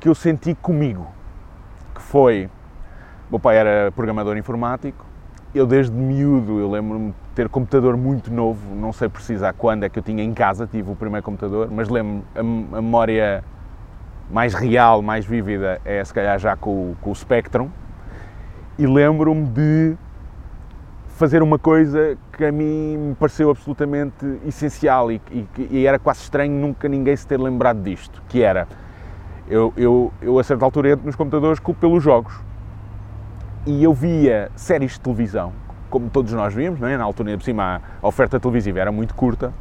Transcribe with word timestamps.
que 0.00 0.08
eu 0.08 0.14
senti 0.14 0.54
comigo, 0.54 1.06
que 1.94 2.00
foi, 2.00 2.48
meu 3.30 3.38
pai 3.38 3.58
era 3.58 3.92
programador 3.92 4.36
informático, 4.36 5.04
eu 5.54 5.66
desde 5.66 5.94
miúdo, 5.94 6.58
eu 6.58 6.70
lembro-me 6.70 7.10
de 7.10 7.16
ter 7.34 7.48
computador 7.48 7.96
muito 7.96 8.32
novo, 8.32 8.74
não 8.74 8.92
sei 8.92 9.08
precisar 9.08 9.52
quando 9.52 9.84
é 9.84 9.88
que 9.88 9.98
eu 9.98 10.02
tinha 10.02 10.24
em 10.24 10.32
casa, 10.32 10.66
tive 10.66 10.90
o 10.90 10.96
primeiro 10.96 11.24
computador, 11.24 11.68
mas 11.70 11.88
lembro 11.88 12.24
a, 12.34 12.40
a 12.40 12.42
memória 12.42 13.44
mais 14.30 14.54
real, 14.54 15.02
mais 15.02 15.26
vívida 15.26 15.80
é 15.84 16.02
se 16.02 16.14
calhar 16.14 16.38
já 16.38 16.56
com, 16.56 16.94
com 17.00 17.10
o 17.10 17.14
Spectrum, 17.14 17.68
e 18.78 18.86
lembro-me 18.86 19.46
de 19.48 19.96
fazer 21.20 21.42
uma 21.42 21.58
coisa 21.58 22.16
que 22.32 22.42
a 22.46 22.50
mim 22.50 22.96
me 22.96 23.14
pareceu 23.14 23.50
absolutamente 23.50 24.24
essencial 24.46 25.12
e, 25.12 25.20
e, 25.30 25.46
e, 25.70 25.86
era 25.86 25.98
quase 25.98 26.22
estranho 26.22 26.52
nunca 26.52 26.88
ninguém 26.88 27.14
se 27.14 27.26
ter 27.26 27.38
lembrado 27.38 27.82
disto, 27.82 28.22
que 28.26 28.42
era, 28.42 28.66
eu, 29.50 29.72
eu, 29.76 30.12
eu 30.22 30.38
a 30.38 30.44
certa 30.44 30.64
altura 30.64 30.92
entro 30.92 31.04
nos 31.04 31.16
computadores 31.16 31.60
pelos 31.80 32.02
jogos 32.02 32.32
e 33.66 33.82
eu 33.82 33.92
via 33.92 34.50
séries 34.54 34.92
de 34.92 35.00
televisão, 35.00 35.52
como 35.90 36.08
todos 36.08 36.32
nós 36.32 36.54
não 36.54 36.86
é? 36.86 36.96
na 36.96 37.04
altura 37.04 37.36
por 37.36 37.42
cima 37.42 37.82
a 38.00 38.06
oferta 38.06 38.38
televisiva 38.38 38.78
era 38.78 38.92
muito 38.92 39.14
curta, 39.14 39.52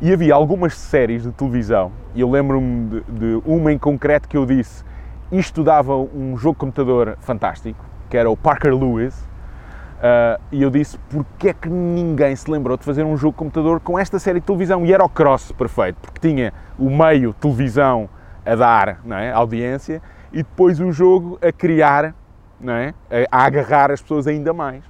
e 0.00 0.12
havia 0.12 0.34
algumas 0.34 0.76
séries 0.76 1.22
de 1.22 1.32
televisão, 1.32 1.90
e 2.14 2.20
eu 2.20 2.30
lembro-me 2.30 3.00
de, 3.00 3.00
de 3.12 3.42
uma 3.44 3.72
em 3.72 3.78
concreto 3.78 4.28
que 4.28 4.36
eu 4.36 4.44
disse, 4.44 4.84
isto 5.32 5.64
dava 5.64 5.96
um 5.96 6.36
jogo 6.36 6.54
de 6.54 6.60
computador 6.60 7.16
fantástico, 7.20 7.84
que 8.10 8.16
era 8.16 8.30
o 8.30 8.36
Parker 8.36 8.74
Lewis, 8.74 9.32
Uh, 10.02 10.34
e 10.50 10.60
eu 10.60 10.68
disse, 10.68 10.98
porque 11.08 11.50
é 11.50 11.54
que 11.54 11.68
ninguém 11.68 12.34
se 12.34 12.50
lembrou 12.50 12.76
de 12.76 12.84
fazer 12.84 13.04
um 13.04 13.16
jogo 13.16 13.34
de 13.34 13.38
computador 13.38 13.78
com 13.78 13.96
esta 13.96 14.18
série 14.18 14.40
de 14.40 14.46
televisão? 14.46 14.84
E 14.84 14.92
era 14.92 15.04
o 15.04 15.08
cross 15.08 15.52
perfeito, 15.52 15.96
porque 16.02 16.18
tinha 16.18 16.52
o 16.76 16.90
meio 16.90 17.32
televisão 17.32 18.10
a 18.44 18.54
dar 18.54 19.00
não 19.04 19.16
é, 19.16 19.30
audiência 19.32 20.02
e 20.32 20.38
depois 20.38 20.80
o 20.80 20.90
jogo 20.92 21.38
a 21.42 21.52
criar, 21.52 22.14
não 22.60 22.72
é, 22.72 22.94
a, 23.30 23.44
agarrar 23.44 23.90
as 23.90 24.00
pessoas 24.00 24.26
ainda 24.26 24.52
mais. 24.52 24.82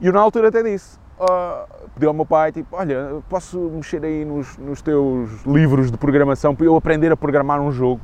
E 0.00 0.06
eu 0.06 0.12
na 0.12 0.20
altura 0.20 0.48
até 0.48 0.62
disse, 0.62 0.98
uh, 1.18 1.66
pedi 1.94 2.06
ao 2.06 2.14
meu 2.14 2.24
pai, 2.24 2.52
tipo, 2.52 2.76
olha, 2.76 3.20
posso 3.28 3.58
mexer 3.58 4.04
aí 4.04 4.24
nos, 4.24 4.56
nos 4.58 4.80
teus 4.80 5.44
livros 5.44 5.90
de 5.90 5.98
programação 5.98 6.54
para 6.54 6.66
eu 6.66 6.76
aprender 6.76 7.12
a 7.12 7.16
programar 7.16 7.60
um 7.60 7.70
jogo? 7.72 8.00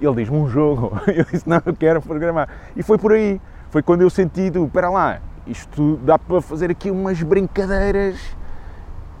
E 0.00 0.06
ele 0.06 0.16
diz-me, 0.16 0.36
um 0.36 0.48
jogo? 0.48 0.92
Eu 1.08 1.24
disse, 1.24 1.46
não, 1.46 1.60
eu 1.66 1.76
quero 1.76 2.00
programar. 2.00 2.48
E 2.74 2.82
foi 2.82 2.96
por 2.96 3.12
aí, 3.12 3.38
foi 3.68 3.82
quando 3.82 4.00
eu 4.00 4.08
senti, 4.08 4.50
espera 4.50 4.88
lá, 4.88 5.20
isto 5.46 5.98
dá 5.98 6.18
para 6.18 6.40
fazer 6.40 6.70
aqui 6.70 6.90
umas 6.90 7.22
brincadeiras 7.22 8.18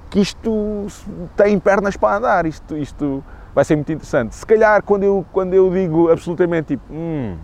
que 0.08 0.20
isto 0.20 0.86
tem 1.36 1.58
pernas 1.58 1.98
para 1.98 2.16
andar, 2.16 2.46
isto, 2.46 2.78
isto 2.78 3.22
vai 3.54 3.64
ser 3.64 3.76
muito 3.76 3.92
interessante. 3.92 4.34
Se 4.34 4.46
calhar 4.46 4.82
quando 4.82 5.02
eu, 5.02 5.24
quando 5.32 5.54
eu 5.54 5.70
digo 5.70 6.10
absolutamente 6.10 6.76
tipo, 6.76 6.92
hum, 6.92 7.36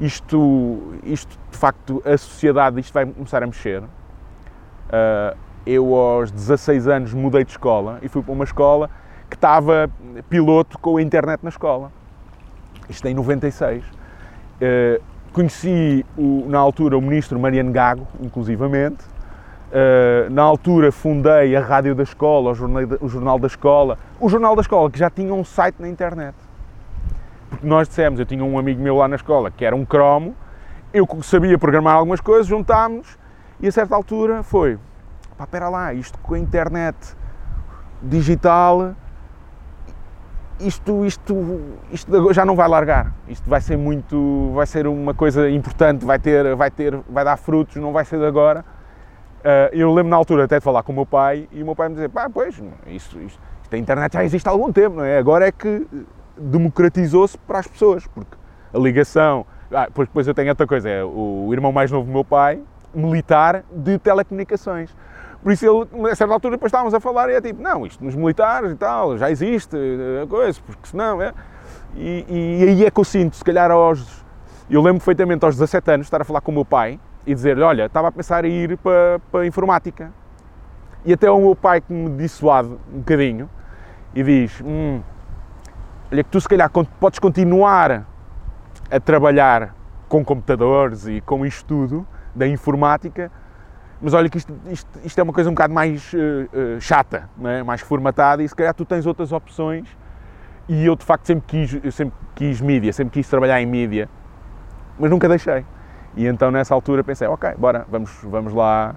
isto, 0.00 0.94
isto 1.04 1.38
de 1.50 1.56
facto, 1.56 2.02
a 2.04 2.16
sociedade, 2.16 2.80
isto 2.80 2.92
vai 2.92 3.06
começar 3.06 3.42
a 3.42 3.46
mexer. 3.46 3.82
Uh, 3.82 5.36
eu 5.66 5.94
aos 5.94 6.30
16 6.30 6.86
anos 6.86 7.14
mudei 7.14 7.44
de 7.44 7.50
escola 7.50 7.98
e 8.02 8.08
fui 8.08 8.22
para 8.22 8.32
uma 8.32 8.44
escola 8.44 8.88
que 9.28 9.34
estava 9.34 9.90
piloto 10.28 10.78
com 10.78 10.96
a 10.96 11.02
internet 11.02 11.42
na 11.42 11.48
escola. 11.48 11.90
Isto 12.88 13.08
em 13.08 13.14
96. 13.14 13.84
Uh, 13.84 15.02
Conheci, 15.36 16.02
o, 16.16 16.46
na 16.48 16.58
altura, 16.58 16.96
o 16.96 17.00
ministro 17.02 17.38
Mariano 17.38 17.70
Gago, 17.70 18.06
inclusivamente. 18.22 19.04
Uh, 19.76 20.30
na 20.30 20.42
altura 20.42 20.90
fundei 20.90 21.54
a 21.54 21.60
rádio 21.60 21.94
da 21.94 22.02
escola, 22.02 22.52
o 22.52 22.54
jornal, 22.54 22.82
o 22.98 23.08
jornal 23.08 23.38
da 23.38 23.46
escola, 23.46 23.98
o 24.18 24.26
jornal 24.26 24.56
da 24.56 24.62
escola 24.62 24.90
que 24.90 24.98
já 24.98 25.10
tinha 25.10 25.34
um 25.34 25.44
site 25.44 25.76
na 25.78 25.88
internet. 25.88 26.34
Porque 27.50 27.66
nós 27.66 27.86
dissemos, 27.86 28.18
eu 28.18 28.24
tinha 28.24 28.42
um 28.42 28.58
amigo 28.58 28.80
meu 28.80 28.96
lá 28.96 29.06
na 29.06 29.16
escola 29.16 29.50
que 29.50 29.66
era 29.66 29.76
um 29.76 29.84
cromo, 29.84 30.34
eu 30.94 31.06
sabia 31.22 31.58
programar 31.58 31.96
algumas 31.96 32.22
coisas, 32.22 32.46
juntámos 32.46 33.18
e 33.60 33.68
a 33.68 33.72
certa 33.72 33.94
altura 33.94 34.42
foi, 34.42 34.78
pá, 35.36 35.44
espera 35.44 35.68
lá, 35.68 35.92
isto 35.92 36.18
com 36.20 36.32
a 36.32 36.38
internet 36.38 36.96
digital 38.02 38.94
isto, 40.58 41.04
isto, 41.04 41.60
isto 41.92 42.32
já 42.32 42.44
não 42.44 42.56
vai 42.56 42.68
largar. 42.68 43.12
Isto 43.28 43.48
vai 43.48 43.60
ser 43.60 43.76
muito, 43.76 44.52
vai 44.54 44.66
ser 44.66 44.86
uma 44.86 45.12
coisa 45.12 45.50
importante, 45.50 46.04
vai 46.04 46.18
ter, 46.18 46.54
vai 46.54 46.70
ter, 46.70 46.96
vai 47.08 47.24
dar 47.24 47.36
frutos, 47.36 47.76
não 47.76 47.92
vai 47.92 48.04
ser 48.04 48.18
de 48.18 48.24
agora. 48.24 48.64
Uh, 49.46 49.70
eu 49.70 49.94
lembro 49.94 50.10
na 50.10 50.16
altura 50.16 50.42
até 50.42 50.58
de 50.58 50.64
falar 50.64 50.82
com 50.82 50.90
o 50.90 50.94
meu 50.96 51.06
pai 51.06 51.48
e 51.52 51.62
o 51.62 51.64
meu 51.64 51.76
pai 51.76 51.88
me 51.88 51.94
dizer, 51.94 52.08
pá, 52.08 52.28
pois, 52.28 52.60
isto, 52.88 53.20
isto, 53.20 53.40
isto 53.62 53.74
a 53.74 53.78
internet 53.78 54.14
já 54.14 54.24
existe 54.24 54.48
há 54.48 54.50
algum 54.50 54.72
tempo, 54.72 54.96
não 54.96 55.04
é? 55.04 55.18
Agora 55.18 55.46
é 55.46 55.52
que 55.52 55.86
democratizou-se 56.36 57.38
para 57.38 57.60
as 57.60 57.66
pessoas, 57.68 58.04
porque 58.08 58.36
a 58.74 58.76
ligação, 58.76 59.46
ah, 59.70 59.84
depois, 59.84 60.08
depois 60.08 60.26
eu 60.26 60.34
tenho 60.34 60.48
outra 60.48 60.66
coisa, 60.66 60.90
é 60.90 61.04
o 61.04 61.48
irmão 61.52 61.70
mais 61.70 61.92
novo 61.92 62.06
do 62.06 62.12
meu 62.12 62.24
pai, 62.24 62.60
militar 62.92 63.62
de 63.70 64.00
telecomunicações. 64.00 64.92
Por 65.40 65.52
isso 65.52 65.64
ele, 65.64 66.10
a 66.10 66.16
certa 66.16 66.34
altura, 66.34 66.56
depois 66.56 66.70
estávamos 66.70 66.92
a 66.92 66.98
falar 66.98 67.30
e 67.30 67.34
é 67.34 67.40
tipo, 67.40 67.62
não, 67.62 67.86
isto 67.86 68.04
nos 68.04 68.16
militares 68.16 68.72
e 68.72 68.74
tal, 68.74 69.16
já 69.16 69.30
existe, 69.30 69.76
a 69.76 70.24
eh, 70.24 70.26
coisa, 70.28 70.60
porque 70.66 70.88
senão, 70.88 71.22
é... 71.22 71.32
E, 71.94 72.24
e, 72.28 72.68
aí 72.68 72.84
é 72.84 72.90
que 72.90 72.98
eu 72.98 73.04
sinto, 73.04 73.36
se 73.36 73.44
calhar 73.44 73.70
aos... 73.70 74.24
Eu 74.68 74.82
lembro 74.82 74.98
perfeitamente 74.98 75.44
aos 75.44 75.54
17 75.54 75.88
anos 75.92 76.06
estar 76.08 76.20
a 76.20 76.24
falar 76.24 76.40
com 76.40 76.50
o 76.50 76.54
meu 76.54 76.64
pai 76.64 76.98
e 77.26 77.34
dizer-lhe, 77.34 77.62
olha, 77.62 77.86
estava 77.86 78.08
a 78.08 78.12
pensar 78.12 78.44
em 78.44 78.52
ir 78.52 78.78
para, 78.78 79.20
para 79.30 79.40
a 79.40 79.46
informática. 79.46 80.12
E 81.04 81.12
até 81.12 81.30
o 81.30 81.38
meu 81.40 81.56
pai 81.56 81.80
que 81.80 81.92
me 81.92 82.10
dissuade 82.16 82.68
um 82.68 82.98
bocadinho 82.98 83.50
e 84.14 84.22
diz, 84.22 84.60
hum, 84.64 85.02
olha 86.10 86.24
que 86.24 86.30
tu 86.30 86.40
se 86.40 86.48
calhar 86.48 86.70
podes 87.00 87.18
continuar 87.18 88.06
a 88.90 89.00
trabalhar 89.00 89.74
com 90.08 90.24
computadores 90.24 91.06
e 91.06 91.20
com 91.20 91.44
isto 91.44 91.64
tudo 91.66 92.06
da 92.34 92.46
informática, 92.46 93.30
mas 94.00 94.14
olha 94.14 94.28
que 94.28 94.38
isto, 94.38 94.52
isto, 94.70 95.00
isto, 95.04 95.18
é 95.18 95.22
uma 95.22 95.32
coisa 95.32 95.48
um 95.48 95.54
bocado 95.54 95.72
mais 95.72 96.12
uh, 96.12 96.16
uh, 96.16 96.80
chata, 96.80 97.28
é? 97.44 97.62
mais 97.62 97.80
formatada 97.80 98.42
e 98.42 98.48
se 98.48 98.54
calhar 98.54 98.74
tu 98.74 98.84
tens 98.84 99.06
outras 99.06 99.32
opções 99.32 99.88
e 100.68 100.84
eu 100.84 100.94
de 100.96 101.04
facto 101.04 101.26
sempre 101.26 101.44
quis, 101.46 101.94
sempre 101.94 102.14
quis 102.34 102.60
mídia, 102.60 102.92
sempre 102.92 103.14
quis 103.14 103.28
trabalhar 103.28 103.60
em 103.60 103.66
mídia, 103.66 104.08
mas 104.98 105.10
nunca 105.10 105.28
deixei. 105.28 105.64
E 106.16 106.26
então 106.26 106.50
nessa 106.50 106.74
altura 106.74 107.04
pensei, 107.04 107.28
ok, 107.28 107.50
bora, 107.58 107.86
vamos, 107.90 108.10
vamos 108.22 108.54
lá 108.54 108.94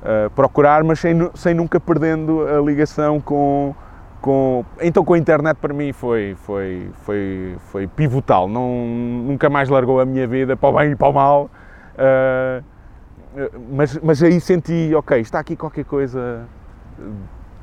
uh, 0.00 0.30
procurar, 0.30 0.82
mas 0.82 0.98
sem, 0.98 1.14
sem 1.34 1.54
nunca 1.54 1.78
perdendo 1.78 2.46
a 2.46 2.60
ligação 2.60 3.20
com, 3.20 3.74
com... 4.20 4.64
Então 4.80 5.04
com 5.04 5.12
a 5.12 5.18
internet 5.18 5.58
para 5.58 5.74
mim 5.74 5.92
foi, 5.92 6.34
foi, 6.38 6.90
foi, 7.02 7.56
foi 7.66 7.86
pivotal, 7.86 8.48
não, 8.48 8.86
nunca 9.26 9.50
mais 9.50 9.68
largou 9.68 10.00
a 10.00 10.06
minha 10.06 10.26
vida 10.26 10.56
para 10.56 10.68
o 10.68 10.72
bem 10.72 10.92
e 10.92 10.96
para 10.96 11.08
o 11.08 11.12
mal. 11.12 11.50
Uh, 11.94 12.64
mas, 13.70 13.98
mas 13.98 14.22
aí 14.22 14.40
senti, 14.40 14.92
ok, 14.94 15.20
está 15.20 15.40
aqui 15.40 15.56
qualquer 15.56 15.84
coisa 15.84 16.46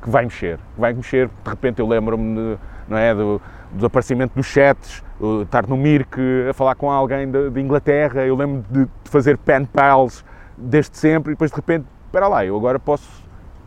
que 0.02 0.10
vai 0.10 0.24
mexer, 0.24 0.58
vai 0.76 0.92
mexer, 0.92 1.28
de 1.28 1.50
repente 1.50 1.80
eu 1.80 1.86
lembro-me 1.86 2.58
não 2.88 2.98
é, 2.98 3.14
do, 3.14 3.40
do 3.72 3.86
aparecimento 3.86 4.34
dos 4.34 4.46
chats, 4.46 5.02
estar 5.42 5.66
no 5.66 5.76
Mirk 5.76 6.18
a 6.48 6.52
falar 6.52 6.74
com 6.74 6.90
alguém 6.90 7.30
de, 7.30 7.60
Inglaterra, 7.60 8.24
eu 8.26 8.34
lembro 8.34 8.64
de, 8.70 8.88
fazer 9.04 9.38
pen 9.38 9.64
pals 9.64 10.24
desde 10.56 10.96
sempre 10.96 11.32
e 11.32 11.34
depois 11.34 11.50
de 11.50 11.56
repente, 11.56 11.86
espera 12.06 12.28
lá, 12.28 12.44
eu 12.44 12.56
agora 12.56 12.78
posso, 12.78 13.08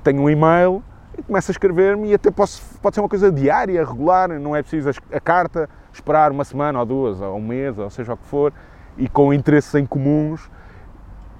tenho 0.03 0.21
um 0.21 0.29
e-mail 0.29 0.83
e 1.17 1.23
começo 1.23 1.49
a 1.49 1.53
escrever-me 1.53 2.09
e 2.09 2.13
até 2.13 2.29
posso, 2.29 2.61
pode 2.81 2.95
ser 2.95 3.01
uma 3.01 3.09
coisa 3.09 3.31
diária, 3.31 3.83
regular, 3.85 4.29
não 4.39 4.55
é 4.55 4.61
preciso 4.61 4.89
a, 5.11 5.19
carta, 5.19 5.69
esperar 5.93 6.31
uma 6.31 6.43
semana 6.43 6.79
ou 6.79 6.85
duas, 6.85 7.21
ou 7.21 7.37
um 7.37 7.41
mês, 7.41 7.77
ou 7.77 7.89
seja 7.89 8.13
o 8.13 8.17
que 8.17 8.25
for, 8.25 8.51
e 8.97 9.07
com 9.07 9.33
interesses 9.33 9.73
em 9.75 9.85
comuns, 9.85 10.49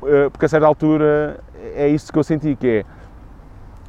eh, 0.04 0.30
porque 0.30 0.46
a 0.46 0.50
certa 0.50 0.66
altura 0.66 1.40
é 1.76 1.88
isso 1.88 2.12
que 2.12 2.18
eu 2.18 2.24
senti, 2.24 2.56
que 2.56 2.68
é 2.68 2.86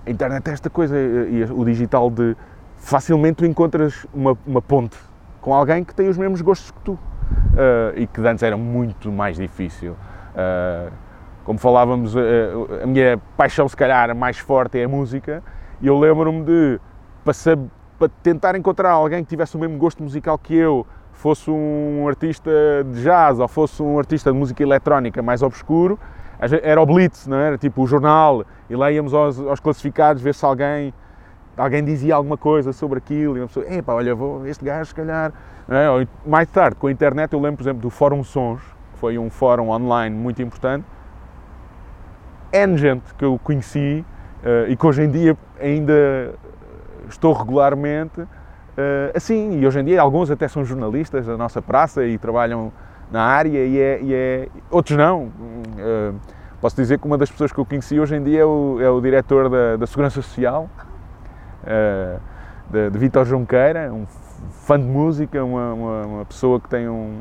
a 0.06 0.10
internet 0.10 0.48
é 0.48 0.52
esta 0.52 0.70
coisa 0.70 0.96
e 0.98 1.44
o 1.44 1.64
digital 1.64 2.10
de 2.10 2.36
facilmente 2.76 3.44
encontras 3.44 4.06
uma, 4.14 4.36
uma 4.46 4.62
ponte 4.62 4.96
com 5.46 5.54
alguém 5.54 5.84
que 5.84 5.94
tem 5.94 6.08
os 6.08 6.18
mesmos 6.18 6.42
gostos 6.42 6.72
que 6.72 6.80
tu 6.80 6.94
uh, 6.94 6.98
e 7.94 8.04
que 8.08 8.20
antes 8.20 8.42
era 8.42 8.56
muito 8.56 9.12
mais 9.12 9.36
difícil. 9.36 9.92
Uh, 9.92 10.90
como 11.44 11.56
falávamos, 11.56 12.16
uh, 12.16 12.18
a 12.82 12.86
minha 12.86 13.16
paixão 13.36 13.68
se 13.68 13.76
calhar 13.76 14.12
mais 14.12 14.38
forte 14.38 14.76
é 14.76 14.82
a 14.82 14.88
música 14.88 15.44
e 15.80 15.86
eu 15.86 15.96
lembro-me 15.96 16.42
de 16.42 16.80
para, 17.24 17.32
para 17.96 18.08
tentar 18.24 18.56
encontrar 18.56 18.90
alguém 18.90 19.22
que 19.22 19.30
tivesse 19.30 19.56
o 19.56 19.60
mesmo 19.60 19.78
gosto 19.78 20.02
musical 20.02 20.36
que 20.36 20.56
eu, 20.56 20.84
fosse 21.12 21.48
um 21.48 22.08
artista 22.08 22.50
de 22.84 23.04
jazz 23.04 23.38
ou 23.38 23.46
fosse 23.46 23.80
um 23.80 24.00
artista 24.00 24.32
de 24.32 24.36
música 24.36 24.60
eletrónica 24.64 25.22
mais 25.22 25.44
obscuro, 25.44 25.96
era 26.40 26.82
o 26.82 26.86
Blitz, 26.86 27.28
não 27.28 27.36
era 27.36 27.56
tipo 27.56 27.84
o 27.84 27.86
jornal, 27.86 28.44
e 28.68 28.74
lá 28.74 28.90
íamos 28.90 29.14
aos, 29.14 29.38
aos 29.38 29.60
classificados 29.60 30.20
ver 30.20 30.34
se 30.34 30.44
alguém, 30.44 30.92
alguém 31.56 31.84
dizia 31.84 32.14
alguma 32.14 32.36
coisa 32.36 32.72
sobre 32.72 32.98
aquilo, 32.98 33.36
e 33.36 33.40
uma 33.40 33.46
pessoa, 33.46 33.66
epá, 33.72 33.94
olha, 33.94 34.14
vou, 34.14 34.46
este 34.46 34.64
gajo 34.64 34.86
se 34.86 34.94
calhar... 34.94 35.32
É? 35.68 35.86
Mais 36.24 36.48
tarde, 36.48 36.76
com 36.76 36.86
a 36.86 36.92
internet, 36.92 37.32
eu 37.32 37.40
lembro, 37.40 37.56
por 37.56 37.64
exemplo, 37.64 37.82
do 37.82 37.90
Fórum 37.90 38.22
Sons, 38.22 38.60
que 38.92 38.98
foi 38.98 39.18
um 39.18 39.28
fórum 39.28 39.70
online 39.70 40.14
muito 40.14 40.40
importante, 40.40 40.84
N 42.52 42.76
gente 42.76 43.14
que 43.14 43.24
eu 43.24 43.38
conheci 43.42 44.04
uh, 44.42 44.70
e 44.70 44.76
que 44.76 44.86
hoje 44.86 45.02
em 45.02 45.10
dia 45.10 45.36
ainda 45.60 46.34
estou 47.08 47.32
regularmente 47.32 48.20
uh, 48.20 48.28
assim, 49.14 49.58
e 49.58 49.66
hoje 49.66 49.80
em 49.80 49.84
dia 49.84 50.00
alguns 50.00 50.30
até 50.30 50.48
são 50.48 50.64
jornalistas 50.64 51.26
da 51.26 51.36
nossa 51.36 51.60
praça 51.60 52.04
e 52.04 52.16
trabalham 52.18 52.72
na 53.10 53.22
área 53.22 53.64
e 53.64 53.78
é, 53.78 54.00
e 54.02 54.14
é 54.14 54.48
outros 54.70 54.96
não. 54.96 55.24
Uh, 55.24 56.14
posso 56.60 56.76
dizer 56.76 56.98
que 56.98 57.06
uma 57.06 57.18
das 57.18 57.30
pessoas 57.30 57.52
que 57.52 57.58
eu 57.58 57.64
conheci 57.64 57.98
hoje 58.00 58.16
em 58.16 58.22
dia 58.22 58.40
é 58.40 58.44
o, 58.44 58.78
é 58.80 58.88
o 58.88 59.00
diretor 59.00 59.48
da, 59.48 59.76
da 59.76 59.86
Segurança 59.86 60.22
Social, 60.22 60.68
de, 62.70 62.90
de 62.90 62.98
Vitor 62.98 63.24
Junqueira, 63.24 63.92
um 63.92 64.06
fã 64.66 64.78
de 64.78 64.86
música, 64.86 65.44
uma, 65.44 65.72
uma, 65.72 66.06
uma 66.06 66.24
pessoa 66.24 66.60
que 66.60 66.68
tem 66.68 66.88
um, 66.88 67.20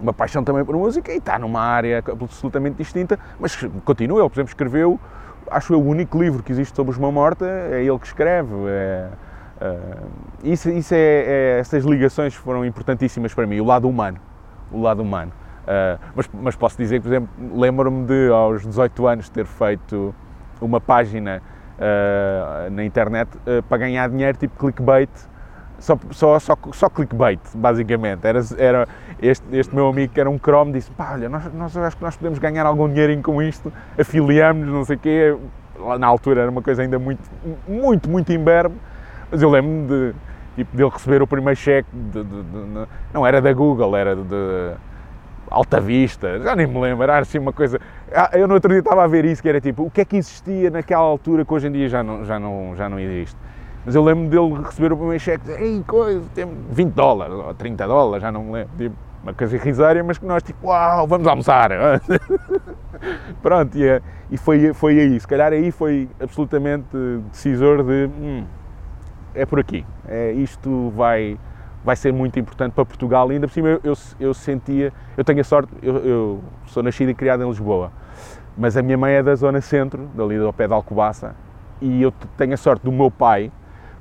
uma 0.00 0.12
paixão 0.12 0.42
também 0.42 0.64
por 0.64 0.76
música 0.76 1.12
e 1.12 1.16
está 1.16 1.38
numa 1.38 1.60
área 1.60 1.98
absolutamente 1.98 2.76
distinta, 2.76 3.18
mas 3.38 3.56
continua. 3.84 4.20
Ele, 4.20 4.28
por 4.28 4.36
exemplo, 4.36 4.50
escreveu, 4.50 4.98
acho 5.50 5.72
eu, 5.72 5.80
o 5.80 5.86
único 5.86 6.20
livro 6.20 6.42
que 6.42 6.52
existe 6.52 6.74
sobre 6.74 6.96
uma 6.96 7.12
morta, 7.12 7.46
é 7.46 7.82
ele 7.82 7.98
que 7.98 8.06
escreve. 8.06 8.54
É, 8.68 9.08
é, 9.60 9.78
isso, 10.44 10.70
isso 10.70 10.94
é, 10.94 10.98
é, 10.98 11.58
essas 11.60 11.84
ligações 11.84 12.34
foram 12.34 12.64
importantíssimas 12.64 13.34
para 13.34 13.46
mim, 13.46 13.60
o 13.60 13.64
lado 13.64 13.88
humano. 13.88 14.18
O 14.72 14.80
lado 14.80 15.02
humano. 15.02 15.32
Uh, 15.60 16.00
mas, 16.16 16.30
mas, 16.32 16.56
posso 16.56 16.76
dizer 16.76 17.00
por 17.00 17.08
exemplo, 17.08 17.28
lembro-me 17.54 18.04
de, 18.06 18.28
aos 18.30 18.62
18 18.62 19.06
anos, 19.06 19.28
ter 19.28 19.44
feito 19.44 20.14
uma 20.60 20.80
página 20.80 21.42
uh, 21.80 22.70
na 22.70 22.84
internet 22.84 23.28
uh, 23.38 23.62
para 23.62 23.78
ganhar 23.78 24.08
dinheiro, 24.08 24.36
tipo 24.36 24.56
clickbait, 24.58 25.10
só, 25.78 25.98
só, 26.10 26.38
só, 26.38 26.56
só 26.72 26.88
clickbait, 26.90 27.40
basicamente. 27.54 28.26
Era, 28.26 28.40
era 28.58 28.88
este, 29.20 29.44
este 29.52 29.74
meu 29.74 29.88
amigo 29.88 30.12
que 30.12 30.20
era 30.20 30.28
um 30.28 30.38
Chrome 30.38 30.72
disse: 30.72 30.90
pá, 30.90 31.12
olha, 31.14 31.28
nós, 31.28 31.52
nós 31.54 31.76
acho 31.76 31.96
que 31.96 32.02
nós 32.02 32.16
podemos 32.16 32.38
ganhar 32.38 32.66
algum 32.66 32.88
dinheirinho 32.88 33.22
com 33.22 33.42
isto, 33.42 33.72
afiliamos, 33.98 34.68
não 34.68 34.84
sei 34.84 34.96
o 34.96 34.98
quê. 34.98 35.36
Na 35.98 36.06
altura 36.06 36.42
era 36.42 36.50
uma 36.50 36.60
coisa 36.60 36.82
ainda 36.82 36.98
muito, 36.98 37.22
muito, 37.66 38.08
muito 38.10 38.30
imberbe, 38.30 38.74
mas 39.30 39.40
eu 39.40 39.48
lembro-me 39.48 39.86
de, 39.86 40.14
tipo, 40.56 40.88
receber 40.88 41.22
o 41.22 41.26
primeiro 41.26 41.58
cheque, 41.58 41.88
de, 41.90 42.22
de, 42.22 42.42
de, 42.42 42.86
não 43.14 43.26
era 43.26 43.40
da 43.40 43.50
Google, 43.54 43.96
era 43.96 44.14
de 44.14 44.74
Alta 45.50 45.80
Vista, 45.80 46.38
já 46.38 46.54
nem 46.54 46.66
me 46.66 46.80
lembro, 46.80 47.02
era 47.02 47.18
assim 47.18 47.38
uma 47.38 47.52
coisa. 47.52 47.80
Ah, 48.14 48.30
eu 48.34 48.46
no 48.46 48.54
outro 48.54 48.70
dia 48.70 48.78
estava 48.78 49.02
a 49.02 49.06
ver 49.08 49.24
isso, 49.24 49.42
que 49.42 49.48
era 49.48 49.60
tipo, 49.60 49.82
o 49.82 49.90
que 49.90 50.00
é 50.00 50.04
que 50.04 50.16
existia 50.16 50.70
naquela 50.70 51.02
altura 51.02 51.44
que 51.44 51.52
hoje 51.52 51.66
em 51.66 51.72
dia 51.72 51.88
já 51.88 52.02
não, 52.02 52.24
já 52.24 52.38
não, 52.38 52.74
já 52.76 52.88
não 52.88 52.98
existe. 53.00 53.36
Mas 53.84 53.94
eu 53.94 54.04
lembro 54.04 54.28
dele 54.28 54.62
receber 54.62 54.92
o 54.92 54.96
primeiro 54.96 55.22
cheque, 55.22 55.44
dizer, 55.44 55.60
ei, 55.60 55.82
coisa, 55.86 56.22
tem 56.34 56.46
20 56.70 56.92
dólares, 56.92 57.34
ou 57.34 57.54
30 57.54 57.86
dólares, 57.86 58.22
já 58.22 58.30
não 58.30 58.44
me 58.44 58.52
lembro. 58.52 58.70
Tipo, 58.76 58.96
uma 59.22 59.34
coisa 59.34 59.56
irrisória, 59.56 60.02
mas 60.02 60.18
que 60.18 60.24
nós, 60.24 60.42
tipo, 60.42 60.68
uau, 60.68 61.06
vamos 61.06 61.26
almoçar. 61.26 61.70
Pronto, 63.42 63.76
e, 63.76 64.02
e, 64.30 64.36
foi, 64.36 64.72
foi 64.72 64.98
aí. 64.98 65.18
Se 65.20 65.26
calhar 65.26 65.52
aí 65.52 65.70
foi 65.70 66.08
absolutamente 66.20 66.86
decisor 67.30 67.82
de, 67.82 68.06
hum, 68.06 68.44
é 69.34 69.44
por 69.44 69.60
aqui. 69.60 69.84
É, 70.08 70.32
isto 70.32 70.90
vai, 70.96 71.38
vai 71.84 71.96
ser 71.96 72.12
muito 72.12 72.38
importante 72.38 72.72
para 72.72 72.84
Portugal. 72.84 73.30
E 73.30 73.34
ainda 73.34 73.46
por 73.46 73.52
cima 73.52 73.68
eu, 73.68 73.80
eu, 73.82 73.94
eu 74.18 74.34
sentia, 74.34 74.92
eu 75.16 75.24
tenho 75.24 75.40
a 75.40 75.44
sorte, 75.44 75.72
eu, 75.82 75.96
eu, 75.96 76.40
sou 76.66 76.82
nascido 76.82 77.10
e 77.10 77.14
criado 77.14 77.42
em 77.42 77.48
Lisboa, 77.48 77.90
mas 78.56 78.76
a 78.76 78.82
minha 78.82 78.98
mãe 78.98 79.14
é 79.14 79.22
da 79.22 79.34
zona 79.34 79.60
centro, 79.60 80.08
dali 80.14 80.36
ao 80.36 80.52
pé 80.52 80.66
de 80.66 80.74
Alcobaça, 80.74 81.34
e 81.80 82.02
eu 82.02 82.12
tenho 82.36 82.54
a 82.54 82.56
sorte 82.56 82.84
do 82.84 82.92
meu 82.92 83.10
pai, 83.10 83.50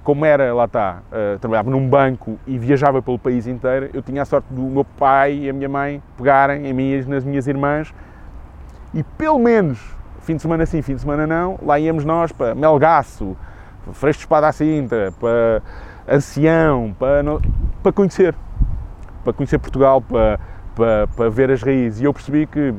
como 0.04 0.26
era, 0.26 0.54
lá 0.54 0.66
está, 0.66 1.02
uh, 1.12 1.40
trabalhava 1.40 1.70
num 1.70 1.88
banco 1.88 2.40
e 2.48 2.58
viajava 2.58 3.02
pelo 3.02 3.20
país 3.20 3.48
inteiro, 3.48 3.90
eu 3.94 4.02
tinha 4.02 4.22
a 4.22 4.26
sorte 4.26 4.48
do 4.52 4.62
meu 4.62 4.84
pai 4.84 5.36
e 5.36 5.50
a 5.50 5.54
minha 5.54 5.70
mãe 5.70 6.02
pegarem 6.18 6.68
em 6.68 6.74
mim 6.74 7.04
nas 7.08 7.24
minhas 7.24 7.48
irmãs 7.48 7.94
e 8.94 9.04
pelo 9.04 9.38
menos, 9.38 9.80
fim 10.22 10.36
de 10.36 10.42
semana 10.42 10.66
sim, 10.66 10.81
fim 10.81 10.96
de 10.96 11.02
semana 11.02 11.28
não, 11.28 11.60
lá 11.62 11.80
íamos 11.80 12.04
nós 12.06 12.31
para 12.31 12.56
Melgaço, 12.56 13.38
Freixo 13.94 14.20
de 14.20 14.26
Espada 14.26 14.48
à 14.50 14.52
para 15.20 15.62
Ancião, 16.09 16.95
para, 16.97 17.23
para 17.83 17.91
conhecer, 17.91 18.35
para 19.23 19.33
conhecer 19.33 19.59
Portugal, 19.59 20.01
para, 20.01 20.39
para, 20.75 21.07
para 21.07 21.29
ver 21.29 21.51
as 21.51 21.61
raízes. 21.61 22.01
E 22.01 22.06
eu 22.06 22.13
percebi 22.13 22.47
que 22.47 22.73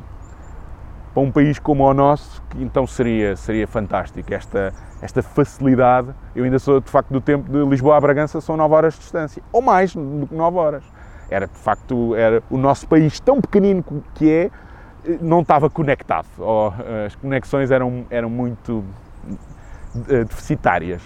para 1.12 1.22
um 1.22 1.30
país 1.30 1.58
como 1.58 1.84
o 1.84 1.94
nosso, 1.94 2.42
então 2.56 2.86
seria, 2.86 3.36
seria 3.36 3.66
fantástico 3.66 4.32
esta, 4.32 4.72
esta 5.02 5.22
facilidade. 5.22 6.08
Eu 6.34 6.44
ainda 6.44 6.58
sou 6.58 6.80
de 6.80 6.88
facto 6.90 7.10
do 7.10 7.20
tempo 7.20 7.50
de 7.50 7.64
Lisboa 7.68 7.96
a 7.96 8.00
Bragança, 8.00 8.40
são 8.40 8.56
9 8.56 8.74
horas 8.74 8.94
de 8.94 9.00
distância, 9.00 9.42
ou 9.52 9.60
mais 9.60 9.94
do 9.94 10.26
que 10.28 10.34
9 10.34 10.56
horas. 10.56 10.84
Era 11.28 11.46
de 11.46 11.56
facto 11.56 12.14
era 12.14 12.42
o 12.50 12.56
nosso 12.56 12.86
país 12.88 13.18
tão 13.20 13.40
pequenino 13.40 13.84
que 14.14 14.30
é, 14.30 14.50
não 15.20 15.40
estava 15.40 15.70
conectado, 15.70 16.26
ou, 16.38 16.72
as 17.06 17.14
conexões 17.16 17.70
eram, 17.70 18.04
eram 18.10 18.30
muito 18.30 18.84
eh, 20.08 20.24
deficitárias. 20.24 21.02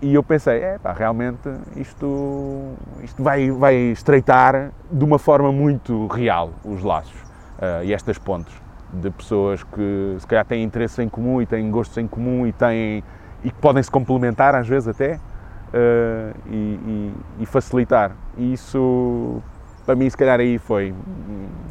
E 0.00 0.12
eu 0.12 0.22
pensei, 0.22 0.60
é 0.60 0.78
pá, 0.78 0.92
realmente 0.92 1.48
isto, 1.74 2.74
isto 3.02 3.22
vai, 3.22 3.50
vai 3.50 3.74
estreitar 3.74 4.70
de 4.90 5.04
uma 5.04 5.18
forma 5.18 5.50
muito 5.50 6.06
real 6.08 6.52
os 6.62 6.82
laços 6.82 7.18
uh, 7.22 7.82
e 7.82 7.94
estas 7.94 8.18
pontes 8.18 8.54
de 8.92 9.10
pessoas 9.10 9.64
que 9.64 10.16
se 10.18 10.26
calhar 10.26 10.44
têm 10.44 10.62
interesses 10.62 10.98
em 10.98 11.08
comum 11.08 11.40
e 11.40 11.46
têm 11.46 11.70
gostos 11.70 11.96
em 11.96 12.06
comum 12.06 12.46
e 12.46 12.52
têm 12.52 13.02
e 13.42 13.50
que 13.50 13.58
podem 13.58 13.82
se 13.82 13.90
complementar 13.90 14.54
às 14.54 14.68
vezes 14.68 14.88
até 14.88 15.14
uh, 15.14 16.38
e, 16.46 16.54
e, 16.54 17.14
e, 17.40 17.46
facilitar. 17.46 18.12
E 18.36 18.52
isso 18.52 19.42
para 19.86 19.94
mim 19.94 20.10
se 20.10 20.16
calhar 20.16 20.38
aí 20.38 20.58
foi 20.58 20.94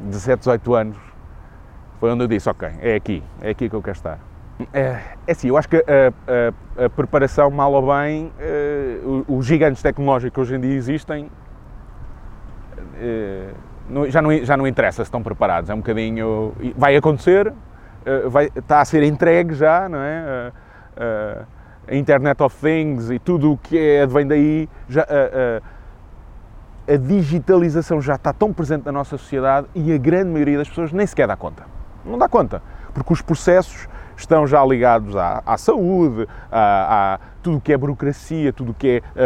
17, 0.05 0.39
18 0.39 0.73
anos 0.73 0.97
foi 1.99 2.11
onde 2.11 2.23
eu 2.23 2.27
disse, 2.27 2.49
ok, 2.49 2.69
é 2.81 2.95
aqui, 2.95 3.23
é 3.41 3.51
aqui 3.51 3.69
que 3.69 3.75
eu 3.75 3.81
quero 3.81 3.97
estar. 3.97 4.19
É, 4.73 5.01
é 5.27 5.31
assim, 5.31 5.49
eu 5.49 5.57
acho 5.57 5.67
que 5.67 5.75
a, 5.77 5.81
a, 6.81 6.85
a 6.85 6.89
preparação, 6.89 7.51
mal 7.51 7.73
ou 7.73 7.93
bem, 7.93 8.31
uh, 9.05 9.25
os 9.27 9.45
gigantes 9.45 9.81
tecnológicos 9.81 10.33
que 10.33 10.39
hoje 10.39 10.55
em 10.55 10.61
dia 10.61 10.75
existem 10.75 11.29
uh, 12.95 14.09
já, 14.09 14.21
não, 14.21 14.33
já 14.43 14.55
não 14.55 14.65
interessa 14.65 15.03
se 15.03 15.07
estão 15.07 15.21
preparados, 15.21 15.69
é 15.69 15.73
um 15.73 15.77
bocadinho. 15.77 16.53
Vai 16.75 16.95
acontecer, 16.95 17.53
eh, 18.03 18.27
vai, 18.27 18.49
está 18.55 18.81
a 18.81 18.85
ser 18.85 19.03
entregue 19.03 19.53
já, 19.53 19.87
não 19.87 19.99
é? 19.99 20.51
A 21.87 21.95
Internet 21.95 22.41
of 22.41 22.57
Things 22.59 23.11
e 23.11 23.19
tudo 23.19 23.51
o 23.51 23.57
que 23.59 23.77
é, 23.77 24.07
vem 24.07 24.25
daí, 24.25 24.67
já, 24.89 25.05
a 26.87 26.97
digitalização 26.97 28.01
já 28.01 28.15
está 28.15 28.33
tão 28.33 28.51
presente 28.51 28.85
na 28.85 28.91
nossa 28.91 29.19
sociedade 29.19 29.67
e 29.75 29.93
a 29.93 29.97
grande 29.99 30.31
maioria 30.31 30.57
das 30.57 30.67
pessoas 30.67 30.91
nem 30.91 31.05
sequer 31.05 31.27
dá 31.27 31.35
conta. 31.35 31.67
Não 32.03 32.17
dá 32.17 32.27
conta, 32.27 32.63
porque 32.91 33.13
os 33.13 33.21
processos 33.21 33.87
estão 34.15 34.47
já 34.47 34.63
ligados 34.65 35.15
à, 35.15 35.41
à 35.45 35.57
saúde, 35.57 36.27
a, 36.51 37.15
a, 37.15 37.19
tudo 37.41 37.57
o 37.57 37.61
que 37.61 37.73
é 37.73 37.77
burocracia, 37.77 38.53
tudo 38.53 38.71
o 38.71 38.73
que 38.73 39.01
é 39.15 39.21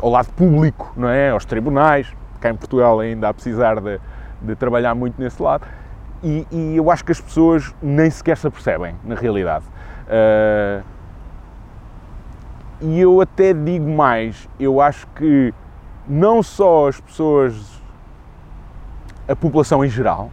ao 0.00 0.10
lado 0.10 0.32
público, 0.32 0.92
não 0.96 1.08
é? 1.08 1.30
aos 1.30 1.44
tribunais 1.44 2.12
cá 2.42 2.50
em 2.50 2.56
Portugal 2.56 2.98
ainda 2.98 3.28
a 3.28 3.34
precisar 3.34 3.80
de, 3.80 4.00
de 4.42 4.56
trabalhar 4.56 4.94
muito 4.94 5.20
nesse 5.22 5.40
lado. 5.40 5.64
E, 6.22 6.46
e, 6.50 6.76
eu 6.76 6.90
acho 6.90 7.04
que 7.04 7.12
as 7.12 7.20
pessoas 7.20 7.74
nem 7.80 8.10
sequer 8.10 8.36
se 8.36 8.46
apercebem, 8.46 8.94
na 9.04 9.14
realidade. 9.14 9.64
Uh, 10.06 10.84
e 12.80 13.00
eu 13.00 13.20
até 13.20 13.54
digo 13.54 13.88
mais, 13.88 14.48
eu 14.58 14.80
acho 14.80 15.06
que 15.14 15.54
não 16.06 16.42
só 16.42 16.88
as 16.88 17.00
pessoas, 17.00 17.80
a 19.26 19.36
população 19.36 19.84
em 19.84 19.88
geral, 19.88 20.30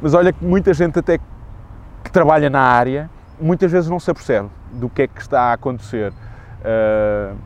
mas 0.00 0.12
olha 0.12 0.32
que 0.32 0.44
muita 0.44 0.74
gente 0.74 0.98
até 0.98 1.18
trabalha 2.16 2.48
na 2.48 2.62
área, 2.62 3.10
muitas 3.38 3.70
vezes 3.70 3.90
não 3.90 4.00
se 4.00 4.10
apercebe 4.10 4.48
do 4.72 4.88
que 4.88 5.02
é 5.02 5.06
que 5.06 5.20
está 5.20 5.50
a 5.50 5.52
acontecer. 5.52 6.14
Uh, 6.62 7.36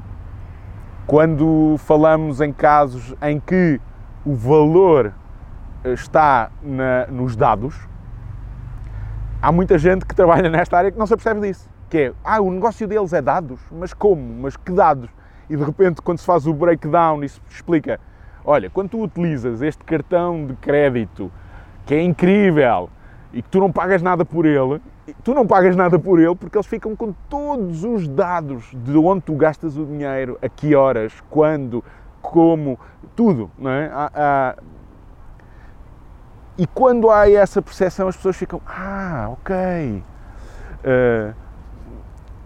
quando 1.08 1.74
falamos 1.78 2.40
em 2.40 2.52
casos 2.52 3.12
em 3.20 3.40
que 3.40 3.80
o 4.24 4.32
valor 4.32 5.12
eh, 5.82 5.92
está 5.92 6.52
na, 6.62 7.08
nos 7.08 7.34
dados, 7.34 7.74
há 9.42 9.50
muita 9.50 9.76
gente 9.76 10.06
que 10.06 10.14
trabalha 10.14 10.48
nesta 10.48 10.78
área 10.78 10.92
que 10.92 10.98
não 10.98 11.06
se 11.06 11.14
apercebe 11.14 11.40
disso. 11.40 11.68
Que 11.88 11.98
é, 11.98 12.12
ah, 12.22 12.40
o 12.40 12.48
negócio 12.52 12.86
deles 12.86 13.12
é 13.12 13.20
dados, 13.20 13.58
mas 13.72 13.92
como? 13.92 14.22
Mas 14.40 14.56
que 14.56 14.70
dados? 14.70 15.10
E 15.48 15.56
de 15.56 15.64
repente, 15.64 16.00
quando 16.00 16.18
se 16.18 16.26
faz 16.26 16.46
o 16.46 16.54
breakdown 16.54 17.24
e 17.24 17.28
se 17.28 17.40
explica, 17.50 17.98
olha, 18.44 18.70
quando 18.70 18.90
tu 18.90 19.02
utilizas 19.02 19.62
este 19.62 19.82
cartão 19.82 20.46
de 20.46 20.54
crédito, 20.54 21.28
que 21.84 21.94
é 21.96 22.02
incrível, 22.04 22.88
e 23.32 23.42
que 23.42 23.48
tu 23.48 23.60
não 23.60 23.70
pagas 23.70 24.02
nada 24.02 24.24
por 24.24 24.44
ele, 24.44 24.80
tu 25.22 25.34
não 25.34 25.46
pagas 25.46 25.76
nada 25.76 25.98
por 25.98 26.18
ele 26.18 26.34
porque 26.34 26.56
eles 26.56 26.66
ficam 26.66 26.96
com 26.96 27.12
todos 27.28 27.84
os 27.84 28.08
dados 28.08 28.70
de 28.72 28.96
onde 28.96 29.22
tu 29.22 29.34
gastas 29.34 29.76
o 29.76 29.84
dinheiro, 29.84 30.38
a 30.42 30.48
que 30.48 30.74
horas, 30.74 31.12
quando, 31.30 31.84
como 32.20 32.78
tudo, 33.14 33.50
não 33.58 33.70
é? 33.70 33.90
Há, 33.92 34.10
há... 34.14 34.56
E 36.58 36.66
quando 36.66 37.10
há 37.10 37.30
essa 37.30 37.62
percepção, 37.62 38.08
as 38.08 38.16
pessoas 38.16 38.36
ficam, 38.36 38.60
ah, 38.66 39.28
ok. 39.30 40.02
Uh, 40.84 41.34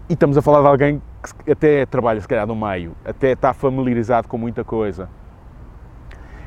e 0.07 0.13
estamos 0.13 0.37
a 0.37 0.41
falar 0.41 0.61
de 0.61 0.67
alguém 0.67 1.01
que 1.43 1.51
até 1.51 1.85
trabalha, 1.85 2.21
se 2.21 2.27
calhar, 2.27 2.45
no 2.45 2.55
meio, 2.55 2.95
até 3.03 3.31
está 3.31 3.53
familiarizado 3.53 4.27
com 4.27 4.37
muita 4.37 4.63
coisa. 4.63 5.09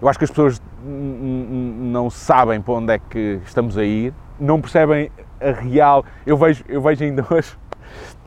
Eu 0.00 0.08
acho 0.08 0.18
que 0.18 0.24
as 0.24 0.30
pessoas 0.30 0.62
não 0.84 2.08
sabem 2.08 2.60
para 2.60 2.74
onde 2.74 2.92
é 2.92 2.98
que 2.98 3.40
estamos 3.44 3.76
a 3.76 3.82
ir, 3.82 4.14
não 4.38 4.60
percebem 4.60 5.10
a 5.40 5.50
real. 5.50 6.04
Eu 6.26 6.36
vejo, 6.36 6.64
eu 6.68 6.80
vejo 6.80 7.04
ainda 7.04 7.24
hoje, 7.30 7.56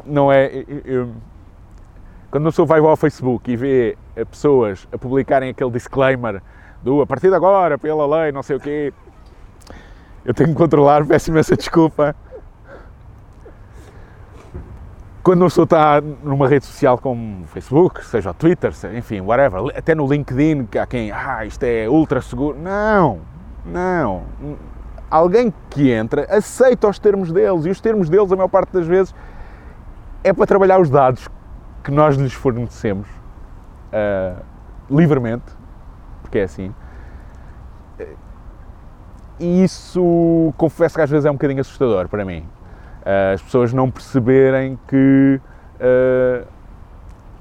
não 0.06 0.32
é? 0.32 0.50
Eu, 0.86 1.12
quando 2.30 2.46
uma 2.46 2.52
pessoa 2.52 2.66
vai 2.66 2.80
ao 2.80 2.96
Facebook 2.96 3.52
e 3.52 3.56
vê 3.56 3.98
pessoas 4.30 4.88
a 4.92 4.98
publicarem 4.98 5.50
aquele 5.50 5.72
disclaimer 5.72 6.42
do 6.82 7.02
a 7.02 7.06
partir 7.06 7.30
de 7.30 7.36
agora, 7.36 7.78
pela 7.78 8.06
lei, 8.22 8.32
não 8.32 8.42
sei 8.42 8.56
o 8.56 8.60
quê, 8.60 8.94
eu 10.24 10.34
tenho 10.34 10.50
que 10.50 10.56
controlar, 10.56 11.06
peço 11.06 11.30
imensa 11.30 11.58
desculpa. 11.58 12.16
Quando 15.24 15.42
uma 15.42 15.50
pessoa 15.50 15.66
está 15.66 16.02
numa 16.02 16.48
rede 16.48 16.66
social 16.66 16.98
como 16.98 17.44
o 17.44 17.48
Facebook, 17.48 18.04
seja 18.06 18.32
o 18.32 18.34
Twitter, 18.34 18.72
enfim, 18.96 19.22
whatever, 19.22 19.62
até 19.76 19.94
no 19.94 20.08
LinkedIn, 20.08 20.66
que 20.66 20.80
há 20.80 20.88
quem, 20.88 21.12
ah, 21.12 21.46
isto 21.46 21.64
é 21.64 21.88
ultra 21.88 22.22
seguro. 22.22 22.58
Não, 22.58 23.20
não. 23.64 24.24
Alguém 25.12 25.54
que 25.70 25.92
entra 25.92 26.26
aceita 26.30 26.88
os 26.88 26.98
termos 26.98 27.34
deles 27.34 27.66
e 27.66 27.70
os 27.70 27.82
termos 27.82 28.10
deles, 28.10 28.32
a 28.32 28.36
maior 28.38 28.48
parte 28.48 28.72
das 28.72 28.88
vezes, 28.88 29.14
é 30.24 30.32
para 30.32 30.48
trabalhar 30.48 30.80
os 30.80 30.90
dados 30.90 31.28
que 31.84 31.92
nós 31.92 32.16
lhes 32.16 32.32
fornecemos 32.32 33.08
uh, 33.92 34.42
livremente, 34.90 35.44
porque 36.22 36.40
é 36.40 36.44
assim. 36.44 36.74
E 39.38 39.64
isso, 39.64 40.54
confesso 40.56 40.96
que 40.96 41.02
às 41.02 41.10
vezes 41.10 41.26
é 41.26 41.30
um 41.30 41.34
bocadinho 41.34 41.60
assustador 41.60 42.08
para 42.08 42.24
mim. 42.24 42.48
Uh, 43.02 43.34
as 43.34 43.42
pessoas 43.42 43.74
não 43.74 43.92
perceberem 43.92 44.80
que 44.88 45.42
uh, 45.76 46.48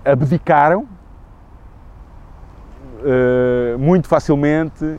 abdicaram 0.05 0.89
uh, 3.01 3.79
muito 3.79 4.09
facilmente 4.09 4.99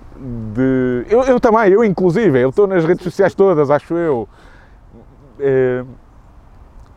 de. 0.53 1.05
Eu, 1.09 1.23
eu, 1.23 1.39
também, 1.39 1.71
eu 1.71 1.83
inclusive, 1.83 2.39
eu 2.39 2.49
estou 2.49 2.67
nas 2.67 2.85
redes 2.85 3.03
sociais 3.03 3.33
todas, 3.33 3.69
acho 3.71 3.93
eu. 3.95 4.27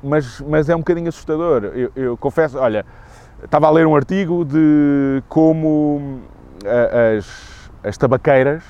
mas, 0.02 0.40
mas 0.40 0.68
é 0.68 0.75
um 0.75 0.80
bocadinho 0.80 1.08
assustador. 1.08 1.64
Eu, 1.75 1.90
eu, 1.94 2.16
confesso, 2.16 2.58
olha, 2.58 2.84
estava 3.42 3.66
a 3.66 3.70
ler 3.70 3.87
um 3.87 3.96
artigo 3.96 4.44
de 4.44 5.23
como 5.28 6.20
as, 7.16 7.70
as 7.82 7.96
tabaqueiras, 7.96 8.62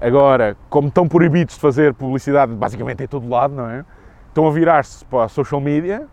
agora, 0.00 0.56
como 0.68 0.88
estão 0.88 1.06
proibidos 1.08 1.54
de 1.54 1.60
fazer 1.60 1.94
publicidade 1.94 2.52
basicamente 2.52 3.02
em 3.04 3.06
todo 3.06 3.28
lado, 3.28 3.54
não 3.54 3.68
é? 3.68 3.84
estão 4.30 4.46
a 4.46 4.50
virar-se 4.50 5.04
para 5.04 5.24
a 5.24 5.28
social 5.28 5.60
media, 5.60 6.06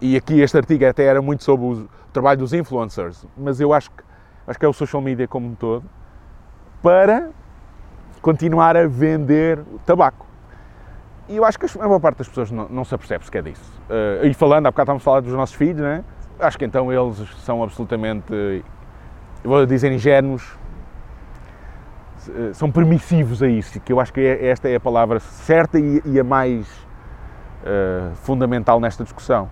e 0.00 0.16
aqui 0.16 0.40
este 0.40 0.56
artigo 0.56 0.84
até 0.86 1.04
era 1.04 1.22
muito 1.22 1.44
sobre 1.44 1.66
o 1.66 1.88
trabalho 2.12 2.40
dos 2.40 2.52
influencers, 2.52 3.26
mas 3.36 3.60
eu 3.60 3.72
acho 3.72 3.90
que, 3.90 4.02
acho 4.46 4.58
que 4.58 4.64
é 4.64 4.68
o 4.68 4.72
social 4.72 5.02
media 5.02 5.26
como 5.28 5.46
um 5.46 5.54
todo, 5.54 5.84
para 6.82 7.30
continuar 8.20 8.76
a 8.76 8.86
vender 8.86 9.60
tabaco. 9.86 10.26
E 11.28 11.36
eu 11.36 11.44
acho 11.44 11.58
que 11.58 11.66
a 11.78 11.86
maior 11.86 12.00
parte 12.00 12.18
das 12.18 12.28
pessoas 12.28 12.50
não, 12.50 12.68
não 12.68 12.84
se 12.84 12.94
apercebe 12.94 13.24
sequer 13.24 13.42
disso. 13.42 13.82
Uh, 13.88 14.26
e 14.26 14.34
falando, 14.34 14.66
há 14.66 14.70
bocado 14.70 14.86
estávamos 14.86 15.02
a 15.02 15.04
falar 15.04 15.20
dos 15.20 15.32
nossos 15.32 15.54
filhos, 15.54 15.80
né? 15.80 16.04
acho 16.42 16.58
que 16.58 16.64
então 16.64 16.92
eles 16.92 17.18
são 17.44 17.62
absolutamente, 17.62 18.32
eu 18.32 18.62
vou 19.44 19.64
dizer 19.64 19.92
ingênuos, 19.92 20.58
são 22.52 22.70
permissivos 22.70 23.42
a 23.42 23.48
isso, 23.48 23.80
que 23.80 23.92
eu 23.92 24.00
acho 24.00 24.12
que 24.12 24.20
é, 24.20 24.48
esta 24.48 24.68
é 24.68 24.76
a 24.76 24.80
palavra 24.80 25.18
certa 25.20 25.78
e, 25.78 26.02
e 26.04 26.20
a 26.20 26.24
mais 26.24 26.68
uh, 27.62 28.14
fundamental 28.16 28.78
nesta 28.80 29.02
discussão. 29.02 29.50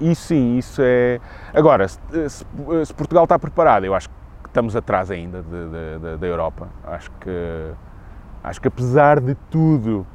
E 0.00 0.14
sim, 0.14 0.58
isso 0.58 0.82
é. 0.84 1.20
Agora, 1.54 1.86
se, 1.86 1.98
se, 2.28 2.94
Portugal 2.94 3.24
está 3.24 3.38
preparado, 3.38 3.84
eu 3.84 3.94
acho 3.94 4.08
que 4.08 4.14
estamos 4.52 4.76
atrás 4.76 5.10
ainda 5.10 5.42
da 6.20 6.26
Europa. 6.26 6.68
Acho 6.84 7.10
que, 7.12 7.70
acho 8.44 8.60
que 8.60 8.68
apesar 8.68 9.18
de 9.18 9.34
tudo, 9.50 10.06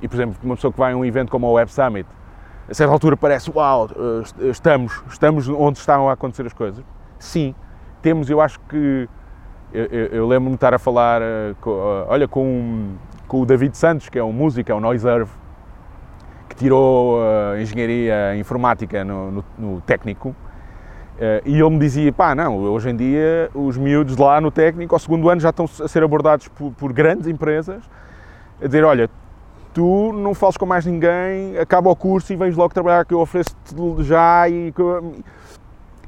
e 0.00 0.06
por 0.06 0.14
exemplo, 0.14 0.36
uma 0.44 0.54
pessoa 0.54 0.72
que 0.72 0.78
vai 0.78 0.92
a 0.92 0.96
um 0.96 1.04
evento 1.04 1.30
como 1.30 1.48
o 1.48 1.52
Web 1.54 1.70
Summit, 1.72 2.08
a 2.68 2.74
certa 2.74 2.92
altura 2.92 3.16
parece, 3.16 3.50
uau, 3.50 3.88
eh, 3.90 4.48
estamos, 4.50 5.02
estamos 5.08 5.48
onde 5.48 5.78
estão 5.78 6.08
a 6.08 6.12
acontecer 6.12 6.46
as 6.46 6.52
coisas. 6.52 6.84
Sim, 7.18 7.54
temos, 8.00 8.30
eu 8.30 8.40
acho 8.40 8.60
que. 8.68 9.08
Eu, 9.72 9.84
eu, 9.84 10.26
lembro-me 10.28 10.50
de 10.50 10.54
estar 10.54 10.72
a 10.72 10.78
falar, 10.78 11.20
uh, 11.20 11.54
com, 11.60 11.70
uh, 11.70 12.06
olha, 12.06 12.28
com, 12.28 12.94
com 13.26 13.40
o 13.40 13.44
David 13.44 13.76
Santos, 13.76 14.08
que 14.08 14.16
é 14.16 14.22
um 14.22 14.32
músico, 14.32 14.70
é 14.70 14.74
um 14.74 14.80
noiserve, 14.80 15.30
que 16.48 16.54
tirou 16.54 17.18
uh, 17.18 17.60
engenharia 17.60 18.36
informática 18.36 19.04
no, 19.04 19.32
no, 19.32 19.44
no 19.58 19.80
técnico, 19.80 20.34
e 21.44 21.58
ele 21.60 21.70
me 21.70 21.78
dizia, 21.78 22.12
pá, 22.12 22.34
não, 22.34 22.58
hoje 22.58 22.90
em 22.90 22.96
dia 22.96 23.50
os 23.54 23.76
miúdos 23.76 24.16
lá 24.16 24.40
no 24.40 24.50
técnico, 24.50 24.94
ao 24.94 24.98
segundo 24.98 25.28
ano, 25.28 25.40
já 25.40 25.50
estão 25.50 25.64
a 25.64 25.88
ser 25.88 26.02
abordados 26.02 26.48
por, 26.48 26.72
por 26.72 26.92
grandes 26.92 27.26
empresas, 27.26 27.82
a 28.62 28.66
dizer, 28.66 28.84
olha, 28.84 29.08
tu 29.72 30.12
não 30.12 30.34
fales 30.34 30.56
com 30.56 30.66
mais 30.66 30.84
ninguém, 30.84 31.58
acaba 31.58 31.90
o 31.90 31.96
curso 31.96 32.32
e 32.32 32.36
vens 32.36 32.56
logo 32.56 32.72
trabalhar 32.72 33.04
que 33.04 33.14
eu 33.14 33.20
ofereço-te 33.20 33.74
já 34.02 34.48
e, 34.48 34.72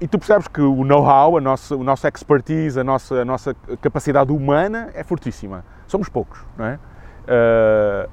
e 0.01 0.09
tu 0.09 0.19
percebes 0.19 0.49
que 0.49 0.61
o 0.61 0.85
know-how, 0.85 1.37
a 1.37 1.41
nossa, 1.41 1.75
a 1.75 1.79
nossa 1.79 2.09
expertise, 2.09 2.79
a 2.79 2.85
nossa, 2.85 3.15
a 3.17 3.25
nossa 3.25 3.55
capacidade 3.81 4.33
humana 4.33 4.91
é 4.95 5.03
fortíssima. 5.03 5.65
Somos 5.87 6.09
poucos, 6.09 6.45
não 6.57 6.67
é? 6.67 6.79
Uh, 7.25 8.11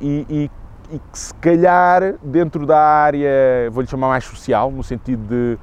e, 0.00 0.26
e 0.28 0.50
e 0.90 0.98
que 0.98 1.18
se 1.18 1.34
calhar 1.34 2.14
dentro 2.22 2.66
da 2.66 2.78
área, 2.78 3.28
vou-lhe 3.70 3.88
chamar 3.88 4.08
mais 4.08 4.24
social, 4.24 4.70
no 4.70 4.82
sentido 4.82 5.26
de, 5.26 5.58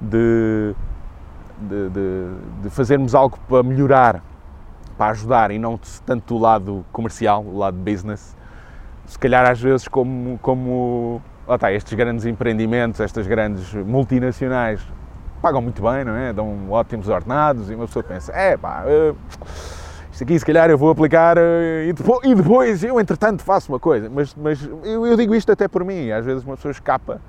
de, 0.00 0.74
de, 1.58 1.88
de, 1.90 2.28
de 2.62 2.70
fazermos 2.70 3.14
algo 3.14 3.38
para 3.48 3.62
melhorar, 3.62 4.22
para 4.96 5.12
ajudar 5.12 5.50
e 5.50 5.58
não 5.58 5.78
tanto 6.04 6.34
do 6.34 6.40
lado 6.40 6.84
comercial, 6.92 7.42
do 7.42 7.56
lado 7.56 7.76
business, 7.76 8.36
se 9.06 9.18
calhar 9.18 9.48
às 9.48 9.60
vezes 9.60 9.88
como, 9.88 10.38
como 10.40 11.20
está, 11.48 11.72
estes 11.72 11.92
grandes 11.94 12.24
empreendimentos, 12.24 13.00
estas 13.00 13.26
grandes 13.26 13.72
multinacionais 13.74 14.80
pagam 15.42 15.60
muito 15.60 15.82
bem, 15.82 16.04
não 16.04 16.16
é? 16.16 16.32
Dão 16.32 16.70
ótimos 16.70 17.08
ordenados 17.08 17.70
e 17.70 17.74
uma 17.74 17.86
pessoa 17.86 18.02
pensa, 18.02 18.32
é 18.32 18.56
pá, 18.56 18.84
isto 20.10 20.24
aqui 20.24 20.38
se 20.38 20.46
calhar 20.46 20.70
eu 20.70 20.78
vou 20.78 20.90
aplicar 20.90 21.36
eh, 21.36 21.88
e 21.88 21.92
depois, 21.92 22.20
e 22.22 22.34
depois 22.34 22.84
eu 22.84 22.98
entretanto 23.00 23.42
faço 23.42 23.70
uma 23.70 23.80
coisa, 23.80 24.08
mas, 24.08 24.34
mas 24.34 24.62
eu, 24.84 25.04
eu, 25.06 25.16
digo 25.16 25.34
isto 25.34 25.52
até 25.52 25.68
por 25.68 25.84
mim, 25.84 26.10
às 26.12 26.24
vezes 26.24 26.44
uma 26.44 26.56
pessoa 26.56 26.72
escapa, 26.72 27.20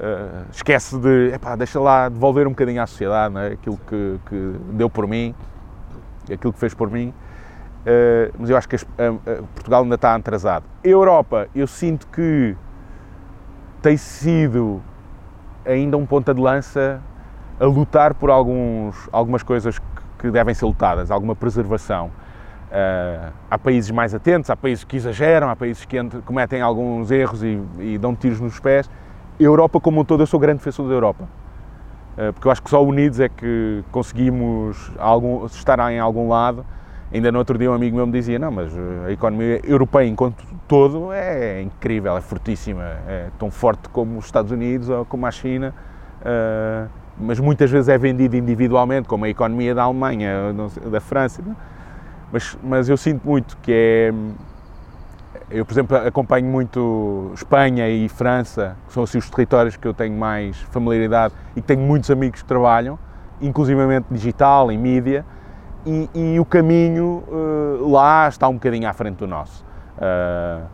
uh, 0.00 0.46
esquece 0.50 0.98
de, 0.98 1.32
epá, 1.34 1.54
deixa 1.56 1.78
lá 1.78 2.08
devolver 2.08 2.46
um 2.46 2.50
bocadinho 2.50 2.82
à 2.82 2.86
sociedade, 2.86 3.36
é? 3.38 3.46
aquilo 3.52 3.78
que, 3.86 4.20
que, 4.28 4.54
deu 4.72 4.90
por 4.90 5.06
mim, 5.06 5.34
aquilo 6.24 6.52
que 6.52 6.58
fez 6.58 6.74
por 6.74 6.90
mim, 6.90 7.08
uh, 7.10 8.34
mas 8.38 8.50
eu 8.50 8.56
acho 8.56 8.68
que 8.68 8.76
Portugal 9.54 9.82
ainda 9.82 9.94
está 9.94 10.14
atrasado. 10.14 10.64
A 10.84 10.88
Europa, 10.88 11.48
eu 11.54 11.66
sinto 11.66 12.06
que 12.08 12.56
tem 13.82 13.96
sido 13.96 14.82
ainda 15.64 15.96
um 15.96 16.06
ponta 16.06 16.34
de 16.34 16.40
lança 16.40 17.00
a 17.58 17.64
lutar 17.64 18.14
por 18.14 18.30
alguns, 18.30 19.08
algumas 19.12 19.42
coisas 19.42 19.78
que 20.18 20.30
devem 20.30 20.54
ser 20.54 20.64
lutadas, 20.64 21.10
alguma 21.10 21.34
preservação. 21.34 22.10
Uh, 22.70 23.32
há 23.50 23.58
países 23.58 23.90
mais 23.90 24.14
atentos, 24.14 24.48
há 24.48 24.56
países 24.56 24.84
que 24.84 24.96
exageram, 24.96 25.50
há 25.50 25.56
países 25.56 25.84
que 25.84 25.96
cometem 26.24 26.62
alguns 26.62 27.10
erros 27.10 27.42
e, 27.42 27.60
e, 27.78 27.98
dão 27.98 28.14
tiros 28.14 28.40
nos 28.40 28.60
pés. 28.60 28.88
Europa 29.44 29.80
como 29.80 30.00
um 30.00 30.04
todo, 30.04 30.22
eu 30.22 30.26
sou 30.26 30.38
grande 30.38 30.58
defensor 30.58 30.88
da 30.88 30.94
Europa. 30.94 31.24
Uh, 32.16 32.32
porque 32.32 32.46
eu 32.46 32.52
acho 32.52 32.62
que 32.62 32.70
só 32.70 32.82
unidos 32.84 33.20
é 33.20 33.28
que 33.28 33.82
conseguimos 33.90 34.92
algum, 34.98 35.46
estar 35.46 35.78
em 35.92 35.98
algum 35.98 36.28
lado. 36.28 36.64
Ainda 37.12 37.32
no 37.32 37.38
outro 37.38 37.58
dia 37.58 37.70
um 37.70 37.74
amigo 37.74 37.96
meu 37.96 38.06
me 38.06 38.12
dizia, 38.12 38.38
não, 38.38 38.52
mas 38.52 38.72
a 39.06 39.10
economia 39.10 39.60
europeia 39.64 40.06
enquanto 40.06 40.44
todo 40.68 41.12
é 41.12 41.60
incrível, 41.60 42.16
é 42.16 42.20
fortíssima, 42.20 42.84
é 43.08 43.28
tão 43.36 43.50
forte 43.50 43.88
como 43.88 44.16
os 44.18 44.26
Estados 44.26 44.52
Unidos 44.52 44.88
ou 44.88 45.04
como 45.04 45.26
a 45.26 45.30
China. 45.30 45.74
Uh, 46.20 46.88
mas 47.18 47.38
muitas 47.38 47.70
vezes 47.70 47.88
é 47.88 47.98
vendido 47.98 48.36
individualmente, 48.36 49.06
como 49.06 49.24
a 49.24 49.28
economia 49.28 49.74
da 49.74 49.82
Alemanha, 49.82 50.54
da 50.90 51.00
França. 51.00 51.42
Mas, 52.32 52.56
mas 52.62 52.88
eu 52.88 52.96
sinto 52.96 53.26
muito 53.26 53.56
que 53.58 53.72
é. 53.72 54.14
Eu, 55.50 55.66
por 55.66 55.72
exemplo, 55.72 55.96
acompanho 55.96 56.46
muito 56.46 57.32
Espanha 57.34 57.88
e 57.88 58.08
França, 58.08 58.76
que 58.86 58.92
são 58.92 59.02
assim 59.02 59.18
os 59.18 59.28
territórios 59.28 59.76
que 59.76 59.86
eu 59.86 59.92
tenho 59.92 60.16
mais 60.16 60.56
familiaridade 60.70 61.34
e 61.56 61.60
que 61.60 61.66
tenho 61.66 61.80
muitos 61.80 62.08
amigos 62.08 62.40
que 62.40 62.46
trabalham, 62.46 62.96
inclusivamente 63.40 64.06
digital, 64.12 64.70
em 64.70 64.78
mídia, 64.78 65.24
e, 65.84 66.08
e 66.14 66.38
o 66.38 66.44
caminho 66.44 67.24
uh, 67.26 67.90
lá 67.90 68.28
está 68.28 68.46
um 68.46 68.54
bocadinho 68.54 68.88
à 68.88 68.92
frente 68.92 69.16
do 69.16 69.26
nosso. 69.26 69.64
Uh, 69.96 70.64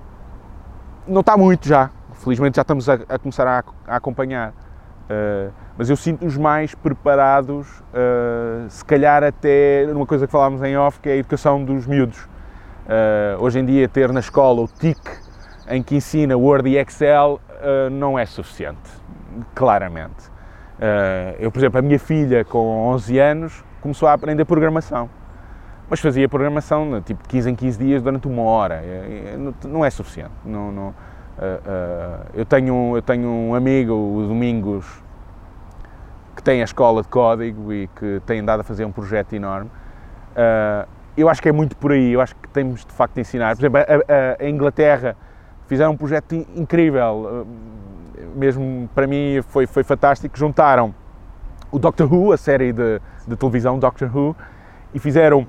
não 1.08 1.20
está 1.20 1.38
muito 1.38 1.66
já, 1.66 1.90
felizmente 2.12 2.56
já 2.56 2.62
estamos 2.62 2.86
a, 2.88 2.98
a 3.08 3.18
começar 3.18 3.46
a, 3.46 3.64
a 3.86 3.96
acompanhar 3.96 4.52
Uh, 5.06 5.52
mas 5.78 5.88
eu 5.88 5.96
sinto-os 5.96 6.36
mais 6.36 6.74
preparados, 6.74 7.68
se 8.68 8.84
calhar 8.84 9.22
até 9.22 9.86
numa 9.86 10.06
coisa 10.06 10.26
que 10.26 10.32
falámos 10.32 10.62
em 10.62 10.76
off, 10.76 10.98
que 10.98 11.08
é 11.08 11.12
a 11.12 11.16
educação 11.16 11.62
dos 11.62 11.86
miúdos. 11.86 12.26
Uh, 12.86 13.42
hoje 13.42 13.58
em 13.58 13.64
dia, 13.64 13.88
ter 13.88 14.12
na 14.12 14.20
escola 14.20 14.62
o 14.62 14.68
TIC, 14.68 15.00
em 15.68 15.82
que 15.82 15.96
ensina 15.96 16.36
Word 16.36 16.68
e 16.68 16.78
Excel, 16.78 17.40
não 17.90 18.16
é 18.16 18.24
suficiente, 18.24 18.88
claramente. 19.54 20.30
eu, 21.40 21.50
por 21.50 21.58
exemplo, 21.58 21.80
a 21.80 21.82
minha 21.82 21.98
filha, 21.98 22.44
com 22.44 22.86
11 22.92 23.18
anos, 23.18 23.64
começou 23.80 24.08
a 24.08 24.12
aprender 24.12 24.44
programação. 24.44 25.10
Mas 25.90 25.98
fazia 25.98 26.28
programação 26.28 27.00
tipo 27.02 27.22
de 27.22 27.28
15 27.28 27.50
em 27.50 27.54
15 27.56 27.78
dias 27.78 28.02
durante 28.02 28.28
uma 28.28 28.42
hora. 28.42 28.80
Não 29.64 29.84
é 29.84 29.90
suficiente. 29.90 30.34
Não, 30.44 30.70
não, 30.70 30.94
Uh, 31.36 31.42
uh, 31.42 32.26
eu, 32.32 32.46
tenho, 32.46 32.96
eu 32.96 33.02
tenho 33.02 33.28
um 33.28 33.54
amigo, 33.54 33.92
o 33.92 34.26
Domingos, 34.26 34.86
que 36.34 36.42
tem 36.42 36.62
a 36.62 36.64
escola 36.64 37.02
de 37.02 37.08
código 37.08 37.72
e 37.72 37.88
que 37.88 38.22
tem 38.24 38.40
andado 38.40 38.60
a 38.60 38.64
fazer 38.64 38.86
um 38.86 38.92
projeto 38.92 39.34
enorme. 39.34 39.70
Uh, 40.32 40.88
eu 41.16 41.28
acho 41.28 41.40
que 41.42 41.48
é 41.48 41.52
muito 41.52 41.76
por 41.76 41.92
aí, 41.92 42.12
eu 42.12 42.20
acho 42.20 42.34
que 42.36 42.48
temos 42.48 42.84
de 42.84 42.92
facto 42.92 43.14
de 43.14 43.20
ensinar. 43.20 43.56
Por 43.56 43.62
exemplo, 43.62 43.80
a, 43.80 44.42
a, 44.42 44.44
a 44.44 44.48
Inglaterra 44.48 45.16
fizeram 45.66 45.92
um 45.92 45.96
projeto 45.96 46.34
incrível, 46.54 47.46
mesmo 48.34 48.88
para 48.94 49.06
mim 49.06 49.40
foi, 49.48 49.66
foi 49.66 49.82
fantástico. 49.82 50.36
Juntaram 50.36 50.94
o 51.70 51.78
Doctor 51.78 52.12
Who, 52.12 52.32
a 52.32 52.36
série 52.36 52.72
de, 52.72 53.00
de 53.26 53.36
televisão 53.36 53.78
Doctor 53.78 54.10
Who, 54.14 54.36
e 54.94 54.98
fizeram 54.98 55.46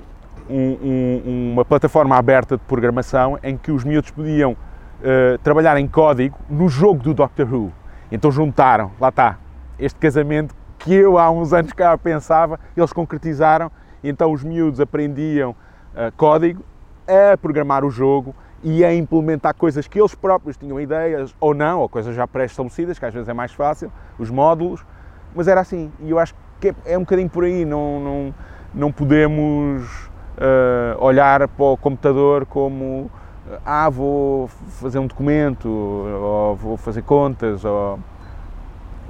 um, 0.50 0.78
um, 0.82 1.52
uma 1.54 1.66
plataforma 1.66 2.18
aberta 2.18 2.58
de 2.58 2.64
programação 2.64 3.38
em 3.44 3.58
que 3.58 3.72
os 3.72 3.84
miúdos 3.84 4.12
podiam 4.12 4.54
uh, 4.54 5.38
trabalhar 5.44 5.78
em 5.78 5.88
código 5.88 6.38
no 6.50 6.68
jogo 6.70 7.02
do 7.04 7.14
Doctor 7.14 7.54
Who. 7.54 7.72
Então 8.12 8.32
juntaram, 8.32 8.92
lá 9.00 9.10
está, 9.10 9.38
este 9.78 10.00
casamento 10.00 10.56
que 10.80 10.94
eu 10.94 11.18
há 11.18 11.30
uns 11.30 11.54
anos 11.54 11.74
cá 11.74 11.98
pensava, 11.98 12.60
eles 12.76 12.94
concretizaram, 12.94 13.72
então 14.04 14.32
os 14.32 14.44
miúdos 14.44 14.80
aprendiam 14.80 15.52
uh, 15.52 16.12
código, 16.16 16.64
a 17.08 17.38
programar 17.38 17.86
o 17.86 17.90
jogo 17.90 18.36
e 18.64 18.84
a 18.84 18.94
implementar 18.94 19.54
coisas 19.54 19.88
que 19.88 20.00
eles 20.00 20.16
próprios 20.16 20.58
tinham 20.58 20.80
ideias 20.80 21.34
ou 21.40 21.54
não, 21.54 21.80
ou 21.80 21.90
coisas 21.90 22.16
já 22.16 22.28
pré-estabelecidas, 22.28 23.00
que 23.00 23.06
às 23.06 23.14
vezes 23.14 23.30
é 23.30 23.34
mais 23.34 23.54
fácil, 23.54 23.92
os 24.18 24.30
módulos, 24.30 24.86
mas 25.36 25.48
era 25.48 25.62
assim. 25.62 25.92
E 26.02 26.10
eu 26.10 26.20
acho 26.20 26.34
que 26.60 26.74
é, 26.86 26.98
um 26.98 27.02
bocadinho 27.02 27.30
por 27.30 27.44
aí, 27.44 27.64
não, 27.64 28.00
não, 28.00 28.36
não 28.74 28.92
podemos 28.92 30.10
uh, 30.38 31.00
olhar 31.00 31.48
para 31.48 31.66
o 31.66 31.78
computador 31.78 32.46
como 32.46 33.10
ah, 33.66 33.90
vou 33.90 34.48
fazer 34.48 35.00
um 35.00 35.08
documento, 35.08 35.70
ou 35.70 36.56
vou 36.56 36.78
fazer 36.78 37.02
contas, 37.04 37.64
ou, 37.64 38.00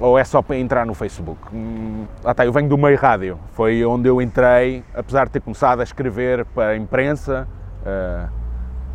ou 0.00 0.18
é 0.18 0.24
só 0.24 0.40
para 0.42 0.56
entrar 0.56 0.86
no 0.86 0.94
Facebook. 0.94 1.40
Lá 2.22 2.30
está, 2.32 2.46
eu 2.46 2.52
venho 2.52 2.68
do 2.68 2.78
meio 2.78 2.96
rádio, 2.96 3.38
foi 3.52 3.84
onde 3.84 4.08
eu 4.08 4.20
entrei, 4.22 4.84
apesar 4.94 5.26
de 5.26 5.32
ter 5.32 5.40
começado 5.40 5.80
a 5.80 5.82
escrever 5.82 6.44
para 6.46 6.70
a 6.70 6.76
imprensa, 6.76 7.48
uh, 7.82 8.28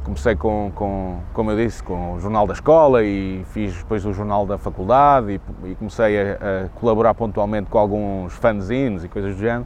comecei 0.04 0.36
com, 0.36 0.72
com, 0.76 1.20
como 1.34 1.52
eu 1.52 1.58
disse, 1.58 1.82
com 1.84 2.14
o 2.14 2.20
jornal 2.20 2.46
da 2.48 2.54
escola 2.54 3.04
e 3.04 3.44
fiz 3.52 3.76
depois 3.78 4.06
o 4.06 4.14
jornal 4.14 4.46
da 4.46 4.58
faculdade 4.58 5.42
e, 5.64 5.70
e 5.72 5.76
comecei 5.76 6.20
a, 6.20 6.34
a, 6.34 6.70
colaborar 6.80 7.14
pontualmente 7.14 7.70
com 7.70 7.78
alguns 7.78 8.34
fanzines 8.34 9.04
e 9.04 9.08
coisas 9.08 9.36
do 9.36 9.42
género 9.42 9.66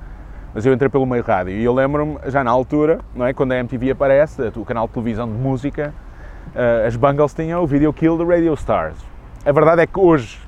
mas 0.57 0.65
eu 0.65 0.73
entrei 0.73 0.89
pelo 0.89 1.05
meio 1.05 1.23
rádio 1.23 1.53
e 1.53 1.63
eu 1.63 1.71
lembro-me, 1.71 2.17
já 2.27 2.43
na 2.43 2.49
altura, 2.49 2.99
não 3.13 3.27
é, 3.27 3.31
quando 3.31 3.51
a 3.51 3.57
MTV 3.57 3.91
aparece, 3.91 4.41
o 4.55 4.65
canal 4.65 4.87
de 4.87 4.93
televisão 4.93 5.27
de 5.27 5.33
música, 5.33 5.93
uh, 6.47 6.87
as 6.87 6.95
Bungles 6.95 7.31
tinham 7.31 7.61
o 7.61 7.67
Video 7.67 7.93
Kill 7.93 8.17
the 8.17 8.23
Radio 8.23 8.55
Stars. 8.55 8.97
A 9.45 9.51
verdade 9.51 9.83
é 9.83 9.85
que 9.85 9.99
hoje, 9.99 10.39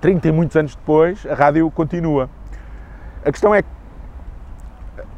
30 0.00 0.28
e 0.28 0.32
muitos 0.32 0.56
anos 0.56 0.74
depois, 0.74 1.26
a 1.26 1.34
rádio 1.34 1.70
continua. 1.70 2.28
A 3.24 3.30
questão 3.30 3.54
é 3.54 3.62
que 3.62 3.68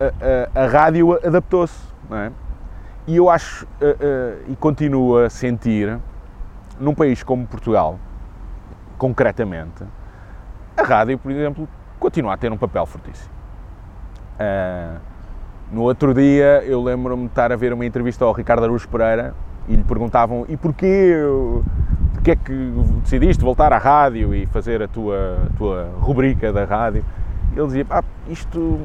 a, 0.01 0.61
a, 0.61 0.65
a 0.65 0.67
rádio 0.69 1.13
adaptou-se, 1.27 1.79
é? 2.11 2.31
E 3.07 3.17
eu 3.17 3.29
acho, 3.29 3.67
e 4.49 4.57
continuo 4.57 5.19
a 5.19 5.29
sentir, 5.29 5.99
num 6.81 6.95
país 6.95 7.23
como 7.23 7.47
Portugal, 7.47 7.99
concretamente, 8.97 9.85
a 10.77 10.83
rádio, 10.83 11.19
por 11.19 11.31
exemplo, 11.31 11.69
continua 11.99 12.35
a 12.35 12.37
ter 12.37 12.51
um 12.51 12.57
papel 12.57 12.87
fortíssimo. 12.87 13.33
Uh, 14.35 14.99
no 15.71 15.83
outro 15.83 16.13
dia 16.13 16.63
eu 16.65 16.83
lembro-me 16.83 17.25
de 17.25 17.29
estar 17.29 17.53
a 17.53 17.57
ver 17.57 17.73
uma 17.73 17.87
entrevista 17.87 18.25
ao 18.25 18.33
Ricardo 18.33 18.65
Araújo 18.65 18.89
Pereira 18.89 19.35
e 19.69 19.77
lhe 19.77 19.85
perguntavam 19.85 20.45
e 20.49 20.57
porquê, 20.57 21.15
porquê 22.15 22.33
é 22.33 22.37
que 22.37 22.73
decidiste 23.03 23.43
voltar 23.43 23.73
à 23.73 23.79
rádio 23.79 24.35
e 24.35 24.47
fazer 24.47 24.83
a 24.83 24.89
tua, 24.89 25.39
a 25.47 25.57
tua 25.57 25.91
rubrica 25.99 26.53
da 26.53 26.65
rádio? 26.65 27.05
Ele 27.57 27.67
dizia, 27.67 27.87
ah, 27.91 28.03
isto, 28.29 28.81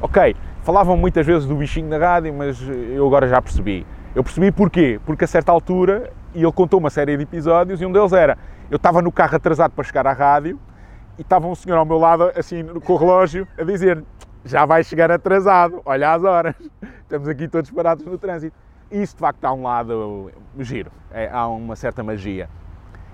ok, 0.00 0.36
falavam 0.62 0.96
muitas 0.96 1.26
vezes 1.26 1.46
do 1.46 1.56
bichinho 1.56 1.90
da 1.90 1.98
rádio, 1.98 2.32
mas 2.32 2.60
eu 2.90 3.06
agora 3.06 3.28
já 3.28 3.42
percebi. 3.42 3.86
Eu 4.14 4.22
percebi 4.22 4.52
porquê, 4.52 5.00
porque 5.04 5.24
a 5.24 5.28
certa 5.28 5.50
altura, 5.50 6.12
e 6.34 6.42
ele 6.42 6.52
contou 6.52 6.78
uma 6.78 6.90
série 6.90 7.16
de 7.16 7.22
episódios 7.22 7.80
e 7.80 7.86
um 7.86 7.92
deles 7.92 8.12
era, 8.12 8.38
eu 8.70 8.76
estava 8.76 9.02
no 9.02 9.10
carro 9.10 9.36
atrasado 9.36 9.72
para 9.72 9.84
chegar 9.84 10.06
à 10.06 10.12
rádio 10.12 10.58
e 11.18 11.22
estava 11.22 11.46
um 11.46 11.54
senhor 11.54 11.76
ao 11.76 11.84
meu 11.84 11.98
lado, 11.98 12.30
assim, 12.36 12.64
com 12.64 12.92
o 12.92 12.96
relógio, 12.96 13.46
a 13.58 13.64
dizer 13.64 14.02
já 14.44 14.64
vai 14.64 14.82
chegar 14.82 15.10
atrasado, 15.10 15.80
olha 15.84 16.12
as 16.12 16.24
horas, 16.24 16.54
estamos 17.02 17.28
aqui 17.28 17.48
todos 17.48 17.70
parados 17.70 18.04
no 18.04 18.18
trânsito. 18.18 18.56
Isso 18.92 19.14
de 19.14 19.20
facto 19.20 19.44
há 19.44 19.52
um 19.52 19.62
lado 19.62 20.30
giro, 20.58 20.92
é, 21.10 21.28
há 21.32 21.48
uma 21.48 21.74
certa 21.74 22.02
magia. 22.02 22.48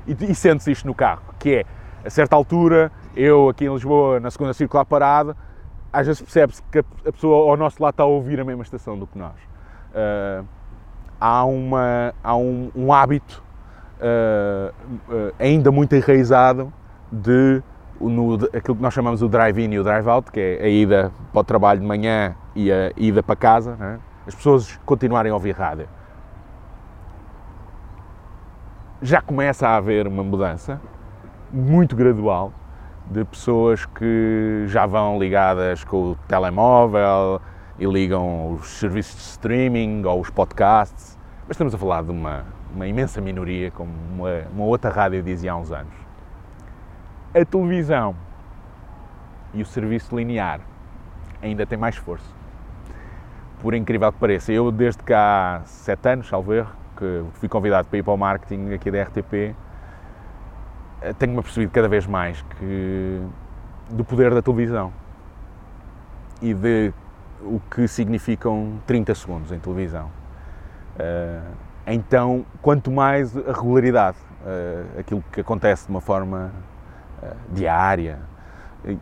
E, 0.06 0.12
e 0.30 0.34
sente-se 0.34 0.72
isto 0.72 0.86
no 0.86 0.94
carro, 0.94 1.22
que 1.38 1.56
é, 1.56 1.64
a 2.04 2.10
certa 2.10 2.34
altura, 2.34 2.90
eu 3.14 3.48
aqui 3.48 3.64
em 3.64 3.72
Lisboa, 3.72 4.18
na 4.18 4.30
segunda 4.30 4.52
circular 4.52 4.84
parado, 4.84 5.36
às 5.92 6.06
vezes 6.06 6.20
percebe-se 6.20 6.62
que 6.64 6.80
a 6.80 7.12
pessoa 7.12 7.50
ao 7.50 7.56
nosso 7.56 7.82
lado 7.82 7.92
está 7.92 8.02
a 8.02 8.06
ouvir 8.06 8.40
a 8.40 8.44
mesma 8.44 8.62
estação 8.62 8.98
do 8.98 9.06
que 9.06 9.16
nós. 9.16 9.34
Uh, 9.90 10.44
há 11.20 11.44
uma, 11.44 12.14
há 12.22 12.36
um, 12.36 12.70
um 12.74 12.92
hábito 12.92 13.42
uh, 14.00 14.72
uh, 15.12 15.34
ainda 15.38 15.70
muito 15.70 15.94
enraizado 15.94 16.72
de 17.10 17.62
no, 18.00 18.34
aquilo 18.34 18.76
que 18.76 18.82
nós 18.82 18.94
chamamos 18.94 19.22
o 19.22 19.28
drive-in 19.28 19.72
e 19.72 19.78
o 19.78 19.84
drive-out, 19.84 20.30
que 20.30 20.40
é 20.40 20.64
a 20.64 20.68
ida 20.68 21.12
para 21.32 21.40
o 21.40 21.44
trabalho 21.44 21.80
de 21.80 21.86
manhã 21.86 22.34
e 22.54 22.70
a 22.70 22.92
ida 22.96 23.22
para 23.22 23.34
casa, 23.34 23.76
é? 23.80 23.98
As 24.28 24.34
pessoas 24.34 24.78
continuarem 24.86 25.32
a 25.32 25.34
ouvir 25.34 25.56
rádio. 25.56 25.88
Já 29.02 29.20
começa 29.20 29.66
a 29.66 29.76
haver 29.76 30.06
uma 30.06 30.22
mudança 30.22 30.80
muito 31.50 31.96
gradual 31.96 32.52
de 33.10 33.24
pessoas 33.24 33.84
que 33.86 34.64
já 34.66 34.86
vão 34.86 35.18
ligadas 35.18 35.82
com 35.82 36.12
o 36.12 36.14
telemóvel 36.28 37.40
e 37.78 37.86
ligam 37.86 38.52
os 38.52 38.68
serviços 38.68 39.16
de 39.16 39.22
streaming 39.22 40.04
ou 40.04 40.20
os 40.20 40.30
podcasts, 40.30 41.18
mas 41.42 41.52
estamos 41.52 41.74
a 41.74 41.78
falar 41.78 42.04
de 42.04 42.10
uma, 42.10 42.44
uma 42.72 42.86
imensa 42.86 43.20
minoria, 43.20 43.70
como 43.72 43.90
uma, 44.14 44.44
uma 44.52 44.64
outra 44.64 44.90
rádio 44.90 45.22
dizia 45.22 45.52
há 45.52 45.56
uns 45.56 45.72
anos 45.72 46.08
a 47.34 47.44
televisão 47.44 48.16
e 49.52 49.62
o 49.62 49.66
serviço 49.66 50.16
linear 50.16 50.60
ainda 51.42 51.66
tem 51.66 51.78
mais 51.78 51.96
força. 51.96 52.37
Por 53.60 53.74
incrível 53.74 54.12
que 54.12 54.18
pareça, 54.18 54.52
eu 54.52 54.70
desde 54.70 55.02
que 55.02 55.12
há 55.12 55.62
sete 55.64 56.08
anos, 56.08 56.30
erro, 56.32 56.70
que 56.96 57.24
fui 57.34 57.48
convidado 57.48 57.88
para 57.88 57.98
ir 57.98 58.02
para 58.02 58.12
o 58.12 58.16
marketing 58.16 58.72
aqui 58.72 58.90
da 58.90 59.02
RTP, 59.02 59.54
eh, 61.00 61.12
tenho-me 61.18 61.42
percebido 61.42 61.72
cada 61.72 61.88
vez 61.88 62.06
mais 62.06 62.40
que 62.42 63.20
do 63.90 64.04
poder 64.04 64.32
da 64.32 64.42
televisão 64.42 64.92
e 66.40 66.54
de 66.54 66.92
o 67.42 67.60
que 67.70 67.88
significam 67.88 68.80
30 68.86 69.14
segundos 69.14 69.50
em 69.50 69.58
televisão. 69.58 70.08
Eh, 70.98 71.40
então, 71.88 72.44
quanto 72.62 72.92
mais 72.92 73.36
a 73.36 73.52
regularidade, 73.52 74.18
eh, 74.46 74.84
aquilo 75.00 75.24
que 75.32 75.40
acontece 75.40 75.86
de 75.86 75.90
uma 75.90 76.00
forma 76.00 76.52
diária. 77.50 78.20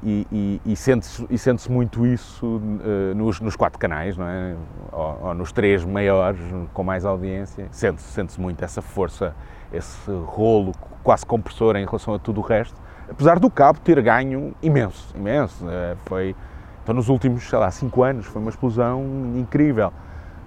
E, 0.02 0.26
e, 0.32 0.60
e 0.64 0.74
sente-se 0.74 1.38
sente 1.38 1.70
muito 1.70 2.06
isso 2.06 2.46
uh, 2.46 3.14
nos, 3.14 3.40
nos, 3.40 3.54
quatro 3.54 3.78
canais, 3.78 4.16
não 4.16 4.26
é? 4.26 4.56
Ou, 4.90 5.18
ou, 5.22 5.34
nos 5.34 5.52
três 5.52 5.84
maiores, 5.84 6.40
com 6.72 6.82
mais 6.82 7.04
audiência. 7.04 7.68
Sente-se 7.70 8.08
sente 8.08 8.40
muito 8.40 8.64
essa 8.64 8.80
força, 8.80 9.34
esse 9.72 10.10
rolo 10.24 10.72
quase 11.04 11.26
compressor 11.26 11.76
em 11.76 11.84
relação 11.84 12.14
a 12.14 12.18
tudo 12.18 12.40
o 12.40 12.42
resto. 12.42 12.80
Apesar 13.08 13.38
do 13.38 13.50
cabo 13.50 13.78
ter 13.78 14.00
ganho 14.00 14.54
imenso, 14.62 15.14
imenso. 15.14 15.64
Uh, 15.66 15.96
foi, 16.06 16.34
então, 16.82 16.94
nos 16.94 17.08
últimos, 17.08 17.42
sei 17.48 17.58
lá, 17.58 17.70
cinco 17.70 18.02
anos, 18.02 18.24
foi 18.26 18.40
uma 18.40 18.50
explosão 18.50 19.04
incrível. 19.36 19.92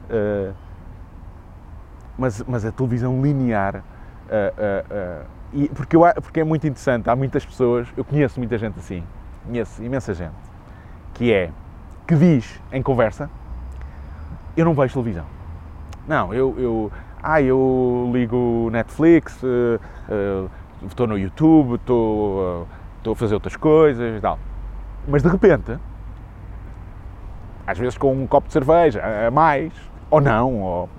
Uh, 0.09 0.53
mas, 2.17 2.43
mas 2.47 2.65
a 2.65 2.71
televisão 2.71 3.21
linear 3.21 3.83
e 5.53 5.67
porque, 5.69 5.95
eu, 5.95 6.01
porque 6.21 6.39
é 6.39 6.43
muito 6.43 6.67
interessante, 6.67 7.09
há 7.09 7.15
muitas 7.15 7.45
pessoas, 7.45 7.87
eu 7.97 8.05
conheço 8.05 8.39
muita 8.39 8.57
gente 8.57 8.77
assim, 8.77 9.03
conheço 9.49 9.83
imensa 9.83 10.13
gente, 10.13 10.35
que 11.15 11.33
é, 11.33 11.49
que 12.07 12.15
diz 12.15 12.61
em 12.71 12.83
conversa, 12.83 13.29
eu 14.55 14.63
não 14.63 14.75
vejo 14.75 14.93
televisão. 14.93 15.25
Não, 16.07 16.33
eu, 16.33 16.55
eu, 16.57 16.91
ah, 17.21 17.41
eu 17.41 18.09
ligo 18.13 18.69
Netflix, 18.71 19.41
uh, 19.41 19.79
uh, 20.07 20.49
estou 20.85 21.07
no 21.07 21.17
YouTube, 21.17 21.75
estou, 21.75 22.67
uh, 23.03 23.11
a 23.11 23.15
fazer 23.15 23.33
outras 23.33 23.55
coisas 23.55 24.17
e 24.17 24.21
tal. 24.21 24.37
Mas 25.07 25.23
de 25.23 25.29
repente, 25.29 25.77
às 27.65 27.77
vezes 27.77 27.97
com 27.97 28.13
um 28.13 28.27
copo 28.27 28.47
de 28.47 28.53
cerveja 28.53 29.01
a 29.27 29.31
mais, 29.31 29.73
ou 30.11 30.21
não, 30.21 30.61
ou, 30.61 30.89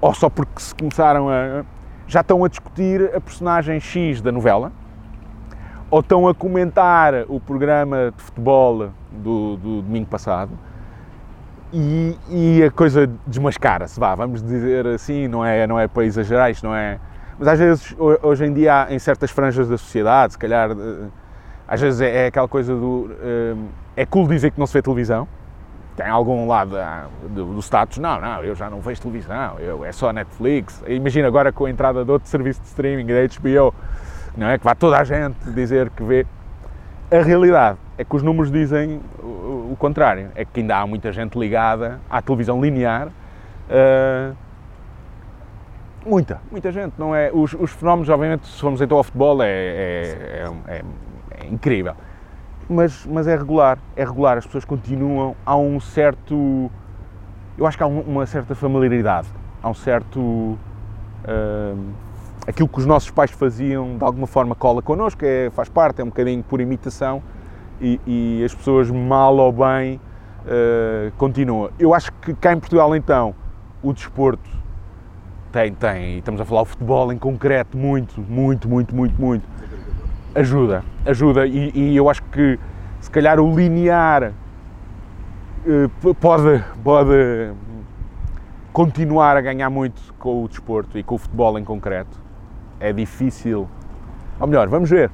ou 0.00 0.14
só 0.14 0.30
porque 0.30 0.60
se 0.60 0.74
começaram 0.74 1.28
a. 1.28 1.64
já 2.06 2.20
estão 2.20 2.44
a 2.44 2.48
discutir 2.48 3.14
a 3.14 3.20
personagem 3.20 3.78
X 3.78 4.22
da 4.22 4.32
novela, 4.32 4.72
ou 5.94 6.00
estão 6.00 6.26
a 6.26 6.34
comentar 6.34 7.14
o 7.28 7.38
programa 7.38 8.12
de 8.16 8.20
futebol 8.20 8.90
do, 9.12 9.56
do 9.56 9.80
domingo 9.80 10.08
passado. 10.08 10.50
E, 11.72 12.18
e, 12.28 12.64
a 12.64 12.70
coisa 12.72 13.08
desmascara-se, 13.24 14.00
vá, 14.00 14.12
vamos 14.16 14.42
dizer 14.42 14.88
assim, 14.88 15.28
não 15.28 15.44
é, 15.44 15.68
não 15.68 15.78
é 15.78 15.86
para 15.86 16.04
exagerar, 16.04 16.50
isto 16.50 16.66
não 16.66 16.74
é. 16.74 16.98
Mas 17.38 17.46
às 17.46 17.58
vezes, 17.60 17.96
hoje 17.96 18.44
em 18.44 18.52
dia, 18.52 18.88
em 18.90 18.98
certas 18.98 19.30
franjas 19.30 19.68
da 19.68 19.78
sociedade, 19.78 20.32
se 20.32 20.38
calhar, 20.38 20.70
às 21.68 21.80
vezes 21.80 22.00
é, 22.00 22.24
é 22.24 22.26
aquela 22.26 22.48
coisa 22.48 22.74
do. 22.74 23.12
Eh, 23.22 23.54
é 23.98 24.04
cool 24.04 24.26
dizer 24.26 24.50
que 24.50 24.58
não 24.58 24.66
se 24.66 24.72
vê 24.72 24.82
televisão, 24.82 25.28
tem 25.96 26.06
algum 26.06 26.48
lado 26.48 26.74
do, 27.28 27.54
do, 27.54 27.62
status, 27.62 27.98
não, 27.98 28.20
não, 28.20 28.42
eu 28.42 28.56
já 28.56 28.68
não 28.68 28.80
vejo 28.80 29.00
televisão, 29.00 29.60
eu, 29.60 29.84
é 29.84 29.92
só 29.92 30.12
Netflix. 30.12 30.82
Imagina 30.88 31.28
agora 31.28 31.52
com 31.52 31.66
a 31.66 31.70
entrada 31.70 32.04
de 32.04 32.10
outro 32.10 32.28
serviço 32.28 32.60
de 32.62 32.66
streaming, 32.66 33.06
da 33.06 33.14
HBO, 33.14 33.72
não 34.36 34.48
é? 34.48 34.58
Que 34.58 34.64
vai 34.64 34.74
toda 34.74 34.98
a 34.98 35.04
gente 35.04 35.36
dizer 35.52 35.90
que 35.90 36.02
vê. 36.02 36.26
A 37.10 37.22
realidade 37.22 37.78
é 37.96 38.04
que 38.04 38.16
os 38.16 38.22
números 38.22 38.50
dizem 38.50 39.00
o, 39.18 39.72
o 39.72 39.76
contrário, 39.78 40.30
é 40.34 40.44
que 40.44 40.60
ainda 40.60 40.78
há 40.78 40.86
muita 40.86 41.12
gente 41.12 41.38
ligada 41.38 42.00
à 42.10 42.20
televisão 42.20 42.60
linear. 42.60 43.08
Uh, 43.08 44.34
muita, 46.04 46.40
muita 46.50 46.72
gente, 46.72 46.94
não 46.98 47.14
é? 47.14 47.30
Os, 47.32 47.54
os, 47.54 47.70
fenómenos, 47.70 48.08
obviamente, 48.08 48.46
se 48.46 48.60
formos 48.60 48.80
então 48.80 48.96
ao 48.96 49.04
futebol, 49.04 49.42
é, 49.42 49.48
é, 49.48 50.50
é, 50.66 50.82
é 51.30 51.46
incrível 51.46 51.94
mas, 52.68 53.04
mas 53.06 53.26
é 53.26 53.36
regular, 53.36 53.78
é 53.96 54.04
regular, 54.04 54.38
as 54.38 54.46
pessoas 54.46 54.64
continuam, 54.64 55.36
há 55.44 55.56
um 55.56 55.78
certo, 55.80 56.70
eu 57.58 57.66
acho 57.66 57.76
que 57.76 57.82
há 57.82 57.86
uma 57.86 58.26
certa 58.26 58.54
familiaridade, 58.54 59.28
há 59.62 59.68
um 59.68 59.74
certo, 59.74 60.18
uh, 60.20 60.58
aquilo 62.46 62.68
que 62.68 62.78
os 62.78 62.86
nossos 62.86 63.10
pais 63.10 63.30
faziam 63.30 63.96
de 63.96 64.04
alguma 64.04 64.26
forma 64.26 64.54
cola 64.54 64.82
connosco, 64.82 65.24
é, 65.24 65.50
faz 65.50 65.68
parte, 65.68 66.00
é 66.00 66.04
um 66.04 66.08
bocadinho 66.08 66.42
por 66.42 66.60
imitação 66.60 67.22
e, 67.80 68.00
e 68.06 68.44
as 68.44 68.54
pessoas 68.54 68.90
mal 68.90 69.36
ou 69.36 69.52
bem 69.52 70.00
uh, 70.44 71.10
continuam. 71.16 71.70
Eu 71.78 71.94
acho 71.94 72.12
que 72.12 72.34
cá 72.34 72.52
em 72.52 72.60
Portugal 72.60 72.94
então, 72.94 73.34
o 73.82 73.92
desporto 73.92 74.48
tem, 75.52 75.72
tem, 75.72 76.14
e 76.14 76.18
estamos 76.18 76.40
a 76.40 76.44
falar 76.44 76.62
o 76.62 76.64
futebol 76.64 77.12
em 77.12 77.18
concreto, 77.18 77.76
muito, 77.76 78.20
muito, 78.20 78.68
muito, 78.68 78.94
muito, 78.94 79.20
muito, 79.20 79.48
ajuda, 80.34 80.82
ajuda 81.06 81.46
e, 81.46 81.70
e, 81.74 81.96
eu 81.96 82.10
acho 82.10 82.22
que 82.24 82.58
se 83.00 83.10
calhar 83.10 83.38
o 83.38 83.54
linear 83.54 84.32
uh, 85.64 86.14
pode, 86.16 86.64
pode 86.82 87.52
continuar 88.72 89.36
a 89.36 89.40
ganhar 89.40 89.70
muito 89.70 90.12
com 90.18 90.42
o 90.42 90.48
desporto 90.48 90.98
e 90.98 91.04
com 91.04 91.14
o 91.14 91.18
futebol 91.18 91.56
em 91.56 91.64
concreto. 91.64 92.23
É 92.80 92.92
difícil, 92.92 93.68
ou 94.40 94.46
melhor, 94.46 94.68
vamos 94.68 94.90
ver 94.90 95.10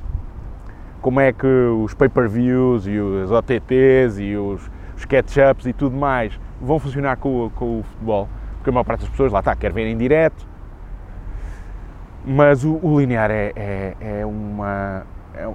como 1.01 1.20
é 1.20 1.33
que 1.33 1.46
os 1.46 1.94
pay-per-views 1.94 2.87
e 2.87 2.99
os 2.99 3.31
OTTs 3.31 4.18
e 4.18 4.37
os, 4.37 4.70
os 4.96 5.05
catch-ups 5.05 5.66
e 5.66 5.73
tudo 5.73 5.96
mais 5.96 6.38
vão 6.61 6.79
funcionar 6.79 7.16
com, 7.16 7.51
com 7.55 7.81
o 7.81 7.83
futebol, 7.83 8.29
porque 8.57 8.70
a 8.70 8.73
maior 8.73 8.85
parte 8.85 9.01
das 9.01 9.09
pessoas 9.09 9.33
lá 9.33 9.38
está, 9.38 9.57
quer 9.57 9.73
ver 9.73 9.87
em 9.87 9.96
direto, 9.96 10.46
mas 12.25 12.64
o, 12.64 12.79
o 12.83 13.01
linear 13.01 13.31
é, 13.31 13.53
é, 13.57 13.96
é 14.20 14.27
uma. 14.27 15.07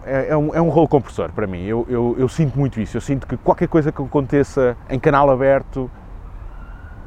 É, 0.04 0.30
é, 0.30 0.38
um, 0.38 0.56
é 0.56 0.62
um 0.62 0.70
rolo 0.70 0.88
compressor 0.88 1.32
para 1.32 1.46
mim. 1.46 1.64
Eu, 1.64 1.86
eu, 1.88 2.16
eu, 2.18 2.28
sinto 2.28 2.58
muito 2.58 2.80
isso. 2.80 2.98
Eu 2.98 3.02
sinto 3.02 3.28
que 3.28 3.38
qualquer 3.38 3.68
coisa 3.68 3.92
que 3.92 4.02
aconteça 4.02 4.76
em 4.90 4.98
canal 4.98 5.30
aberto, 5.30 5.92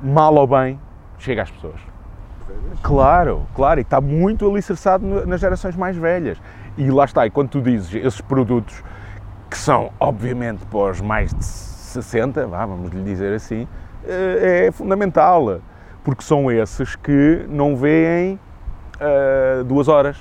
mal 0.01 0.33
ou 0.35 0.47
bem, 0.47 0.79
chega 1.19 1.43
às 1.43 1.51
pessoas. 1.51 1.81
Claro, 2.83 3.47
claro, 3.55 3.81
e 3.81 3.83
está 3.83 4.01
muito 4.01 4.49
alicerçado 4.49 5.05
nas 5.27 5.41
gerações 5.41 5.77
mais 5.77 5.97
velhas. 5.97 6.39
E 6.77 6.91
lá 6.91 7.05
está, 7.05 7.27
e 7.27 7.31
quando 7.31 7.49
tu 7.49 7.61
dizes 7.61 7.95
esses 7.95 8.21
produtos 8.21 8.83
que 9.51 9.57
são, 9.57 9.91
obviamente, 9.99 10.65
para 10.67 10.91
os 10.91 11.01
mais 11.01 11.33
de 11.33 11.45
60, 11.45 12.47
vamos 12.47 12.93
lhe 12.93 13.03
dizer 13.03 13.35
assim, 13.35 13.67
eh, 14.07 14.67
é 14.67 14.71
fundamental, 14.71 15.61
porque 16.05 16.23
são 16.23 16.51
esses 16.51 16.95
que 16.97 17.47
não 17.49 17.77
veem 17.77 18.39
uh, 19.01 19.65
duas 19.65 19.89
horas, 19.89 20.19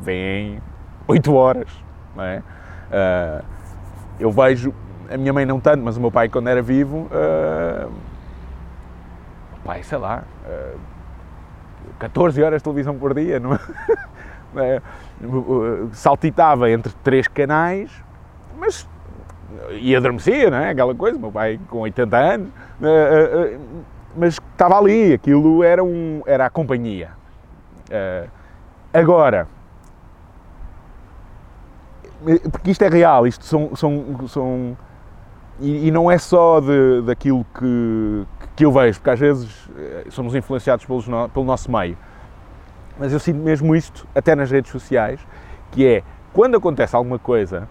vêm 0.00 0.60
oito 1.06 1.34
horas, 1.34 1.68
não 2.14 2.24
é? 2.24 2.42
Uh, 2.88 3.44
eu 4.20 4.30
vejo, 4.30 4.74
a 5.10 5.16
minha 5.16 5.32
mãe 5.32 5.44
não 5.44 5.58
tanto, 5.58 5.82
mas 5.82 5.96
o 5.96 6.00
meu 6.00 6.10
pai 6.10 6.28
quando 6.28 6.48
era 6.48 6.62
vivo, 6.62 7.08
uh, 7.10 7.90
pai, 9.64 9.82
sei 9.82 9.98
lá, 9.98 10.22
uh, 10.46 10.78
14 11.98 12.42
horas 12.42 12.60
de 12.60 12.64
televisão 12.64 12.96
por 12.96 13.14
dia, 13.14 13.40
não 13.40 13.54
é? 13.54 13.58
é? 14.56 14.82
saltitava 15.92 16.70
entre 16.70 16.92
três 17.02 17.26
canais, 17.28 17.90
mas 18.58 18.88
e 19.72 19.94
adormecia, 19.94 20.50
não 20.50 20.58
é? 20.58 20.70
Aquela 20.70 20.94
coisa, 20.94 21.18
meu 21.18 21.32
pai 21.32 21.58
com 21.68 21.78
80 21.80 22.16
anos, 22.16 22.48
mas 24.16 24.34
estava 24.34 24.78
ali, 24.78 25.14
aquilo 25.14 25.62
era, 25.62 25.82
um, 25.82 26.22
era 26.26 26.46
a 26.46 26.50
companhia, 26.50 27.10
agora, 28.92 29.46
porque 32.50 32.70
isto 32.70 32.82
é 32.82 32.88
real, 32.88 33.26
isto 33.26 33.44
são. 33.44 33.74
são, 33.76 34.28
são 34.28 34.76
e, 35.60 35.88
e 35.88 35.90
não 35.90 36.10
é 36.10 36.18
só 36.18 36.60
de, 36.60 37.02
daquilo 37.02 37.44
que, 37.58 38.26
que 38.58 38.64
eu 38.64 38.72
vejo, 38.72 38.98
porque 38.98 39.10
às 39.10 39.20
vezes 39.20 39.70
eh, 39.78 40.06
somos 40.10 40.34
influenciados 40.34 40.84
pelos 40.84 41.06
pelo 41.32 41.46
nosso 41.46 41.70
meio. 41.70 41.96
Mas 42.98 43.12
eu 43.12 43.20
sinto 43.20 43.38
mesmo 43.38 43.76
isto, 43.76 44.04
até 44.12 44.34
nas 44.34 44.50
redes 44.50 44.72
sociais, 44.72 45.24
que 45.70 45.86
é 45.86 46.02
quando 46.32 46.56
acontece 46.56 46.96
alguma 46.96 47.20
coisa 47.20 47.68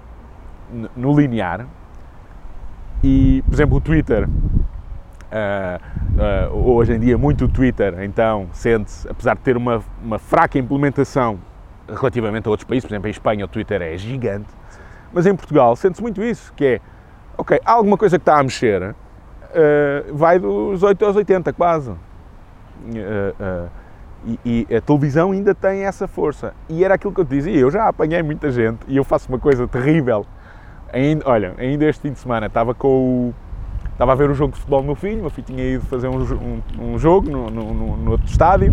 no 0.95 1.19
linear, 1.19 1.67
e, 3.04 3.43
por 3.45 3.54
exemplo, 3.54 3.76
o 3.76 3.82
Twitter 3.82 4.30
uh, 4.30 6.56
uh, 6.56 6.71
hoje 6.71 6.93
em 6.93 7.00
dia 7.00 7.17
muito 7.17 7.43
o 7.43 7.50
Twitter, 7.50 8.02
então 8.04 8.47
sente-se, 8.54 9.10
apesar 9.10 9.36
de 9.36 9.41
ter 9.41 9.58
uma, 9.58 9.84
uma 10.02 10.17
fraca 10.17 10.58
implementação 10.58 11.38
relativamente 11.86 12.47
a 12.47 12.50
outros 12.50 12.65
países, 12.65 12.88
por 12.88 12.93
exemplo, 12.93 13.10
em 13.10 13.12
Espanha 13.12 13.43
o 13.43 13.47
Twitter 13.50 13.82
é 13.82 13.97
gigante, 13.97 14.47
mas 15.12 15.26
em 15.26 15.36
Portugal 15.36 15.76
sente-se 15.76 16.02
muito 16.02 16.23
isso, 16.23 16.54
que 16.54 16.65
é, 16.65 16.82
ok, 17.38 17.60
há 17.65 17.73
alguma 17.73 17.97
coisa 17.97 18.17
que 18.17 18.21
está 18.21 18.39
a 18.39 18.43
mexer, 18.43 18.95
uh, 19.50 20.16
vai 20.16 20.40
dos 20.40 20.84
8 20.84 21.06
aos 21.06 21.16
80 21.16 21.54
quase. 21.54 21.92
Uh, 21.92 23.70
e, 24.26 24.66
e, 24.70 24.76
a 24.76 24.82
televisão 24.82 25.32
ainda 25.32 25.54
tem 25.54 25.86
essa 25.86 26.08
força. 26.08 26.54
E 26.70 26.84
era 26.84 26.96
aquilo 26.96 27.14
que 27.14 27.22
eu 27.22 27.26
te 27.26 27.30
dizia, 27.30 27.58
eu 27.58 27.72
já 27.72 27.88
apanhei 27.88 28.22
muita 28.24 28.52
gente 28.52 28.80
e 28.88 28.98
eu 28.98 29.04
faço 29.04 29.30
uma 29.30 29.40
coisa 29.40 29.68
terrível. 29.68 30.26
Ainda, 30.92 31.24
olha, 31.28 31.54
ainda 31.58 31.86
este 31.86 32.02
fim 32.02 32.12
de 32.14 32.20
semana 32.20 32.48
estava 32.48 32.74
com 32.74 32.88
o 32.88 33.34
Estava 33.98 34.12
a 34.12 34.16
ver 34.16 34.30
o 34.30 34.34
jogo 34.36 34.54
de 34.54 34.60
futebol 34.60 34.82
do 34.82 34.86
meu 34.86 34.96
filho, 34.96 35.22
meu 35.22 35.32
filho 35.32 35.48
tinha 35.48 35.74
ido 35.74 35.84
fazer 35.88 36.08
um, 36.08 36.22
um, 36.22 36.94
um 36.94 37.00
jogo 37.00 37.32
no, 37.32 37.50
no, 37.50 37.98
no, 37.98 38.12
outro 38.12 38.28
estádio, 38.28 38.72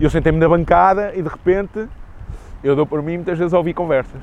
e 0.00 0.02
eu 0.02 0.08
sentei-me 0.08 0.38
na 0.38 0.48
bancada 0.48 1.14
e 1.14 1.20
de 1.20 1.28
repente 1.28 1.86
eu 2.64 2.74
dou 2.74 2.86
por 2.86 3.02
mim 3.02 3.16
muitas 3.16 3.38
vezes 3.38 3.52
a 3.52 3.58
ouvir 3.58 3.74
conversas. 3.74 4.18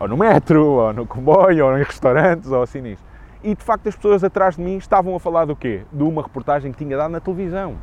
Ou 0.00 0.08
no 0.08 0.16
metro, 0.16 0.64
ou 0.64 0.92
no 0.92 1.06
comboio, 1.06 1.64
ou 1.64 1.78
em 1.78 1.84
restaurantes, 1.84 2.50
ou 2.50 2.60
assim 2.60 2.80
nisso. 2.80 3.04
E 3.46 3.54
de 3.54 3.62
facto 3.62 3.88
as 3.88 3.94
pessoas 3.94 4.24
atrás 4.24 4.56
de 4.56 4.60
mim 4.60 4.76
estavam 4.76 5.14
a 5.14 5.20
falar 5.20 5.44
do 5.44 5.54
quê? 5.54 5.82
De 5.92 6.02
uma 6.02 6.20
reportagem 6.20 6.72
que 6.72 6.78
tinha 6.78 6.96
dado 6.96 7.12
na 7.12 7.20
televisão. 7.20 7.76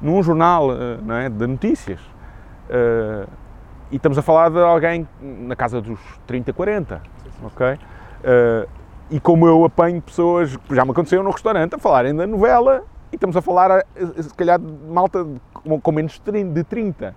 Num 0.00 0.22
jornal 0.22 0.70
eh, 0.70 0.98
não 1.02 1.16
é, 1.16 1.28
de 1.28 1.46
notícias. 1.48 2.00
Uh, 2.00 3.28
e 3.90 3.96
estamos 3.96 4.16
a 4.16 4.22
falar 4.22 4.48
de 4.48 4.60
alguém 4.60 5.08
na 5.20 5.56
casa 5.56 5.80
dos 5.80 5.98
30, 6.28 6.52
40. 6.52 7.02
Ok? 7.42 7.66
Uh, 7.72 8.68
e 9.10 9.18
como 9.18 9.48
eu 9.48 9.64
apanho 9.64 10.00
pessoas, 10.00 10.56
já 10.70 10.84
me 10.84 10.92
aconteceu 10.92 11.24
no 11.24 11.30
restaurante, 11.32 11.74
a 11.74 11.78
falarem 11.78 12.14
da 12.14 12.24
novela 12.24 12.84
e 13.10 13.16
estamos 13.16 13.36
a 13.36 13.42
falar, 13.42 13.84
se 14.16 14.32
calhar, 14.34 14.60
de 14.60 14.72
malta 14.88 15.26
com 15.82 15.90
menos 15.90 16.20
de 16.20 16.62
30. 16.62 17.16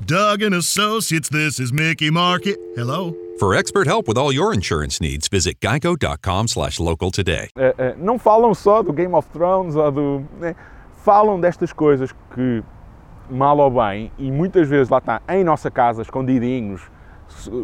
Doug 0.00 0.42
and 0.42 0.54
Associates, 0.54 1.28
this 1.28 1.60
is 1.60 1.72
Mickey 1.72 2.10
Marquis. 2.10 2.56
Hello? 2.74 3.14
For 3.38 3.54
expert 3.54 3.86
help 3.86 4.06
with 4.08 4.18
all 4.18 4.32
your 4.32 4.52
insurance 4.52 5.00
needs, 5.00 5.28
visit 5.28 5.60
geico.com 5.60 6.48
slash 6.48 6.78
local 6.80 7.10
today. 7.10 7.48
Uh, 7.56 7.72
uh, 7.78 7.94
não 7.96 8.18
falam 8.18 8.54
só 8.54 8.82
do 8.82 8.92
Game 8.92 9.14
of 9.14 9.28
Thrones 9.30 9.76
ou 9.76 9.90
do. 9.90 10.24
Né? 10.38 10.54
Falam 10.96 11.40
destas 11.40 11.72
coisas 11.72 12.12
que, 12.34 12.62
mal 13.30 13.58
ou 13.58 13.70
bem, 13.70 14.10
e 14.18 14.30
muitas 14.30 14.68
vezes 14.68 14.88
lá 14.88 14.98
está, 14.98 15.22
em 15.28 15.44
nossa 15.44 15.70
casa, 15.70 16.02
escondidinhos, 16.02 16.82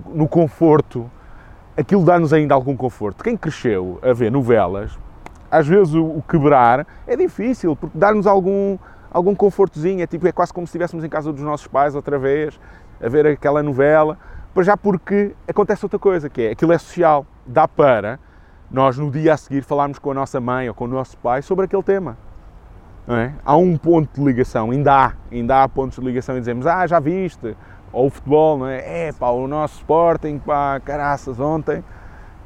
no 0.07 0.29
conforto, 0.29 1.11
aquilo 1.77 2.05
dá-nos 2.05 2.33
ainda 2.33 2.55
algum 2.55 2.77
conforto. 2.77 3.25
Quem 3.25 3.37
cresceu 3.37 3.99
a 4.03 4.13
ver 4.13 4.31
novelas, 4.31 4.99
às 5.51 5.67
vezes 5.67 5.95
o, 5.95 6.05
o 6.05 6.23
quebrar 6.23 6.87
é 7.07 7.17
difícil, 7.17 7.75
porque 7.75 7.99
dá-nos 7.99 8.27
algum, 8.27 8.79
algum 9.11 9.35
confortozinho, 9.35 10.03
é, 10.03 10.07
tipo, 10.07 10.27
é 10.27 10.33
quase 10.33 10.53
como 10.53 10.67
se 10.67 10.71
estivéssemos 10.71 11.05
em 11.05 11.09
casa 11.09 11.33
dos 11.33 11.43
nossos 11.43 11.67
pais 11.67 11.95
outra 11.95 12.19
vez, 12.19 12.59
a 13.03 13.09
ver 13.09 13.27
aquela 13.27 13.63
novela, 13.63 14.19
para 14.55 14.63
já 14.63 14.77
porque 14.77 15.35
acontece 15.49 15.85
outra 15.85 15.99
coisa, 15.99 16.29
que 16.29 16.43
é, 16.43 16.51
aquilo 16.53 16.73
é 16.73 16.79
social, 16.79 17.27
dá 17.47 17.67
para 17.67 18.19
nós 18.71 18.97
no 18.97 19.11
dia 19.11 19.35
a 19.35 19.37
seguir 19.37 19.63
falarmos 19.63 19.99
com 19.99 20.11
a 20.11 20.15
nossa 20.15 20.41
mãe 20.41 20.69
ou 20.69 20.75
com 20.75 20.85
o 20.85 20.89
nosso 20.89 21.17
pai 21.19 21.43
sobre 21.43 21.65
aquele 21.65 21.83
tema. 21.83 22.17
É? 23.09 23.33
Há 23.45 23.57
um 23.57 23.77
ponto 23.77 24.21
de 24.21 24.25
ligação, 24.25 24.71
ainda 24.71 25.07
há, 25.07 25.13
ainda 25.33 25.65
há 25.65 25.69
pontos 25.69 25.99
de 25.99 26.05
ligação 26.05 26.37
e 26.37 26.41
dizemos, 26.41 26.67
ah, 26.67 26.87
já 26.87 27.01
viste, 27.01 27.57
ou 27.93 28.07
o 28.07 28.11
futebol, 28.11 28.59
não 28.59 28.69
é? 28.69 29.09
É, 29.09 29.13
pá, 29.13 29.31
o 29.31 29.49
nosso 29.49 29.79
Sporting, 29.79 30.39
pá, 30.39 30.79
caraças, 30.79 31.41
ontem 31.41 31.83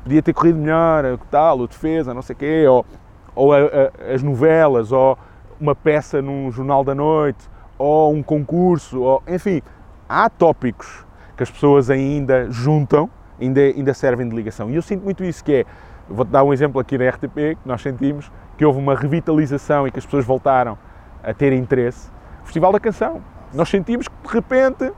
podia 0.03 0.23
ter 0.23 0.33
corrido 0.33 0.59
melhor, 0.59 1.05
o 1.05 1.19
tal, 1.19 1.59
o 1.61 1.67
defesa, 1.67 2.15
não 2.15 2.23
sei 2.23 2.35
o 2.35 2.39
quê, 2.39 2.65
ou, 2.67 2.87
ou 3.35 3.53
a, 3.53 3.59
a, 3.59 4.15
as 4.15 4.23
novelas, 4.23 4.93
ou 4.93 5.19
uma 5.65 5.75
peça 5.75 6.21
num 6.21 6.51
jornal 6.53 6.85
da 6.85 6.95
noite, 6.95 7.49
ou 7.79 8.13
um 8.13 8.23
concurso, 8.23 9.01
ou, 9.01 9.23
enfim, 9.27 9.63
há 10.07 10.29
tópicos 10.29 11.07
que 11.37 11.43
as 11.43 11.51
pessoas 11.51 11.91
ainda 11.91 12.51
juntam, 12.51 13.09
ainda, 13.41 13.61
ainda 13.61 13.95
servem 13.95 14.29
de 14.29 14.37
ligação. 14.37 14.71
E 14.71 14.77
eu 14.77 14.83
sinto 14.83 15.03
muito 15.03 15.25
isso, 15.25 15.43
que 15.43 15.55
é, 15.55 15.65
vou-te 16.09 16.29
dar 16.29 16.45
um 16.45 16.53
exemplo 16.53 16.79
aqui 16.79 16.99
na 16.99 17.09
RTP, 17.09 17.35
que 17.35 17.67
nós 17.67 17.81
sentimos, 17.81 18.31
que 18.59 18.65
houve 18.65 18.79
uma 18.79 18.95
revitalização 18.95 19.89
e 19.89 19.91
que 19.91 19.99
as 19.99 20.05
pessoas 20.05 20.25
voltaram 20.25 20.79
a 21.23 21.33
ter 21.33 21.53
interesse. 21.53 22.11
O 22.43 22.45
Festival 22.45 22.71
da 22.71 22.79
Canção. 22.79 23.23
Nós 23.55 23.69
sentimos 23.69 24.07
que, 24.07 24.15
de 24.29 24.35
repente, 24.35 24.93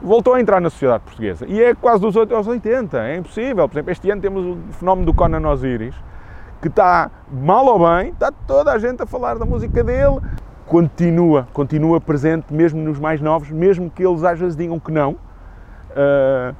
voltou 0.00 0.34
a 0.34 0.40
entrar 0.40 0.60
na 0.60 0.70
sociedade 0.70 1.02
portuguesa. 1.02 1.44
E 1.48 1.60
é 1.60 1.74
quase 1.74 2.00
dos 2.00 2.14
8 2.14 2.34
aos 2.34 2.46
80, 2.46 2.98
é 3.02 3.16
impossível. 3.16 3.68
Por 3.68 3.74
exemplo, 3.74 3.90
este 3.90 4.10
ano 4.10 4.22
temos 4.22 4.44
o 4.44 4.58
fenómeno 4.72 5.06
do 5.06 5.14
Conan 5.14 5.46
Osiris, 5.48 5.94
que 6.60 6.68
está, 6.68 7.10
mal 7.30 7.66
ou 7.66 7.78
bem, 7.78 8.10
está 8.10 8.32
toda 8.32 8.72
a 8.72 8.78
gente 8.78 9.02
a 9.02 9.06
falar 9.06 9.38
da 9.38 9.46
música 9.46 9.82
dele, 9.84 10.20
continua, 10.66 11.48
continua 11.52 12.00
presente 12.00 12.52
mesmo 12.52 12.80
nos 12.82 12.98
mais 12.98 13.20
novos, 13.20 13.50
mesmo 13.50 13.90
que 13.90 14.04
eles 14.04 14.22
às 14.24 14.38
vezes 14.38 14.56
digam 14.56 14.78
que 14.78 14.92
não, 14.92 15.12
uh, 15.12 16.54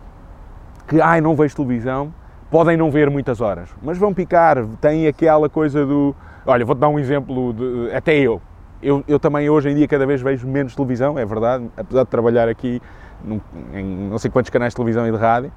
que 0.86 1.00
ai, 1.00 1.20
não 1.20 1.34
vejo 1.34 1.56
televisão, 1.56 2.12
podem 2.50 2.76
não 2.76 2.90
ver 2.90 3.10
muitas 3.10 3.40
horas, 3.40 3.68
mas 3.82 3.98
vão 3.98 4.14
picar, 4.14 4.64
têm 4.80 5.06
aquela 5.06 5.48
coisa 5.48 5.84
do. 5.84 6.14
Olha, 6.46 6.64
vou-te 6.64 6.78
dar 6.78 6.88
um 6.88 6.98
exemplo, 6.98 7.52
de, 7.52 7.94
até 7.94 8.16
eu. 8.16 8.40
eu. 8.82 9.04
Eu 9.06 9.18
também 9.18 9.50
hoje 9.50 9.68
em 9.68 9.74
dia 9.74 9.86
cada 9.86 10.06
vez 10.06 10.22
vejo 10.22 10.46
menos 10.46 10.74
televisão, 10.74 11.18
é 11.18 11.26
verdade, 11.26 11.68
apesar 11.76 12.04
de 12.04 12.08
trabalhar 12.08 12.48
aqui 12.48 12.80
num, 13.22 13.40
em 13.74 13.84
não 14.08 14.18
sei 14.18 14.30
quantos 14.30 14.50
canais 14.50 14.72
de 14.72 14.76
televisão 14.76 15.06
e 15.06 15.10
de 15.10 15.18
rádio. 15.18 15.52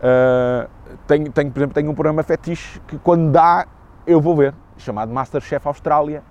Uh, 0.00 0.68
tenho, 1.06 1.32
tenho, 1.32 1.50
por 1.50 1.58
exemplo, 1.60 1.74
tenho 1.74 1.90
um 1.90 1.94
programa 1.94 2.22
fetiche 2.22 2.78
que 2.86 2.98
quando 2.98 3.30
dá 3.30 3.66
eu 4.06 4.20
vou 4.20 4.36
ver, 4.36 4.54
chamado 4.78 5.12
Masterchef 5.12 5.66
Austrália. 5.66 6.22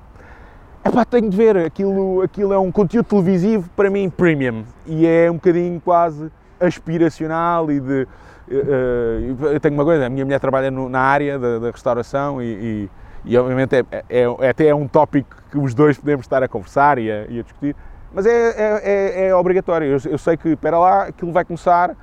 Epá, 0.86 1.05
tenho 1.05 1.29
de 1.29 1.38
ver, 1.38 1.57
aquilo, 1.57 2.21
aquilo 2.21 2.53
é 2.53 2.59
um 2.59 2.71
conteúdo 2.71 3.05
televisivo 3.05 3.69
para 3.75 3.89
mim 3.89 4.09
premium 4.09 4.63
e 4.86 5.07
é 5.07 5.31
um 5.31 5.36
bocadinho 5.36 5.79
quase 5.79 6.31
aspiracional 6.59 7.71
e 7.71 7.79
de... 7.79 8.07
Uh, 8.45 9.45
eu 9.53 9.59
tenho 9.62 9.73
uma 9.73 9.86
coisa, 9.86 10.05
a 10.05 10.09
minha 10.09 10.25
mulher 10.25 10.39
trabalha 10.39 10.69
no, 10.69 10.89
na 10.89 10.99
área 10.99 11.39
da, 11.39 11.59
da 11.59 11.71
restauração 11.71 12.41
e, 12.41 12.45
e, 12.45 12.89
e 13.23 13.38
obviamente 13.38 13.77
é, 13.77 13.86
é, 14.09 14.23
é, 14.39 14.49
até 14.49 14.67
é 14.67 14.75
um 14.75 14.86
tópico 14.86 15.38
que 15.49 15.57
os 15.57 15.73
dois 15.73 15.97
podemos 15.97 16.25
estar 16.25 16.43
a 16.43 16.47
conversar 16.49 16.97
e 16.97 17.09
a, 17.09 17.25
e 17.29 17.39
a 17.39 17.43
discutir, 17.43 17.73
mas 18.13 18.25
é, 18.25 18.31
é, 18.31 18.81
é, 18.83 19.27
é 19.27 19.36
obrigatório. 19.36 19.88
Eu, 19.88 20.12
eu, 20.12 20.17
sei 20.17 20.36
que, 20.36 20.49
espera 20.49 20.77
lá, 20.77 21.03
aquilo 21.03 21.31
vai 21.31 21.45
começar 21.45 21.95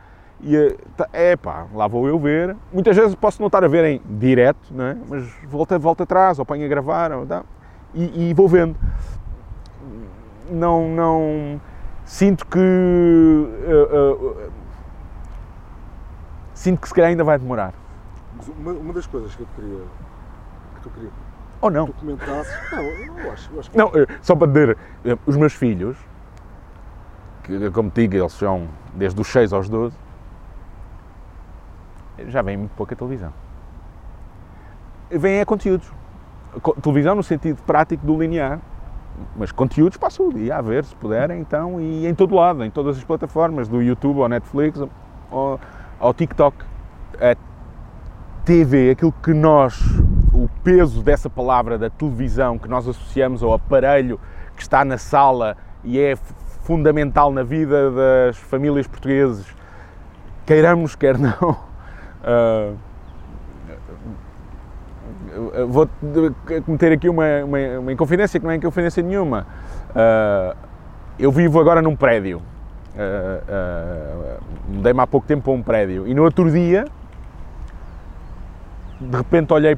e 0.42 0.76
é 1.12 1.36
pá, 1.36 1.66
lá 1.74 1.86
vou 1.86 2.08
eu 2.08 2.18
ver. 2.18 2.56
Muitas 2.72 2.96
vezes 2.96 3.14
posso 3.14 3.40
não 3.40 3.46
estar 3.46 3.62
a 3.64 3.68
ver 3.68 3.84
em 3.84 4.02
direto, 4.18 4.72
não 4.72 4.84
é? 4.84 4.96
mas 5.08 5.24
volta, 5.48 5.78
volta 5.78 6.02
atrás, 6.04 6.38
ou 6.38 6.44
ponho 6.44 6.64
a 6.64 6.68
gravar, 6.68 7.12
ou, 7.12 7.26
tá? 7.26 7.44
e, 7.94 8.30
e 8.30 8.34
vou 8.34 8.48
vendo. 8.48 8.76
Não, 10.50 10.88
não. 10.88 11.60
Sinto 12.04 12.46
que. 12.46 12.58
Uh, 12.58 14.24
uh, 14.24 14.50
sinto 16.54 16.80
que 16.80 16.88
se 16.88 16.94
calhar 16.94 17.10
ainda 17.10 17.24
vai 17.24 17.38
demorar. 17.38 17.72
Uma, 18.58 18.72
uma, 18.72 18.92
das 18.92 19.06
coisas 19.06 19.34
que 19.34 19.42
eu 19.42 19.46
queria. 19.54 19.80
que 20.74 20.80
tu 20.82 20.90
queria. 20.90 21.10
Ou 21.60 21.70
não? 21.70 21.86
Que 21.86 21.92
tu 21.92 22.00
comentasses. 22.00 22.72
Não, 22.72 22.82
eu 22.82 23.32
acho, 23.32 23.52
eu 23.52 23.60
acho 23.60 23.70
que. 23.70 23.78
Não, 23.78 23.92
só 24.22 24.34
para 24.34 24.46
dizer, 24.48 24.78
os 25.26 25.36
meus 25.36 25.52
filhos, 25.52 25.96
que 27.44 27.70
como 27.70 27.90
te 27.90 28.08
digo, 28.08 28.22
eles 28.22 28.32
são 28.32 28.66
desde 28.94 29.20
os 29.20 29.28
6 29.28 29.52
aos 29.52 29.68
12, 29.68 29.96
já 32.28 32.42
vem 32.42 32.56
muito 32.56 32.72
pouca 32.72 32.94
televisão. 32.94 33.32
Vêm 35.10 35.40
a 35.40 35.46
conteúdos. 35.46 35.90
Televisão 36.82 37.14
no 37.14 37.22
sentido 37.22 37.62
prático 37.62 38.04
do 38.04 38.18
linear, 38.18 38.60
mas 39.36 39.52
conteúdos 39.52 39.96
passam 39.96 40.28
o 40.28 40.32
dia 40.32 40.56
a 40.56 40.60
ver, 40.60 40.84
se 40.84 40.94
puderem, 40.96 41.40
então, 41.40 41.80
e 41.80 42.06
em 42.06 42.14
todo 42.14 42.34
lado, 42.34 42.64
em 42.64 42.70
todas 42.70 42.96
as 42.96 43.04
plataformas, 43.04 43.68
do 43.68 43.80
YouTube 43.80 44.20
ao 44.20 44.28
Netflix 44.28 44.80
ao, 45.30 45.60
ao 45.98 46.14
TikTok. 46.14 46.56
A 47.20 47.36
TV, 48.44 48.90
aquilo 48.90 49.12
que 49.12 49.32
nós, 49.32 49.80
o 50.32 50.48
peso 50.64 51.02
dessa 51.02 51.28
palavra 51.28 51.78
da 51.78 51.90
televisão 51.90 52.58
que 52.58 52.68
nós 52.68 52.88
associamos 52.88 53.42
ao 53.42 53.52
aparelho 53.52 54.18
que 54.56 54.62
está 54.62 54.84
na 54.84 54.98
sala 54.98 55.56
e 55.84 56.00
é 56.00 56.16
fundamental 56.62 57.32
na 57.32 57.42
vida 57.42 57.90
das 57.90 58.36
famílias 58.36 58.86
portuguesas, 58.86 59.46
queiramos, 60.46 60.94
quer 60.94 61.18
não, 61.18 61.56
Uh, 62.22 62.76
vou 65.68 65.88
cometer 66.64 66.92
aqui 66.92 67.08
uma, 67.08 67.44
uma, 67.44 67.58
uma, 67.80 67.92
inconfidência 67.92 68.38
que 68.38 68.44
não 68.44 68.52
é 68.52 68.56
inconfidência 68.56 69.02
nenhuma. 69.02 69.46
Uh, 69.90 70.56
eu 71.18 71.32
vivo 71.32 71.58
agora 71.60 71.80
num 71.80 71.96
prédio. 71.96 72.42
Uh, 72.94 74.40
Mudei-me 74.68 75.00
há 75.00 75.06
pouco 75.06 75.26
tempo 75.26 75.44
para 75.44 75.52
um 75.52 75.62
prédio. 75.62 76.06
E 76.06 76.14
no 76.14 76.22
outro 76.22 76.50
dia, 76.50 76.84
de 79.00 79.16
repente 79.16 79.52
olhei 79.52 79.76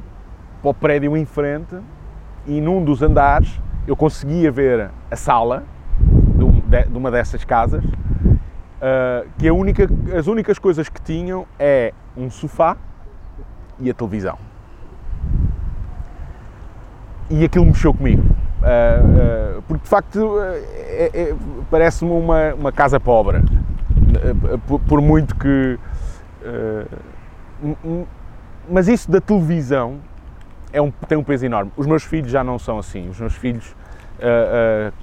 para 0.61 0.69
o 0.69 0.73
prédio 0.73 1.15
em 1.17 1.25
frente 1.25 1.75
e 2.45 2.59
num 2.59 2.83
dos 2.83 3.01
andares 3.01 3.59
eu 3.87 3.95
conseguia 3.95 4.51
ver 4.51 4.89
a 5.09 5.15
sala 5.15 5.63
de 6.89 6.97
uma 6.97 7.11
dessas 7.11 7.43
casas 7.43 7.83
uh, 8.83 9.27
que 9.37 9.49
única, 9.49 9.89
as 10.17 10.27
únicas 10.27 10.59
coisas 10.59 10.89
que 10.89 11.01
tinham 11.01 11.47
é 11.57 11.93
um 12.15 12.29
sofá 12.29 12.77
e 13.79 13.89
a 13.89 13.93
televisão. 13.93 14.37
E 17.29 17.43
aquilo 17.45 17.65
mexeu 17.65 17.93
comigo. 17.93 18.21
Uh, 18.21 19.57
uh, 19.57 19.61
porque 19.63 19.83
de 19.83 19.89
facto 19.89 20.39
é, 20.39 21.11
é, 21.13 21.35
parece-me 21.71 22.11
uma, 22.11 22.53
uma 22.53 22.71
casa 22.71 22.99
pobre. 22.99 23.41
Por, 24.67 24.79
por 24.81 25.01
muito 25.01 25.35
que. 25.35 25.79
mas 28.69 28.87
isso 28.87 29.09
da 29.09 29.19
televisão 29.19 29.99
é 30.71 30.81
um, 30.81 30.91
tem 30.91 31.17
um 31.17 31.23
peso 31.23 31.45
enorme. 31.45 31.71
Os 31.75 31.87
meus 31.87 32.03
filhos 32.03 32.29
já 32.29 32.43
não 32.43 32.59
são 32.59 32.77
assim. 32.77 33.09
Os 33.09 33.19
meus 33.19 33.35
filhos 33.35 33.75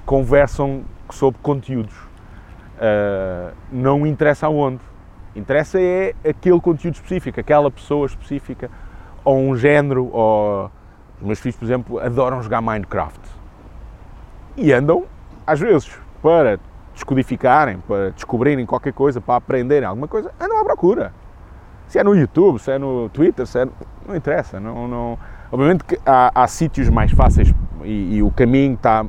conversam 0.05 0.83
sobre 1.09 1.39
conteúdos 1.41 2.10
Uh, 2.81 3.53
não 3.71 4.07
interessa 4.07 4.47
aonde. 4.47 4.81
Interessa 5.35 5.79
é 5.79 6.15
aquele 6.27 6.59
conteúdo 6.59 6.95
específico, 6.95 7.39
aquela 7.39 7.69
pessoa 7.69 8.07
específica, 8.07 8.69
ou 9.23 9.37
um 9.37 9.55
género, 9.55 10.09
ou... 10.11 10.71
Os 11.19 11.27
meus 11.27 11.39
filhos, 11.39 11.55
por 11.55 11.65
exemplo, 11.65 11.99
adoram 11.99 12.41
jogar 12.41 12.59
Minecraft. 12.61 13.19
E 14.57 14.73
andam, 14.73 15.05
às 15.45 15.59
vezes, 15.59 15.91
para 16.21 16.59
descodificarem, 16.95 17.77
para 17.87 18.09
descobrirem 18.09 18.65
qualquer 18.65 18.91
coisa, 18.91 19.21
para 19.21 19.35
aprenderem 19.35 19.87
alguma 19.87 20.07
coisa, 20.07 20.31
andam 20.41 20.59
à 20.59 20.63
procura. 20.63 21.13
Se 21.87 21.99
é 21.99 22.03
no 22.03 22.15
YouTube, 22.15 22.57
se 22.57 22.71
é 22.71 22.79
no 22.79 23.07
Twitter, 23.09 23.45
se 23.45 23.59
é... 23.59 23.67
não 24.07 24.15
interessa. 24.15 24.59
Não, 24.59 24.87
não... 24.87 25.19
Obviamente 25.51 25.83
que 25.83 25.99
há, 26.05 26.31
há 26.33 26.47
sítios 26.47 26.89
mais 26.89 27.11
fáceis 27.11 27.53
e, 27.83 28.15
e 28.15 28.23
o 28.23 28.31
caminho 28.31 28.73
está 28.73 29.05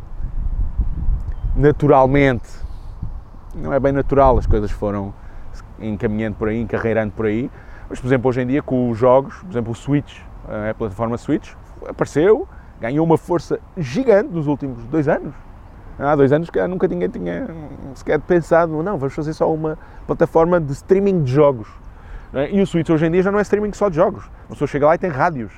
naturalmente, 1.57 2.49
não 3.55 3.73
é 3.73 3.81
bem 3.81 3.93
natural, 3.93 4.38
as 4.38 4.47
coisas 4.47 4.71
foram 4.71 5.12
encaminhando 5.81 6.37
por 6.37 6.49
aí, 6.49 6.61
encarreirando 6.61 7.12
por 7.12 7.27
aí, 7.27 7.51
mas 7.88 8.01
por 8.01 8.07
exemplo 8.07 8.29
hoje 8.29 8.41
em 8.41 8.47
dia 8.47 8.62
com 8.62 8.91
os 8.91 8.99
jogos, 8.99 9.37
por 9.37 9.51
exemplo 9.51 9.73
o 9.73 9.75
Switch, 9.75 10.21
a 10.71 10.75
plataforma 10.75 11.19
Switch, 11.19 11.53
apareceu, 11.88 12.49
ganhou 12.81 13.05
uma 13.05 13.19
força 13.19 13.61
gigante 13.77 14.33
nos 14.33 14.47
últimos 14.47 14.85
dois 14.87 15.09
anos. 15.09 15.35
Há 15.99 16.17
dois 16.17 16.33
anos 16.33 16.51
que 16.51 16.67
nunca 16.67 16.88
ninguém 16.88 17.09
tinha 17.09 17.47
sequer 17.95 18.19
pensado, 18.21 18.83
não, 18.83 18.99
vamos 18.99 19.15
fazer 19.15 19.33
só 19.35 19.53
uma 19.53 19.79
plataforma 20.07 20.61
de 20.61 20.73
streaming 20.73 21.23
de 21.23 21.33
jogos. 21.33 21.69
É? 22.33 22.51
E 22.51 22.62
o 22.62 22.67
Switch 22.67 22.88
hoje 22.88 23.07
em 23.07 23.11
dia 23.11 23.23
já 23.23 23.31
não 23.31 23.38
é 23.38 23.43
streaming 23.43 23.73
só 23.73 23.88
de 23.88 23.97
jogos. 23.97 24.25
A 24.47 24.53
pessoa 24.53 24.67
chega 24.67 24.87
lá 24.87 24.95
e 24.95 24.99
tem 24.99 25.11
rádios 25.11 25.53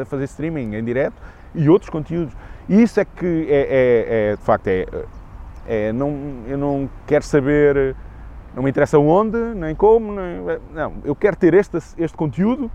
a 0.00 0.04
fazer 0.04 0.24
streaming 0.24 0.74
em 0.74 0.84
direto 0.84 1.14
e 1.54 1.68
outros 1.68 1.88
conteúdos. 1.88 2.34
E 2.68 2.82
isso 2.82 2.98
é 2.98 3.04
que 3.04 3.46
é, 3.48 3.60
é, 3.60 4.32
é 4.32 4.36
de 4.36 4.42
facto, 4.42 4.66
é, 4.66 4.86
é, 5.68 5.92
não, 5.92 6.42
eu 6.46 6.56
não 6.56 6.88
quero 7.06 7.22
saber, 7.22 7.94
não 8.56 8.62
me 8.62 8.70
interessa 8.70 8.98
onde, 8.98 9.36
nem 9.36 9.74
como, 9.74 10.12
nem, 10.12 10.58
não, 10.72 10.94
eu 11.04 11.14
quero 11.14 11.36
ter 11.36 11.52
este, 11.52 11.76
este 11.76 12.16
conteúdo 12.16 12.70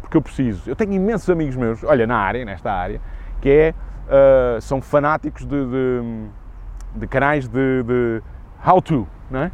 porque 0.00 0.16
eu 0.16 0.22
preciso. 0.22 0.62
Eu 0.68 0.74
tenho 0.74 0.94
imensos 0.94 1.28
amigos 1.28 1.54
meus, 1.54 1.84
olha, 1.84 2.06
na 2.06 2.16
área, 2.16 2.42
nesta 2.44 2.72
área, 2.72 2.98
que 3.42 3.50
é, 3.50 3.74
uh, 4.06 4.60
são 4.62 4.80
fanáticos 4.80 5.44
de, 5.44 5.66
de, 5.66 6.26
de 6.96 7.06
canais 7.06 7.46
de, 7.46 7.82
de 7.82 8.22
how-to, 8.66 9.06
não 9.30 9.40
é? 9.40 9.52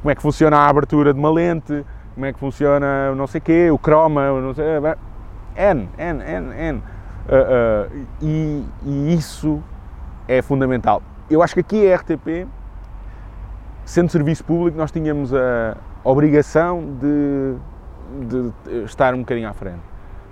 Como 0.00 0.10
é 0.10 0.14
que 0.14 0.22
funciona 0.22 0.56
a 0.56 0.68
abertura 0.68 1.12
de 1.12 1.18
uma 1.18 1.30
lente, 1.30 1.84
como 2.14 2.24
é 2.24 2.32
que 2.32 2.38
funciona 2.38 3.14
não 3.14 3.26
sei 3.26 3.38
o 3.38 3.42
quê, 3.42 3.70
o 3.70 3.78
croma, 3.78 4.40
não 4.40 4.54
sei, 4.54 4.64
N, 5.56 5.88
N, 5.98 6.22
N, 6.24 6.54
N. 6.54 6.78
Uh, 6.78 7.92
uh, 7.92 8.06
e, 8.22 8.64
e, 8.84 9.14
isso 9.14 9.62
é 10.26 10.40
fundamental. 10.40 11.02
Eu 11.28 11.42
acho 11.42 11.54
que 11.54 11.60
aqui 11.60 11.92
a 11.92 11.96
RTP, 11.96 12.46
sendo 13.84 14.10
serviço 14.10 14.44
público, 14.44 14.78
nós 14.78 14.92
tínhamos 14.92 15.34
a 15.34 15.76
obrigação 16.04 16.96
de, 17.00 17.56
de 18.26 18.84
estar 18.84 19.12
um 19.12 19.18
bocadinho 19.18 19.48
à 19.48 19.52
frente. 19.52 19.82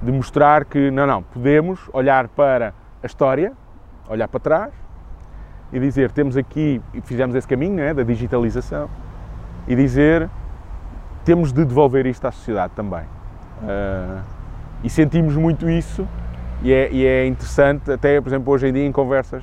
De 0.01 0.13
mostrar 0.13 0.65
que, 0.65 0.93
não, 0.93 1.05
não, 1.05 1.23
podemos 1.23 1.81
olhar 1.93 2.29
para 2.29 2.73
a 3.03 3.07
história, 3.07 3.53
olhar 4.09 4.29
para 4.29 4.39
trás 4.39 4.73
e 5.73 5.81
dizer, 5.81 6.13
temos 6.13 6.37
aqui, 6.37 6.81
e 6.93 7.01
fizemos 7.01 7.35
esse 7.35 7.49
caminho 7.49 7.81
é, 7.81 7.93
da 7.93 8.05
digitalização, 8.05 8.89
e 9.67 9.75
dizer, 9.75 10.31
temos 11.25 11.53
de 11.53 11.65
devolver 11.65 12.07
isto 12.07 12.25
à 12.27 12.31
sociedade 12.31 12.73
também. 12.77 13.03
Uh, 13.63 14.23
e 14.85 14.91
sentimos 14.91 15.35
muito 15.35 15.69
isso 15.69 16.07
e 16.63 16.73
é, 16.73 16.93
e 16.93 17.07
é, 17.07 17.27
interessante, 17.27 17.91
até 17.91 18.21
por 18.21 18.29
exemplo 18.29 18.53
hoje 18.53 18.69
em 18.69 18.73
dia 18.73 18.87
em 18.87 18.93
conversas 18.93 19.43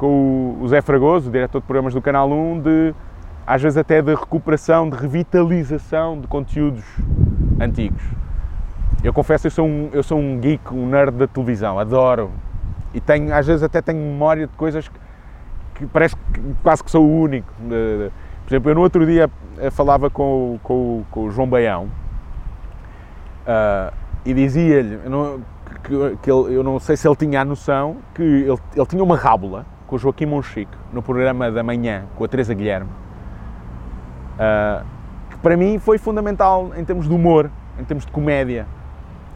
com 0.00 0.56
o 0.58 0.66
Zé 0.66 0.80
Fragoso, 0.80 1.28
o 1.28 1.32
diretor 1.32 1.60
de 1.60 1.66
programas 1.66 1.92
do 1.92 2.00
Canal 2.00 2.32
1, 2.32 2.60
de, 2.60 2.94
às 3.46 3.60
vezes 3.60 3.76
até 3.76 4.00
de 4.00 4.14
recuperação, 4.14 4.88
de 4.88 4.96
revitalização 4.96 6.18
de 6.18 6.26
conteúdos 6.26 6.82
antigos. 7.60 8.02
Eu 9.04 9.12
confesso, 9.12 9.48
eu 9.48 9.50
sou 9.50 9.66
um, 9.66 9.90
eu 9.92 10.02
sou 10.02 10.18
um 10.18 10.40
geek, 10.40 10.72
um 10.72 10.86
nerd 10.86 11.10
da 11.18 11.26
televisão, 11.26 11.78
adoro. 11.78 12.30
E 12.94 13.00
tenho, 13.00 13.34
às 13.34 13.46
vezes 13.46 13.62
até 13.62 13.82
tenho 13.82 13.98
memória 13.98 14.46
de 14.46 14.52
coisas 14.54 14.88
que, 14.88 14.98
que 15.74 15.86
parece 15.86 16.16
que 16.16 16.40
quase 16.62 16.82
que 16.82 16.90
sou 16.90 17.04
o 17.04 17.20
único. 17.20 17.52
Por 17.58 18.48
exemplo, 18.48 18.70
eu 18.70 18.74
no 18.74 18.80
outro 18.80 19.04
dia 19.04 19.30
eh, 19.58 19.70
falava 19.70 20.08
com, 20.08 20.58
com, 20.62 21.04
com 21.10 21.24
o 21.24 21.30
João 21.30 21.46
Baião, 21.46 21.90
uh, 23.46 23.92
e 24.24 24.32
dizia-lhe 24.32 24.98
que, 25.84 26.16
que 26.22 26.30
eu 26.30 26.64
não 26.64 26.78
sei 26.80 26.96
se 26.96 27.06
ele 27.06 27.16
tinha 27.16 27.42
a 27.42 27.44
noção 27.44 27.98
que 28.14 28.22
ele, 28.22 28.58
ele 28.74 28.86
tinha 28.86 29.04
uma 29.04 29.16
rábula 29.16 29.66
com 29.90 29.96
o 29.96 29.98
Joaquim 29.98 30.26
Monchique 30.26 30.72
no 30.92 31.02
programa 31.02 31.50
da 31.50 31.64
manhã 31.64 32.04
com 32.14 32.24
a 32.24 32.28
Teresa 32.28 32.54
Guilherme 32.54 32.88
uh, 34.40 34.84
que 35.30 35.36
para 35.38 35.56
mim 35.56 35.78
foi 35.78 35.98
fundamental 35.98 36.70
em 36.76 36.84
termos 36.84 37.08
de 37.08 37.14
humor, 37.14 37.50
em 37.78 37.84
termos 37.84 38.06
de 38.06 38.12
comédia. 38.12 38.66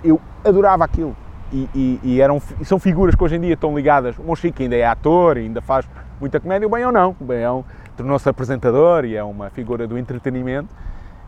Eu 0.03 0.21
adorava 0.45 0.85
aquilo. 0.85 1.17
E, 1.53 1.69
e, 1.75 2.01
e 2.03 2.21
eram, 2.21 2.41
são 2.65 2.79
figuras 2.79 3.15
que 3.15 3.23
hoje 3.23 3.37
em 3.37 3.41
dia 3.41 3.55
estão 3.55 3.77
ligadas. 3.77 4.19
O 4.19 4.23
Monchique 4.23 4.65
ainda 4.65 4.75
é 4.75 4.85
ator, 4.85 5.37
ainda 5.37 5.61
faz 5.61 5.89
muita 6.21 6.41
comédia, 6.41 6.67
o 6.67 6.71
Baião 6.71 6.91
não. 6.91 7.15
O 7.21 7.25
Baião 7.25 7.65
tornou-se 7.97 8.29
apresentador 8.29 9.05
e 9.05 9.15
é 9.15 9.23
uma 9.23 9.51
figura 9.51 9.87
do 9.87 9.97
entretenimento. 9.97 10.75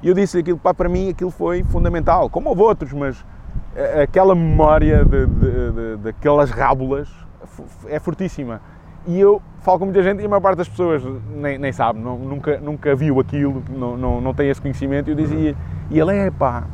E 0.03 0.09
eu 0.09 0.15
disse 0.15 0.39
aquilo, 0.39 0.59
pá, 0.59 0.75
para 0.75 0.89
mim 0.89 1.11
aquilo 1.11 1.31
foi 1.31 1.63
fundamental, 1.63 2.29
como 2.29 2.49
houve 2.51 2.63
outros, 2.63 2.93
mas 2.93 3.25
aquela 4.03 4.35
memória 4.35 5.05
de, 5.05 5.27
de, 5.27 5.73
de, 5.73 5.97
daquelas 5.99 6.51
rábulas 6.51 7.09
é 7.89 7.99
fortíssima. 7.99 8.61
E 9.07 9.21
eu 9.21 9.41
falo 9.61 9.79
com 9.79 9.85
muita 9.87 10.03
gente 10.03 10.21
e 10.21 10.27
a 10.27 10.29
maior 10.29 10.41
parte 10.41 10.59
das 10.59 10.69
pessoas 10.69 11.03
nem, 11.35 11.59
nem 11.59 11.73
sabe, 11.73 12.01
não, 12.01 12.19
nunca, 12.19 12.59
nunca 12.59 12.95
viu 12.95 13.21
aquilo, 13.21 13.63
não, 13.71 13.97
não, 13.97 14.21
não 14.21 14.35
tem 14.35 14.49
esse 14.49 14.61
conhecimento. 14.61 15.09
E 15.09 15.13
eu 15.13 15.17
dizia, 15.17 15.57
e 15.91 15.99
ele 15.99 16.13
é 16.13 16.31
pá, 16.31 16.65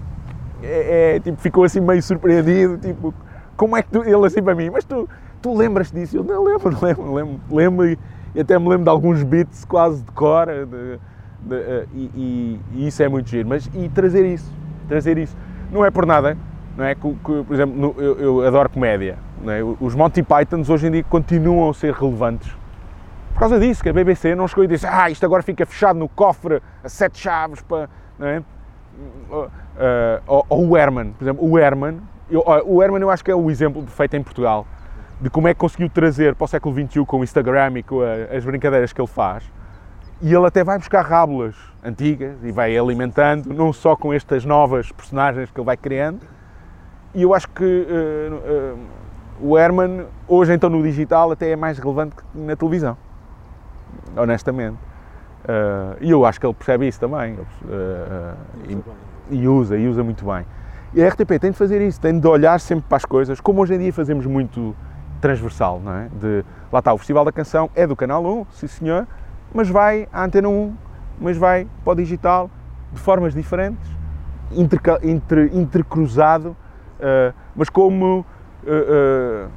é, 0.62 1.16
é, 1.16 1.20
tipo, 1.20 1.40
ficou 1.40 1.64
assim 1.64 1.80
meio 1.80 2.02
surpreendido, 2.02 2.78
tipo, 2.78 3.14
como 3.56 3.76
é 3.76 3.82
que 3.82 3.90
tu, 3.90 4.02
ele 4.02 4.26
assim 4.26 4.42
para 4.42 4.54
mim, 4.54 4.70
mas 4.70 4.84
tu, 4.84 5.08
tu 5.40 5.54
lembras 5.54 5.90
disso? 5.90 6.18
Eu 6.18 6.24
não 6.24 6.44
lembro, 6.44 6.76
lembro, 6.80 7.14
lembro, 7.14 7.40
lembro 7.50 7.98
e 8.34 8.40
até 8.40 8.58
me 8.58 8.68
lembro 8.68 8.84
de 8.84 8.90
alguns 8.90 9.22
beats 9.22 9.64
quase 9.64 10.02
de 10.02 10.12
cor, 10.12 10.46
de, 10.46 10.66
de, 10.66 11.54
uh, 11.54 11.88
e, 11.94 12.10
e, 12.14 12.60
e, 12.72 12.86
isso 12.86 13.02
é 13.02 13.08
muito 13.08 13.28
giro. 13.28 13.48
Mas 13.48 13.68
e 13.74 13.88
trazer 13.90 14.24
isso, 14.24 14.50
trazer 14.88 15.18
isso, 15.18 15.36
não 15.70 15.84
é 15.84 15.90
por 15.90 16.06
nada 16.06 16.36
não 16.76 16.84
é? 16.84 16.94
Que, 16.94 17.00
que 17.00 17.44
por 17.44 17.54
exemplo, 17.54 17.76
no, 17.76 18.02
eu, 18.02 18.18
eu, 18.20 18.46
adoro 18.46 18.68
comédia. 18.68 19.18
É? 19.46 19.60
Os 19.80 19.94
Monty 19.94 20.22
Pythons 20.22 20.70
hoje 20.70 20.86
em 20.86 20.90
dia 20.90 21.04
continuam 21.04 21.70
a 21.70 21.74
ser 21.74 21.92
relevantes 21.92 22.62
por 23.32 23.40
causa 23.40 23.58
disso, 23.58 23.82
que 23.82 23.88
a 23.88 23.92
BBC 23.92 24.34
não 24.34 24.46
chegou 24.46 24.64
e 24.64 24.68
disse 24.68 24.86
ah, 24.86 25.10
isto 25.10 25.24
agora 25.24 25.42
fica 25.42 25.64
fechado 25.64 25.98
no 25.98 26.08
cofre 26.08 26.62
a 26.84 26.88
sete 26.88 27.18
chaves 27.18 27.60
para. 27.62 27.88
Não 28.18 28.26
é? 28.26 28.42
Uh, 29.30 29.36
uh, 29.36 30.44
ou, 30.48 30.68
o 30.68 30.76
Herman, 30.76 31.12
por 31.12 31.24
exemplo, 31.24 31.50
o 31.50 31.58
Herman, 31.58 31.98
eu, 32.30 32.44
o 32.66 32.82
Herman 32.82 33.00
eu 33.00 33.10
acho 33.10 33.24
que 33.24 33.30
é 33.30 33.34
o 33.34 33.50
exemplo 33.50 33.82
perfeito 33.82 34.16
em 34.16 34.22
Portugal 34.22 34.66
de 35.18 35.30
como 35.30 35.48
é 35.48 35.54
que 35.54 35.60
conseguiu 35.60 35.88
trazer 35.88 36.34
para 36.34 36.44
o 36.44 36.48
século 36.48 36.74
XXI 36.74 37.06
com 37.06 37.20
o 37.20 37.24
Instagram 37.24 37.78
e 37.78 37.82
com 37.82 38.02
a, 38.02 38.36
as 38.36 38.44
brincadeiras 38.44 38.92
que 38.92 39.00
ele 39.00 39.08
faz. 39.08 39.44
E 40.20 40.32
ele 40.32 40.46
até 40.46 40.62
vai 40.62 40.78
buscar 40.78 41.02
rábulas 41.02 41.56
antigas 41.82 42.36
e 42.44 42.52
vai 42.52 42.76
alimentando, 42.76 43.52
não 43.54 43.72
só 43.72 43.96
com 43.96 44.12
estas 44.12 44.44
novas 44.44 44.92
personagens 44.92 45.50
que 45.50 45.58
ele 45.58 45.66
vai 45.66 45.76
criando, 45.76 46.20
e 47.14 47.22
eu 47.22 47.34
acho 47.34 47.48
que 47.48 47.64
uh, 47.64 48.74
uh, 48.74 48.78
o 49.40 49.58
Herman, 49.58 50.06
hoje 50.26 50.54
então 50.54 50.70
no 50.70 50.82
digital, 50.82 51.30
até 51.30 51.50
é 51.50 51.56
mais 51.56 51.78
relevante 51.78 52.16
que 52.16 52.22
na 52.34 52.56
televisão, 52.56 52.96
honestamente. 54.16 54.78
Uh, 55.44 55.96
e 56.00 56.10
eu 56.10 56.24
acho 56.24 56.40
que 56.40 56.46
ele 56.46 56.54
percebe 56.54 56.86
isso 56.86 57.00
também. 57.00 57.36
E, 58.68 59.36
e, 59.36 59.48
usa, 59.48 59.76
e 59.76 59.88
usa 59.88 60.02
muito 60.02 60.24
bem. 60.24 60.46
E 60.94 61.02
a 61.02 61.08
RTP 61.08 61.38
tem 61.40 61.50
de 61.50 61.56
fazer 61.56 61.80
isso, 61.86 62.00
tem 62.00 62.18
de 62.18 62.26
olhar 62.26 62.58
sempre 62.60 62.84
para 62.88 62.96
as 62.96 63.04
coisas, 63.04 63.40
como 63.40 63.60
hoje 63.60 63.74
em 63.74 63.78
dia 63.78 63.92
fazemos 63.92 64.26
muito 64.26 64.74
transversal, 65.20 65.80
não 65.80 65.92
é? 65.92 66.08
De, 66.20 66.44
lá 66.70 66.80
está, 66.80 66.92
o 66.92 66.98
Festival 66.98 67.24
da 67.24 67.32
Canção 67.32 67.70
é 67.74 67.86
do 67.86 67.96
Canal 67.96 68.24
1, 68.24 68.46
sim 68.50 68.66
senhor, 68.66 69.06
mas 69.54 69.68
vai 69.68 70.08
à 70.12 70.24
Antena 70.24 70.48
1, 70.48 70.74
mas 71.20 71.36
vai 71.36 71.66
para 71.84 71.92
o 71.92 71.96
digital 71.96 72.50
de 72.92 73.00
formas 73.00 73.32
diferentes, 73.32 73.88
inter, 74.50 75.50
intercruzado 75.54 76.56
Uh, 77.02 77.34
mas 77.56 77.68
como, 77.68 78.24
uh, 78.62 79.46
uh, 79.46 79.50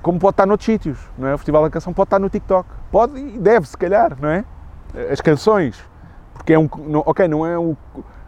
como 0.00 0.20
pode 0.20 0.34
estar 0.34 0.46
noutros 0.46 0.64
sítios, 0.64 0.96
não 1.18 1.26
é? 1.26 1.34
O 1.34 1.38
Festival 1.38 1.64
da 1.64 1.70
Canção 1.70 1.92
pode 1.92 2.06
estar 2.06 2.20
no 2.20 2.30
TikTok, 2.30 2.68
pode 2.88 3.18
e 3.18 3.36
deve, 3.36 3.66
se 3.66 3.76
calhar, 3.76 4.16
não 4.20 4.28
é? 4.28 4.44
As 5.10 5.20
canções, 5.20 5.82
porque 6.34 6.52
é 6.52 6.58
um, 6.58 6.68
ok, 7.04 7.26
não 7.26 7.44
é 7.44 7.58
um, 7.58 7.76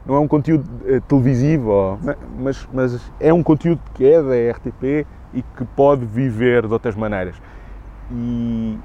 não 0.05 0.17
é 0.17 0.19
um 0.19 0.27
conteúdo 0.27 0.69
televisivo, 1.07 1.97
mas, 2.37 2.69
mas 2.73 3.13
é 3.21 3.33
um 3.33 3.43
conteúdo 3.43 3.81
que 3.95 4.05
é 4.05 4.21
da 4.21 4.57
RTP 4.57 5.07
e 5.33 5.43
que 5.43 5.65
pode 5.77 6.05
viver 6.05 6.67
de 6.67 6.73
outras 6.73 6.97
maneiras. 6.97 7.41
E, 8.11 8.79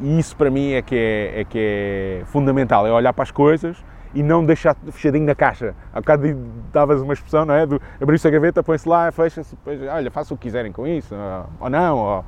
e 0.00 0.18
isso 0.18 0.34
para 0.34 0.50
mim 0.50 0.72
é 0.72 0.80
que 0.80 0.96
é, 0.96 1.40
é 1.40 1.44
que 1.44 1.58
é 1.58 2.22
fundamental, 2.26 2.86
é 2.86 2.92
olhar 2.92 3.12
para 3.12 3.24
as 3.24 3.30
coisas 3.30 3.76
e 4.14 4.22
não 4.22 4.44
deixar 4.44 4.74
fechadinho 4.90 5.26
na 5.26 5.34
caixa. 5.34 5.74
Há 5.92 6.00
bocado 6.00 6.34
davas 6.72 7.00
uma 7.00 7.12
expressão, 7.12 7.44
não 7.44 7.54
é? 7.54 7.66
Do 7.66 7.80
abrir-se 8.00 8.26
a 8.26 8.30
gaveta, 8.30 8.62
põe-se 8.62 8.88
lá, 8.88 9.10
fecha-se, 9.12 9.54
depois, 9.54 9.80
olha, 9.82 10.10
faça 10.10 10.32
o 10.32 10.36
que 10.36 10.44
quiserem 10.44 10.72
com 10.72 10.86
isso, 10.86 11.14
ou 11.60 11.70
não, 11.70 11.96
ou... 11.96 12.24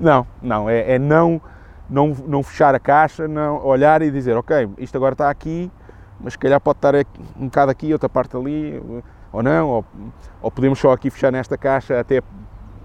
Não, 0.00 0.26
não, 0.42 0.68
é, 0.68 0.94
é, 0.94 0.98
não, 0.98 1.40
não, 1.88 2.08
não 2.26 2.42
fechar 2.42 2.74
a 2.74 2.80
caixa, 2.80 3.28
não 3.28 3.64
olhar 3.64 4.02
e 4.02 4.10
dizer, 4.10 4.36
ok, 4.36 4.68
isto 4.78 4.96
agora 4.96 5.14
está 5.14 5.30
aqui, 5.30 5.70
mas 6.20 6.32
se 6.32 6.38
calhar 6.38 6.60
pode 6.60 6.78
estar 6.78 6.94
um 7.36 7.44
bocado 7.44 7.70
aqui, 7.70 7.92
outra 7.92 8.08
parte 8.08 8.36
ali, 8.36 8.82
ou 9.32 9.42
não, 9.42 9.68
ou, 9.68 9.84
ou 10.40 10.50
podemos 10.50 10.78
só 10.78 10.92
aqui 10.92 11.10
fechar 11.10 11.30
nesta 11.30 11.56
caixa 11.56 11.98
até 11.98 12.22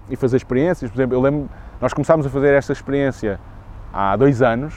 e 0.08 0.16
fazer 0.16 0.36
experiências. 0.36 0.90
Por 0.90 0.96
exemplo, 0.96 1.16
eu 1.16 1.20
lembro, 1.20 1.48
nós 1.80 1.92
começámos 1.92 2.26
a 2.26 2.30
fazer 2.30 2.54
esta 2.54 2.72
experiência 2.72 3.38
há 3.92 4.16
dois 4.16 4.42
anos, 4.42 4.74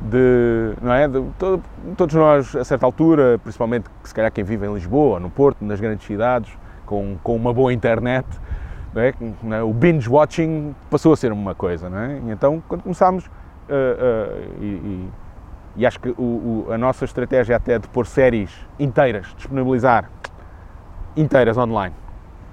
de, 0.00 0.74
não 0.80 0.92
é? 0.92 1.06
De, 1.06 1.22
todo, 1.38 1.62
todos 1.96 2.14
nós, 2.14 2.56
a 2.56 2.64
certa 2.64 2.86
altura, 2.86 3.38
principalmente 3.42 3.86
se 4.02 4.14
calhar 4.14 4.32
quem 4.32 4.44
vive 4.44 4.66
em 4.66 4.74
Lisboa, 4.74 5.20
no 5.20 5.30
Porto, 5.30 5.64
nas 5.64 5.80
grandes 5.80 6.06
cidades, 6.06 6.50
com, 6.86 7.16
com 7.22 7.36
uma 7.36 7.52
boa 7.52 7.72
internet, 7.72 8.26
é? 8.96 9.14
É? 9.52 9.62
o 9.62 9.72
binge 9.72 10.08
watching 10.08 10.74
passou 10.90 11.12
a 11.12 11.16
ser 11.16 11.32
uma 11.32 11.54
coisa. 11.54 11.88
É? 11.88 12.20
E 12.26 12.30
então, 12.30 12.62
quando 12.66 12.82
começámos, 12.82 13.26
uh, 13.26 13.28
uh, 13.28 14.62
e, 14.62 14.64
e, 14.64 15.10
e, 15.76 15.86
acho 15.86 16.00
que 16.00 16.08
o, 16.10 16.66
o, 16.66 16.72
a 16.72 16.78
nossa 16.78 17.04
estratégia 17.04 17.56
até 17.56 17.78
de 17.78 17.86
pôr 17.88 18.06
séries 18.06 18.50
inteiras, 18.78 19.32
disponibilizar 19.36 20.10
inteiras 21.16 21.56
online. 21.56 21.94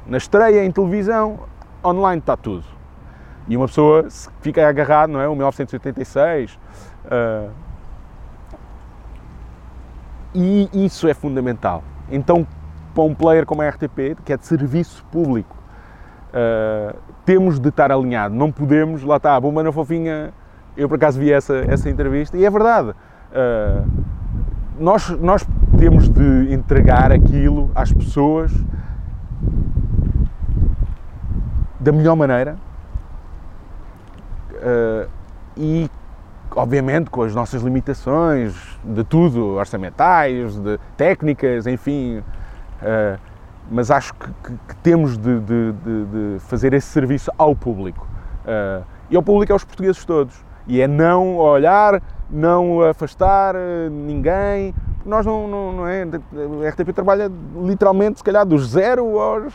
Na 0.05 0.17
estreia 0.17 0.63
em 0.63 0.71
televisão, 0.71 1.39
online 1.83 2.19
está 2.19 2.37
tudo. 2.37 2.63
E 3.47 3.55
uma 3.55 3.65
pessoa 3.65 4.07
fica 4.41 4.67
agarrado, 4.67 5.09
não 5.09 5.21
é? 5.21 5.27
O 5.27 5.35
1986. 5.35 6.59
Uh, 7.07 7.49
e 10.33 10.69
isso 10.73 11.07
é 11.07 11.13
fundamental. 11.13 11.83
Então, 12.11 12.45
para 12.93 13.03
um 13.03 13.15
player 13.15 13.45
como 13.45 13.61
a 13.61 13.69
RTP, 13.69 14.17
que 14.23 14.33
é 14.33 14.37
de 14.37 14.45
serviço 14.45 15.03
público, 15.11 15.55
uh, 16.29 16.97
temos 17.25 17.59
de 17.59 17.69
estar 17.69 17.91
alinhado. 17.91 18.35
Não 18.35 18.51
podemos, 18.51 19.03
lá 19.03 19.17
está, 19.17 19.35
a 19.35 19.39
bomba 19.39 19.63
na 19.63 19.71
fofinha. 19.71 20.33
Eu 20.75 20.87
por 20.87 20.95
acaso 20.95 21.19
vi 21.19 21.31
essa, 21.31 21.55
essa 21.67 21.89
entrevista 21.89 22.37
e 22.37 22.45
é 22.45 22.49
verdade. 22.49 22.89
Uh, 22.89 23.87
nós, 24.79 25.09
nós 25.09 25.47
temos 25.77 26.07
de 26.07 26.53
entregar 26.53 27.11
aquilo 27.11 27.71
às 27.73 27.91
pessoas 27.91 28.51
da 31.79 31.91
melhor 31.91 32.15
maneira 32.15 32.57
uh, 34.53 35.09
e, 35.55 35.89
obviamente, 36.57 37.09
com 37.09 37.21
as 37.21 37.35
nossas 37.35 37.61
limitações 37.61 38.55
de 38.83 39.03
tudo, 39.03 39.55
orçamentais, 39.55 40.57
de 40.57 40.79
técnicas, 40.97 41.67
enfim. 41.67 42.19
Uh, 42.81 43.19
mas 43.69 43.91
acho 43.91 44.13
que, 44.13 44.27
que, 44.43 44.57
que 44.69 44.75
temos 44.77 45.17
de, 45.17 45.39
de, 45.39 45.71
de, 45.73 46.05
de, 46.05 46.39
fazer 46.39 46.73
esse 46.73 46.87
serviço 46.87 47.31
ao 47.37 47.55
público. 47.55 48.07
Uh, 48.43 48.83
e 49.09 49.15
ao 49.15 49.21
público 49.21 49.51
é 49.51 49.55
os 49.55 49.63
portugueses 49.63 50.03
todos. 50.03 50.43
E 50.67 50.81
é 50.81 50.87
não 50.87 51.37
olhar, 51.37 52.01
não 52.29 52.81
afastar 52.81 53.55
ninguém. 53.91 54.73
Nós 55.05 55.25
não, 55.25 55.47
não, 55.47 55.71
não 55.71 55.87
é. 55.87 56.03
A 56.03 56.69
RTP 56.69 56.91
trabalha 56.93 57.31
literalmente, 57.55 58.17
se 58.17 58.23
calhar, 58.23 58.45
dos 58.45 58.69
zero 58.71 59.19
aos, 59.19 59.53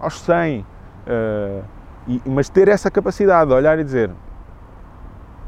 aos 0.00 0.20
100. 0.20 0.60
Uh, 0.60 1.64
e, 2.08 2.22
mas 2.24 2.48
ter 2.48 2.68
essa 2.68 2.90
capacidade 2.90 3.50
de 3.50 3.54
olhar 3.54 3.78
e 3.78 3.84
dizer 3.84 4.10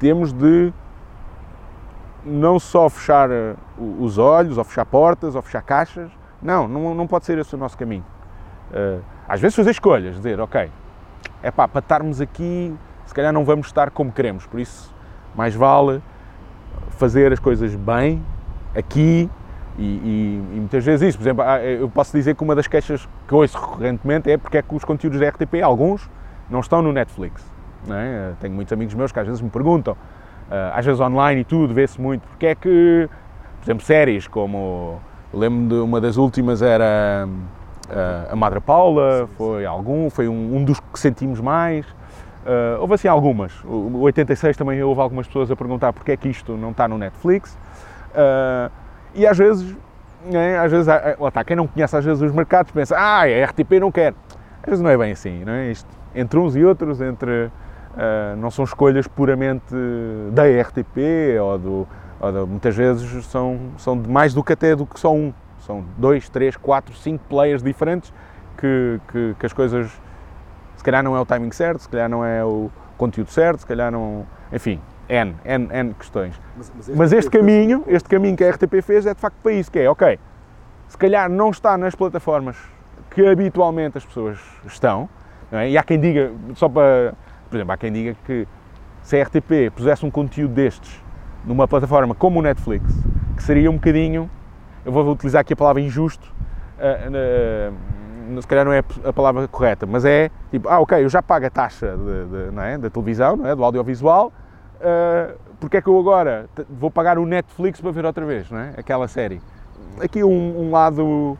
temos 0.00 0.32
de 0.32 0.72
não 2.24 2.58
só 2.58 2.88
fechar 2.88 3.30
eh, 3.30 3.54
os 3.98 4.18
olhos, 4.18 4.58
ou 4.58 4.64
fechar 4.64 4.84
portas, 4.84 5.34
ou 5.34 5.42
fechar 5.42 5.62
caixas. 5.62 6.10
Não, 6.42 6.66
não, 6.66 6.94
não 6.94 7.06
pode 7.06 7.26
ser 7.26 7.38
esse 7.38 7.54
o 7.54 7.58
nosso 7.58 7.76
caminho. 7.76 8.04
Uh, 8.70 9.02
às 9.28 9.40
vezes 9.40 9.54
fazer 9.56 9.70
escolhas, 9.70 10.14
dizer, 10.16 10.40
ok, 10.40 10.70
é 11.42 11.50
pá, 11.50 11.66
para 11.66 11.80
estarmos 11.80 12.20
aqui, 12.20 12.74
se 13.04 13.12
calhar 13.12 13.32
não 13.32 13.44
vamos 13.44 13.66
estar 13.66 13.90
como 13.90 14.12
queremos, 14.12 14.46
por 14.46 14.60
isso 14.60 14.94
mais 15.34 15.54
vale 15.54 16.00
fazer 16.90 17.32
as 17.32 17.38
coisas 17.38 17.74
bem, 17.74 18.24
aqui, 18.74 19.28
e, 19.78 19.82
e, 19.82 20.56
e, 20.56 20.56
muitas 20.60 20.84
vezes 20.84 21.08
isso. 21.08 21.18
Por 21.18 21.24
exemplo, 21.24 21.44
eu 21.44 21.88
posso 21.88 22.16
dizer 22.16 22.34
que 22.34 22.42
uma 22.42 22.54
das 22.54 22.66
queixas 22.66 23.08
que 23.26 23.34
ouço 23.34 23.58
recorrentemente 23.58 24.30
é 24.30 24.36
porque 24.36 24.58
é 24.58 24.62
que 24.62 24.74
os 24.74 24.84
conteúdos 24.84 25.18
da 25.18 25.28
RTP, 25.28 25.62
alguns, 25.62 26.08
não 26.48 26.60
estão 26.60 26.82
no 26.82 26.92
Netflix. 26.92 27.42
É? 27.88 28.32
Tenho 28.40 28.54
muitos 28.54 28.72
amigos 28.72 28.94
meus 28.94 29.10
que 29.10 29.18
às 29.18 29.26
vezes 29.26 29.40
me 29.40 29.48
perguntam, 29.48 29.96
eh, 29.96 29.96
às 30.74 30.84
vezes 30.84 31.00
online 31.00 31.42
e 31.42 31.44
tudo, 31.44 31.72
vê-se 31.72 32.00
muito, 32.00 32.22
porque 32.22 32.46
é 32.46 32.54
que, 32.54 33.08
por 33.58 33.64
exemplo, 33.64 33.84
séries 33.84 34.26
como, 34.26 35.00
lembro 35.32 35.68
de 35.68 35.80
uma 35.82 36.00
das 36.00 36.16
últimas 36.16 36.60
era 36.60 37.28
eh, 37.90 38.28
a 38.30 38.36
Madre 38.36 38.60
Paula, 38.60 39.28
foi 39.36 39.66
algum, 39.66 40.08
foi 40.08 40.28
um, 40.28 40.56
um 40.56 40.64
dos 40.64 40.78
que 40.78 40.98
sentimos 40.98 41.40
mais. 41.40 41.84
Uh, 42.40 42.80
houve 42.80 42.94
assim 42.94 43.08
algumas. 43.08 43.52
O 43.64 44.00
86 44.00 44.56
também 44.56 44.82
houve 44.82 45.00
algumas 45.00 45.26
pessoas 45.26 45.50
a 45.50 45.56
perguntar 45.56 45.92
porque 45.92 46.12
é 46.12 46.16
que 46.16 46.28
isto 46.28 46.56
não 46.56 46.70
está 46.70 46.88
no 46.88 46.96
Netflix. 46.96 47.58
Uh, 48.12 48.70
e 49.14 49.26
às 49.26 49.36
vezes, 49.36 49.76
né, 50.24 50.58
às 50.58 50.70
vezes, 50.70 50.86
lá 50.86 51.28
está, 51.28 51.44
quem 51.44 51.54
não 51.54 51.66
conhece 51.66 51.94
às 51.96 52.04
vezes 52.04 52.22
os 52.22 52.32
mercados 52.32 52.72
pensa, 52.72 52.96
ah, 52.96 53.22
a 53.22 53.44
RTP 53.44 53.72
não 53.80 53.92
quer. 53.92 54.14
Às 54.62 54.70
vezes 54.70 54.80
não 54.82 54.88
é 54.88 54.96
bem 54.96 55.12
assim, 55.12 55.44
não 55.44 55.52
é? 55.52 55.70
Isto, 55.70 55.88
entre 56.14 56.38
uns 56.38 56.56
e 56.56 56.64
outros, 56.64 57.00
entre 57.00 57.50
Uh, 57.92 58.36
não 58.36 58.50
são 58.50 58.64
escolhas 58.64 59.08
puramente 59.08 59.74
da 60.32 60.44
RTP 60.44 61.40
ou, 61.42 61.58
do, 61.58 61.88
ou 62.20 62.32
do, 62.32 62.46
muitas 62.46 62.76
vezes 62.76 63.26
são, 63.26 63.58
são 63.78 63.96
mais 63.96 64.32
do 64.32 64.44
que 64.44 64.52
até 64.52 64.76
do 64.76 64.86
que 64.86 64.98
só 64.98 65.12
um. 65.12 65.32
São 65.60 65.84
dois, 65.98 66.28
três, 66.28 66.56
quatro, 66.56 66.94
cinco 66.94 67.24
players 67.28 67.62
diferentes 67.62 68.12
que, 68.56 69.00
que, 69.10 69.36
que, 69.38 69.46
as 69.46 69.52
coisas 69.52 69.90
se 70.76 70.84
calhar 70.84 71.02
não 71.02 71.14
é 71.14 71.20
o 71.20 71.26
timing 71.26 71.50
certo, 71.50 71.80
se 71.80 71.88
calhar 71.88 72.08
não 72.08 72.24
é 72.24 72.42
o 72.44 72.70
conteúdo 72.96 73.30
certo, 73.30 73.60
se 73.60 73.66
calhar 73.66 73.90
não. 73.90 74.26
Enfim, 74.52 74.80
N, 75.08 75.34
N, 75.44 75.68
N 75.70 75.94
questões. 75.94 76.40
Mas, 76.56 76.72
mas, 76.74 76.88
este, 76.88 76.98
mas 76.98 77.12
este 77.12 77.30
caminho, 77.30 77.84
este 77.86 78.08
caminho 78.08 78.36
que 78.36 78.44
a 78.44 78.50
RTP 78.50 78.80
fez 78.82 79.04
é 79.04 79.14
de 79.14 79.20
facto 79.20 79.36
para 79.42 79.52
isso, 79.52 79.70
que 79.70 79.80
é, 79.80 79.90
ok, 79.90 80.18
se 80.88 80.96
calhar 80.96 81.28
não 81.28 81.50
está 81.50 81.76
nas 81.76 81.94
plataformas 81.94 82.56
que 83.10 83.26
habitualmente 83.26 83.98
as 83.98 84.04
pessoas 84.04 84.38
estão, 84.64 85.08
é? 85.50 85.70
e 85.70 85.76
há 85.76 85.82
quem 85.82 85.98
diga, 85.98 86.32
só 86.54 86.68
para 86.68 87.14
por 87.50 87.56
exemplo, 87.56 87.72
há 87.72 87.76
quem 87.76 87.92
diga 87.92 88.16
que 88.24 88.46
se 89.02 89.20
a 89.20 89.24
RTP 89.24 89.74
pusesse 89.74 90.06
um 90.06 90.10
conteúdo 90.10 90.54
destes 90.54 91.02
numa 91.44 91.66
plataforma 91.66 92.14
como 92.14 92.38
o 92.38 92.42
Netflix, 92.42 92.86
que 93.36 93.42
seria 93.42 93.70
um 93.70 93.74
bocadinho, 93.74 94.30
eu 94.84 94.92
vou 94.92 95.10
utilizar 95.10 95.40
aqui 95.40 95.52
a 95.52 95.56
palavra 95.56 95.82
injusto, 95.82 96.32
uh, 96.78 97.72
uh, 98.36 98.40
se 98.40 98.46
calhar 98.46 98.64
não 98.64 98.72
é 98.72 98.84
a 99.04 99.12
palavra 99.12 99.48
correta, 99.48 99.86
mas 99.86 100.04
é 100.04 100.30
tipo, 100.50 100.68
ah, 100.68 100.78
ok, 100.78 101.02
eu 101.02 101.08
já 101.08 101.20
pago 101.20 101.46
a 101.46 101.50
taxa 101.50 101.96
de, 101.96 102.24
de, 102.26 102.50
não 102.52 102.62
é, 102.62 102.78
da 102.78 102.88
televisão, 102.88 103.36
não 103.36 103.46
é, 103.46 103.56
do 103.56 103.64
audiovisual, 103.64 104.28
uh, 104.76 105.36
porque 105.58 105.78
é 105.78 105.82
que 105.82 105.88
eu 105.88 105.98
agora 105.98 106.48
vou 106.68 106.90
pagar 106.90 107.18
o 107.18 107.26
Netflix 107.26 107.80
para 107.80 107.90
ver 107.90 108.04
outra 108.04 108.24
vez, 108.24 108.50
não 108.50 108.58
é? 108.58 108.74
Aquela 108.78 109.08
série. 109.08 109.40
Aqui 110.00 110.22
um, 110.22 110.60
um 110.60 110.70
lado 110.70 111.36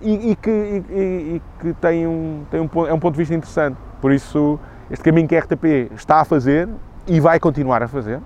e, 0.00 0.30
e, 0.30 0.36
que, 0.36 0.50
e, 0.50 0.94
e, 1.36 1.42
que 1.60 1.72
tem 1.74 2.06
um, 2.06 2.44
tem 2.50 2.60
um, 2.60 2.86
é 2.86 2.92
um 2.92 3.00
ponto 3.00 3.14
de 3.14 3.18
vista 3.18 3.34
interessante. 3.34 3.76
Por 4.00 4.12
isso, 4.12 4.60
este 4.90 5.04
caminho 5.04 5.28
que 5.28 5.36
a 5.36 5.40
RTP 5.40 5.92
está 5.94 6.20
a 6.20 6.24
fazer 6.24 6.68
e 7.06 7.20
vai 7.20 7.38
continuar 7.38 7.82
a 7.82 7.88
fazer. 7.88 8.20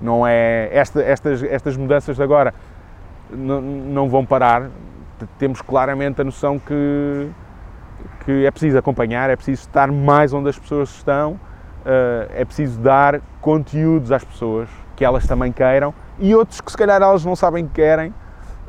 Não 0.00 0.26
é 0.26 0.68
esta, 0.72 1.00
estas, 1.02 1.42
estas 1.42 1.76
mudanças 1.76 2.16
de 2.16 2.22
agora 2.22 2.52
não, 3.30 4.08
vão 4.08 4.24
parar. 4.24 4.68
Temos 5.38 5.62
claramente 5.62 6.20
a 6.20 6.24
noção 6.24 6.58
que, 6.58 7.28
que 8.24 8.44
é 8.44 8.50
preciso 8.50 8.76
acompanhar, 8.78 9.30
é 9.30 9.36
preciso 9.36 9.62
estar 9.62 9.90
mais 9.90 10.32
onde 10.32 10.48
as 10.48 10.58
pessoas 10.58 10.90
estão, 10.90 11.38
eh, 11.86 12.28
é 12.34 12.44
preciso 12.44 12.80
dar 12.80 13.20
conteúdos 13.40 14.10
às 14.10 14.24
pessoas 14.24 14.68
que 14.96 15.04
elas 15.04 15.26
também 15.26 15.52
queiram 15.52 15.94
e 16.18 16.34
outros 16.34 16.60
que 16.60 16.70
se 16.70 16.76
calhar 16.76 17.00
elas 17.00 17.24
não 17.24 17.36
sabem 17.36 17.66
que 17.66 17.74
querem, 17.74 18.12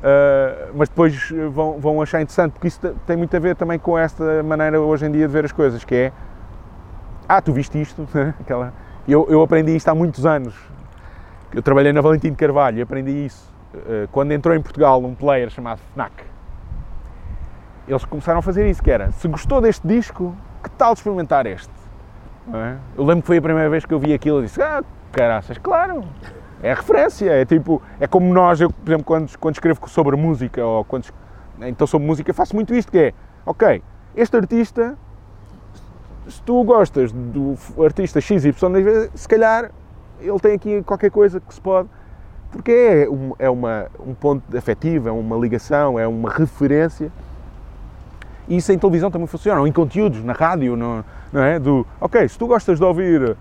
eh, 0.04 0.68
mas 0.76 0.90
depois 0.90 1.32
vão, 1.52 1.80
vão 1.80 2.02
achar 2.04 2.22
interessante, 2.22 2.52
porque 2.52 2.68
isso 2.68 2.80
tem 3.08 3.18
muito 3.18 3.36
a 3.36 3.40
ver 3.40 3.56
também 3.56 3.80
com 3.80 3.98
esta 3.98 4.44
maneira 4.44 4.80
hoje 4.80 5.08
em 5.08 5.12
dia 5.12 5.28
de 5.28 5.34
ver 5.34 5.46
as 5.46 5.52
coisas, 5.52 5.84
que 5.84 5.96
é 5.96 6.12
ah, 7.28 7.42
tu 7.42 7.54
viste 7.54 7.80
isto? 7.82 8.08
Aquela... 8.40 8.74
Eu, 9.08 9.28
eu 9.30 9.42
aprendi 9.42 9.76
isto 9.76 9.90
há 9.90 9.96
muitos 9.96 10.26
anos. 10.26 10.56
Eu 11.54 11.62
trabalhei 11.62 11.92
na 11.92 12.02
Valentim 12.02 12.30
de 12.30 12.38
Carvalho 12.38 12.80
e 12.80 12.82
aprendi 12.82 13.26
isso. 13.26 13.54
Eh, 13.76 14.08
quando 14.12 14.32
entrou 14.32 14.56
em 14.56 14.62
Portugal 14.62 15.04
um 15.04 15.16
player 15.16 15.50
chamado 15.50 15.80
Fnac, 15.94 16.14
eles 17.88 18.06
começaram 18.06 18.40
a 18.40 18.42
fazer 18.42 18.70
isso, 18.70 18.82
que 18.82 18.92
era, 18.92 19.12
se 19.12 19.28
gostou 19.28 19.60
deste 19.60 19.86
disco, 19.86 20.36
que 20.64 20.70
tal 20.72 20.94
experimentar 20.94 21.46
este? 21.46 21.72
É? 22.54 22.76
Eu 22.98 23.04
lembro 23.04 23.22
que 23.22 23.28
foi 23.28 23.38
a 23.38 23.42
primeira 23.42 23.70
vez 23.70 23.86
que 23.86 23.94
eu 23.94 24.00
vi 24.00 24.14
aquilo 24.14 24.40
e 24.40 24.44
disse, 24.44 24.62
ah, 24.62 24.84
caraças, 25.12 25.58
claro, 25.58 26.04
é 26.62 26.74
referência, 26.74 27.32
é 27.32 27.46
tipo, 27.46 27.82
é 28.00 28.08
como 28.08 28.34
nós, 28.34 28.62
eu, 28.62 28.70
por 28.70 28.90
exemplo, 28.90 29.06
quando, 29.06 29.38
quando 29.38 29.56
escrevo 29.56 29.90
sobre 29.90 30.16
música, 30.16 30.64
ou 30.64 30.86
quando, 30.86 31.08
então 31.62 31.88
sobre 31.88 32.08
música, 32.08 32.34
faço 32.34 32.56
muito 32.56 32.74
isto, 32.74 32.92
que 32.92 32.98
é, 32.98 33.14
ok, 33.46 33.82
este 34.16 34.38
artista 34.38 34.98
se 36.28 36.42
tu 36.42 36.64
gostas 36.64 37.12
do 37.12 37.56
artista 37.84 38.22
XY, 38.22 38.54
se 39.14 39.28
calhar 39.28 39.72
ele 40.20 40.40
tem 40.40 40.54
aqui 40.54 40.82
qualquer 40.84 41.12
coisa 41.12 41.40
que 41.40 41.54
se 41.54 41.62
pode. 41.62 41.90
Porque 42.52 42.72
é, 42.72 43.10
um, 43.10 43.34
é 43.40 43.50
uma, 43.50 43.88
um 44.00 44.14
ponto 44.14 44.56
afetivo, 44.56 45.10
é 45.10 45.12
uma 45.12 45.36
ligação, 45.36 46.00
é 46.00 46.08
uma 46.08 46.30
referência. 46.30 47.12
E 48.48 48.58
isso 48.58 48.72
em 48.72 48.78
televisão 48.78 49.10
também 49.10 49.28
funciona, 49.28 49.60
ou 49.60 49.68
em 49.68 49.72
conteúdos, 49.72 50.24
na 50.24 50.34
rádio, 50.34 50.76
no, 50.76 51.04
não 51.32 51.42
é? 51.42 51.58
Do, 51.58 51.86
ok, 52.00 52.28
se 52.28 52.38
tu 52.38 52.46
gostas 52.46 52.78
de 52.78 52.86
ouvir 52.86 53.32
uh, 53.32 53.36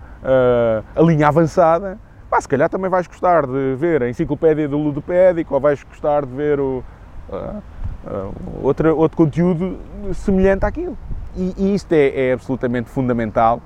a 0.95 1.01
linha 1.01 1.27
avançada, 1.27 1.99
pá, 2.29 2.41
se 2.41 2.47
calhar 2.47 2.69
também 2.69 2.89
vais 2.89 3.05
gostar 3.05 3.45
de 3.45 3.75
ver 3.75 4.01
a 4.01 4.09
enciclopédia 4.09 4.67
do 4.67 4.77
ludopédico, 4.77 5.53
ou 5.53 5.59
vais 5.59 5.83
gostar 5.83 6.25
de 6.25 6.33
ver 6.33 6.59
o, 6.59 6.83
uh, 7.29 7.61
uh, 8.07 8.33
outro, 8.63 8.97
outro 8.97 9.15
conteúdo 9.15 9.77
semelhante 10.13 10.65
àquilo. 10.65 10.97
E, 11.35 11.73
isto 11.73 11.91
é, 11.93 12.29
é, 12.29 12.33
absolutamente 12.33 12.89
fundamental, 12.89 13.61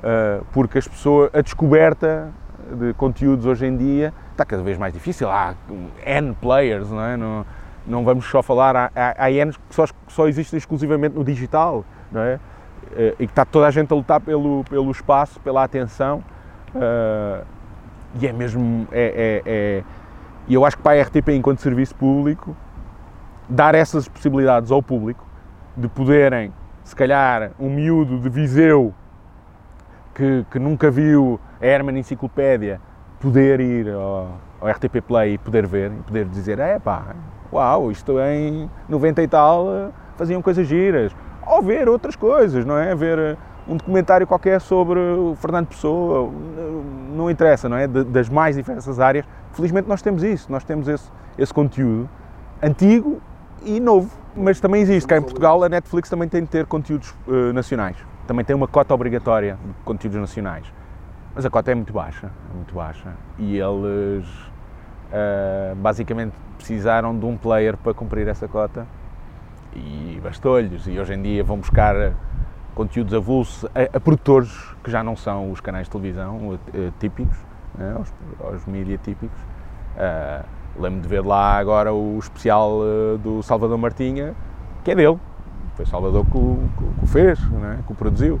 uh, 0.00 0.44
porque 0.52 0.78
as 0.78 0.88
pessoas, 0.88 1.30
a 1.32 1.40
descoberta 1.40 2.32
de 2.72 2.92
conteúdos 2.94 3.46
hoje 3.46 3.66
em 3.66 3.76
dia 3.76 4.12
está 4.32 4.44
cada 4.44 4.62
vez 4.62 4.76
mais 4.78 4.92
difícil. 4.92 5.28
Há 5.30 5.54
N 6.04 6.34
players, 6.40 6.90
não 6.90 7.00
é? 7.00 7.16
No, 7.16 7.46
não 7.86 8.04
vamos 8.04 8.24
só 8.24 8.42
falar, 8.42 8.74
há, 8.76 8.90
há, 8.94 9.30
Ns 9.30 9.56
que 9.56 9.74
só, 9.74 9.84
só 10.08 10.26
existem 10.26 10.56
exclusivamente 10.56 11.14
no 11.14 11.22
digital, 11.22 11.84
não 12.10 12.20
é? 12.20 12.34
Uh, 12.34 13.14
e 13.18 13.26
que 13.26 13.32
está 13.32 13.44
toda 13.44 13.66
a 13.66 13.70
gente 13.70 13.92
a 13.92 13.96
lutar 13.96 14.20
pelo, 14.20 14.64
pelo 14.64 14.90
espaço, 14.90 15.40
pela 15.40 15.62
atenção, 15.62 16.22
uh, 16.74 17.44
e 18.20 18.26
é 18.26 18.32
mesmo, 18.32 18.86
é, 18.92 19.42
é, 19.46 19.50
é, 19.50 19.84
e 20.46 20.54
eu 20.54 20.64
acho 20.64 20.76
que 20.76 20.82
para 20.82 21.00
a 21.00 21.02
RTP, 21.02 21.30
enquanto 21.30 21.60
serviço 21.60 21.94
público, 21.94 22.56
dar 23.48 23.74
essas 23.74 24.08
possibilidades 24.08 24.70
ao 24.70 24.82
público, 24.82 25.26
de 25.76 25.88
poderem, 25.88 26.52
se 26.84 26.94
calhar, 26.94 27.50
um 27.58 27.68
miúdo 27.68 28.18
de 28.20 28.28
Viseu, 28.28 28.94
que, 30.14 30.46
que 30.50 30.58
nunca 30.58 30.90
viu 30.90 31.40
a 31.60 31.66
Herman 31.66 31.98
Enciclopédia, 31.98 32.80
poder 33.18 33.58
ir 33.58 33.90
ao, 33.90 34.38
ao 34.60 34.68
RTP 34.68 35.00
Play 35.00 35.34
e 35.34 35.38
poder 35.38 35.66
ver, 35.66 35.90
e 35.90 36.02
poder 36.02 36.26
dizer, 36.26 36.58
é 36.60 36.78
pá, 36.78 37.16
uau, 37.52 37.90
isto 37.90 38.20
em 38.20 38.70
90 38.88 39.22
e 39.22 39.28
tal 39.28 39.92
faziam 40.16 40.40
coisas 40.40 40.66
giras. 40.66 41.14
Ou 41.46 41.62
ver 41.62 41.88
outras 41.88 42.16
coisas, 42.16 42.64
não 42.64 42.78
é? 42.78 42.94
Ver 42.94 43.36
um 43.66 43.76
documentário 43.76 44.26
qualquer 44.26 44.60
sobre 44.60 44.98
o 44.98 45.34
Fernando 45.36 45.68
Pessoa, 45.68 46.30
não 47.14 47.30
interessa, 47.30 47.68
não 47.68 47.76
é? 47.76 47.86
Das 47.86 48.28
mais 48.28 48.56
diversas 48.56 49.00
áreas. 49.00 49.26
Felizmente 49.52 49.88
nós 49.88 50.02
temos 50.02 50.22
isso, 50.22 50.50
nós 50.50 50.64
temos 50.64 50.88
esse, 50.88 51.10
esse 51.38 51.52
conteúdo 51.52 52.08
antigo 52.62 53.20
e 53.62 53.80
novo. 53.80 54.23
Mas 54.36 54.58
também 54.58 54.82
existe, 54.82 55.06
cá 55.06 55.16
em 55.16 55.22
Portugal 55.22 55.62
a 55.62 55.68
Netflix 55.68 56.08
também 56.08 56.28
tem 56.28 56.42
de 56.42 56.48
ter 56.48 56.66
conteúdos 56.66 57.14
uh, 57.26 57.52
nacionais. 57.52 57.96
Também 58.26 58.44
tem 58.44 58.54
uma 58.54 58.66
cota 58.66 58.92
obrigatória 58.92 59.56
de 59.64 59.72
conteúdos 59.84 60.18
nacionais. 60.18 60.66
Mas 61.34 61.46
a 61.46 61.50
cota 61.50 61.70
é 61.70 61.74
muito 61.74 61.92
baixa, 61.92 62.26
é 62.50 62.54
muito 62.54 62.74
baixa. 62.74 63.12
E 63.38 63.58
eles 63.58 64.26
uh, 64.26 65.76
basicamente 65.76 66.34
precisaram 66.56 67.16
de 67.16 67.24
um 67.24 67.36
player 67.36 67.76
para 67.76 67.94
cumprir 67.94 68.26
essa 68.26 68.48
cota 68.48 68.86
e 69.74 70.20
bastou-lhes. 70.22 70.86
E 70.88 70.98
hoje 70.98 71.14
em 71.14 71.22
dia 71.22 71.44
vão 71.44 71.58
buscar 71.58 72.12
conteúdos 72.74 73.14
avulsos 73.14 73.64
a, 73.66 73.96
a, 73.96 74.00
produtores 74.00 74.50
que 74.82 74.90
já 74.90 75.04
não 75.04 75.14
são 75.14 75.52
os 75.52 75.60
canais 75.60 75.86
de 75.86 75.92
televisão 75.92 76.58
típicos, 76.98 77.36
né, 77.76 77.96
os, 78.00 78.12
os 78.52 78.66
mídia 78.66 78.98
típicos. 78.98 79.38
Uh, 79.96 80.63
Lembro 80.78 81.00
de 81.00 81.08
ver 81.08 81.24
lá 81.24 81.56
agora 81.56 81.92
o 81.92 82.18
especial 82.18 82.80
uh, 82.80 83.18
do 83.18 83.42
Salvador 83.42 83.78
Martinha, 83.78 84.34
que 84.82 84.90
é 84.90 84.94
dele. 84.94 85.18
Foi 85.74 85.86
Salvador 85.86 86.24
que 86.24 86.36
o, 86.36 86.58
que 86.76 87.04
o 87.04 87.06
fez, 87.06 87.40
né, 87.50 87.80
que 87.86 87.92
o 87.92 87.96
produziu. 87.96 88.40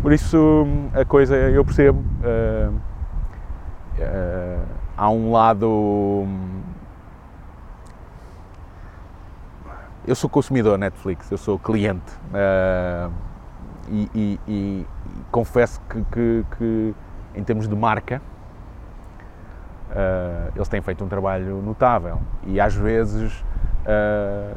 Por 0.00 0.12
isso 0.12 0.66
a 0.94 1.04
coisa 1.04 1.36
eu 1.36 1.64
percebo. 1.64 2.02
há 4.96 5.10
um 5.10 5.30
lado 5.32 6.26
eu 10.06 10.14
sou 10.14 10.28
consumidor 10.28 10.76
Netflix, 10.78 11.30
eu 11.30 11.38
sou 11.38 11.58
cliente 11.58 12.12
uh, 12.32 13.12
e, 13.88 14.10
e, 14.14 14.40
e, 14.48 14.86
confesso 15.30 15.80
que, 15.88 16.02
que, 16.10 16.44
que, 16.58 16.94
em 17.34 17.44
termos 17.44 17.68
de 17.68 17.76
marca 17.76 18.20
uh, 19.92 20.52
eles 20.54 20.68
têm 20.68 20.80
feito 20.80 21.04
um 21.04 21.08
trabalho 21.08 21.62
notável 21.62 22.18
e 22.44 22.60
às 22.60 22.74
vezes 22.74 23.44
uh, 23.86 24.56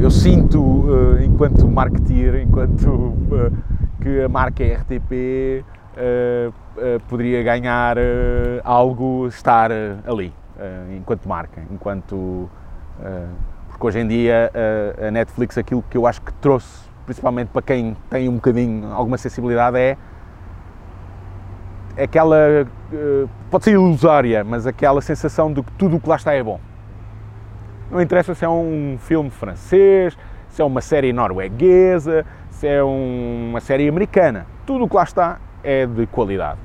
eu 0.00 0.10
sinto 0.10 0.86
enquanto 1.20 1.66
marketeer, 1.68 2.36
enquanto 2.36 3.14
que 4.00 4.22
a 4.22 4.28
marca 4.28 4.62
RTP 4.62 5.64
poderia 7.08 7.42
ganhar 7.42 7.96
algo 8.62 9.26
estar 9.26 9.72
ali 10.06 10.32
enquanto 10.96 11.28
marca, 11.28 11.62
enquanto 11.68 12.48
porque 13.70 13.86
hoje 13.88 13.98
em 13.98 14.06
dia 14.06 14.52
a 15.04 15.10
Netflix, 15.10 15.58
aquilo 15.58 15.82
que 15.90 15.96
eu 15.98 16.06
acho 16.06 16.22
que 16.22 16.32
trouxe, 16.34 16.88
principalmente 17.04 17.48
para 17.48 17.62
quem 17.62 17.96
tem 18.08 18.28
um 18.28 18.36
bocadinho, 18.36 18.92
alguma 18.92 19.18
sensibilidade, 19.18 19.76
é 19.78 19.96
aquela, 21.98 22.36
eh, 22.92 23.26
pode 23.50 23.64
ser 23.64 23.72
ilusória, 23.72 24.44
mas 24.44 24.66
aquela 24.66 25.00
sensação 25.00 25.52
de 25.52 25.62
que 25.62 25.72
tudo 25.72 25.96
o 25.96 26.00
que 26.00 26.08
lá 26.08 26.16
está 26.16 26.32
é 26.32 26.42
bom. 26.42 26.60
Não 27.90 28.00
interessa 28.00 28.34
se 28.34 28.44
é 28.44 28.48
um 28.48 28.96
filme 28.98 29.30
francês, 29.30 30.16
se 30.48 30.60
é 30.60 30.64
uma 30.64 30.80
série 30.80 31.12
norueguesa, 31.12 32.24
se 32.50 32.66
é 32.66 32.82
um, 32.82 33.48
uma 33.50 33.60
série 33.60 33.88
americana. 33.88 34.46
Tudo 34.64 34.84
o 34.84 34.88
que 34.88 34.96
lá 34.96 35.04
está 35.04 35.38
é 35.62 35.86
de 35.86 36.06
qualidade. 36.06 36.58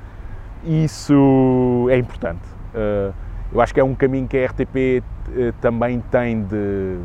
Isso 0.64 1.88
é 1.90 1.96
importante. 1.96 2.46
Uh, 2.74 3.12
eu 3.52 3.60
acho 3.60 3.74
que 3.74 3.80
é 3.80 3.84
um 3.84 3.94
caminho 3.94 4.26
que 4.26 4.38
a 4.38 4.46
RTP 4.46 5.02
eh, 5.36 5.52
também 5.60 6.00
tem 6.10 6.42
de. 6.42 6.96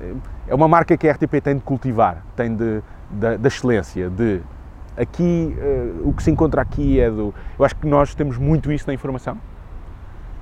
Eh, 0.00 0.14
é 0.48 0.54
uma 0.54 0.66
marca 0.66 0.96
que 0.96 1.08
a 1.08 1.12
RTP 1.12 1.40
tem 1.40 1.56
de 1.56 1.62
cultivar, 1.62 2.24
tem 2.34 2.54
de, 2.56 2.82
da, 3.08 3.36
da 3.36 3.46
excelência, 3.46 4.10
de 4.10 4.40
aqui, 4.96 5.56
uh, 5.58 6.08
o 6.08 6.12
que 6.12 6.22
se 6.22 6.30
encontra 6.30 6.60
aqui 6.60 7.00
é 7.00 7.10
do. 7.10 7.34
Eu 7.58 7.64
acho 7.64 7.76
que 7.76 7.86
nós 7.86 8.14
temos 8.14 8.38
muito 8.38 8.70
isso 8.72 8.86
na 8.86 8.94
informação. 8.94 9.38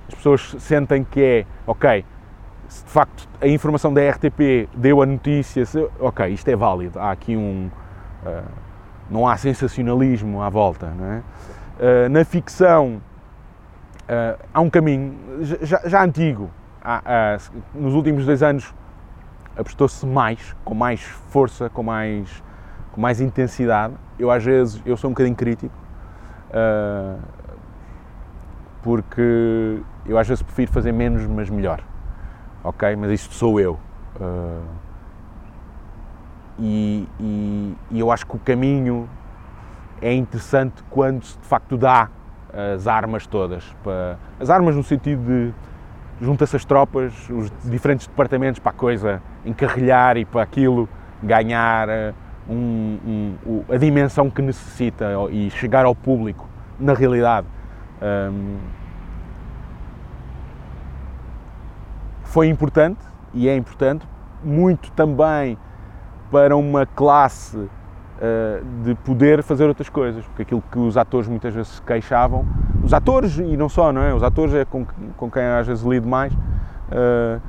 As 0.09 0.15
pessoas 0.15 0.57
sentem 0.59 1.05
que 1.05 1.23
é, 1.23 1.47
ok, 1.67 2.05
se 2.69 2.85
de 2.85 2.91
facto 2.91 3.29
a 3.41 3.47
informação 3.47 3.93
da 3.93 4.01
RTP 4.11 4.69
deu 4.75 5.03
a 5.03 5.07
notícia, 5.07 5.65
se, 5.65 5.89
ok, 5.99 6.29
isto 6.29 6.49
é 6.49 6.57
válido, 6.57 6.99
há 6.99 7.11
aqui 7.11 7.37
um. 7.37 7.71
Uh, 8.25 8.71
não 9.11 9.27
há 9.27 9.37
sensacionalismo 9.37 10.41
à 10.41 10.49
volta, 10.49 10.87
não 10.97 11.05
é? 11.05 11.19
Uh, 11.19 12.09
na 12.11 12.25
ficção, 12.25 13.01
há 14.53 14.61
um 14.61 14.69
caminho 14.69 15.15
já, 15.63 15.81
já 15.85 16.05
antigo, 16.05 16.51
há, 16.83 17.39
nos 17.75 17.95
últimos 17.95 18.27
dois 18.27 18.43
anos 18.43 18.75
apostou-se 19.57 20.07
mais, 20.07 20.57
com 20.65 20.75
mais 20.75 21.01
força, 21.01 21.69
com 21.69 21.83
mais, 21.83 22.43
com 22.93 23.01
mais 23.01 23.21
intensidade. 23.21 23.95
Eu 24.19 24.31
às 24.31 24.45
vezes, 24.45 24.83
eu 24.85 24.97
sou 24.97 25.11
um 25.11 25.13
bocadinho 25.13 25.37
crítico, 25.37 25.75
uh, 26.51 27.21
porque 28.83 29.81
eu 30.07 30.19
às 30.19 30.27
vezes 30.27 30.43
prefiro 30.43 30.73
fazer 30.73 30.93
menos, 30.93 31.27
mas 31.27 31.49
melhor, 31.49 31.83
ok? 32.63 32.97
Mas 32.97 33.11
isto 33.13 33.35
sou 33.35 33.61
eu. 33.61 33.79
Uh, 34.21 34.63
e, 36.59 37.09
e, 37.19 37.77
e 37.91 38.01
eu 38.01 38.11
acho 38.11 38.27
que 38.27 38.37
o 38.37 38.39
caminho 38.39 39.09
é 40.03 40.13
interessante 40.13 40.83
quando 40.91 41.23
de 41.23 41.47
facto 41.47 41.77
dá 41.77 42.09
as 42.75 42.87
armas 42.87 43.27
todas. 43.27 43.65
Para, 43.83 44.19
as 44.39 44.51
armas 44.51 44.77
no 44.77 44.83
sentido 44.83 45.23
de 45.25 45.55
junta-se 46.21 46.55
as 46.55 46.65
tropas, 46.65 47.13
os 47.31 47.51
diferentes 47.65 48.07
departamentos 48.07 48.59
para 48.59 48.71
a 48.71 48.75
coisa 48.75 49.23
encarrilhar 49.45 50.17
e 50.17 50.25
para 50.25 50.43
aquilo 50.43 50.89
ganhar 51.23 51.89
eh, 51.89 52.13
um, 52.51 53.35
um, 53.47 53.65
a 53.73 53.77
dimensão 53.77 54.29
que 54.29 54.43
necessita 54.43 55.07
e 55.31 55.51
chegar 55.51 55.85
ao 55.85 55.95
público 55.95 56.49
na 56.79 56.93
realidade. 56.93 57.47
Um, 58.03 58.57
foi 62.25 62.49
importante 62.49 63.01
e 63.33 63.49
é 63.49 63.57
importante, 63.57 64.07
muito 64.43 64.91
também 64.93 65.57
para 66.31 66.57
uma 66.57 66.87
classe 66.87 67.57
uh, 67.57 67.69
de 68.85 68.95
poder 68.95 69.43
fazer 69.43 69.67
outras 69.67 69.89
coisas, 69.89 70.25
porque 70.25 70.43
aquilo 70.43 70.63
que 70.71 70.79
os 70.79 70.97
atores 70.97 71.29
muitas 71.29 71.55
vezes 71.55 71.73
se 71.73 71.83
queixavam, 71.83 72.47
os 72.83 72.95
atores 72.95 73.39
e 73.39 73.57
não 73.57 73.69
só, 73.69 73.93
não 73.93 74.03
é? 74.03 74.15
Os 74.15 74.23
atores 74.23 74.55
é 74.55 74.65
com, 74.65 74.85
com 75.17 75.31
quem 75.31 75.43
às 75.43 75.67
vezes 75.67 75.85
lido 75.85 76.09
mais, 76.09 76.33
uh, 76.33 77.41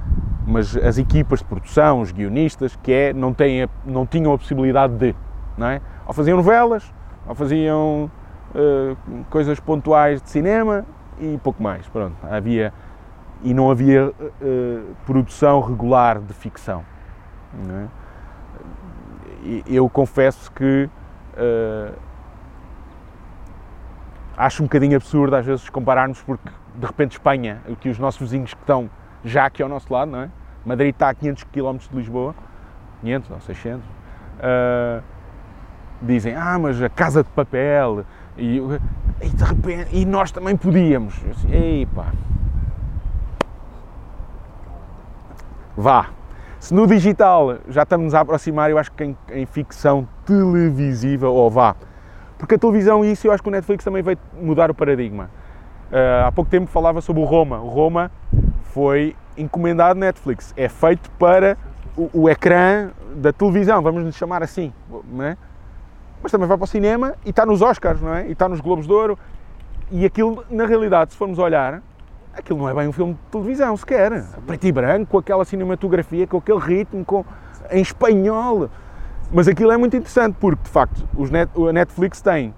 mas 0.46 0.76
as 0.78 0.98
equipas 0.98 1.40
de 1.40 1.46
produção, 1.46 2.02
os 2.02 2.12
guionistas, 2.12 2.76
que 2.82 2.92
é, 2.92 3.14
não, 3.14 3.34
têm, 3.34 3.68
não 3.86 4.06
tinham 4.06 4.34
a 4.34 4.38
possibilidade 4.38 4.94
de, 4.96 5.16
não 5.58 5.68
é? 5.68 5.82
Ou 6.06 6.14
faziam 6.14 6.38
novelas, 6.38 6.92
ou 7.28 7.36
faziam 7.36 8.12
uh, 8.56 8.98
coisas 9.30 9.60
pontuais 9.60 10.22
de 10.22 10.30
cinema 10.30 10.86
e 11.20 11.40
pouco 11.44 11.62
mais, 11.62 11.88
pronto, 11.88 12.16
havia 12.30 12.74
e 13.44 13.54
não 13.54 13.72
havia 13.72 14.10
uh, 14.10 14.96
produção 15.06 15.62
regular 15.62 16.20
de 16.20 16.34
ficção. 16.34 16.84
É? 17.70 17.88
eu 19.68 19.90
confesso 19.90 20.52
que 20.52 20.88
uh, 21.34 21.94
acho 24.38 24.64
um 24.64 24.68
bocadinho 24.68 24.96
absurdo 24.96 25.36
às 25.36 25.46
vezes 25.46 25.68
compararmos 25.70 26.22
porque 26.22 26.50
de 26.76 26.86
repente 26.86 27.14
Espanha, 27.14 27.62
que 27.82 27.90
os 27.90 28.00
nossos 28.00 28.22
vizinhos 28.22 28.54
que 28.54 28.62
estão 28.62 28.90
já 29.24 29.46
aqui 29.46 29.62
ao 29.62 29.70
nosso 29.70 29.92
lado, 29.92 30.12
não 30.12 30.22
é? 30.22 30.30
Madrid 30.66 30.94
está 30.94 31.10
a 31.10 31.14
500 31.14 31.44
km 31.46 31.78
de 31.78 31.96
Lisboa, 31.96 32.36
500 33.02 33.32
ou 33.32 33.42
600, 33.42 33.84
uh, 33.84 35.04
dizem, 36.02 36.36
ah, 36.36 36.58
mas 36.60 36.82
a 36.82 36.90
casa 36.90 37.24
de 37.24 37.30
papel, 37.30 38.06
e, 38.38 38.58
e 39.22 39.30
de 39.30 39.44
repente, 39.44 39.96
e 39.96 40.06
nós 40.06 40.32
também 40.32 40.56
podíamos. 40.56 41.20
Eu 41.24 41.32
assim, 41.32 41.52
Ei, 41.52 41.86
pá. 41.88 42.08
Vá, 45.76 46.10
se 46.60 46.74
no 46.74 46.86
digital 46.86 47.58
já 47.70 47.84
estamos 47.84 48.14
a 48.14 48.20
aproximar, 48.20 48.70
eu 48.70 48.78
acho 48.78 48.92
que 48.92 49.04
em, 49.04 49.18
em 49.32 49.46
ficção 49.46 50.08
televisiva, 50.26 51.28
ou 51.28 51.50
vá, 51.50 51.76
porque 52.38 52.56
a 52.56 52.58
televisão, 52.58 53.06
isso 53.06 53.28
eu 53.28 53.32
acho 53.32 53.42
que 53.42 53.50
o 53.50 53.52
Netflix 53.52 53.84
também 53.84 54.02
veio 54.02 54.18
mudar 54.40 54.70
o 54.70 54.74
paradigma. 54.74 55.30
Uh, 55.92 56.26
há 56.26 56.32
pouco 56.32 56.50
tempo 56.50 56.68
falava 56.68 57.02
sobre 57.02 57.22
o 57.22 57.26
Roma. 57.26 57.60
O 57.60 57.68
Roma 57.68 58.12
foi 58.74 59.16
encomendado 59.38 60.00
Netflix, 60.00 60.54
é 60.58 60.68
feito 60.68 61.10
para 61.12 61.58
o, 61.96 62.10
o 62.14 62.30
ecrã 62.30 62.92
da 63.16 63.32
televisão, 63.32 63.82
vamos 63.82 64.04
lhe 64.04 64.12
chamar 64.12 64.42
assim, 64.42 64.74
não 65.12 65.26
é? 65.26 65.38
Mas 66.22 66.32
também 66.32 66.48
vai 66.48 66.58
para 66.58 66.66
o 66.66 66.68
cinema 66.68 67.16
e 67.26 67.32
está 67.32 67.46
nos 67.46 67.62
Oscars, 67.62 68.02
não 68.02 68.14
é? 68.14 68.28
E 68.28 68.32
está 68.32 68.48
nos 68.48 68.62
Globos 68.62 68.86
de 68.86 68.94
Ouro. 68.94 69.18
E 69.90 70.06
aquilo, 70.06 70.46
na 70.50 70.66
realidade, 70.66 71.12
se 71.12 71.18
formos 71.18 71.40
olhar, 71.40 71.82
aquilo 72.34 72.60
não 72.60 72.70
é 72.70 72.74
bem 72.74 72.88
um 72.88 72.92
filme 72.92 73.14
de 73.14 73.20
televisão 73.32 73.76
sequer. 73.76 74.24
Preto 74.46 74.68
e 74.68 74.72
branco, 74.72 75.08
com 75.08 75.18
aquela 75.18 75.44
cinematografia, 75.44 76.28
com 76.28 76.38
aquele 76.38 76.60
ritmo, 76.60 77.04
com, 77.04 77.26
em 77.72 77.82
espanhol. 77.82 78.70
Mas 79.34 79.48
aquilo 79.48 79.72
é 79.72 79.78
muito 79.78 79.98
interessante 79.98 80.38
porque, 80.40 80.64
de 80.64 80.70
facto, 80.70 81.08
os 81.18 81.30
net, 81.32 81.52
a 81.58 81.74
Netflix 81.74 82.22
tem 82.22 82.54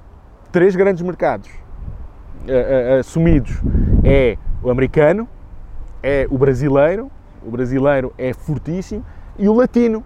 três 0.51 0.75
grandes 0.75 1.01
mercados 1.01 1.49
uh, 1.49 2.97
uh, 2.97 2.99
assumidos. 2.99 3.61
É 4.03 4.37
o 4.61 4.69
americano, 4.69 5.27
é 6.03 6.27
o 6.29 6.37
brasileiro, 6.37 7.09
o 7.41 7.49
brasileiro 7.49 8.13
é 8.17 8.33
fortíssimo, 8.33 9.03
e 9.39 9.47
o 9.47 9.53
latino. 9.53 10.03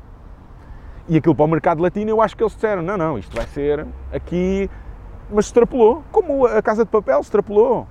E 1.10 1.18
aquilo 1.18 1.34
para 1.34 1.46
o 1.46 1.48
mercado 1.48 1.82
latino 1.82 2.12
eu 2.12 2.22
acho 2.22 2.38
que 2.38 2.44
eles 2.44 2.54
disseram, 2.54 2.82
não, 2.82 2.96
não, 2.96 3.18
isto 3.18 3.36
vai 3.36 3.46
ser 3.48 3.86
aqui, 4.14 4.70
mas 5.32 5.46
extrapolou, 5.46 6.04
como 6.12 6.46
a 6.46 6.62
Casa 6.62 6.86
de 6.86 6.92
Papel 6.92 7.20
extrapolou. 7.20 7.88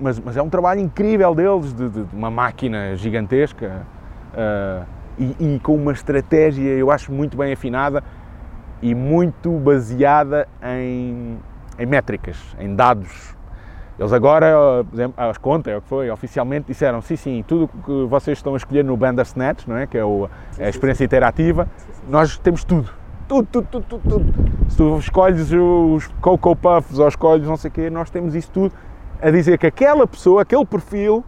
Mas, 0.00 0.18
mas 0.18 0.36
é 0.36 0.42
um 0.42 0.48
trabalho 0.48 0.80
incrível 0.80 1.34
deles, 1.34 1.72
de, 1.72 1.88
de, 1.88 2.04
de 2.04 2.16
uma 2.16 2.30
máquina 2.30 2.96
gigantesca 2.96 3.86
uh, 4.32 4.86
e, 5.18 5.56
e 5.56 5.60
com 5.60 5.76
uma 5.76 5.92
estratégia, 5.92 6.70
eu 6.70 6.90
acho, 6.90 7.12
muito 7.12 7.36
bem 7.36 7.52
afinada 7.52 8.02
e 8.80 8.94
muito 8.94 9.50
baseada 9.58 10.48
em, 10.62 11.38
em 11.78 11.86
métricas, 11.86 12.38
em 12.58 12.74
dados 12.74 13.36
eles 14.00 14.14
agora, 14.14 14.82
as 15.14 15.36
contas, 15.36 15.74
é 15.74 15.76
o 15.76 15.82
que 15.82 15.88
foi, 15.88 16.10
oficialmente 16.10 16.68
disseram, 16.68 17.02
sim, 17.02 17.16
sim, 17.16 17.44
tudo 17.46 17.68
que 17.68 18.06
vocês 18.08 18.38
estão 18.38 18.54
a 18.54 18.56
escolher 18.56 18.82
no 18.82 18.96
Bandersnatch, 18.96 19.66
não 19.68 19.76
é? 19.76 19.86
que 19.86 19.98
é 19.98 20.02
o, 20.02 20.26
é 20.56 20.64
a 20.64 20.68
experiência 20.70 21.04
interativa, 21.04 21.68
nós 22.08 22.38
temos 22.38 22.64
tudo. 22.64 22.90
Tudo, 23.28 23.46
tudo, 23.52 23.66
tudo, 23.70 23.84
tudo, 23.86 24.08
tudo. 24.08 24.70
Se 24.70 24.76
tu 24.78 24.98
escolhes 24.98 25.52
os 25.52 26.06
Cocoa 26.18 26.56
Puffs 26.56 26.98
ou 26.98 27.06
escolhes 27.08 27.46
não 27.46 27.58
sei 27.58 27.68
o 27.68 27.72
quê, 27.74 27.90
nós 27.90 28.08
temos 28.08 28.34
isso 28.34 28.50
tudo 28.50 28.74
a 29.20 29.30
dizer 29.30 29.58
que 29.58 29.66
aquela 29.66 30.06
pessoa, 30.06 30.40
aquele 30.40 30.64
perfil, 30.64 31.22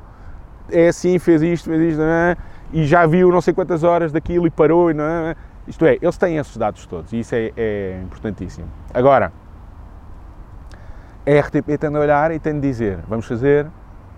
é 0.70 0.88
assim, 0.88 1.18
fez 1.18 1.42
isto, 1.42 1.68
fez 1.68 1.92
isto, 1.92 2.00
é? 2.00 2.38
e 2.72 2.86
já 2.86 3.04
viu 3.04 3.30
não 3.30 3.42
sei 3.42 3.52
quantas 3.52 3.84
horas 3.84 4.12
daquilo 4.12 4.46
e 4.46 4.50
parou, 4.50 4.94
não 4.94 5.04
é? 5.04 5.36
Isto 5.68 5.84
é, 5.84 5.98
eles 6.00 6.16
têm 6.16 6.38
esses 6.38 6.56
dados 6.56 6.86
todos 6.86 7.12
e 7.12 7.18
isso 7.18 7.34
é, 7.34 7.52
é 7.54 8.00
importantíssimo. 8.02 8.66
Agora, 8.94 9.30
a 11.26 11.40
RTP 11.40 11.78
tem 11.78 11.90
de 11.90 11.96
olhar 11.96 12.30
e 12.32 12.38
tem 12.38 12.54
de 12.54 12.60
dizer: 12.60 12.98
vamos 13.08 13.26
fazer, 13.26 13.66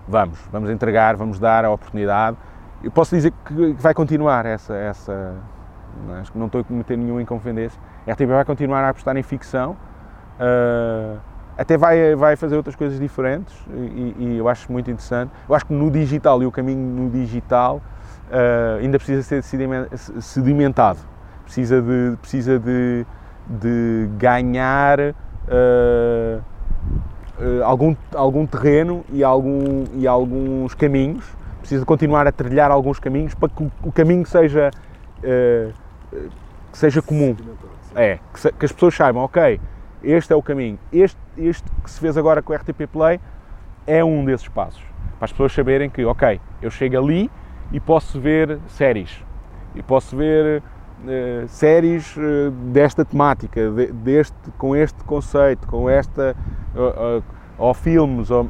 vamos, 0.07 0.39
vamos 0.51 0.69
entregar, 0.69 1.15
vamos 1.15 1.39
dar 1.39 1.63
a 1.65 1.71
oportunidade. 1.71 2.37
Eu 2.83 2.91
posso 2.91 3.15
dizer 3.15 3.31
que 3.45 3.73
vai 3.73 3.93
continuar 3.93 4.45
essa. 4.45 4.73
essa 4.73 5.35
acho 6.19 6.31
que 6.31 6.37
não 6.37 6.47
estou 6.47 6.61
a 6.61 6.63
cometer 6.63 6.97
nenhuma 6.97 7.21
inconfidência. 7.21 7.79
A 8.07 8.11
RTP 8.11 8.27
vai 8.27 8.45
continuar 8.45 8.83
a 8.83 8.89
apostar 8.89 9.15
em 9.17 9.23
ficção, 9.23 9.77
uh, 10.39 11.19
até 11.57 11.77
vai, 11.77 12.15
vai 12.15 12.35
fazer 12.35 12.57
outras 12.57 12.75
coisas 12.75 12.99
diferentes 12.99 13.55
e, 13.73 14.15
e, 14.19 14.37
eu 14.37 14.49
acho 14.49 14.71
muito 14.71 14.91
interessante. 14.91 15.31
Eu 15.47 15.55
acho 15.55 15.65
que 15.65 15.73
no 15.73 15.89
digital 15.89 16.43
e 16.43 16.45
o 16.45 16.51
caminho 16.51 16.79
no 16.79 17.09
digital 17.09 17.81
uh, 18.29 18.79
ainda 18.81 18.97
precisa 18.97 19.23
ser 19.23 19.41
sedimentado, 20.21 20.99
precisa 21.43 21.81
de, 21.81 22.17
precisa 22.17 22.59
de, 22.59 23.05
de 23.47 24.09
ganhar. 24.17 24.99
Uh, 24.99 26.54
uh, 27.39 27.63
algum, 27.63 27.95
algum 28.13 28.45
terreno 28.45 29.03
e, 29.11 29.23
algum, 29.23 29.85
e 29.95 30.07
alguns 30.07 30.73
caminhos, 30.73 31.25
precisa 31.59 31.85
continuar 31.85 32.27
a 32.27 32.31
trilhar 32.31 32.71
alguns 32.71 32.99
caminhos 32.99 33.33
para 33.33 33.49
que 33.49 33.71
o, 33.83 33.91
caminho 33.91 34.25
seja, 34.25 34.71
uh, 35.19 35.73
que 36.71 36.77
seja 36.77 37.01
comum. 37.01 37.35
É, 37.95 38.19
que, 38.33 38.39
se, 38.39 38.51
que, 38.51 38.65
as 38.65 38.71
pessoas 38.71 38.93
saibam, 38.93 39.23
ok, 39.23 39.59
este 40.03 40.33
é 40.33 40.35
o 40.35 40.41
caminho. 40.43 40.77
Este, 40.91 41.19
este 41.37 41.63
que 41.83 41.89
se 41.89 41.99
fez 41.99 42.17
agora 42.17 42.41
com 42.41 42.53
o 42.53 42.55
RTP 42.55 42.87
Play 42.91 43.19
é 43.87 44.03
um 44.03 44.25
desses 44.25 44.47
passos. 44.47 44.83
Para 45.17 45.25
as 45.25 45.31
pessoas 45.31 45.53
saberem 45.53 45.89
que, 45.89 46.03
ok, 46.05 46.39
eu 46.61 46.69
chego 46.69 46.97
ali 46.97 47.31
e 47.71 47.79
posso 47.79 48.19
ver 48.19 48.59
séries. 48.67 49.23
E 49.73 49.81
posso 49.81 50.15
ver 50.15 50.61
séries 51.47 52.15
uh, 52.17 52.51
desta 52.71 53.05
temática, 53.05 53.69
de, 53.69 53.87
deste, 53.91 54.35
com 54.57 54.75
este 54.75 55.03
conceito, 55.03 55.67
com 55.67 55.89
esta 55.89 56.35
ou, 56.75 57.23
ou 57.57 57.73
filmes, 57.73 58.31
ou 58.31 58.49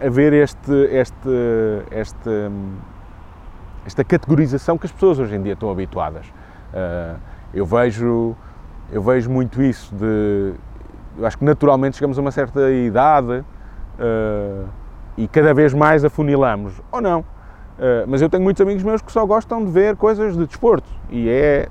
a 0.00 0.08
ver 0.08 0.32
este, 0.32 0.72
este, 0.90 1.28
este, 1.90 2.30
esta 3.84 4.04
categorização 4.04 4.78
que 4.78 4.86
as 4.86 4.92
pessoas 4.92 5.18
hoje 5.18 5.34
em 5.34 5.42
dia 5.42 5.54
estão 5.54 5.70
habituadas. 5.70 6.26
Eu 7.52 7.66
vejo 7.66 8.36
eu 8.92 9.02
vejo 9.02 9.28
muito 9.28 9.60
isso 9.60 9.94
de 9.94 10.54
eu 11.18 11.26
acho 11.26 11.36
que 11.36 11.44
naturalmente 11.44 11.96
chegamos 11.96 12.16
a 12.16 12.20
uma 12.20 12.30
certa 12.30 12.70
idade 12.70 13.44
e 15.16 15.26
cada 15.26 15.52
vez 15.52 15.74
mais 15.74 16.04
afunilamos 16.04 16.80
ou 16.92 17.00
não 17.00 17.24
uh, 17.78 18.06
mas 18.06 18.22
eu 18.22 18.28
tenho 18.28 18.42
muitos 18.42 18.60
amigos 18.60 18.82
meus 18.82 19.02
que 19.02 19.12
só 19.12 19.24
gostam 19.26 19.64
de 19.64 19.70
ver 19.70 19.96
coisas 19.96 20.36
de 20.36 20.46
desporto 20.46 20.88
e 21.10 21.28
é 21.28 21.68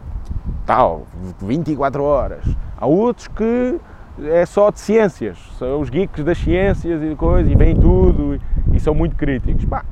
tal 0.65 1.05
24 1.41 2.03
horas 2.03 2.43
há 2.77 2.85
outros 2.85 3.27
que 3.27 3.79
é 4.23 4.45
só 4.45 4.71
de 4.71 4.79
ciências, 4.79 5.37
são 5.59 5.79
os 5.79 5.89
geeks 5.89 6.23
das 6.23 6.37
ciências 6.37 7.01
e 7.03 7.15
coisas, 7.15 7.51
e 7.51 7.55
veem 7.55 7.75
tudo 7.75 8.35
e, 8.35 8.41
e 8.75 8.79
são 8.79 8.93
muito 8.93 9.15
críticos. 9.15 9.65
Pá. 9.65 9.85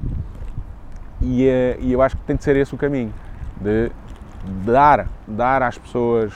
E, 1.22 1.48
eh, 1.48 1.78
e, 1.80 1.94
eu 1.94 2.02
acho 2.02 2.18
que 2.18 2.24
tem 2.24 2.36
de 2.36 2.44
ser 2.44 2.56
esse 2.56 2.74
o 2.74 2.78
caminho, 2.78 3.14
de 3.62 3.92
dar, 4.66 5.08
dar 5.28 5.64
às 5.64 5.78
pessoas 5.78 6.34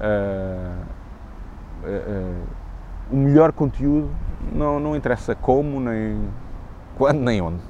uh, 0.00 0.84
o 3.10 3.16
melhor 3.16 3.52
conteúdo, 3.52 4.08
não, 4.52 4.80
não 4.80 4.96
interessa 4.96 5.34
como, 5.34 5.78
nem 5.80 6.18
quando, 6.96 7.20
nem 7.20 7.40
onde. 7.40 7.60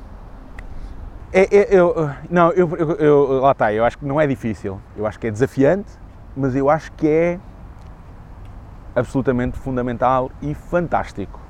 É, 1.37 1.49
é, 1.53 1.77
eu, 1.77 1.93
não, 2.31 2.53
eu, 2.53 2.77
eu, 2.77 2.91
eu, 2.93 3.41
lá 3.41 3.51
está, 3.51 3.73
eu 3.73 3.85
acho 3.85 3.99
que 3.99 4.05
não 4.05 4.21
é 4.21 4.27
difícil, 4.27 4.81
eu 4.97 5.05
acho 5.05 5.19
que 5.19 5.27
é 5.27 5.33
desafiante, 5.33 5.91
mas 6.37 6.55
eu 6.55 6.71
acho 6.71 6.93
que 6.93 7.09
é 7.09 7.41
absolutamente 8.95 9.59
fundamental 9.59 10.31
e 10.41 10.55
fantástico. 10.55 11.41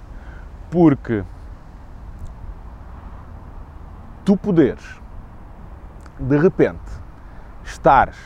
Porque 0.70 1.22
tu 4.24 4.38
poderes, 4.38 4.98
de 6.18 6.38
repente, 6.38 6.90
estares 7.62 8.16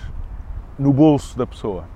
no 0.78 0.92
bolso 0.92 1.36
da 1.36 1.44
pessoa 1.44 1.86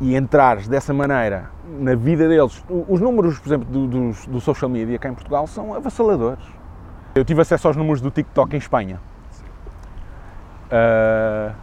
e 0.00 0.14
entrares 0.14 0.68
dessa 0.68 0.94
maneira 0.94 1.50
na 1.80 1.96
vida 1.96 2.28
deles. 2.28 2.64
Os 2.88 3.00
números, 3.00 3.40
por 3.40 3.48
exemplo, 3.48 3.68
do, 3.68 3.88
do, 3.88 4.12
do, 4.28 4.40
social 4.40 4.70
media 4.70 5.00
cá 5.00 5.08
em 5.08 5.14
Portugal 5.14 5.48
são 5.48 5.74
avassaladores. 5.74 6.57
Eu 7.14 7.24
tive 7.24 7.40
acesso 7.40 7.68
aos 7.68 7.76
números 7.76 8.00
do 8.00 8.10
TikTok 8.10 8.54
em 8.54 8.58
Espanha. 8.58 9.00
Uh, 10.70 11.54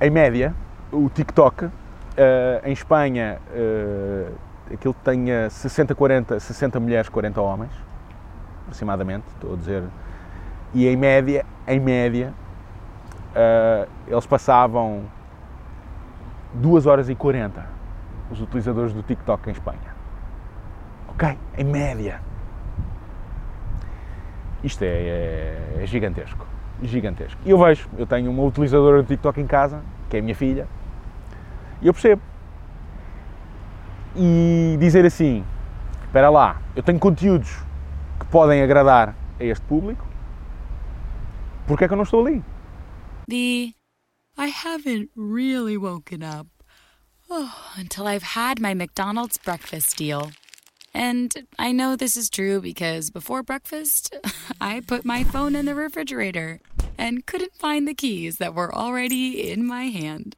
em 0.00 0.10
média, 0.10 0.54
o 0.92 1.08
TikTok 1.08 1.68
Uh, 2.18 2.66
em 2.66 2.72
Espanha, 2.72 3.38
uh, 3.52 4.34
aquilo 4.74 4.92
tenha 5.04 5.46
60-40, 5.46 6.40
60 6.40 6.80
mulheres, 6.80 7.08
40 7.08 7.40
homens, 7.40 7.70
aproximadamente, 8.62 9.24
estou 9.34 9.52
a 9.54 9.56
dizer. 9.56 9.84
E 10.74 10.88
em 10.88 10.96
média, 10.96 11.46
em 11.64 11.78
média, 11.78 12.34
uh, 13.30 13.88
eles 14.08 14.26
passavam 14.26 15.04
2 16.54 16.86
horas 16.86 17.08
e 17.08 17.14
40, 17.14 17.64
os 18.32 18.40
utilizadores 18.40 18.92
do 18.92 19.04
TikTok 19.04 19.48
em 19.48 19.52
Espanha. 19.52 19.94
Ok? 21.10 21.38
Em 21.56 21.64
média. 21.64 22.20
Isto 24.62 24.82
é, 24.82 24.86
é, 24.86 25.82
é 25.82 25.86
gigantesco. 25.86 26.46
Gigantesco. 26.82 27.40
E 27.44 27.50
eu 27.50 27.58
vejo, 27.58 27.88
eu 27.96 28.06
tenho 28.06 28.30
uma 28.30 28.42
utilizadora 28.44 29.02
do 29.02 29.06
TikTok 29.06 29.40
em 29.40 29.46
casa, 29.46 29.82
que 30.08 30.16
é 30.16 30.20
a 30.20 30.22
minha 30.22 30.34
filha, 30.34 30.66
e 31.80 31.86
eu 31.86 31.92
percebo. 31.92 32.22
E 34.16 34.76
dizer 34.80 35.04
assim: 35.04 35.44
espera 36.04 36.30
lá, 36.30 36.60
eu 36.74 36.82
tenho 36.82 36.98
conteúdos 36.98 37.62
que 38.18 38.26
podem 38.26 38.62
agradar 38.62 39.14
a 39.38 39.44
este 39.44 39.64
público, 39.66 40.04
porque 41.66 41.84
é 41.84 41.88
que 41.88 41.94
eu 41.94 41.96
não 41.96 42.04
estou 42.04 42.26
ali? 42.26 42.42
The 43.28 43.74
I 44.36 44.48
haven't 44.48 45.10
really 45.16 45.76
woken 45.76 46.22
up 46.22 46.46
oh, 47.28 47.52
until 47.76 48.06
I've 48.06 48.34
had 48.34 48.60
my 48.60 48.72
McDonald's 48.72 49.36
breakfast 49.36 49.96
deal. 49.96 50.30
And 50.98 51.46
I 51.60 51.70
know 51.70 51.94
this 51.94 52.16
is 52.16 52.28
true 52.28 52.60
because 52.60 53.10
before 53.10 53.44
breakfast, 53.44 54.12
I 54.60 54.80
put 54.80 55.04
my 55.04 55.22
phone 55.22 55.54
in 55.54 55.64
the 55.64 55.76
refrigerator 55.76 56.58
and 56.98 57.24
couldn't 57.24 57.54
find 57.54 57.86
the 57.86 57.94
keys 57.94 58.38
that 58.38 58.52
were 58.52 58.74
already 58.74 59.48
in 59.48 59.64
my 59.64 59.84
hand. 59.84 60.34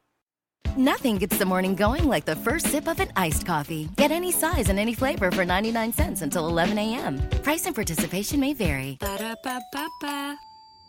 Nothing 0.76 1.16
gets 1.16 1.38
the 1.38 1.46
morning 1.46 1.74
going 1.74 2.04
like 2.04 2.26
the 2.26 2.36
first 2.36 2.66
sip 2.66 2.88
of 2.88 3.00
an 3.00 3.08
iced 3.16 3.46
coffee. 3.46 3.88
Get 3.96 4.10
any 4.10 4.30
size 4.30 4.68
and 4.68 4.78
any 4.78 4.92
flavor 4.92 5.30
for 5.30 5.46
99 5.46 5.94
cents 5.94 6.20
until 6.20 6.46
11 6.46 6.76
a.m. 6.76 7.26
Price 7.42 7.64
and 7.64 7.74
participation 7.74 8.38
may 8.38 8.52
vary. 8.52 8.98
Ba-da-ba-ba-ba. 9.00 10.36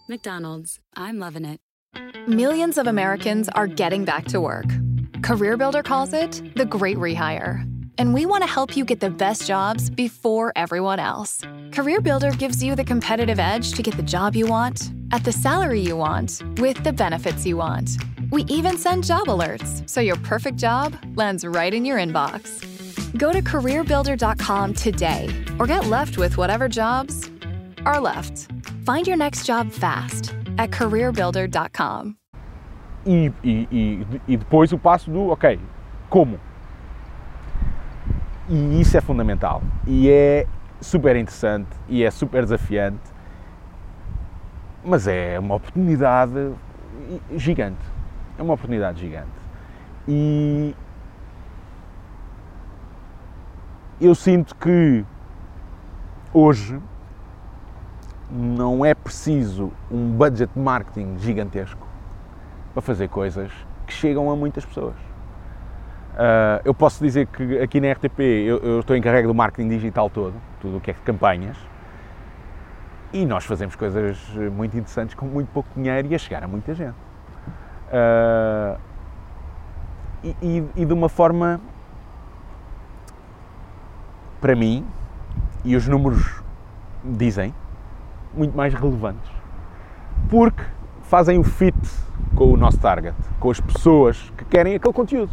McDonald's, 0.09 0.81
I'm 0.97 1.17
loving 1.17 1.45
it. 1.45 1.61
Millions 2.27 2.77
of 2.77 2.87
Americans 2.87 3.47
are 3.47 3.67
getting 3.67 4.03
back 4.03 4.25
to 4.25 4.41
work. 4.41 4.67
CareerBuilder 5.21 5.85
calls 5.85 6.11
it 6.11 6.41
the 6.57 6.65
great 6.65 6.97
rehire. 6.97 7.70
And 7.97 8.13
we 8.13 8.25
want 8.25 8.43
to 8.43 8.49
help 8.49 8.77
you 8.77 8.85
get 8.85 8.99
the 8.99 9.09
best 9.09 9.47
jobs 9.47 9.89
before 9.89 10.51
everyone 10.55 10.99
else. 10.99 11.41
CareerBuilder 11.71 12.37
gives 12.37 12.63
you 12.63 12.75
the 12.75 12.83
competitive 12.83 13.39
edge 13.39 13.73
to 13.73 13.81
get 13.81 13.97
the 13.97 14.03
job 14.03 14.35
you 14.35 14.47
want, 14.47 14.91
at 15.11 15.23
the 15.23 15.31
salary 15.31 15.81
you 15.81 15.97
want, 15.97 16.41
with 16.59 16.83
the 16.83 16.93
benefits 16.93 17.45
you 17.45 17.57
want. 17.57 17.97
We 18.31 18.43
even 18.45 18.77
send 18.77 19.05
job 19.05 19.27
alerts 19.27 19.87
so 19.89 19.99
your 20.01 20.15
perfect 20.17 20.57
job 20.57 20.95
lands 21.15 21.45
right 21.45 21.73
in 21.73 21.85
your 21.85 21.97
inbox. 21.97 22.61
Go 23.17 23.33
to 23.33 23.41
careerbuilder.com 23.41 24.73
today 24.73 25.29
or 25.59 25.67
get 25.67 25.87
left 25.87 26.17
with 26.17 26.37
whatever 26.37 26.69
jobs 26.69 27.29
are 27.85 27.99
left. 27.99 28.47
Find 28.85 29.05
your 29.05 29.17
next 29.17 29.45
job 29.45 29.71
fast 29.71 30.33
at 30.57 30.71
careerbuilder.com. 30.71 32.17
E, 33.05 33.31
e, 33.43 33.67
e, 33.71 34.05
e 34.27 34.37
depois 34.37 34.71
o 34.71 34.77
passo 34.77 35.09
do, 35.09 35.31
ok, 35.31 35.59
como? 36.09 36.39
E 38.53 38.81
isso 38.81 38.97
é 38.97 39.01
fundamental. 39.01 39.63
E 39.87 40.09
é 40.09 40.45
super 40.81 41.15
interessante 41.15 41.69
e 41.87 42.03
é 42.03 42.11
super 42.11 42.43
desafiante, 42.43 42.99
mas 44.83 45.07
é 45.07 45.39
uma 45.39 45.55
oportunidade 45.55 46.51
gigante. 47.37 47.79
É 48.37 48.41
uma 48.41 48.55
oportunidade 48.55 48.99
gigante. 48.99 49.31
E 50.05 50.75
eu 54.01 54.13
sinto 54.13 54.53
que 54.55 55.05
hoje 56.33 56.77
não 58.29 58.83
é 58.83 58.93
preciso 58.93 59.71
um 59.89 60.11
budget 60.11 60.51
marketing 60.59 61.17
gigantesco 61.19 61.87
para 62.73 62.81
fazer 62.81 63.07
coisas 63.07 63.49
que 63.87 63.93
chegam 63.93 64.29
a 64.29 64.35
muitas 64.35 64.65
pessoas. 64.65 65.10
Uh, 66.11 66.61
eu 66.65 66.73
posso 66.73 67.01
dizer 67.01 67.25
que 67.27 67.59
aqui 67.59 67.79
na 67.79 67.91
RTP 67.91 68.19
eu, 68.19 68.57
eu, 68.57 68.79
estou 68.81 68.95
encarregue 68.95 69.27
do 69.27 69.33
marketing 69.33 69.69
digital 69.69 70.09
todo, 70.09 70.33
tudo 70.59 70.77
o 70.77 70.81
que 70.81 70.91
é 70.91 70.93
campanhas, 70.93 71.57
e 73.13 73.25
nós 73.25 73.45
fazemos 73.45 73.75
coisas 73.75 74.17
muito 74.51 74.75
interessantes 74.77 75.15
com 75.15 75.25
muito 75.25 75.47
pouco 75.49 75.69
dinheiro 75.75 76.07
e 76.09 76.15
a 76.15 76.17
chegar 76.17 76.43
a 76.43 76.47
muita 76.47 76.73
gente. 76.73 76.95
Uh, 77.87 78.77
e, 80.23 80.35
e, 80.41 80.69
e 80.75 80.85
de 80.85 80.93
uma 80.93 81.09
forma, 81.09 81.59
para 84.39 84.55
mim, 84.55 84.85
e 85.63 85.75
os 85.75 85.87
números 85.87 86.41
dizem, 87.03 87.53
muito 88.33 88.55
mais 88.55 88.73
relevantes. 88.73 89.31
Porque 90.29 90.63
fazem 91.03 91.37
o 91.37 91.43
fit 91.43 91.77
com 92.35 92.51
o 92.51 92.57
nosso 92.57 92.79
target, 92.79 93.15
com 93.39 93.49
as 93.49 93.59
pessoas 93.59 94.31
que 94.37 94.45
querem 94.45 94.75
aquele 94.75 94.93
conteúdo. 94.93 95.31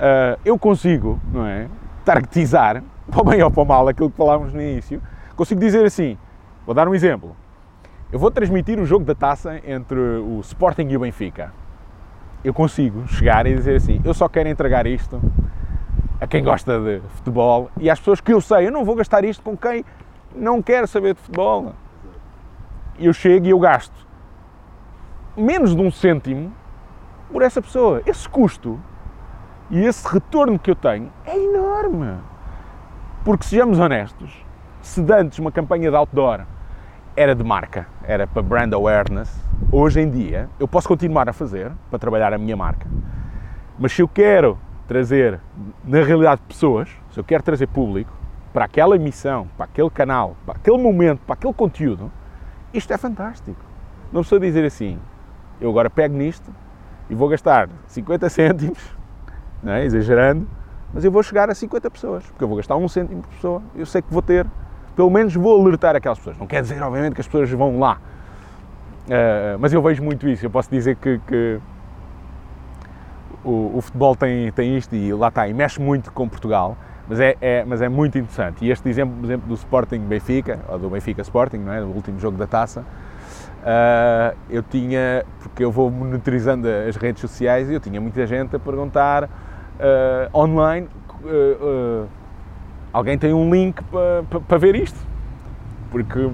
Uh, 0.00 0.40
eu 0.46 0.58
consigo, 0.58 1.20
não 1.30 1.44
é? 1.44 1.68
Targetizar, 2.06 2.82
para 3.10 3.20
o 3.20 3.24
bem 3.24 3.42
ou 3.42 3.50
para 3.50 3.62
o 3.62 3.66
mal, 3.66 3.86
aquilo 3.86 4.10
que 4.10 4.16
falávamos 4.16 4.54
no 4.54 4.62
início, 4.62 5.02
consigo 5.36 5.60
dizer 5.60 5.84
assim, 5.84 6.16
vou 6.64 6.74
dar 6.74 6.88
um 6.88 6.94
exemplo. 6.94 7.36
Eu 8.10 8.18
vou 8.18 8.30
transmitir 8.30 8.80
o 8.80 8.86
jogo 8.86 9.04
da 9.04 9.14
taça 9.14 9.60
entre 9.62 9.98
o 9.98 10.40
Sporting 10.40 10.88
e 10.88 10.96
o 10.96 11.00
Benfica. 11.00 11.52
Eu 12.42 12.54
consigo 12.54 13.06
chegar 13.08 13.46
e 13.46 13.54
dizer 13.54 13.76
assim, 13.76 14.00
eu 14.02 14.14
só 14.14 14.26
quero 14.26 14.48
entregar 14.48 14.86
isto 14.86 15.20
a 16.18 16.26
quem 16.26 16.42
gosta 16.42 16.80
de 16.80 17.00
futebol 17.16 17.70
e 17.78 17.90
às 17.90 17.98
pessoas 17.98 18.20
que 18.22 18.32
eu 18.32 18.40
sei, 18.40 18.66
eu 18.66 18.72
não 18.72 18.84
vou 18.84 18.94
gastar 18.94 19.22
isto 19.24 19.42
com 19.42 19.54
quem 19.54 19.84
não 20.34 20.62
quer 20.62 20.88
saber 20.88 21.14
de 21.14 21.20
futebol. 21.20 21.74
Eu 22.98 23.12
chego 23.12 23.46
e 23.46 23.50
eu 23.50 23.58
gasto 23.58 23.94
menos 25.36 25.76
de 25.76 25.82
um 25.82 25.90
cêntimo 25.90 26.52
por 27.30 27.42
essa 27.42 27.60
pessoa. 27.60 28.02
Esse 28.06 28.28
custo 28.28 28.80
e 29.70 29.84
esse 29.84 30.06
retorno 30.06 30.58
que 30.58 30.70
eu 30.70 30.74
tenho 30.74 31.10
é 31.24 31.36
enorme. 31.36 32.18
Porque 33.24 33.44
sejamos 33.44 33.78
honestos, 33.78 34.44
se 34.82 35.00
antes 35.12 35.38
uma 35.38 35.52
campanha 35.52 35.90
de 35.90 35.96
outdoor 35.96 36.40
era 37.16 37.34
de 37.34 37.44
marca, 37.44 37.86
era 38.02 38.26
para 38.26 38.42
brand 38.42 38.72
awareness, 38.72 39.30
hoje 39.70 40.00
em 40.00 40.10
dia 40.10 40.48
eu 40.58 40.66
posso 40.66 40.88
continuar 40.88 41.28
a 41.28 41.32
fazer 41.32 41.70
para 41.88 41.98
trabalhar 41.98 42.32
a 42.32 42.38
minha 42.38 42.56
marca. 42.56 42.86
Mas 43.78 43.92
se 43.92 44.02
eu 44.02 44.08
quero 44.08 44.58
trazer, 44.88 45.38
na 45.84 46.02
realidade, 46.02 46.40
pessoas, 46.48 46.88
se 47.12 47.20
eu 47.20 47.24
quero 47.24 47.42
trazer 47.42 47.68
público, 47.68 48.12
para 48.52 48.64
aquela 48.64 48.96
emissão, 48.96 49.46
para 49.56 49.66
aquele 49.66 49.90
canal, 49.90 50.36
para 50.44 50.56
aquele 50.56 50.78
momento, 50.78 51.20
para 51.20 51.34
aquele 51.34 51.54
conteúdo, 51.54 52.10
isto 52.74 52.92
é 52.92 52.98
fantástico. 52.98 53.60
Não 54.12 54.22
precisa 54.22 54.40
dizer 54.40 54.64
assim, 54.64 54.98
eu 55.60 55.70
agora 55.70 55.88
pego 55.88 56.16
nisto 56.16 56.50
e 57.08 57.14
vou 57.14 57.28
gastar 57.28 57.68
50 57.86 58.28
cêntimos, 58.28 58.99
não 59.62 59.72
é? 59.72 59.84
exagerando, 59.84 60.46
mas 60.92 61.04
eu 61.04 61.10
vou 61.10 61.22
chegar 61.22 61.50
a 61.50 61.54
50 61.54 61.90
pessoas, 61.90 62.24
porque 62.26 62.42
eu 62.42 62.48
vou 62.48 62.56
gastar 62.56 62.76
um 62.76 62.88
cêntimo 62.88 63.22
por 63.22 63.30
pessoa, 63.30 63.62
eu 63.74 63.86
sei 63.86 64.02
que 64.02 64.12
vou 64.12 64.22
ter, 64.22 64.46
pelo 64.96 65.10
menos 65.10 65.34
vou 65.34 65.60
alertar 65.60 65.94
aquelas 65.96 66.18
pessoas. 66.18 66.38
Não 66.38 66.46
quer 66.46 66.62
dizer, 66.62 66.82
obviamente, 66.82 67.14
que 67.14 67.20
as 67.20 67.26
pessoas 67.26 67.50
vão 67.50 67.78
lá, 67.78 67.98
uh, 69.06 69.58
mas 69.58 69.72
eu 69.72 69.82
vejo 69.82 70.02
muito 70.02 70.28
isso. 70.28 70.44
Eu 70.44 70.50
posso 70.50 70.70
dizer 70.70 70.96
que, 70.96 71.20
que 71.26 71.60
o, 73.44 73.76
o, 73.76 73.80
futebol 73.80 74.16
tem, 74.16 74.50
tem 74.52 74.76
isto 74.76 74.94
e 74.94 75.12
lá 75.12 75.28
está, 75.28 75.48
e 75.48 75.54
mexe 75.54 75.80
muito 75.80 76.10
com 76.12 76.28
Portugal 76.28 76.76
mas 77.10 77.18
é, 77.18 77.36
é, 77.40 77.64
mas 77.64 77.82
é 77.82 77.88
muito 77.88 78.16
interessante. 78.16 78.64
E 78.64 78.70
este 78.70 78.88
exemplo, 78.88 79.16
por 79.16 79.24
exemplo, 79.24 79.48
do 79.48 79.54
Sporting 79.54 79.98
Benfica, 79.98 80.60
ou 80.68 80.78
do 80.78 80.88
Benfica 80.88 81.20
Sporting, 81.22 81.56
não 81.56 81.72
é? 81.72 81.80
do 81.80 81.88
último 81.88 82.20
jogo 82.20 82.38
da 82.38 82.46
taça, 82.46 82.82
uh, 82.82 84.36
eu 84.48 84.62
tinha, 84.62 85.24
porque 85.40 85.64
eu 85.64 85.72
vou 85.72 85.90
monitorizando 85.90 86.68
as 86.68 86.94
redes 86.94 87.20
sociais, 87.20 87.68
e 87.68 87.74
eu 87.74 87.80
tinha 87.80 88.00
muita 88.00 88.24
gente 88.28 88.54
a 88.54 88.60
perguntar 88.60 89.28
uh, 89.80 90.38
online: 90.38 90.88
uh, 91.24 92.06
alguém 92.92 93.18
tem 93.18 93.32
um 93.32 93.50
link 93.52 93.82
para 93.84 94.22
pa, 94.30 94.40
pa 94.40 94.56
ver 94.56 94.76
isto? 94.76 94.98
Porque 95.90 96.30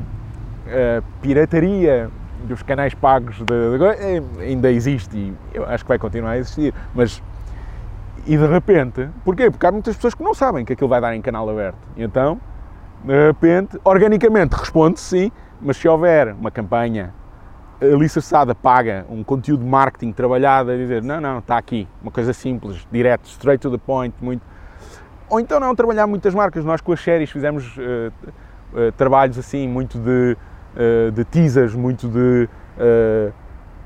a 0.66 1.02
pirataria 1.22 2.10
dos 2.44 2.62
canais 2.62 2.94
pagos 2.94 3.38
de, 3.38 3.44
de, 3.44 4.42
ainda 4.42 4.70
existe 4.70 5.16
e 5.16 5.34
eu 5.54 5.64
acho 5.64 5.84
que 5.84 5.88
vai 5.88 5.98
continuar 5.98 6.32
a 6.32 6.38
existir, 6.38 6.74
mas 6.94 7.22
e 8.26 8.36
de 8.36 8.46
repente, 8.46 9.08
porquê? 9.24 9.50
Porque 9.50 9.64
há 9.66 9.72
muitas 9.72 9.94
pessoas 9.94 10.14
que 10.14 10.22
não 10.22 10.34
sabem 10.34 10.64
que 10.64 10.72
aquilo 10.72 10.88
vai 10.88 11.00
dar 11.00 11.14
em 11.14 11.22
canal 11.22 11.48
aberto. 11.48 11.78
Então, 11.96 12.40
de 13.04 13.26
repente, 13.26 13.78
organicamente 13.84 14.54
responde 14.54 14.98
sim, 14.98 15.30
mas 15.60 15.76
se 15.76 15.86
houver 15.86 16.34
uma 16.34 16.50
campanha 16.50 17.14
alicerçada, 17.80 18.54
paga, 18.54 19.04
um 19.10 19.22
conteúdo 19.22 19.62
de 19.62 19.68
marketing 19.68 20.12
trabalhado, 20.12 20.70
a 20.70 20.76
dizer 20.76 21.02
não, 21.02 21.20
não, 21.20 21.38
está 21.38 21.58
aqui, 21.58 21.86
uma 22.02 22.10
coisa 22.10 22.32
simples, 22.32 22.86
direto, 22.90 23.26
straight 23.26 23.60
to 23.60 23.70
the 23.70 23.78
point, 23.78 24.14
muito. 24.20 24.42
Ou 25.28 25.40
então 25.40 25.58
não 25.60 25.74
trabalhar 25.74 26.06
muitas 26.06 26.34
marcas. 26.34 26.64
Nós 26.64 26.80
com 26.80 26.92
as 26.92 27.00
séries 27.00 27.30
fizemos 27.30 27.76
uh, 27.76 28.12
uh, 28.72 28.92
trabalhos 28.92 29.36
assim, 29.38 29.68
muito 29.68 29.98
de, 29.98 30.36
uh, 30.76 31.10
de 31.10 31.24
teasers, 31.24 31.74
muito 31.74 32.08
de 32.08 32.48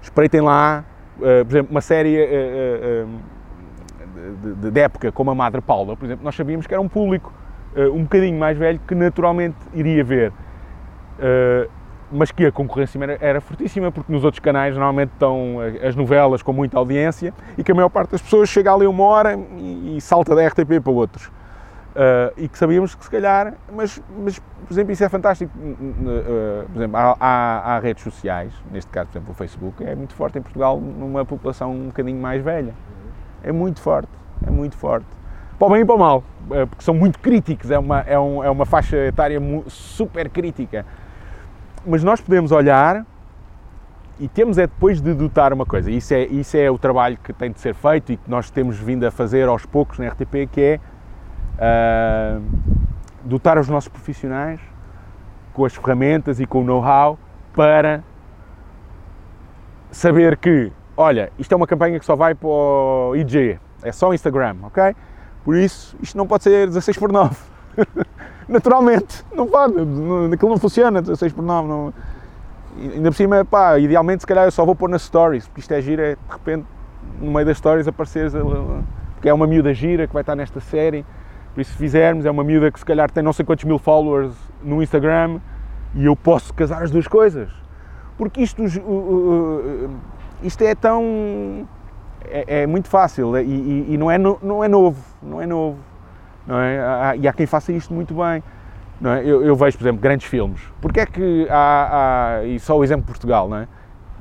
espreitem 0.02 0.40
lá, 0.40 0.84
por 1.18 1.52
exemplo, 1.52 1.70
uma 1.70 1.80
série 1.80 2.16
de, 4.42 4.70
de, 4.70 4.80
época 4.80 5.12
como 5.12 5.30
a 5.30 5.34
Madre 5.34 5.60
Paula, 5.60 5.96
por 5.96 6.06
exemplo, 6.06 6.24
nós 6.24 6.34
sabíamos 6.34 6.66
que 6.66 6.74
era 6.74 6.80
um 6.80 6.88
público 6.88 7.32
um 7.94 8.02
bocadinho 8.02 8.36
mais 8.36 8.58
velho 8.58 8.80
que 8.88 8.94
naturalmente 8.96 9.56
iria 9.74 10.02
ver. 10.02 10.32
Mas 12.10 12.30
que 12.30 12.46
a 12.46 12.52
concorrência 12.52 12.98
era, 13.02 13.18
era, 13.20 13.40
fortíssima, 13.40 13.92
porque 13.92 14.12
nos 14.12 14.24
outros 14.24 14.40
canais 14.40 14.74
normalmente 14.74 15.12
estão 15.12 15.58
as 15.86 15.94
novelas 15.94 16.42
com 16.42 16.52
muita 16.52 16.76
audiência 16.76 17.32
e 17.56 17.62
que 17.62 17.70
a 17.70 17.74
maior 17.74 17.88
parte 17.88 18.10
das 18.10 18.22
pessoas 18.22 18.48
chega 18.48 18.72
ali 18.72 18.86
uma 18.86 19.04
hora 19.04 19.38
e, 19.58 19.96
e 19.96 20.00
salta 20.00 20.34
da 20.34 20.46
RTP 20.46 20.80
para 20.82 20.92
outros. 20.92 21.26
Uh, 21.26 22.32
e 22.36 22.48
que 22.48 22.56
sabíamos 22.56 22.94
que 22.94 23.04
se 23.04 23.10
calhar, 23.10 23.54
mas, 23.72 24.00
mas 24.24 24.38
por 24.38 24.72
exemplo, 24.72 24.92
isso 24.92 25.04
é 25.04 25.08
fantástico. 25.08 25.52
Uh, 25.56 26.66
por 26.72 26.78
exemplo, 26.78 26.96
há, 26.96 27.16
há, 27.18 27.74
há, 27.74 27.78
redes 27.80 28.02
sociais, 28.04 28.52
neste 28.70 28.90
caso, 28.90 29.08
por 29.08 29.18
exemplo, 29.18 29.32
o 29.32 29.34
Facebook, 29.34 29.84
é 29.84 29.94
muito 29.94 30.14
forte 30.14 30.38
em 30.38 30.42
Portugal 30.42 30.80
numa 30.80 31.24
população 31.24 31.72
um 31.72 31.86
bocadinho 31.86 32.20
mais 32.20 32.42
velha 32.42 32.74
é 33.42 33.52
muito 33.52 33.80
forte, 33.80 34.10
é 34.46 34.50
muito 34.50 34.76
forte. 34.76 35.06
Para 35.58 35.66
o 35.66 35.70
bem 35.70 35.82
e 35.82 35.84
para 35.84 35.94
o 35.94 35.98
mal, 35.98 36.24
eh, 36.52 36.66
porque 36.66 36.82
são 36.82 36.94
muito 36.94 37.18
críticos, 37.18 37.70
é 37.70 37.78
uma, 37.78 38.00
é, 38.00 38.18
um, 38.18 38.42
é 38.42 38.50
uma 38.50 38.64
faixa 38.64 38.96
etária 38.96 39.40
super 39.66 40.28
crítica. 40.28 40.86
Mas 41.86 42.04
nós 42.04 42.20
podemos 42.20 42.52
olhar 42.52 43.04
e 44.18 44.28
temos 44.28 44.58
é 44.58 44.66
depois 44.66 45.00
de 45.00 45.14
dotar 45.14 45.52
uma 45.52 45.64
coisa, 45.64 45.90
isso 45.90 46.12
é, 46.12 46.24
isso 46.26 46.56
é 46.56 46.70
o 46.70 46.78
trabalho 46.78 47.16
que 47.24 47.32
tem 47.32 47.50
de 47.50 47.58
ser 47.58 47.74
feito 47.74 48.12
e 48.12 48.16
que 48.18 48.30
nós 48.30 48.50
temos 48.50 48.78
vindo 48.78 49.06
a 49.06 49.10
fazer 49.10 49.48
aos 49.48 49.64
poucos 49.64 49.98
na 49.98 50.08
RTP, 50.08 50.46
que 50.52 50.60
é 50.60 50.80
uh, 52.38 52.42
dotar 53.24 53.58
os 53.58 53.66
nossos 53.68 53.88
profissionais 53.88 54.60
com 55.54 55.64
as 55.64 55.74
ferramentas 55.74 56.38
e 56.38 56.44
com 56.44 56.60
o 56.60 56.64
know-how 56.64 57.18
para 57.54 58.04
saber 59.90 60.36
que 60.36 60.70
olha, 61.00 61.32
isto 61.38 61.52
é 61.52 61.56
uma 61.56 61.66
campanha 61.66 61.98
que 61.98 62.04
só 62.04 62.14
vai 62.14 62.34
para 62.34 62.48
o 62.48 63.16
IG, 63.16 63.58
é 63.82 63.90
só 63.90 64.12
Instagram, 64.12 64.56
ok? 64.64 64.94
Por 65.42 65.56
isso, 65.56 65.96
isto 66.02 66.18
não 66.18 66.26
pode 66.26 66.42
ser 66.44 66.66
16 66.66 66.98
por 66.98 67.10
9. 67.10 67.34
Naturalmente, 68.50 69.24
não 69.32 69.46
pode, 69.46 69.74
aquilo 70.34 70.50
não 70.50 70.58
funciona 70.58 71.00
16 71.00 71.32
por 71.32 71.44
9. 71.44 71.68
Não... 71.68 71.94
ainda 72.76 73.10
por 73.10 73.16
cima, 73.16 73.44
pá, 73.44 73.78
idealmente 73.78 74.22
se 74.22 74.26
calhar 74.26 74.44
eu 74.44 74.50
só 74.50 74.64
vou 74.64 74.74
pôr 74.74 74.90
nas 74.90 75.02
stories, 75.02 75.46
porque 75.46 75.60
isto 75.60 75.72
é 75.72 75.80
gira, 75.80 76.02
é 76.02 76.16
de 76.16 76.32
repente 76.32 76.66
no 77.20 77.30
meio 77.30 77.46
das 77.46 77.58
stories 77.58 77.86
apareceres, 77.86 78.32
porque 79.14 79.28
é 79.28 79.32
uma 79.32 79.46
miúda 79.46 79.72
gira 79.72 80.06
que 80.08 80.12
vai 80.12 80.22
estar 80.22 80.34
nesta 80.34 80.58
série, 80.58 81.06
por 81.54 81.60
isso 81.60 81.70
se 81.70 81.78
fizermos, 81.78 82.26
é 82.26 82.30
uma 82.30 82.42
miúda 82.42 82.72
que 82.72 82.78
se 82.80 82.84
calhar 82.84 83.08
tem 83.08 83.22
não 83.22 83.32
sei 83.32 83.44
quantos 83.44 83.64
mil 83.64 83.78
followers 83.78 84.34
no 84.62 84.82
Instagram 84.82 85.38
e 85.94 86.06
eu 86.06 86.16
posso 86.16 86.52
casar 86.52 86.82
as 86.82 86.90
duas 86.90 87.06
coisas. 87.06 87.50
Porque 88.18 88.42
isto, 88.42 88.62
isto 90.42 90.64
é 90.64 90.74
tão. 90.74 91.68
É, 92.24 92.62
é 92.62 92.66
muito 92.66 92.88
fácil 92.88 93.36
e, 93.38 93.44
e, 93.44 93.94
e, 93.94 93.96
não, 93.96 94.10
é 94.10 94.18
no, 94.18 94.38
não 94.42 94.62
é 94.62 94.68
novo, 94.68 95.02
não 95.22 95.40
é 95.40 95.46
novo. 95.46 95.78
É? 96.48 97.16
E 97.18 97.28
há 97.28 97.32
quem 97.32 97.46
faça 97.46 97.72
isto 97.72 97.92
muito 97.92 98.14
bem. 98.14 98.42
É? 99.02 99.20
eu, 99.24 99.42
eu 99.42 99.56
vejo, 99.56 99.78
por 99.78 99.84
exemplo, 99.84 100.00
grandes 100.00 100.26
filmes. 100.26 100.60
Porquê 100.80 101.00
é 101.00 101.06
que 101.06 101.46
há, 101.48 102.38
há, 102.40 102.44
e 102.44 102.58
só 102.58 102.76
o 102.76 102.84
exemplo 102.84 103.02
de 103.02 103.06
Portugal, 103.06 103.48
não 103.48 103.58
é? 103.58 103.68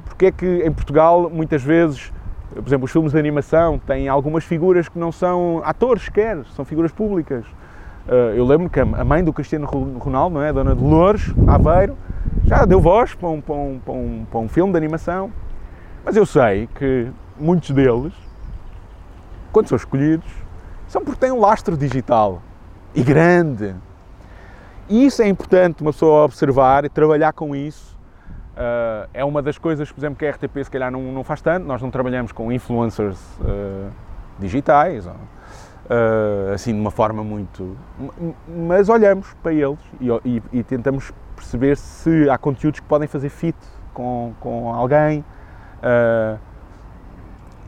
Porquê 0.06 0.28
é 0.28 0.32
que 0.32 0.64
em 0.66 0.72
Portugal 0.72 1.30
muitas 1.30 1.62
vezes, 1.62 2.14
por 2.54 2.66
exemplo, 2.66 2.86
os 2.86 2.92
filmes 2.92 3.12
de 3.12 3.20
animação 3.20 3.80
têm 3.80 4.08
algumas 4.08 4.44
figuras 4.44 4.88
que 4.88 4.98
não 4.98 5.12
são 5.12 5.62
atores 5.66 6.04
sequer, 6.04 6.44
são 6.56 6.64
figuras 6.64 6.92
públicas. 6.92 7.46
Eh, 8.08 8.34
eu 8.38 8.46
lembro 8.46 8.70
que 8.70 8.80
a 8.80 8.86
mãe 8.86 9.24
do 9.24 9.32
Cristiano 9.32 9.66
Ronaldo, 9.66 10.36
não 10.36 10.44
é? 10.44 10.52
Dona 10.52 10.74
Dolores 10.74 11.34
Aveiro, 11.48 11.96
já 12.44 12.66
deu 12.66 12.82
voz 12.82 13.14
para 13.14 13.30
um, 13.30 13.40
para, 13.40 13.56
um, 13.56 13.80
para, 13.80 13.94
um, 13.94 14.26
para 14.30 14.40
um 14.40 14.50
filme 14.50 14.72
de 14.72 14.78
animação. 14.78 15.32
Mas 16.04 16.16
eu 16.16 16.26
sei 16.26 16.68
que 16.74 17.08
muitos 17.40 17.70
deles, 17.72 18.14
quando 19.52 19.68
são 19.68 19.76
escolhidos, 19.76 20.28
são 20.90 21.04
porque 21.04 21.20
têm 21.20 21.32
um 21.32 21.40
lastro 21.40 21.78
digital 21.78 22.42
e 22.94 23.04
grande. 23.04 23.76
E 24.90 25.06
isso 25.06 25.22
é 25.22 25.28
importante 25.28 25.82
uma 25.82 25.94
pessoa 25.94 26.26
observar 26.26 26.84
e 26.84 26.90
trabalhar 26.90 27.32
com 27.32 27.56
isso. 27.56 27.96
Uh, 28.56 29.08
é 29.14 29.24
uma 29.24 29.42
das 29.42 29.58
coisas, 29.58 29.90
por 29.92 30.00
exemplo, 30.00 30.18
que 30.18 30.26
a 30.26 30.32
RTP 30.32 30.64
se 30.64 30.72
calhar 30.72 30.92
não, 30.92 31.00
não 31.02 31.24
faz 31.24 31.42
tanto. 31.42 31.66
Nós 31.66 31.80
não 31.80 31.92
trabalhamos 31.92 32.32
com 32.32 32.52
influencers 32.52 33.20
uh, 33.40 33.92
digitais, 34.40 35.06
ou, 35.06 35.14
uh, 35.14 36.54
assim 36.56 36.74
de 36.74 36.80
uma 36.82 36.92
forma 36.92 37.24
muito. 37.24 37.78
Mas 38.48 38.90
olhamos 38.90 39.32
para 39.44 39.54
eles 39.54 39.80
e, 40.02 40.10
e, 40.26 40.44
e, 40.52 40.64
tentamos 40.64 41.14
perceber 41.36 41.78
se 41.78 42.28
há 42.28 42.38
conteúdos 42.38 42.80
que 42.80 42.86
podem 42.88 43.08
fazer 43.08 43.30
fit 43.30 43.56
com, 43.94 44.34
com 44.40 44.74
alguém 44.74 45.24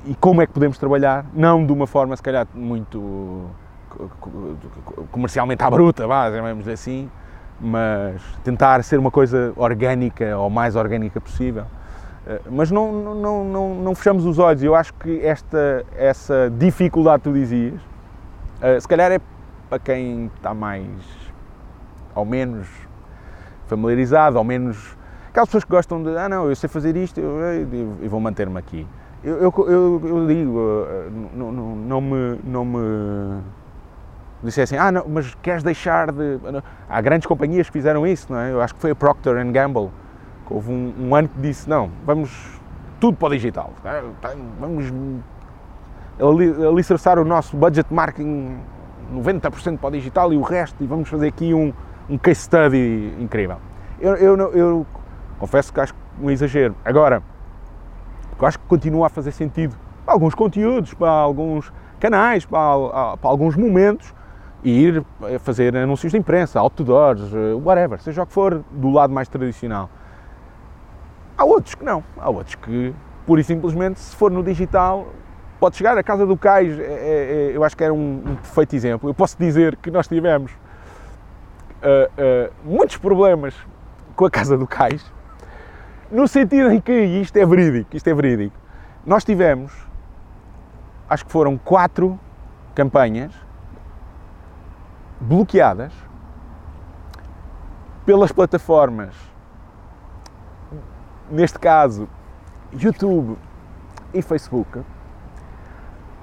e 0.05 0.15
como 0.15 0.41
é 0.41 0.47
que 0.47 0.53
podemos 0.53 0.77
trabalhar, 0.77 1.25
não 1.33 1.65
de 1.65 1.71
uma 1.71 1.87
forma 1.87 2.15
se 2.15 2.23
calhar 2.23 2.47
muito 2.53 3.45
comercialmente 5.11 5.63
à 5.63 5.69
bruta, 5.69 6.07
vamos 6.07 6.59
dizer 6.59 6.73
assim, 6.73 7.09
mas 7.59 8.21
tentar 8.43 8.83
ser 8.83 8.97
uma 8.97 9.11
coisa 9.11 9.53
orgânica 9.55 10.37
ou 10.37 10.49
mais 10.49 10.75
orgânica 10.75 11.21
possível. 11.21 11.65
Eh, 12.25 12.41
mas 12.49 12.71
não, 12.71 12.91
não, 12.91 13.43
não, 13.43 13.75
não 13.75 13.95
fechamos 13.95 14.25
os 14.25 14.39
olhos. 14.39 14.63
Eu 14.63 14.75
acho 14.75 14.93
que 14.95 15.19
esta, 15.23 15.85
essa 15.95 16.51
dificuldade 16.57 17.23
que 17.23 17.29
tu 17.29 17.33
dizias, 17.33 17.79
eh, 18.61 18.79
se 18.79 18.87
calhar 18.87 19.11
é 19.11 19.19
para 19.69 19.79
quem 19.79 20.31
está 20.35 20.53
mais 20.53 20.87
ou 22.15 22.25
menos 22.25 22.67
familiarizado, 23.67 24.37
ou 24.37 24.43
menos. 24.43 24.97
Aquelas 25.29 25.47
pessoas 25.47 25.63
que 25.63 25.71
gostam 25.71 26.03
de, 26.03 26.17
ah, 26.17 26.27
não, 26.27 26.49
eu 26.49 26.55
sei 26.57 26.67
fazer 26.67 26.97
isto 26.97 27.21
e 28.01 28.07
vou 28.07 28.19
manter-me 28.19 28.57
aqui. 28.59 28.85
Eu, 29.23 29.37
eu, 29.37 29.53
eu, 29.67 30.01
eu 30.03 30.27
digo, 30.27 30.59
eh, 30.89 31.09
não, 31.35 31.51
não, 31.51 31.75
não, 31.75 32.01
me, 32.01 32.39
não 32.43 32.65
me 32.65 33.41
dissessem, 34.43 34.79
ah, 34.79 34.91
não, 34.91 35.07
mas 35.07 35.35
queres 35.35 35.61
deixar 35.61 36.11
de. 36.11 36.39
Há 36.89 37.01
grandes 37.01 37.27
companhias 37.27 37.67
que 37.67 37.73
fizeram 37.73 38.07
isso, 38.07 38.33
não 38.33 38.39
é? 38.39 38.51
Eu 38.51 38.61
acho 38.61 38.73
que 38.73 38.81
foi 38.81 38.91
a 38.91 38.95
Procter 38.95 39.35
Gamble, 39.51 39.89
que 40.47 40.53
houve 40.53 40.71
um, 40.71 40.93
um 40.99 41.15
ano 41.15 41.27
que 41.27 41.39
disse, 41.39 41.69
não, 41.69 41.91
vamos 42.03 42.59
tudo 42.99 43.15
para 43.15 43.27
o 43.27 43.31
digital, 43.31 43.71
é? 43.85 44.03
vamos 44.59 44.91
alicerçar 46.67 47.17
o 47.17 47.25
nosso 47.25 47.57
budget 47.57 47.91
marketing 47.91 48.57
90% 49.13 49.77
para 49.77 49.87
o 49.87 49.91
digital 49.91 50.33
e 50.33 50.37
o 50.37 50.41
resto, 50.41 50.83
e 50.83 50.87
vamos 50.87 51.09
fazer 51.09 51.27
aqui 51.27 51.53
um, 51.53 51.73
um 52.09 52.17
case 52.17 52.41
study 52.41 53.13
incrível. 53.19 53.57
Eu, 53.99 54.15
eu, 54.15 54.37
eu 54.53 54.85
confesso 55.37 55.71
que 55.71 55.79
acho 55.79 55.93
um 56.19 56.29
exagero. 56.29 56.75
Agora, 56.83 57.21
eu 58.41 58.47
acho 58.47 58.59
que 58.59 58.65
continua 58.65 59.07
a 59.07 59.09
fazer 59.09 59.31
sentido 59.31 59.75
para 60.03 60.13
alguns 60.13 60.33
conteúdos, 60.33 60.93
para 60.93 61.09
alguns 61.09 61.71
canais, 61.99 62.43
para, 62.45 63.17
para 63.17 63.29
alguns 63.29 63.55
momentos, 63.55 64.13
e 64.63 64.69
ir 64.69 65.05
fazer 65.39 65.75
anúncios 65.75 66.11
de 66.11 66.17
imprensa, 66.17 66.59
outdoors, 66.59 67.21
eh, 67.33 67.53
whatever, 67.53 67.99
seja 67.99 68.23
o 68.23 68.27
que 68.27 68.33
for, 68.33 68.63
do 68.71 68.91
lado 68.91 69.11
mais 69.11 69.27
tradicional. 69.27 69.89
Há 71.37 71.45
outros 71.45 71.73
que 71.75 71.83
não, 71.83 72.03
há 72.17 72.29
outros 72.29 72.55
que, 72.55 72.93
pura 73.25 73.41
e 73.41 73.43
simplesmente, 73.43 73.99
se 73.99 74.15
for 74.15 74.29
no 74.29 74.43
digital, 74.43 75.07
pode 75.59 75.75
chegar. 75.75 75.97
A 75.97 76.03
Casa 76.03 76.25
do 76.25 76.37
Cais, 76.37 76.77
é, 76.79 76.83
é, 76.83 77.51
é 77.51 77.51
eu 77.55 77.63
acho 77.63 77.75
que 77.75 77.83
era 77.83 77.93
um, 77.93 78.21
um, 78.25 78.35
perfeito 78.35 78.75
exemplo. 78.75 79.09
Eu 79.09 79.13
posso 79.13 79.37
dizer 79.37 79.75
que 79.77 79.89
nós 79.89 80.07
tivemos 80.07 80.51
uh, 80.51 80.57
uh, 82.47 82.53
muitos 82.63 82.97
problemas 82.97 83.55
com 84.15 84.25
a 84.25 84.29
Casa 84.29 84.57
do 84.57 84.67
Cais, 84.67 85.03
no 86.11 86.27
sentido 86.27 86.71
em 86.71 86.81
que, 86.81 86.91
isto 86.91 87.37
é 87.37 87.45
verídico, 87.45 87.95
isto 87.95 88.07
é 88.07 88.13
verídico, 88.13 88.55
nós 89.05 89.23
tivemos, 89.23 89.71
acho 91.09 91.25
que 91.25 91.31
foram 91.31 91.57
quatro 91.57 92.19
campanhas 92.75 93.33
bloqueadas 95.19 95.93
pelas 98.05 98.31
plataformas, 98.31 99.15
neste 101.29 101.57
caso 101.57 102.09
YouTube 102.73 103.37
e 104.13 104.21
Facebook, 104.21 104.83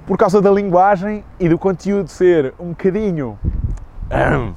por 0.07 0.19
causa 0.19 0.43
da 0.43 0.51
linguagem 0.51 1.25
e 1.41 1.49
do 1.49 1.59
conteúdo 1.59 2.09
ser 2.09 2.55
um 2.59 2.71
bocadinho 2.71 3.39
hum, 4.11 4.55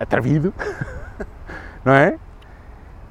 atrevido, 0.00 0.52
não 1.84 1.92
é? 1.92 2.18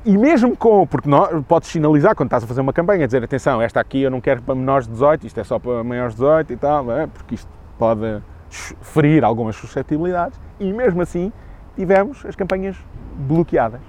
E 0.03 0.17
mesmo 0.17 0.57
com, 0.57 0.87
porque 0.87 1.07
não, 1.07 1.43
podes 1.43 1.69
sinalizar 1.69 2.15
quando 2.15 2.27
estás 2.27 2.43
a 2.43 2.47
fazer 2.47 2.61
uma 2.61 2.73
campanha, 2.73 3.05
dizer 3.05 3.23
atenção, 3.23 3.61
esta 3.61 3.79
aqui 3.79 4.01
eu 4.01 4.09
não 4.09 4.19
quero 4.19 4.41
para 4.41 4.55
menores 4.55 4.87
de 4.87 4.93
18, 4.93 5.27
isto 5.27 5.39
é 5.39 5.43
só 5.43 5.59
para 5.59 5.83
maiores 5.83 6.15
de 6.15 6.21
18 6.21 6.53
e 6.53 6.57
tal, 6.57 6.91
é? 6.91 7.05
porque 7.05 7.35
isto 7.35 7.47
pode 7.77 8.21
ferir 8.49 9.23
algumas 9.23 9.55
suscetibilidades 9.55 10.39
e 10.59 10.73
mesmo 10.73 11.03
assim 11.03 11.31
tivemos 11.75 12.25
as 12.25 12.35
campanhas 12.35 12.75
bloqueadas 13.15 13.81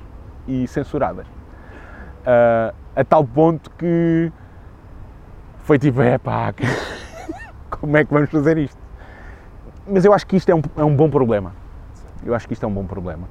e 0.46 0.66
censuradas. 0.68 1.26
Uh, 1.26 2.74
a 2.94 3.04
tal 3.04 3.24
ponto 3.24 3.70
que 3.70 4.30
foi 5.62 5.78
tipo, 5.78 6.02
é 6.02 6.18
pá, 6.18 6.52
como 7.70 7.96
é 7.96 8.04
que 8.04 8.12
vamos 8.12 8.30
fazer 8.30 8.58
isto? 8.58 8.78
Mas 9.86 10.04
eu 10.04 10.12
acho 10.12 10.26
que 10.26 10.36
isto 10.36 10.50
é 10.50 10.54
um, 10.54 10.62
é 10.76 10.84
um 10.84 10.94
bom 10.94 11.08
problema. 11.08 11.54
Eu 12.24 12.34
acho 12.34 12.46
que 12.46 12.52
isto 12.52 12.64
é 12.64 12.68
um 12.68 12.72
bom 12.72 12.84
problema. 12.84 13.26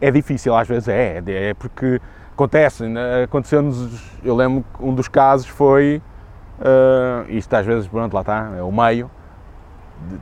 É 0.00 0.10
difícil, 0.10 0.54
às 0.54 0.68
vezes 0.68 0.88
é, 0.88 1.22
é 1.26 1.54
porque 1.54 2.00
acontece, 2.32 2.84
né, 2.86 3.24
aconteceu-nos, 3.24 4.02
eu 4.24 4.34
lembro 4.34 4.64
que 4.76 4.84
um 4.84 4.94
dos 4.94 5.08
casos 5.08 5.46
foi, 5.46 6.02
uh, 6.58 7.30
isto 7.30 7.54
às 7.54 7.64
vezes, 7.64 7.86
pronto, 7.86 8.12
lá 8.12 8.20
está, 8.20 8.52
é 8.58 8.62
o 8.62 8.72
meio, 8.72 9.10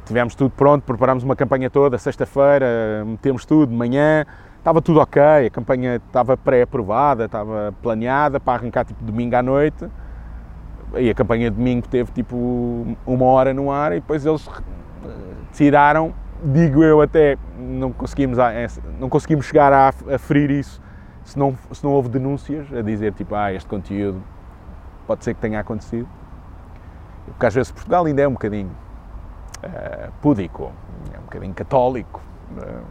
tivemos 0.04 0.34
tudo 0.34 0.50
pronto, 0.50 0.82
preparámos 0.82 1.24
uma 1.24 1.34
campanha 1.34 1.70
toda, 1.70 1.96
sexta-feira, 1.96 3.02
metemos 3.06 3.44
tudo 3.44 3.70
de 3.70 3.74
manhã, 3.74 4.26
estava 4.58 4.82
tudo 4.82 5.00
ok, 5.00 5.22
a 5.46 5.50
campanha 5.50 5.96
estava 5.96 6.36
pré-aprovada, 6.36 7.24
estava 7.24 7.74
planeada 7.82 8.38
para 8.38 8.58
arrancar 8.58 8.84
tipo 8.84 9.02
domingo 9.02 9.34
à 9.34 9.42
noite, 9.42 9.88
e 10.96 11.08
a 11.08 11.14
campanha 11.14 11.50
de 11.50 11.56
domingo 11.56 11.88
teve 11.88 12.12
tipo 12.12 12.96
uma 13.06 13.24
hora 13.24 13.54
no 13.54 13.72
ar 13.72 13.92
e 13.92 13.96
depois 13.96 14.26
eles 14.26 14.46
tiraram, 15.52 16.14
digo 16.44 16.82
eu 16.82 17.00
até, 17.00 17.36
não 17.58 17.92
conseguimos, 17.92 18.38
não 18.98 19.08
conseguimos 19.08 19.46
chegar 19.46 19.72
a, 19.72 19.92
ferir 20.18 20.50
isso 20.50 20.80
se 21.24 21.38
não, 21.38 21.56
se 21.70 21.82
não 21.84 21.92
houve 21.92 22.08
denúncias 22.08 22.72
a 22.72 22.82
dizer 22.82 23.12
tipo, 23.12 23.34
ah, 23.34 23.52
este 23.52 23.68
conteúdo 23.68 24.22
pode 25.06 25.24
ser 25.24 25.34
que 25.34 25.40
tenha 25.40 25.60
acontecido. 25.60 26.08
Porque 27.26 27.46
às 27.46 27.54
vezes 27.54 27.70
Portugal 27.70 28.04
ainda 28.04 28.22
é 28.22 28.28
um 28.28 28.32
bocadinho 28.32 28.70
uh, 29.62 30.12
púdico, 30.20 30.72
é 31.14 31.18
um 31.18 31.22
bocadinho 31.22 31.54
católico. 31.54 32.20
Uh, 32.50 32.82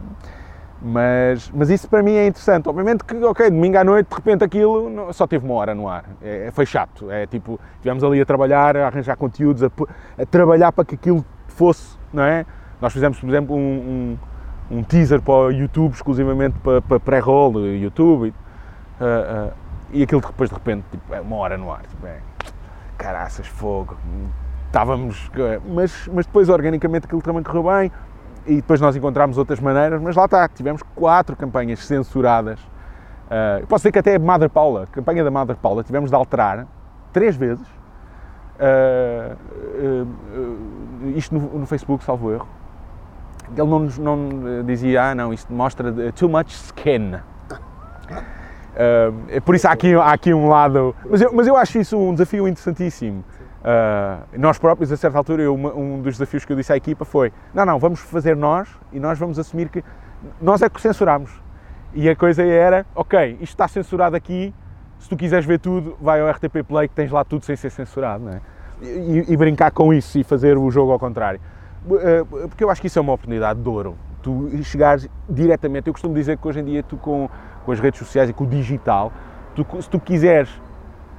mas, 0.84 1.48
mas 1.54 1.70
isso 1.70 1.88
para 1.88 2.02
mim 2.02 2.14
é 2.14 2.26
interessante. 2.26 2.68
Obviamente 2.68 3.04
que, 3.04 3.14
ok, 3.22 3.50
domingo 3.50 3.78
à 3.78 3.84
noite, 3.84 4.08
de 4.08 4.14
repente 4.16 4.42
aquilo 4.42 5.12
só 5.12 5.26
teve 5.26 5.44
uma 5.44 5.54
hora 5.54 5.74
no 5.74 5.88
ar. 5.88 6.04
É, 6.20 6.50
foi 6.52 6.66
chato. 6.66 7.08
É 7.10 7.26
tipo, 7.26 7.60
estivemos 7.74 8.02
ali 8.02 8.20
a 8.20 8.26
trabalhar, 8.26 8.76
a 8.76 8.86
arranjar 8.86 9.16
conteúdos, 9.16 9.62
a, 9.62 9.70
a, 10.18 10.26
trabalhar 10.26 10.72
para 10.72 10.84
que 10.84 10.96
aquilo 10.96 11.24
fosse, 11.46 11.96
não 12.12 12.24
é? 12.24 12.44
Nós 12.82 12.92
fizemos, 12.92 13.18
por 13.18 13.28
exemplo, 13.28 13.56
um, 13.56 14.18
um, 14.70 14.78
um 14.78 14.82
teaser 14.82 15.22
para 15.22 15.32
o 15.32 15.50
YouTube, 15.50 15.94
exclusivamente 15.94 16.58
para, 16.58 16.82
para 16.82 17.00
pré-roll 17.00 17.66
YouTube. 17.68 18.34
Uh, 19.00 19.48
uh, 19.48 19.52
e 19.92 20.02
aquilo 20.02 20.20
depois, 20.20 20.50
de 20.50 20.54
repente, 20.54 20.84
tipo, 20.90 21.14
é 21.14 21.20
uma 21.20 21.36
hora 21.36 21.56
no 21.56 21.72
ar. 21.72 21.82
Tipo, 21.82 22.06
é, 22.06 22.18
caraças, 22.98 23.46
fogo 23.46 23.96
estávamos. 24.66 25.30
Mas, 25.66 26.08
mas 26.12 26.26
depois, 26.26 26.48
organicamente, 26.48 27.06
aquilo 27.06 27.22
também 27.22 27.42
correu 27.42 27.64
bem 27.64 27.92
e 28.46 28.56
depois 28.56 28.80
nós 28.80 28.96
encontramos 28.96 29.38
outras 29.38 29.60
maneiras. 29.60 30.02
Mas 30.02 30.16
lá 30.16 30.26
está, 30.26 30.48
tivemos 30.48 30.82
quatro 30.94 31.36
campanhas 31.36 31.78
censuradas 31.86 32.58
Uh, 33.32 33.66
posso 33.66 33.80
dizer 33.80 33.92
que 33.92 33.98
até 33.98 34.16
a 34.16 34.18
Mother 34.18 34.50
Paula, 34.50 34.82
a 34.82 34.86
campanha 34.86 35.24
da 35.24 35.30
Mother 35.30 35.56
Paula, 35.56 35.82
tivemos 35.82 36.10
de 36.10 36.16
alterar 36.16 36.66
três 37.14 37.34
vezes. 37.34 37.66
Uh, 38.60 40.04
uh, 40.04 41.08
isto 41.16 41.34
no, 41.34 41.60
no, 41.60 41.66
Facebook, 41.66 42.04
salvo 42.04 42.30
erro. 42.30 42.46
Ele 43.50 43.68
não, 43.68 43.80
não 43.80 44.64
dizia, 44.64 45.10
ah 45.10 45.14
não, 45.14 45.32
isto 45.32 45.52
mostra 45.52 45.92
too 46.12 46.28
much 46.28 46.52
skin. 46.52 47.16
Uh, 48.72 49.40
por 49.42 49.54
isso 49.54 49.68
há 49.68 49.72
aqui, 49.72 49.94
há 49.94 50.12
aqui 50.12 50.32
um 50.32 50.48
lado. 50.48 50.94
Mas 51.08 51.20
eu, 51.20 51.32
mas 51.32 51.46
eu 51.46 51.56
acho 51.56 51.78
isso 51.78 51.98
um 51.98 52.12
desafio 52.12 52.48
interessantíssimo. 52.48 53.24
Uh, 53.62 54.38
nós 54.38 54.58
próprios, 54.58 54.90
a 54.90 54.96
certa 54.96 55.18
altura, 55.18 55.42
eu, 55.42 55.54
um 55.54 56.00
dos 56.00 56.14
desafios 56.14 56.44
que 56.44 56.52
eu 56.52 56.56
disse 56.56 56.72
à 56.72 56.76
equipa 56.76 57.04
foi: 57.04 57.32
não, 57.54 57.66
não, 57.66 57.78
vamos 57.78 58.00
fazer 58.00 58.34
nós 58.34 58.68
e 58.92 58.98
nós 58.98 59.18
vamos 59.18 59.38
assumir 59.38 59.68
que 59.68 59.84
nós 60.40 60.62
é 60.62 60.68
que 60.68 60.80
censuramos. 60.80 61.30
E 61.94 62.08
a 62.08 62.16
coisa 62.16 62.42
era: 62.42 62.86
ok, 62.94 63.36
isto 63.40 63.52
está 63.52 63.68
censurado 63.68 64.16
aqui, 64.16 64.54
se 64.98 65.08
tu 65.08 65.16
quiseres 65.16 65.44
ver 65.44 65.60
tudo, 65.60 65.96
vai 66.00 66.20
ao 66.20 66.30
RTP 66.30 66.64
Play 66.66 66.88
que 66.88 66.94
tens 66.94 67.10
lá 67.10 67.24
tudo 67.24 67.44
sem 67.44 67.54
ser 67.54 67.70
censurado, 67.70 68.24
não 68.24 68.32
é? 68.32 68.40
E, 68.80 69.32
e 69.32 69.36
brincar 69.36 69.70
com 69.70 69.92
isso 69.92 70.18
e 70.18 70.24
fazer 70.24 70.56
o 70.56 70.68
jogo 70.70 70.90
ao 70.90 70.98
contrário. 70.98 71.40
Uh, 71.84 72.48
porque 72.48 72.62
eu 72.62 72.70
acho 72.70 72.80
que 72.80 72.86
isso 72.86 72.98
é 72.98 73.02
uma 73.02 73.12
oportunidade 73.12 73.60
de 73.60 73.68
ouro. 73.68 73.96
Tu 74.22 74.50
chegares 74.62 75.08
diretamente. 75.28 75.88
Eu 75.88 75.92
costumo 75.92 76.14
dizer 76.14 76.38
que 76.38 76.46
hoje 76.46 76.60
em 76.60 76.64
dia 76.64 76.82
tu 76.82 76.96
com 76.96 77.28
com 77.64 77.72
as 77.72 77.80
redes 77.80 77.98
sociais 77.98 78.28
e 78.30 78.32
com 78.32 78.44
o 78.44 78.46
digital, 78.46 79.12
tu, 79.54 79.66
se 79.80 79.88
tu 79.88 79.98
quiseres 80.00 80.50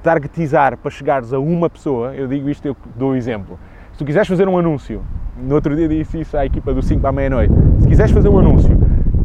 targetizar 0.02 0.76
para 0.76 0.90
chegares 0.90 1.32
a 1.32 1.38
uma 1.38 1.70
pessoa, 1.70 2.14
eu 2.14 2.28
digo 2.28 2.48
isto, 2.48 2.66
eu 2.66 2.76
dou 2.94 3.12
um 3.12 3.16
exemplo. 3.16 3.58
Se 3.92 3.98
tu 3.98 4.04
quiseres 4.04 4.28
fazer 4.28 4.46
um 4.48 4.58
anúncio, 4.58 5.02
no 5.36 5.54
outro 5.54 5.74
dia 5.74 5.88
disse 5.88 6.20
isso 6.20 6.36
à 6.36 6.44
equipa 6.44 6.74
do 6.74 6.82
5 6.82 7.00
para 7.00 7.10
a 7.10 7.12
meia-noite, 7.12 7.54
se 7.80 7.88
quiseres 7.88 8.12
fazer 8.12 8.28
um 8.28 8.38
anúncio 8.38 8.78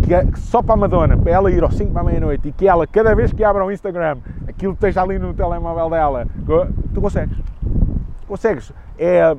que 0.03 0.13
é 0.13 0.25
só 0.37 0.61
para 0.61 0.73
a 0.73 0.77
Madonna, 0.77 1.17
para 1.17 1.31
ela 1.31 1.51
ir 1.51 1.61
ao 1.61 1.71
5 1.71 1.91
para 1.91 2.01
a 2.01 2.05
meia-noite 2.05 2.47
e 2.47 2.51
que 2.51 2.67
ela, 2.67 2.87
cada 2.87 3.13
vez 3.13 3.33
que 3.33 3.43
abra 3.43 3.65
o 3.65 3.71
Instagram, 3.71 4.17
aquilo 4.47 4.73
esteja 4.73 5.01
ali 5.01 5.19
no 5.19 5.33
telemóvel 5.33 5.89
dela, 5.89 6.27
tu 6.93 7.01
consegues. 7.01 7.37
Consegues. 8.27 8.71
É, 8.97 9.35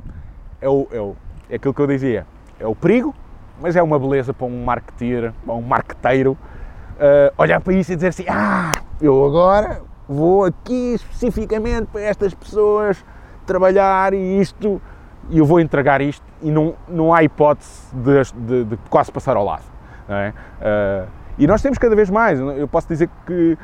é, 0.60 0.68
o, 0.68 0.86
é, 0.92 1.00
o, 1.00 1.16
é 1.50 1.56
aquilo 1.56 1.74
que 1.74 1.80
eu 1.80 1.86
dizia, 1.86 2.26
é 2.58 2.66
o 2.66 2.74
perigo, 2.74 3.14
mas 3.60 3.76
é 3.76 3.82
uma 3.82 3.98
beleza 3.98 4.32
para 4.32 4.46
um 4.46 4.64
marketeer, 4.64 5.32
para 5.44 5.54
um 5.54 5.62
marqueteiro, 5.62 6.32
uh, 6.32 7.34
olhar 7.36 7.60
para 7.60 7.74
isso 7.74 7.92
e 7.92 7.96
dizer 7.96 8.08
assim: 8.08 8.24
ah, 8.28 8.70
eu 9.00 9.24
agora 9.24 9.82
vou 10.08 10.44
aqui 10.44 10.94
especificamente 10.94 11.86
para 11.86 12.02
estas 12.02 12.32
pessoas 12.34 13.04
trabalhar 13.46 14.14
e 14.14 14.40
isto, 14.40 14.80
e 15.28 15.38
eu 15.38 15.44
vou 15.44 15.60
entregar 15.60 16.00
isto, 16.00 16.24
e 16.40 16.50
não, 16.50 16.74
não 16.88 17.12
há 17.12 17.22
hipótese 17.22 17.94
de, 17.94 18.22
de, 18.46 18.64
de 18.64 18.76
quase 18.88 19.10
passar 19.10 19.36
ao 19.36 19.44
lado. 19.44 19.64
É? 20.08 20.32
Uh, 20.60 21.08
e 21.38 21.46
nós 21.46 21.62
temos 21.62 21.78
cada 21.78 21.94
vez 21.94 22.10
mais. 22.10 22.38
Eu 22.38 22.66
posso 22.66 22.88
dizer 22.88 23.08
que 23.26 23.56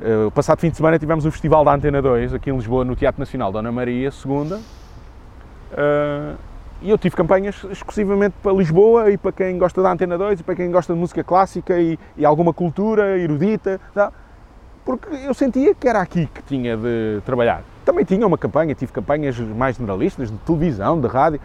uh, 0.00 0.30
passado 0.30 0.60
fim 0.60 0.70
de 0.70 0.76
semana 0.76 0.98
tivemos 0.98 1.26
o 1.26 1.30
Festival 1.30 1.64
da 1.64 1.74
Antena 1.74 2.00
2 2.00 2.34
aqui 2.34 2.50
em 2.50 2.54
Lisboa, 2.54 2.84
no 2.84 2.96
Teatro 2.96 3.20
Nacional 3.20 3.52
Dona 3.52 3.70
Maria, 3.70 4.10
segunda. 4.10 4.56
Uh, 5.72 6.36
e 6.84 6.90
eu 6.90 6.98
tive 6.98 7.16
campanhas 7.16 7.64
exclusivamente 7.70 8.34
para 8.42 8.52
Lisboa 8.52 9.10
e 9.10 9.16
para 9.16 9.32
quem 9.32 9.56
gosta 9.56 9.82
da 9.82 9.90
Antena 9.90 10.18
2 10.18 10.40
e 10.40 10.42
para 10.42 10.54
quem 10.54 10.70
gosta 10.70 10.92
de 10.92 11.00
música 11.00 11.24
clássica 11.24 11.80
e, 11.80 11.98
e 12.14 12.26
alguma 12.26 12.52
cultura 12.52 13.18
erudita, 13.18 13.80
tá? 13.94 14.12
porque 14.84 15.08
eu 15.24 15.32
sentia 15.32 15.74
que 15.74 15.88
era 15.88 16.02
aqui 16.02 16.26
que 16.26 16.42
tinha 16.42 16.76
de 16.76 17.22
trabalhar. 17.24 17.62
Também 17.86 18.04
tinha 18.04 18.26
uma 18.26 18.36
campanha, 18.36 18.74
tive 18.74 18.92
campanhas 18.92 19.38
mais 19.38 19.76
generalistas, 19.76 20.30
de 20.30 20.36
televisão, 20.38 21.00
de 21.00 21.08
rádio, 21.08 21.40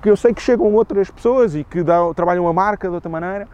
que 0.00 0.08
eu 0.08 0.16
sei 0.16 0.32
que 0.32 0.40
chegam 0.40 0.72
outras 0.72 1.10
pessoas 1.10 1.56
e 1.56 1.64
que 1.64 1.82
dão, 1.82 2.14
trabalham 2.14 2.46
a 2.46 2.52
marca 2.52 2.88
de 2.88 2.94
outra 2.94 3.10
maneira, 3.10 3.46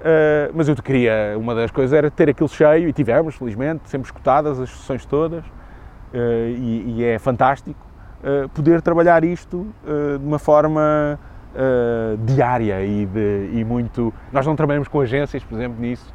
uh, 0.00 0.52
mas 0.52 0.68
eu 0.68 0.74
queria, 0.74 1.36
uma 1.38 1.54
das 1.54 1.70
coisas 1.70 1.92
era 1.92 2.10
ter 2.10 2.28
aquilo 2.28 2.48
cheio, 2.48 2.88
e 2.88 2.92
tivemos, 2.92 3.36
felizmente, 3.36 3.88
sempre 3.88 4.06
escutadas 4.06 4.58
as 4.58 4.68
sessões 4.68 5.06
todas, 5.06 5.44
uh, 5.44 6.48
e, 6.48 6.96
e 6.96 7.04
é 7.04 7.20
fantástico. 7.20 7.87
Eh, 8.22 8.48
poder 8.52 8.82
trabalhar 8.82 9.22
isto 9.22 9.58
uh, 9.58 10.18
de 10.18 10.26
uma 10.26 10.40
forma 10.40 11.16
uh, 11.54 12.16
diária 12.24 12.84
e, 12.84 13.06
de, 13.06 13.50
e, 13.54 13.64
muito. 13.64 14.12
Nós 14.32 14.44
não 14.44 14.56
trabalhamos 14.56 14.88
com 14.88 15.00
agências, 15.00 15.44
por 15.44 15.54
exemplo, 15.54 15.80
nisso. 15.80 16.12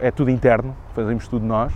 é 0.00 0.10
tudo 0.10 0.30
interno, 0.30 0.74
fazemos 0.94 1.28
tudo 1.28 1.44
nós. 1.44 1.70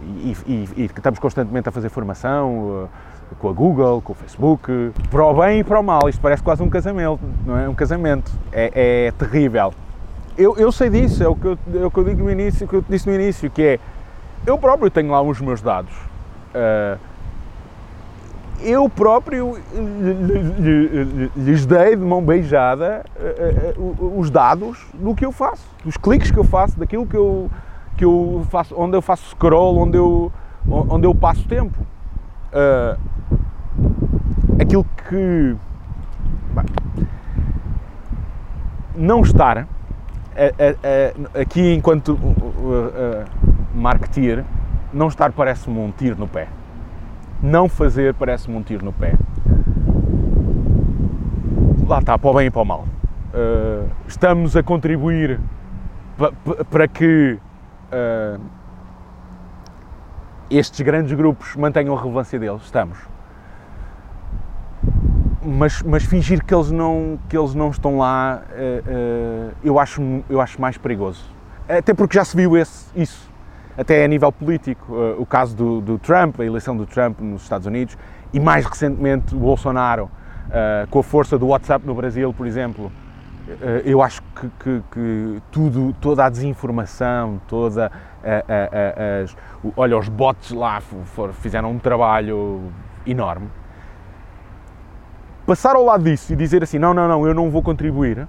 E, 0.00 0.36
e, 0.46 0.68
e, 0.76 0.84
estamos 0.84 1.18
constantemente 1.18 1.68
a 1.68 1.72
fazer 1.72 1.88
formação 1.88 2.88
com 3.40 3.48
a 3.48 3.52
Google, 3.52 4.00
com 4.00 4.12
o 4.12 4.14
Facebook, 4.14 4.92
para 5.10 5.24
o 5.24 5.34
bem 5.34 5.60
e 5.60 5.64
para 5.64 5.80
o 5.80 5.82
mal. 5.82 6.08
Isto 6.08 6.20
parece 6.20 6.42
quase 6.42 6.62
um 6.62 6.70
casamento, 6.70 7.18
não 7.44 7.58
é? 7.58 7.68
Um 7.68 7.74
casamento. 7.74 8.30
É, 8.52 9.06
é 9.06 9.10
terrível. 9.10 9.74
Eu, 10.38 10.56
eu, 10.56 10.70
sei 10.70 10.88
disso, 10.88 11.20
é 11.20 11.26
o, 11.26 11.34
que 11.34 11.46
eu, 11.46 11.58
é 11.82 11.84
o 11.84 11.90
que 11.90 11.98
eu 11.98 12.04
digo 12.04 12.22
no 12.22 12.30
início, 12.30 12.68
que 12.68 12.74
eu 12.74 12.84
disse 12.88 13.08
no 13.08 13.14
início, 13.14 13.50
que 13.50 13.62
é 13.62 13.80
eu 14.46 14.56
próprio 14.56 14.88
tenho 14.88 15.10
lá 15.10 15.20
os 15.20 15.40
meus 15.40 15.60
dados 15.60 16.13
eu 18.64 18.88
próprio 18.88 19.58
lhes 21.36 21.66
dei 21.66 21.96
de 21.96 22.02
mão 22.02 22.24
beijada 22.24 23.04
uh, 23.16 23.80
uh, 23.80 24.18
os 24.18 24.30
dados 24.30 24.86
do 24.94 25.14
que 25.14 25.24
eu 25.24 25.32
faço, 25.32 25.68
dos 25.84 25.96
cliques 25.96 26.30
que 26.30 26.38
eu 26.38 26.44
faço, 26.44 26.78
daquilo 26.78 27.06
que 27.06 27.16
eu, 27.16 27.50
que 27.96 28.04
eu 28.04 28.46
faço, 28.50 28.74
onde 28.76 28.96
eu 28.96 29.02
faço 29.02 29.30
scroll, 29.30 29.78
onde 29.78 29.98
eu, 29.98 30.32
onde 30.66 31.06
eu 31.06 31.14
passo 31.14 31.46
tempo. 31.46 31.76
aquilo 34.60 34.86
que. 35.08 35.56
Bem, 36.54 36.64
não 38.96 39.20
estar 39.22 39.66
aqui 41.40 41.74
enquanto 41.74 42.12
uh, 42.12 43.24
marketeer 43.74 44.44
não 44.94 45.08
estar 45.08 45.32
parece-me 45.32 45.78
um 45.78 45.90
tiro 45.90 46.16
no 46.16 46.28
pé. 46.28 46.48
Não 47.42 47.68
fazer 47.68 48.14
parece-me 48.14 48.56
um 48.56 48.62
tiro 48.62 48.84
no 48.84 48.92
pé. 48.92 49.14
Lá 51.86 51.98
está, 51.98 52.16
para 52.16 52.30
o 52.30 52.34
bem 52.34 52.46
e 52.46 52.50
para 52.50 52.62
o 52.62 52.64
mal. 52.64 52.84
Uh, 53.34 53.90
estamos 54.06 54.56
a 54.56 54.62
contribuir 54.62 55.40
para 56.70 56.86
que 56.86 57.38
uh, 57.92 58.40
estes 60.48 60.80
grandes 60.80 61.12
grupos 61.12 61.56
mantenham 61.56 61.94
a 61.94 62.00
relevância 62.00 62.38
deles. 62.38 62.62
Estamos. 62.62 62.96
Mas, 65.44 65.82
mas, 65.82 66.04
fingir 66.04 66.42
que 66.42 66.54
eles 66.54 66.70
não, 66.70 67.18
que 67.28 67.36
eles 67.36 67.54
não 67.54 67.68
estão 67.68 67.98
lá, 67.98 68.42
uh, 68.48 69.52
eu, 69.62 69.78
acho, 69.78 70.00
eu 70.30 70.40
acho 70.40 70.58
mais 70.58 70.78
perigoso. 70.78 71.22
Até 71.68 71.92
porque 71.92 72.16
já 72.16 72.24
se 72.24 72.34
viu 72.34 72.56
esse, 72.56 72.88
isso 72.98 73.23
até 73.76 74.04
a 74.04 74.08
nível 74.08 74.30
político, 74.30 74.92
uh, 74.92 75.20
o 75.20 75.26
caso 75.26 75.54
do, 75.56 75.80
do, 75.80 75.98
Trump, 75.98 76.40
a 76.40 76.44
eleição 76.44 76.76
do 76.76 76.86
Trump 76.86 77.20
nos 77.20 77.42
Estados 77.42 77.66
Unidos, 77.66 77.96
e 78.32 78.40
mais 78.40 78.64
recentemente 78.64 79.34
o 79.34 79.38
Bolsonaro, 79.38 80.04
uh, 80.04 80.88
com 80.90 81.00
a 81.00 81.02
força 81.02 81.38
do 81.38 81.48
WhatsApp 81.48 81.86
no 81.86 81.94
Brasil, 81.94 82.32
por 82.32 82.46
exemplo. 82.46 82.90
Uh, 83.46 83.82
eu 83.84 84.00
acho 84.02 84.22
que, 84.22 84.48
que, 84.58 84.82
que, 84.90 85.42
tudo, 85.50 85.94
toda 86.00 86.24
a 86.24 86.30
desinformação, 86.30 87.40
toda 87.46 87.92
a, 88.22 88.28
a, 88.30 89.18
a, 89.18 89.22
as, 89.22 89.36
olha, 89.76 89.98
os 89.98 90.08
bots 90.08 90.50
lá 90.52 90.80
fizeram 91.42 91.70
um 91.72 91.78
trabalho 91.78 92.72
enorme. 93.06 93.50
Passar 95.44 95.76
ao 95.76 95.84
lado 95.84 96.04
disso 96.04 96.32
e 96.32 96.36
dizer 96.36 96.62
assim, 96.62 96.78
não, 96.78 96.94
não, 96.94 97.06
não, 97.06 97.26
eu 97.26 97.34
não 97.34 97.50
vou 97.50 97.62
contribuir, 97.62 98.26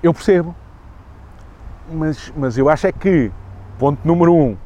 eu 0.00 0.14
percebo 0.14 0.54
mas, 1.90 2.32
mas 2.36 2.58
eu 2.58 2.68
acho 2.68 2.86
é 2.86 2.92
que, 2.92 3.30
ponto 3.78 4.06
número 4.06 4.34
um, 4.34 4.56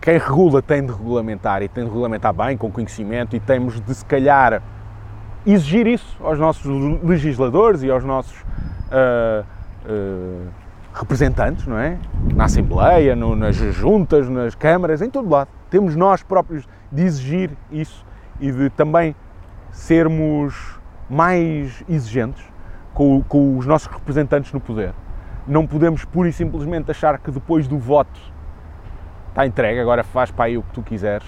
quem 0.00 0.18
regula 0.18 0.62
tem 0.62 0.84
de 0.84 0.92
regulamentar 0.92 1.62
e 1.62 1.68
tem 1.68 1.84
de 1.84 1.90
regulamentar 1.90 2.32
bem, 2.32 2.56
com 2.56 2.70
conhecimento, 2.70 3.36
e 3.36 3.40
temos 3.40 3.80
de, 3.80 3.94
se 3.94 4.04
calhar, 4.04 4.62
exigir 5.46 5.86
isso 5.86 6.16
aos 6.20 6.38
nossos 6.38 6.64
legisladores 7.02 7.82
e 7.82 7.90
aos 7.90 8.04
nossos 8.04 8.38
uh, 8.40 9.44
uh, 9.86 10.48
representantes, 10.94 11.66
não 11.66 11.78
é? 11.78 11.98
Na 12.34 12.44
Assembleia, 12.44 13.14
no, 13.14 13.36
nas 13.36 13.56
juntas, 13.56 14.28
nas 14.28 14.54
câmaras, 14.54 15.02
em 15.02 15.10
todo 15.10 15.28
lado. 15.28 15.48
Temos 15.68 15.94
nós 15.94 16.22
próprios 16.22 16.66
de 16.90 17.02
exigir 17.02 17.50
isso 17.70 18.04
e 18.40 18.50
de 18.50 18.70
também 18.70 19.14
sermos 19.70 20.78
mais 21.08 21.84
exigentes 21.88 22.44
com, 22.94 23.22
com 23.22 23.58
os 23.58 23.66
nossos 23.66 23.88
representantes 23.88 24.52
no 24.52 24.60
poder. 24.60 24.92
Não 25.46 25.66
podemos 25.66 26.04
pura 26.04 26.28
e 26.28 26.32
simplesmente 26.32 26.90
achar 26.90 27.18
que 27.18 27.30
depois 27.30 27.66
do 27.66 27.78
voto 27.78 28.20
está 29.28 29.46
entregue, 29.46 29.80
agora 29.80 30.02
faz 30.02 30.30
para 30.30 30.46
aí 30.46 30.58
o 30.58 30.62
que 30.62 30.72
tu 30.72 30.82
quiseres. 30.82 31.26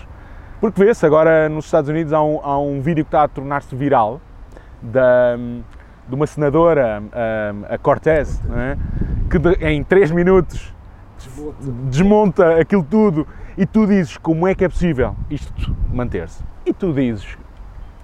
Porque 0.61 0.85
vê-se 0.85 1.05
agora 1.05 1.49
nos 1.49 1.65
Estados 1.65 1.91
Unidos 1.91 2.13
há 2.13 2.23
um, 2.23 2.41
há 2.43 2.59
um 2.59 2.81
vídeo 2.81 3.05
que 3.05 3.09
está 3.09 3.25
a 3.25 3.29
tornar-se 3.29 3.75
viral 3.75 4.21
da, 4.81 5.37
de 6.09 6.15
uma 6.15 6.27
senadora, 6.27 7.03
a, 7.13 7.75
a 7.75 7.79
Cortez, 7.79 8.41
é? 8.51 8.77
que 9.31 9.39
de, 9.39 9.55
em 9.65 9.83
3 9.83 10.11
minutos 10.11 10.73
desmonta 11.89 12.61
aquilo 12.61 12.83
tudo 12.83 13.27
e 13.57 13.67
tu 13.67 13.87
dizes 13.87 14.17
como 14.17 14.47
é 14.47 14.55
que 14.55 14.65
é 14.65 14.69
possível 14.69 15.17
isto 15.31 15.53
manter-se. 15.93 16.43
E 16.65 16.73
tu 16.73 16.93
dizes, 16.93 17.37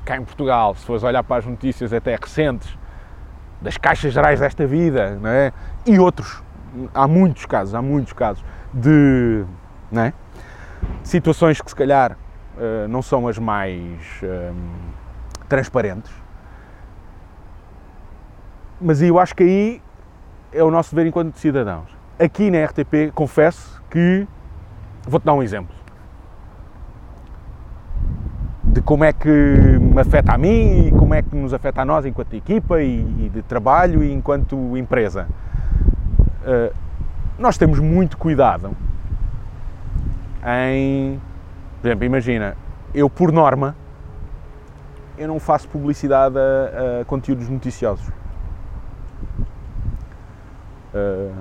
cá 0.05 0.17
em 0.17 0.25
Portugal, 0.25 0.75
se 0.75 0.85
fores 0.85 1.03
olhar 1.03 1.23
para 1.23 1.37
as 1.37 1.47
notícias 1.47 1.93
até 1.93 2.17
recentes, 2.17 2.77
das 3.61 3.77
caixas 3.77 4.13
gerais 4.13 4.41
desta 4.41 4.67
vida, 4.67 5.19
não 5.21 5.31
é? 5.31 5.53
E 5.87 5.99
outros. 5.99 6.43
Há 6.95 7.09
muitos 7.09 7.47
casos, 7.47 7.75
há 7.75 7.83
muitos 7.83 8.13
casos 8.13 8.45
de, 8.73 9.45
não 9.91 10.03
é? 10.03 10.13
situações 11.03 11.61
que 11.61 11.71
se 11.71 11.77
calhar 11.77 12.13
uh, 12.13 12.89
não 12.89 13.03
são 13.03 13.27
as 13.29 13.39
mais 13.39 14.01
um, 14.23 14.55
transparentes. 15.49 16.13
Mas 18.81 19.03
eu 19.03 19.19
acho 19.19 19.35
que 19.35 19.43
aí 19.43 19.83
é 20.53 20.63
o 20.63 20.71
nosso 20.71 20.95
dever 20.95 21.09
enquanto 21.09 21.37
cidadãos. 21.39 21.89
Aqui 22.19 22.51
na 22.51 22.65
RTP, 22.65 23.13
confesso 23.15 23.83
que 23.91 24.27
vou-te 25.07 25.25
dar 25.25 25.35
um 25.35 25.43
exemplo 25.43 25.75
de 28.65 28.83
como 28.83 29.05
é 29.05 29.13
que 29.13 29.78
me 29.99 30.03
afeta 30.03 30.33
a 30.33 30.39
mim 30.39 30.87
e 30.87 30.91
como 30.93 31.13
é 31.13 31.23
que 31.23 31.35
nos 31.35 31.53
afeta 31.53 31.83
a 31.83 31.85
nós 31.85 32.07
enquanto 32.07 32.35
equipa 32.35 32.81
e, 32.81 33.01
e 33.01 33.29
de 33.29 33.43
trabalho 33.43 34.05
e 34.05 34.13
enquanto 34.13 34.77
empresa. 34.77 35.27
Uh, 36.43 36.73
nós 37.37 37.59
temos 37.59 37.81
muito 37.81 38.17
cuidado 38.17 38.77
em, 40.47 41.21
por 41.81 41.89
exemplo, 41.89 42.05
imagina, 42.05 42.57
eu 42.95 43.11
por 43.11 43.33
norma, 43.33 43.75
eu 45.17 45.27
não 45.27 45.41
faço 45.41 45.69
publicidade 45.69 46.37
a, 46.39 47.01
a 47.01 47.05
conteúdos 47.05 47.49
noticiosos. 47.49 48.09
Uh, 50.95 51.35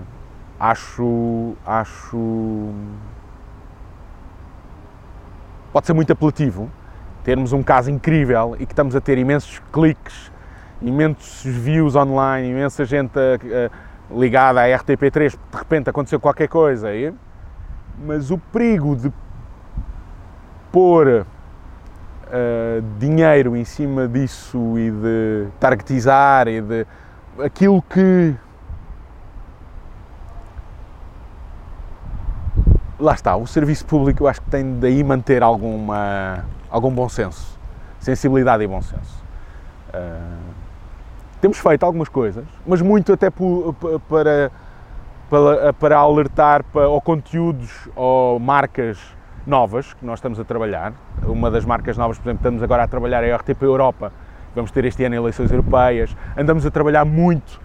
acho, 0.60 1.54
acho, 1.64 2.74
pode 5.72 5.86
ser 5.86 5.94
muito 5.94 6.12
apelativo, 6.12 6.72
termos 7.28 7.52
um 7.52 7.62
caso 7.62 7.92
incrível 7.92 8.56
e 8.58 8.66
que 8.66 8.72
estamos 8.72 8.96
a 8.96 9.02
ter 9.02 9.18
imensos 9.18 9.62
cliques, 9.74 10.32
imensos 10.82 11.44
views 11.44 11.94
online, 11.94 12.52
imensa 12.52 12.86
gente 12.86 13.12
ligada 14.10 14.62
à 14.62 14.66
RTP3, 14.66 15.32
de 15.32 15.58
repente 15.58 15.90
aconteceu 15.90 16.22
qualquer 16.22 16.48
coisa. 16.48 16.96
E, 16.96 17.14
mas 18.00 18.32
o 18.32 18.38
perigo 18.38 18.96
de 18.96 19.12
pôr 20.72 21.26
uh, 21.26 21.26
dinheiro 22.98 23.58
em 23.58 23.66
cima 23.66 24.08
disso 24.08 24.80
e 24.80 24.90
de 24.90 25.48
targetizar 25.60 26.48
e 26.48 26.62
de 26.62 26.88
aquilo 27.44 27.82
que 27.82 28.36
lá 32.98 33.14
está, 33.14 33.36
o 33.36 33.46
serviço 33.46 33.86
público 33.86 34.24
eu 34.24 34.30
acho 34.30 34.42
que 34.42 34.50
tem 34.50 34.80
daí 34.80 35.04
manter 35.04 35.44
alguma 35.44 36.46
algum 36.70 36.92
bom 36.92 37.08
senso, 37.10 37.60
sensibilidade 38.00 38.64
e 38.64 38.68
bom 38.68 38.82
senso. 38.82 39.24
Uh, 39.90 40.58
temos 41.40 41.60
feito 41.60 41.86
algumas 41.86 42.10
coisas, 42.10 42.46
mas 42.66 42.82
muito 42.82 43.14
até 43.14 43.30
para, 43.30 44.52
para, 45.30 45.74
para 45.74 45.98
alertar 45.98 46.64
para, 46.64 46.88
ou 46.88 47.00
conteúdos 47.00 47.88
ou 47.96 48.40
marcas 48.40 48.98
novas 49.46 49.94
que 49.94 50.06
nós 50.06 50.20
estamos 50.20 50.40
a 50.40 50.44
trabalhar. 50.44 50.94
Uma 51.24 51.50
das 51.50 51.64
marcas 51.64 51.98
novas, 51.98 52.18
por 52.18 52.26
exemplo, 52.26 52.40
estamos 52.40 52.64
agora 52.64 52.84
a 52.84 52.88
trabalhar 52.88 53.24
é 53.24 53.32
a 53.32 53.38
RTP 53.38 53.62
Europa. 53.62 54.12
Vamos 54.56 54.72
ter 54.72 54.84
este 54.86 55.04
ano 55.06 55.16
eleições 55.16 55.52
europeias. 55.52 56.16
Andamos 56.36 56.66
a 56.66 56.72
trabalhar 56.72 57.06
muito 57.06 57.62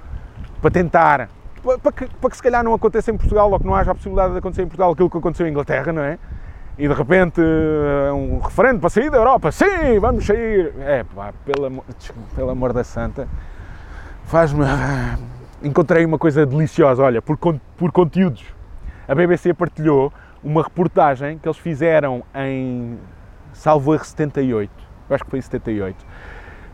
para 0.60 0.70
tentar, 0.70 1.28
para 1.82 1.92
que, 1.92 2.06
para 2.06 2.30
que 2.30 2.36
se 2.36 2.42
calhar 2.42 2.62
não 2.62 2.74
aconteça 2.74 3.10
em 3.10 3.16
Portugal 3.16 3.50
ou 3.50 3.58
que 3.58 3.66
não 3.66 3.74
haja 3.74 3.90
a 3.90 3.94
possibilidade 3.94 4.32
de 4.32 4.38
acontecer 4.38 4.62
em 4.62 4.66
Portugal 4.66 4.92
aquilo 4.92 5.10
que 5.10 5.18
aconteceu 5.18 5.46
em 5.46 5.50
Inglaterra, 5.50 5.92
não 5.92 6.02
é? 6.02 6.18
E 6.78 6.88
de 6.88 6.94
repente 6.94 7.40
eh, 7.40 8.12
um 8.12 8.38
referendo 8.38 8.80
para 8.80 8.90
sair 8.90 9.10
da 9.10 9.18
Europa, 9.18 9.52
sim, 9.52 9.98
vamos 10.00 10.24
sair. 10.26 10.72
É 10.80 11.04
pá, 11.04 11.32
pelo 12.34 12.50
amor, 12.50 12.72
da 12.72 12.82
santa, 12.82 13.28
faz-me. 14.24 14.64
Encontrei 15.62 16.04
uma 16.04 16.18
coisa 16.18 16.44
deliciosa, 16.44 17.02
olha, 17.02 17.22
por, 17.22 17.38
por 17.76 17.92
conteúdos. 17.92 18.44
A 19.06 19.14
BBC 19.14 19.54
partilhou 19.54 20.12
uma 20.42 20.62
reportagem 20.62 21.38
que 21.38 21.46
eles 21.46 21.58
fizeram 21.58 22.24
em 22.34 22.98
salvo 23.52 23.94
erro 23.94 24.04
78, 24.04 24.72
eu 25.08 25.14
acho 25.14 25.24
que 25.24 25.30
foi 25.30 25.38
em 25.38 25.42
78, 25.42 26.04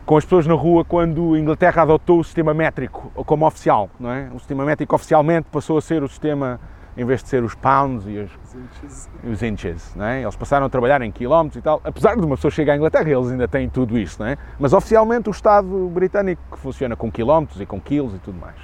com 0.05 0.17
as 0.17 0.23
pessoas 0.23 0.47
na 0.47 0.55
rua 0.55 0.83
quando 0.83 1.35
a 1.35 1.39
Inglaterra 1.39 1.83
adotou 1.83 2.19
o 2.19 2.23
sistema 2.23 2.53
métrico 2.53 3.11
como 3.25 3.45
oficial, 3.45 3.89
não 3.99 4.11
é? 4.11 4.29
O 4.33 4.39
sistema 4.39 4.65
métrico 4.65 4.95
oficialmente 4.95 5.47
passou 5.51 5.77
a 5.77 5.81
ser 5.81 6.01
o 6.01 6.07
sistema 6.07 6.59
em 6.99 7.05
vez 7.05 7.23
de 7.23 7.29
ser 7.29 7.43
os 7.43 7.55
pounds 7.55 8.05
e 8.05 8.17
os, 8.17 8.31
inches, 8.55 9.09
os 9.23 9.43
inches 9.43 9.95
não 9.95 10.05
é? 10.05 10.21
eles 10.21 10.35
passaram 10.35 10.65
a 10.65 10.69
trabalhar 10.69 11.01
em 11.01 11.11
quilómetros 11.11 11.59
e 11.59 11.61
tal, 11.61 11.79
apesar 11.83 12.15
de 12.15 12.25
uma 12.25 12.35
pessoa 12.35 12.51
chegar 12.51 12.73
à 12.73 12.75
Inglaterra, 12.75 13.09
eles 13.09 13.31
ainda 13.31 13.47
têm 13.47 13.69
tudo 13.69 13.97
isso, 13.97 14.21
não 14.21 14.27
é? 14.27 14.37
mas 14.59 14.73
oficialmente 14.73 15.29
o 15.29 15.31
Estado 15.31 15.89
britânico 15.93 16.41
que 16.51 16.59
funciona 16.59 16.95
com 16.95 17.11
quilómetros 17.11 17.61
e 17.61 17.65
com 17.65 17.79
quilos 17.79 18.13
e 18.13 18.19
tudo 18.19 18.39
mais. 18.39 18.55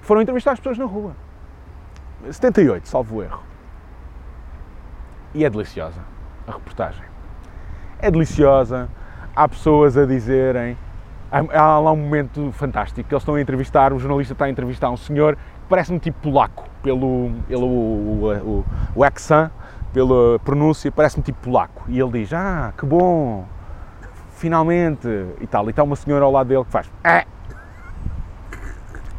Foram 0.00 0.22
entrevistar 0.22 0.52
as 0.52 0.58
pessoas 0.58 0.78
na 0.78 0.84
rua. 0.84 1.12
78, 2.30 2.88
salvo 2.88 3.22
erro. 3.22 3.42
E 5.34 5.44
é 5.44 5.50
deliciosa 5.50 6.00
a 6.46 6.52
reportagem. 6.52 7.04
É 7.98 8.10
deliciosa, 8.10 8.88
há 9.34 9.48
pessoas 9.48 9.96
a 9.96 10.06
dizerem. 10.06 10.76
Há 11.30 11.80
lá 11.80 11.90
um 11.90 11.96
momento 11.96 12.52
fantástico 12.52 13.08
que 13.08 13.14
eles 13.14 13.22
estão 13.22 13.34
a 13.34 13.40
entrevistar, 13.40 13.92
o 13.92 13.98
jornalista 13.98 14.34
está 14.34 14.44
a 14.44 14.50
entrevistar 14.50 14.88
um 14.90 14.96
senhor 14.96 15.36
parece-me 15.68 15.98
tipo 15.98 16.20
polaco, 16.20 16.64
pelo, 16.84 17.32
pelo 17.48 17.66
o, 17.66 18.24
o, 18.44 18.64
o 18.94 19.02
accent, 19.02 19.50
pela 19.92 20.38
pronúncia, 20.40 20.92
parece-me 20.92 21.22
tipo 21.24 21.40
polaco. 21.40 21.84
E 21.88 21.98
ele 21.98 22.12
diz, 22.12 22.32
ah, 22.32 22.72
que 22.76 22.84
bom, 22.84 23.46
finalmente, 24.32 25.08
e 25.40 25.46
tal. 25.46 25.66
E 25.66 25.70
está 25.70 25.82
uma 25.82 25.96
senhora 25.96 26.24
ao 26.24 26.30
lado 26.30 26.46
dele 26.46 26.64
que 26.64 26.70
faz, 26.70 26.88
é, 27.02 27.24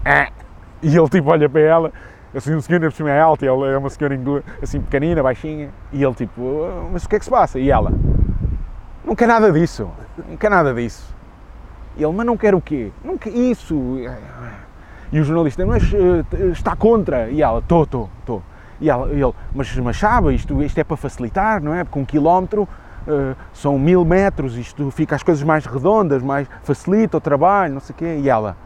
é. 0.05 0.27
E 0.83 0.95
ele 0.95 1.09
tipo 1.09 1.31
olha 1.31 1.49
para 1.49 1.61
ela, 1.61 1.91
assim, 2.33 2.53
o 2.53 2.61
senhor 2.61 2.79
por 2.79 2.91
cima 2.91 3.09
é 3.09 3.17
e 3.17 3.47
ela 3.47 3.67
é 3.67 3.77
uma 3.77 3.89
senhora 3.89 4.15
assim 4.61 4.79
pequenina, 4.79 5.23
baixinha, 5.23 5.71
e 5.91 6.03
ele 6.03 6.13
tipo, 6.13 6.63
ah, 6.63 6.89
mas 6.93 7.03
o 7.03 7.09
que 7.09 7.15
é 7.15 7.19
que 7.19 7.25
se 7.25 7.31
passa? 7.31 7.57
E 7.57 7.71
ela, 7.71 7.91
não 9.03 9.15
quer 9.15 9.27
nada 9.27 9.51
disso, 9.51 9.89
não 10.29 10.37
quer 10.37 10.51
nada 10.51 10.73
disso. 10.73 11.15
E 11.97 12.03
ele, 12.03 12.13
mas 12.13 12.25
não 12.25 12.37
quer 12.37 12.53
o 12.53 12.61
quê? 12.61 12.91
Não 13.03 13.17
quer 13.17 13.29
isso. 13.29 13.97
E 15.15 15.19
o 15.21 15.23
jornalista, 15.23 15.65
mas 15.65 15.81
uh, 15.93 16.51
está 16.51 16.75
contra? 16.75 17.29
E 17.29 17.41
ela, 17.41 17.59
estou, 17.59 17.83
estou, 17.83 18.09
estou. 18.19 18.43
E 18.81 18.89
ela, 18.89 19.09
ele, 19.09 19.31
mas, 19.53 19.73
mas 19.77 19.97
sabe, 19.97 20.35
isto, 20.35 20.61
isto 20.61 20.77
é 20.77 20.83
para 20.83 20.97
facilitar, 20.97 21.63
não 21.63 21.73
é? 21.73 21.85
Porque 21.85 21.97
um 21.97 22.03
quilómetro 22.03 22.63
uh, 22.63 23.33
são 23.53 23.79
mil 23.79 24.03
metros, 24.03 24.57
isto 24.57 24.91
fica 24.91 25.15
as 25.15 25.23
coisas 25.23 25.41
mais 25.41 25.65
redondas, 25.65 26.21
mais 26.21 26.49
facilita 26.63 27.15
o 27.15 27.21
trabalho, 27.21 27.75
não 27.75 27.79
sei 27.79 27.93
o 27.93 27.97
quê. 27.97 28.19
E 28.23 28.29
ela, 28.29 28.57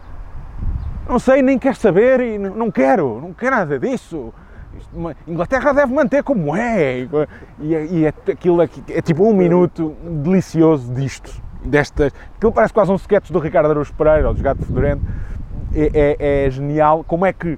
não 1.07 1.19
sei, 1.19 1.43
nem 1.43 1.59
quer 1.59 1.75
saber 1.75 2.19
e 2.19 2.39
não 2.39 2.71
quero, 2.71 3.21
não 3.21 3.31
quero 3.31 3.55
nada 3.55 3.77
disso. 3.77 4.33
Isto, 4.75 5.15
Inglaterra 5.27 5.71
deve 5.71 5.93
manter 5.93 6.23
como 6.23 6.55
é. 6.55 7.01
E, 7.59 7.75
e 7.91 8.05
é, 8.05 8.13
aquilo 8.31 8.63
é, 8.63 8.69
é 8.89 9.03
tipo 9.03 9.23
um 9.23 9.35
minuto 9.35 9.95
delicioso 10.23 10.91
disto. 10.95 11.31
Desta, 11.63 12.11
aquilo 12.37 12.51
parece 12.51 12.73
quase 12.73 12.91
um 12.91 12.95
sketch 12.95 13.29
do 13.29 13.37
Ricardo 13.37 13.69
Araújo 13.69 13.93
Pereira, 13.93 14.29
ou 14.29 14.33
dos 14.33 14.41
Gato 14.41 14.65
Fedorento, 14.65 15.03
é, 15.73 16.15
é, 16.19 16.45
é, 16.45 16.49
genial 16.49 17.03
como 17.07 17.25
é 17.25 17.33
que 17.33 17.57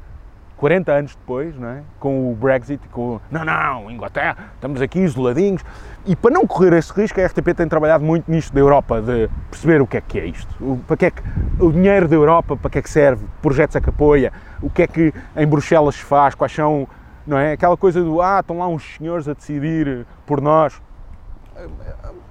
40 0.62 0.92
anos 0.92 1.16
depois, 1.16 1.58
não 1.58 1.70
é? 1.70 1.82
com 2.00 2.32
o 2.32 2.36
Brexit, 2.36 2.88
com 2.90 3.20
não, 3.32 3.44
não, 3.44 3.90
Inglaterra, 3.90 4.52
estamos 4.54 4.80
aqui 4.80 5.00
isoladinhos, 5.00 5.64
e 6.06 6.16
para 6.16 6.30
não 6.30 6.46
correr 6.46 6.74
esse 6.74 6.94
risco, 6.94 7.20
a 7.20 7.26
RTP 7.26 7.56
tem 7.56 7.68
trabalhado 7.68 8.04
muito 8.04 8.30
nisto 8.30 8.54
da 8.54 8.60
Europa, 8.60 9.02
de 9.02 9.28
perceber 9.50 9.82
o 9.82 9.88
que 9.88 9.98
é 9.98 10.02
que 10.02 10.20
é 10.20 10.26
isto, 10.28 10.54
o, 10.64 10.78
para 10.88 10.98
que 10.98 11.06
é 11.08 11.12
que 11.12 11.24
o 11.60 11.72
dinheiro 11.72 12.08
da 12.08 12.16
Europa, 12.16 12.56
para 12.56 12.70
que 12.70 12.78
é 12.78 12.82
que 12.84 12.90
serve, 12.92 13.26
projetos 13.42 13.76
é 13.76 13.82
que 13.82 13.90
apoia, 13.90 14.32
o 14.62 14.70
que 14.70 14.84
é 14.84 14.88
que 14.88 15.12
em 15.36 15.48
Bruxelas 15.48 15.96
se 15.96 16.04
faz, 16.04 16.36
quais 16.36 16.54
são, 16.54 16.88
não 17.26 17.40
é? 17.40 17.54
Aquela 17.54 17.76
coisa 17.76 18.00
do, 18.04 18.22
ah, 18.22 18.40
estão 18.42 18.60
lá 18.60 18.68
uns 18.68 18.98
senhores 18.98 19.28
a 19.28 19.34
decidir 19.34 20.06
por 20.28 20.42
nós. 20.42 20.80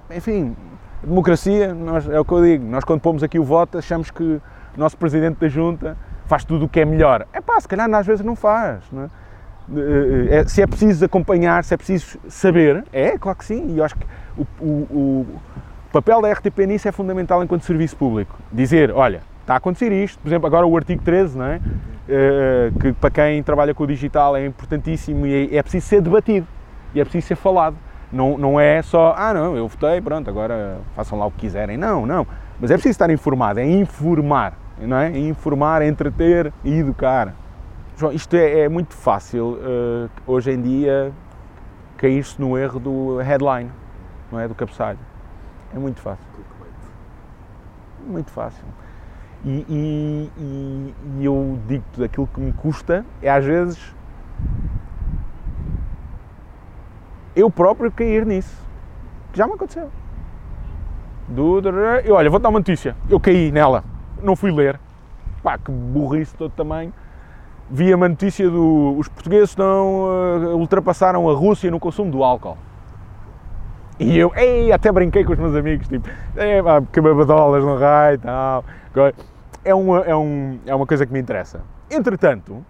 Enfim, 0.09 0.55
democracia, 1.03 1.73
nós, 1.73 2.07
é 2.07 2.17
o 2.17 2.23
que 2.23 2.31
eu 2.31 2.41
digo, 2.43 2.65
nós 2.65 2.85
quando 2.85 3.01
pomos 3.01 3.23
aqui 3.23 3.37
o 3.37 3.43
voto 3.43 3.77
achamos 3.77 4.09
que 4.09 4.23
o 4.23 4.41
nosso 4.77 4.97
Presidente 4.97 5.39
da 5.39 5.47
Junta 5.47 5.97
faz 6.25 6.43
tudo 6.45 6.65
o 6.65 6.69
que 6.69 6.79
é 6.79 6.85
melhor. 6.85 7.25
É 7.33 7.41
pá, 7.41 7.59
se 7.59 7.67
calhar 7.67 7.93
às 7.93 8.05
vezes 8.05 8.23
não 8.23 8.35
faz. 8.35 8.83
Não 8.91 9.03
é? 9.03 9.07
É, 10.29 10.43
se 10.47 10.61
é 10.61 10.67
preciso 10.67 11.05
acompanhar, 11.05 11.63
se 11.63 11.73
é 11.73 11.77
preciso 11.77 12.17
saber, 12.27 12.83
é, 12.91 13.17
claro 13.17 13.37
que 13.37 13.45
sim, 13.45 13.73
e 13.73 13.77
eu 13.77 13.83
acho 13.85 13.95
que 13.95 14.05
o, 14.37 14.47
o, 14.59 14.65
o, 14.65 15.41
papel 15.91 16.21
da 16.21 16.31
RTP 16.31 16.59
nisso 16.67 16.87
é 16.87 16.91
fundamental 16.91 17.43
enquanto 17.43 17.63
serviço 17.63 17.95
público. 17.95 18.37
Dizer, 18.51 18.91
olha, 18.91 19.21
está 19.41 19.53
a 19.53 19.57
acontecer 19.57 19.91
isto, 19.91 20.19
por 20.19 20.27
exemplo, 20.27 20.47
agora 20.47 20.65
o 20.65 20.75
artigo 20.75 21.01
13, 21.03 21.37
não 21.37 21.45
é? 21.45 21.59
Que 22.81 22.91
para 22.93 23.11
quem 23.11 23.41
trabalha 23.43 23.73
com 23.73 23.83
o 23.83 23.87
digital 23.87 24.35
é 24.35 24.45
importantíssimo 24.45 25.25
e 25.25 25.53
é, 25.53 25.57
é 25.57 25.63
preciso 25.63 25.87
ser 25.87 26.01
debatido 26.01 26.47
e 26.93 26.99
é 26.99 27.03
preciso 27.03 27.27
ser 27.27 27.35
falado. 27.35 27.75
Não, 28.11 28.37
não 28.37 28.59
é 28.59 28.81
só, 28.81 29.13
ah 29.17 29.33
não, 29.33 29.55
eu 29.55 29.67
votei, 29.69 30.01
pronto, 30.01 30.29
agora 30.29 30.79
façam 30.95 31.17
lá 31.17 31.25
o 31.25 31.31
que 31.31 31.39
quiserem. 31.39 31.77
Não, 31.77 32.05
não. 32.05 32.27
Mas 32.59 32.71
é 32.71 32.73
preciso 32.73 32.91
estar 32.91 33.09
informado, 33.09 33.59
é 33.59 33.65
informar 33.65 34.60
não 34.81 34.97
é? 34.97 35.17
informar, 35.17 35.81
entreter 35.81 36.51
e 36.63 36.79
educar. 36.79 37.33
Isto 38.13 38.35
é, 38.35 38.61
é 38.61 38.69
muito 38.69 38.95
fácil 38.95 39.59
uh, 39.59 40.09
hoje 40.25 40.51
em 40.51 40.61
dia 40.61 41.11
cair-se 41.97 42.41
no 42.41 42.57
erro 42.57 42.79
do 42.79 43.17
headline, 43.17 43.69
não 44.31 44.39
é? 44.39 44.47
Do 44.47 44.55
cabeçalho. 44.55 44.97
É 45.73 45.77
muito 45.77 46.01
fácil. 46.01 46.25
Muito 48.07 48.31
fácil. 48.31 48.65
E, 49.45 49.65
e, 49.69 50.31
e, 50.37 50.95
e 51.19 51.25
eu 51.25 51.59
digo-te 51.67 52.03
aquilo 52.03 52.27
que 52.27 52.39
me 52.39 52.53
custa 52.53 53.05
é 53.21 53.29
às 53.29 53.43
vezes 53.43 53.95
eu 57.35 57.49
próprio 57.49 57.91
cair 57.91 58.25
nisso. 58.25 58.55
Já 59.33 59.47
me 59.47 59.53
aconteceu. 59.53 59.89
Do, 61.27 61.61
e 62.03 62.11
olha, 62.11 62.29
vou 62.29 62.39
dar 62.39 62.49
uma 62.49 62.59
notícia. 62.59 62.95
Eu 63.09 63.19
caí 63.19 63.51
nela, 63.51 63.83
não 64.21 64.35
fui 64.35 64.51
ler. 64.51 64.79
Pá, 65.43 65.57
que 65.57 65.71
burrice 65.71 66.35
todo 66.35 66.51
tamanho. 66.51 66.93
Vi 67.69 67.93
uma 67.93 68.09
notícia 68.09 68.49
do. 68.49 68.95
Os 68.97 69.07
portugueses 69.07 69.49
estão, 69.49 70.03
uh, 70.03 70.57
ultrapassaram 70.57 71.29
a 71.29 71.33
Rússia 71.33 71.71
no 71.71 71.79
consumo 71.79 72.11
do 72.11 72.23
álcool. 72.23 72.57
E 73.99 74.17
eu, 74.17 74.31
ei, 74.35 74.71
até 74.71 74.91
brinquei 74.91 75.23
com 75.23 75.33
os 75.33 75.39
meus 75.39 75.55
amigos, 75.55 75.87
tipo, 75.87 76.09
que 76.91 77.01
babadolas 77.01 77.63
no 77.63 77.77
raio 77.77 78.15
e 78.15 78.17
tal. 78.17 78.65
É 79.63 79.75
uma, 79.75 79.99
é, 79.99 80.15
um, 80.15 80.59
é 80.65 80.73
uma 80.73 80.87
coisa 80.87 81.05
que 81.05 81.13
me 81.13 81.19
interessa. 81.19 81.61
Entretanto, 81.89 82.65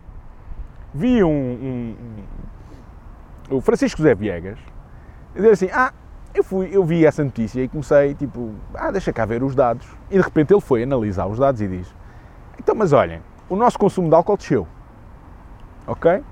vi 0.94 1.24
um, 1.24 1.30
um, 1.30 1.96
um 3.50 3.56
o 3.56 3.62
Francisco 3.62 3.98
José 3.98 4.16
Viegas 4.16 4.58
dizer 5.36 5.52
assim: 5.52 5.70
Ah, 5.74 5.94
eu, 6.34 6.44
fui, 6.44 6.70
eu 6.72 6.84
vi 6.84 7.06
essa 7.06 7.24
notícia 7.24 7.62
e 7.62 7.68
comecei, 7.68 8.14
tipo, 8.14 8.52
ah, 8.74 8.92
deixa 8.92 9.12
cá 9.12 9.26
ver 9.26 9.44
os 9.44 9.56
dados. 9.56 9.88
E 10.10 10.18
de 10.18 10.22
repente 10.22 10.54
ele 10.54 10.62
foi 10.62 10.84
analisar 10.84 11.26
os 11.28 11.38
dados 11.38 11.62
e 11.62 11.68
diz: 11.68 11.94
Então, 12.60 12.74
mas 12.76 12.94
olhem, 12.94 13.22
o 13.50 13.56
nosso 13.56 13.78
consumo 13.78 14.08
de 14.08 14.16
álcool 14.16 14.38
desceu. 14.38 14.68
Ok? 15.86 16.24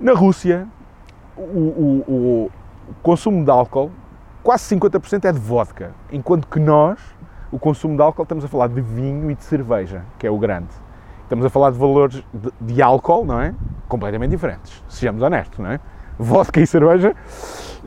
Na 0.00 0.12
Rússia, 0.12 0.66
o, 1.36 1.40
o, 1.40 2.04
o, 2.06 2.50
o 2.88 2.94
consumo 3.02 3.44
de 3.44 3.50
álcool, 3.50 3.90
quase 4.42 4.74
50% 4.74 5.24
é 5.24 5.32
de 5.32 5.38
vodka, 5.38 5.92
enquanto 6.10 6.46
que 6.46 6.60
nós, 6.60 6.98
o 7.50 7.58
consumo 7.58 7.96
de 7.96 8.02
álcool, 8.02 8.22
estamos 8.22 8.44
a 8.44 8.48
falar 8.48 8.68
de 8.68 8.80
vinho 8.80 9.30
e 9.30 9.34
de 9.34 9.44
cerveja, 9.44 10.04
que 10.18 10.26
é 10.26 10.30
o 10.30 10.38
grande. 10.38 10.68
Estamos 11.22 11.44
a 11.44 11.50
falar 11.50 11.70
de 11.70 11.78
valores 11.78 12.24
de, 12.32 12.52
de 12.60 12.82
álcool, 12.82 13.24
não 13.24 13.40
é? 13.40 13.54
Completamente 13.88 14.30
diferentes, 14.30 14.82
sejamos 14.88 15.22
honestos, 15.22 15.58
não 15.58 15.70
é? 15.70 15.80
Vodka 16.18 16.60
e 16.60 16.66
cerveja, 16.66 17.14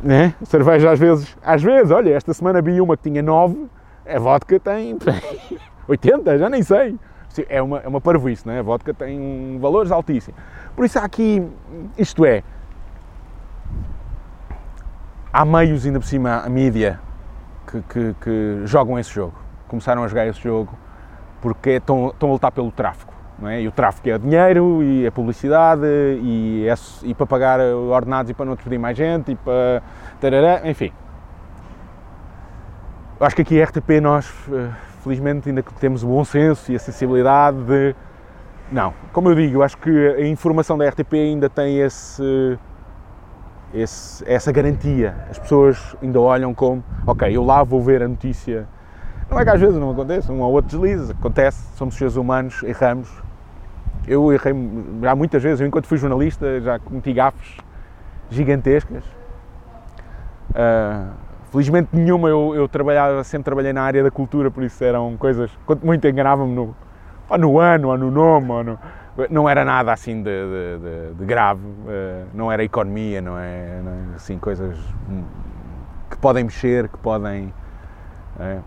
né? 0.03 0.34
Cerveja 0.43 0.91
às 0.91 0.99
vezes, 0.99 1.38
às 1.43 1.64
vezes, 1.64 1.91
olha, 1.91 2.14
esta 2.14 2.34
semana 2.34 2.61
vi 2.61 2.80
uma 2.80 2.95
que 2.95 3.10
tinha 3.10 3.22
9, 3.22 3.68
a 4.07 4.19
vodka 4.19 4.60
tem, 4.60 4.97
tem 4.99 5.60
80, 5.88 6.38
já 6.38 6.49
nem 6.49 6.64
sei. 6.64 6.97
É 7.47 7.61
uma, 7.61 7.80
é 7.80 7.88
uma 7.88 8.01
parvoíce, 8.01 8.45
não 8.45 8.53
é? 8.53 8.60
A 8.60 8.64
vodka 8.64 8.93
tem 8.93 9.57
valores 9.61 9.91
altíssimos. 9.91 10.39
Por 10.76 10.84
isso 10.84 10.99
há 10.99 11.03
aqui, 11.03 11.47
isto 11.97 12.26
é, 12.26 12.43
há 15.31 15.45
meios 15.45 15.85
ainda 15.85 15.99
por 15.99 16.06
cima, 16.06 16.41
a 16.41 16.49
mídia, 16.49 16.99
que, 17.68 17.81
que, 17.84 18.15
que, 18.22 18.61
jogam 18.65 18.97
esse 18.97 19.14
jogo. 19.14 19.34
Começaram 19.68 20.03
a 20.03 20.07
jogar 20.07 20.27
esse 20.27 20.41
jogo 20.41 20.73
porque 21.41 21.72
estão, 21.72 22.10
estão 22.10 22.30
a 22.30 22.31
lutar 22.34 22.51
pelo 22.51 22.72
tráfico. 22.72 23.14
É? 23.48 23.61
E 23.61 23.68
o 23.68 23.72
tráfico 23.72 24.10
é 24.10 24.18
dinheiro, 24.18 24.84
e 24.84 25.06
é 25.06 25.11
publicidade, 25.11 25.86
e, 25.86 26.68
é, 26.68 26.74
e 27.03 27.14
para 27.14 27.26
pagar 27.26 27.60
ordenados 27.60 28.30
e 28.30 28.34
para 28.34 28.45
não 28.45 28.56
despedir 28.56 28.78
mais 28.78 28.98
gente, 28.98 29.32
e 29.32 29.36
para. 29.36 29.82
Tarará, 30.20 30.68
enfim. 30.70 30.91
Eu 33.20 33.26
acho 33.26 33.36
que 33.36 33.41
aqui 33.41 33.61
a 33.61 33.66
RTP 33.66 34.02
nós, 34.02 34.34
eh, 34.52 34.70
felizmente, 35.03 35.49
ainda 35.49 35.61
temos 35.80 36.03
o 36.03 36.07
bom 36.07 36.24
senso 36.24 36.72
e 36.72 36.76
a 36.76 36.80
sensibilidade 36.80 37.57
de. 37.64 37.95
Não, 38.72 38.94
como 39.14 39.30
eu 39.30 39.36
digo, 39.36 39.57
eu 39.57 39.64
acho 39.64 39.78
que 39.78 39.90
a 39.90 40.28
informação 40.28 40.78
da 40.78 40.88
RTP 40.88 41.14
ainda 41.14 41.49
tem 41.49 41.80
esse, 41.80 42.57
esse, 43.74 44.24
essa 44.26 44.52
garantia. 44.52 45.16
As 45.30 45.40
pessoas 45.40 45.95
ainda 46.02 46.20
olham 46.20 46.53
como, 46.53 46.84
ok, 47.06 47.36
eu 47.36 47.44
lá 47.44 47.64
vou 47.64 47.82
ver 47.82 48.03
a 48.03 48.07
notícia. 48.07 48.68
Não 49.30 49.40
é 49.40 49.44
que 49.44 49.49
às 49.49 49.60
vezes 49.60 49.78
não 49.78 49.91
acontece, 49.91 50.32
um 50.32 50.41
ou 50.41 50.52
outro 50.52 50.72
desliza, 50.72 51.14
acontece, 51.14 51.61
somos 51.76 51.95
seres 51.95 52.16
humanos, 52.16 52.64
erramos, 52.64 53.10
eu 54.10 54.34
errei 54.34 54.53
já 55.03 55.15
muitas 55.15 55.44
vezes, 55.44 55.61
eu 55.61 55.68
enquanto 55.68 55.86
fui 55.86 55.99
jornalista 55.99 56.60
já 56.60 56.80
cometi 56.80 57.14
gafes 57.14 57.57
gigantescas. 58.31 59.03
Uh, 60.49 61.14
felizmente 61.52 61.90
nenhuma, 61.94 62.27
eu, 62.27 62.56
eu, 62.56 62.68
trabalhava, 62.68 63.23
sempre 63.23 63.45
trabalhei 63.45 63.72
na 63.72 63.84
área 63.84 64.03
da 64.03 64.10
cultura, 64.10 64.49
por 64.49 64.64
isso 64.64 64.84
eram 64.84 65.15
coisas, 65.15 65.52
quanto 65.64 65.86
muito 65.86 66.07
enganava-me 66.07 66.53
no, 66.53 66.76
no 67.38 67.60
ano, 67.60 67.90
ou 67.90 67.98
no 67.99 68.10
nome, 68.10 68.52
ou 68.52 68.64
no, 68.64 68.80
não 69.30 69.48
era 69.48 69.64
nada 69.64 69.94
assim 69.94 70.23
de, 70.23 70.23
de, 70.23 70.80
de, 70.80 71.14
de 71.14 71.26
grave, 71.26 71.61
uh, 71.61 72.27
não 72.34 72.52
era 72.52 72.64
economia, 72.64 73.22
não 73.22 73.38
é, 73.38 73.80
não 73.84 73.91
é, 73.91 74.15
assim 74.15 74.40
coisas 74.40 74.76
que 76.10 76.18
podem 76.18 76.45
mexer, 76.45 76.90
que 76.90 76.98
podem... 76.98 77.53
É, 78.40 78.57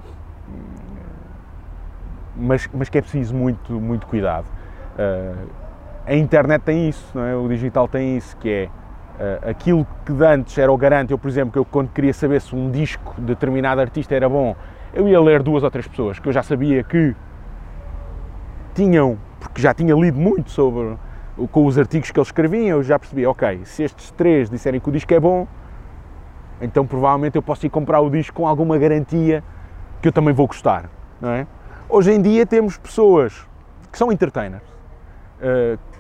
mas, 2.37 2.69
mas 2.73 2.89
que 2.89 2.99
é 2.99 3.01
preciso 3.01 3.35
muito, 3.35 3.73
muito 3.73 4.07
cuidado. 4.07 4.47
Uh, 4.99 5.49
a 6.07 6.15
internet 6.15 6.63
tem 6.63 6.89
isso, 6.89 7.19
é? 7.19 7.35
o 7.37 7.49
digital 7.49 7.87
tem 7.87 8.17
isso, 8.17 8.37
que 8.37 8.51
é 8.51 8.69
uh, 9.19 9.51
aquilo 9.51 9.87
que 10.05 10.13
antes 10.25 10.57
era 10.59 10.73
o 10.73 10.77
garante. 10.77 11.13
Eu, 11.13 11.19
por 11.19 11.29
exemplo, 11.29 11.53
que 11.53 11.59
eu 11.59 11.65
quando 11.65 11.91
queria 11.91 12.13
saber 12.13 12.41
se 12.41 12.55
um 12.55 12.71
disco 12.71 13.15
de 13.19 13.27
determinado 13.27 13.81
artista 13.81 14.15
era 14.15 14.29
bom, 14.29 14.57
eu 14.93 15.09
ia 15.09 15.21
ler 15.21 15.43
duas 15.43 15.63
ou 15.63 15.71
três 15.71 15.87
pessoas 15.87 16.19
que 16.19 16.29
eu 16.29 16.33
já 16.33 16.43
sabia 16.43 16.83
que 16.83 17.15
tinham, 18.75 19.19
porque 19.41 19.61
já 19.61 19.73
tinha 19.73 19.95
lido 19.95 20.19
muito 20.19 20.51
sobre 20.51 20.97
com 21.51 21.65
os 21.67 21.79
artigos 21.79 22.11
que 22.11 22.19
eles 22.19 22.29
escreviam, 22.29 22.79
eu 22.79 22.83
já 22.83 22.99
percebi, 22.99 23.27
ok, 23.27 23.61
se 23.65 23.83
estes 23.83 24.11
três 24.11 24.51
disserem 24.51 24.81
que 24.81 24.89
o 24.89 24.93
disco 24.93 25.13
é 25.15 25.21
bom, 25.21 25.47
então 26.61 26.87
provavelmente 26.87 27.37
eu 27.37 27.43
posso 27.43 27.65
ir 27.65 27.71
comprar 27.71 28.01
o 28.01 28.11
disco 28.11 28.37
com 28.37 28.47
alguma 28.47 28.77
garantia 28.79 29.43
que 30.01 30.09
eu 30.09 30.13
também 30.13 30.35
vou 30.35 30.47
gostar, 30.47 30.91
não 31.21 31.31
é? 31.31 31.47
Hoje 31.89 32.13
em 32.13 32.21
dia 32.21 32.47
temos 32.47 32.77
pessoas 32.77 33.47
que 33.91 33.99
são 33.99 34.13
entertainers, 34.13 34.63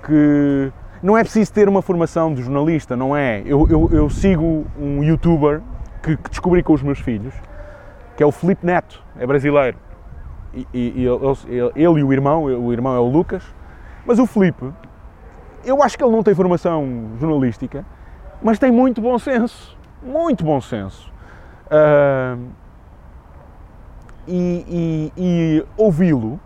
que 0.05 0.73
não 1.03 1.19
é 1.19 1.23
preciso 1.23 1.53
ter 1.53 1.69
uma 1.69 1.83
formação 1.83 2.33
de 2.33 2.43
jornalista, 2.43 2.97
não 2.97 3.17
é? 3.17 3.43
Eu, 3.45 3.67
eu, 3.69 3.91
eu 3.93 4.11
sigo 4.11 4.65
um 4.79 5.03
youtuber 5.03 5.61
que, 6.03 6.17
que, 6.17 6.31
descobri 6.31 6.63
com 6.63 6.73
os 6.73 6.83
meus 6.83 7.01
filhos, 7.01 7.35
que 8.17 8.23
é 8.23 8.27
o 8.27 8.31
Felipe 8.31 8.65
Neto, 8.65 9.03
é 9.19 9.27
brasileiro. 9.27 9.77
E, 10.55 10.67
e 10.73 11.05
ele, 11.07 11.73
ele, 11.75 12.01
e 12.01 12.05
o 12.05 12.13
irmão, 12.13 12.45
o 12.45 12.73
irmão 12.73 12.95
é 12.95 13.01
o 13.01 13.09
Lucas, 13.09 13.43
mas 14.07 14.19
o 14.19 14.27
Felipe, 14.27 14.73
eu 15.65 15.83
acho 15.83 15.97
que 15.97 16.05
ele 16.05 16.13
não 16.13 16.23
tem 16.23 16.35
formação 16.35 17.13
jornalística, 17.19 17.85
mas 18.43 18.59
tem 18.59 18.71
muito 18.71 19.01
bom 19.01 19.19
senso, 19.19 19.77
muito 20.03 20.45
bom 20.45 20.61
senso. 20.61 21.11
Uh, 21.67 22.49
e, 24.29 24.65
e, 24.69 25.13
e 25.17 25.67
ouvi-lo, 25.77 26.39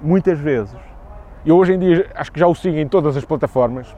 muitas 0.00 0.38
vezes, 0.38 0.78
eu 1.44 1.56
hoje 1.56 1.72
em 1.72 1.78
dia 1.78 2.10
acho 2.14 2.30
que 2.30 2.38
já 2.38 2.46
o 2.46 2.54
sigo 2.54 2.76
em 2.76 2.86
todas 2.86 3.16
as 3.16 3.24
plataformas, 3.24 3.94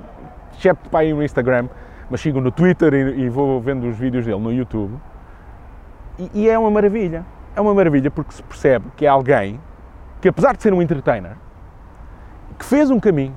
excepto 0.57 0.89
para 0.89 1.05
ir 1.05 1.15
no 1.15 1.23
Instagram, 1.23 1.69
mas 2.09 2.21
sigo 2.21 2.41
no 2.41 2.51
Twitter 2.51 2.95
e, 2.95 3.23
e, 3.23 3.29
vou 3.29 3.61
vendo 3.61 3.87
os 3.87 3.97
vídeos 3.97 4.25
dele 4.25 4.41
no 4.41 4.53
YouTube. 4.53 4.99
E, 6.19 6.31
e, 6.35 6.49
é 6.49 6.59
uma 6.59 6.71
maravilha. 6.71 7.25
É 7.57 7.61
uma 7.61 7.75
maravilha 7.75 8.11
porque 8.11 8.33
se 8.33 8.43
percebe 8.43 8.87
que 8.97 9.07
é 9.07 9.09
alguém 9.09 9.61
que, 10.21 10.29
apesar 10.29 10.57
de 10.57 10.63
ser 10.63 10.73
um 10.73 10.81
entertainer, 10.81 11.37
que 12.59 12.65
fez 12.65 12.91
um 12.91 12.99
caminho. 12.99 13.35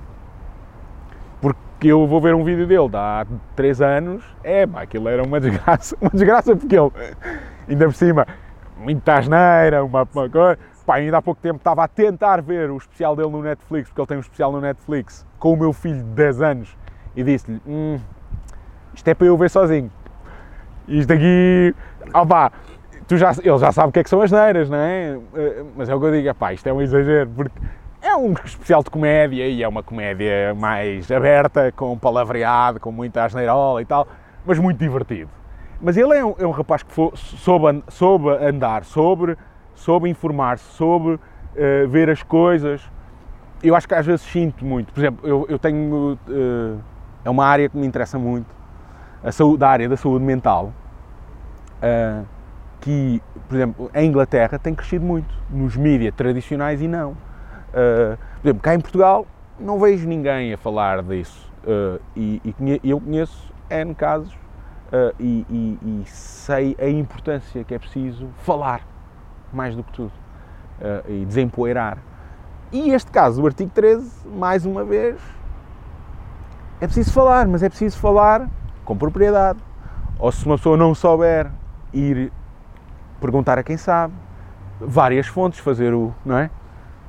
Porque 1.41 1.87
eu 1.87 2.07
vou 2.07 2.21
ver 2.21 2.33
um 2.33 2.43
vídeo 2.43 2.65
dele 2.65 2.89
de 2.89 2.97
há 2.97 3.25
3 3.55 3.81
anos, 3.81 4.23
é, 4.43 4.65
pá, 4.65 4.81
aquilo 4.81 5.07
era 5.09 5.23
uma 5.23 5.39
desgraça. 5.41 5.97
Uma 5.99 6.11
desgraça 6.11 6.55
porque 6.55 6.77
ele, 6.77 6.91
ainda 7.67 7.85
por 7.85 7.93
cima, 7.93 8.25
muita 8.77 9.15
asneira, 9.15 9.83
uma, 9.83 10.07
uma 10.13 10.29
coisa 10.29 10.57
Pá, 10.87 10.95
ainda 10.95 11.17
há 11.17 11.21
pouco 11.21 11.41
tempo 11.41 11.57
estava 11.57 11.83
a 11.83 11.87
tentar 11.89 12.41
ver 12.41 12.71
o 12.71 12.77
especial 12.77 13.13
dele 13.13 13.29
no 13.29 13.41
Netflix, 13.41 13.89
porque 13.89 13.99
ele 13.99 14.07
tem 14.07 14.15
um 14.15 14.21
especial 14.21 14.53
no 14.53 14.61
Netflix, 14.61 15.27
com 15.37 15.51
o 15.51 15.57
meu 15.57 15.73
filho 15.73 16.01
de 16.01 16.11
10 16.11 16.41
anos, 16.41 16.77
e 17.13 17.23
disse-lhe: 17.25 17.61
hum, 17.67 17.99
Isto 18.93 19.09
é 19.09 19.13
para 19.13 19.27
eu 19.27 19.35
ver 19.35 19.49
sozinho. 19.49 19.91
Isto 20.87 21.11
aqui. 21.11 21.75
Opá, 22.13 22.53
tu 23.05 23.17
já, 23.17 23.31
ele 23.43 23.57
já 23.57 23.69
sabe 23.73 23.89
o 23.89 23.91
que 23.91 23.99
é 23.99 24.03
que 24.03 24.09
são 24.09 24.21
as 24.21 24.31
neiras, 24.31 24.69
não 24.69 24.77
é? 24.77 25.19
Eh, 25.35 25.65
mas 25.75 25.89
é 25.89 25.95
o 25.95 25.99
que 25.99 26.05
eu 26.05 26.11
digo: 26.13 26.33
pá, 26.35 26.53
isto 26.53 26.65
é 26.67 26.71
um 26.71 26.81
exagero, 26.81 27.29
porque 27.35 27.59
é 28.01 28.15
um 28.15 28.31
especial 28.31 28.81
de 28.81 28.89
comédia 28.89 29.45
e 29.45 29.61
é 29.61 29.67
uma 29.67 29.83
comédia 29.83 30.55
mais 30.55 31.11
aberta, 31.11 31.69
com 31.75 31.97
palavreado, 31.97 32.79
com 32.79 32.93
muita 32.93 33.25
asneirola 33.25 33.81
e 33.81 33.85
tal, 33.85 34.07
mas 34.45 34.57
muito 34.57 34.77
divertido. 34.77 35.29
Mas 35.81 35.97
ele 35.97 36.17
é 36.17 36.23
um, 36.23 36.33
é 36.39 36.47
um 36.47 36.51
rapaz 36.51 36.81
que 36.81 36.93
soube, 36.93 37.83
soube 37.89 38.29
andar 38.29 38.85
sobre 38.85 39.37
soube 39.77 40.09
informar-se, 40.09 40.65
soube 40.73 41.13
uh, 41.13 41.87
ver 41.87 42.09
as 42.09 42.21
coisas. 42.23 42.81
Eu 43.63 43.75
acho 43.75 43.87
que 43.87 43.93
às 43.93 44.05
vezes 44.05 44.21
sinto 44.21 44.65
muito. 44.65 44.93
Por 44.93 44.99
exemplo, 44.99 45.27
eu, 45.27 45.45
eu 45.49 45.57
tenho. 45.57 46.17
Uh, 46.27 46.79
é 47.23 47.29
uma 47.29 47.45
área 47.45 47.67
que 47.69 47.77
me 47.77 47.85
interessa 47.85 48.17
muito, 48.17 48.47
a, 49.23 49.31
saúde, 49.31 49.63
a 49.63 49.69
área 49.69 49.89
da 49.89 49.97
saúde 49.97 50.23
mental, 50.23 50.71
uh, 51.81 52.25
que, 52.79 53.21
por 53.47 53.55
exemplo, 53.55 53.91
em 53.93 54.07
Inglaterra 54.07 54.57
tem 54.57 54.73
crescido 54.73 55.05
muito, 55.05 55.33
nos 55.49 55.75
mídias 55.75 56.13
tradicionais 56.15 56.81
e 56.81 56.87
não. 56.87 57.17
por 57.71 58.47
exemplo, 58.47 58.61
cá 58.61 58.75
em 58.75 58.79
Portugal 58.79 59.25
não 59.59 59.79
vejo 59.79 60.07
ninguém 60.07 60.53
a 60.53 60.57
falar 60.57 61.03
disso. 61.03 61.51
e, 62.15 62.41
e 62.83 62.89
eu 62.89 63.01
conheço 63.01 63.51
N 63.69 63.93
casos 63.93 64.33
e, 65.19 65.45
e, 65.49 65.77
e 65.81 66.03
sei 66.05 66.77
a 66.79 66.87
importância 66.87 67.63
que 67.63 67.73
é 67.73 67.79
preciso 67.79 68.29
falar 68.37 68.81
mais 69.57 69.75
do 69.75 69.83
que 69.83 69.91
tudo 69.91 70.11
uh, 70.79 71.11
e 71.11 71.25
desempoeirar. 71.25 71.97
E 72.71 72.91
este 72.91 73.11
caso, 73.11 73.41
o 73.41 73.45
artigo 73.45 73.71
13, 73.73 74.27
mais 74.27 74.65
uma 74.65 74.83
vez, 74.83 75.19
é 76.79 76.85
preciso 76.85 77.11
falar, 77.11 77.47
mas 77.47 77.63
é 77.63 77.69
preciso 77.69 77.97
falar 77.97 78.47
com 78.85 78.95
propriedade. 78.95 79.59
Ou 80.19 80.31
se 80.31 80.45
uma 80.45 80.57
pessoa 80.57 80.77
não 80.77 80.93
souber, 80.93 81.49
ir 81.93 82.31
perguntar 83.19 83.57
a 83.57 83.63
quem 83.63 83.77
sabe, 83.77 84.13
várias 84.79 85.27
fontes, 85.27 85.59
fazer 85.59 85.93
o, 85.93 86.13
não 86.23 86.37
é? 86.37 86.49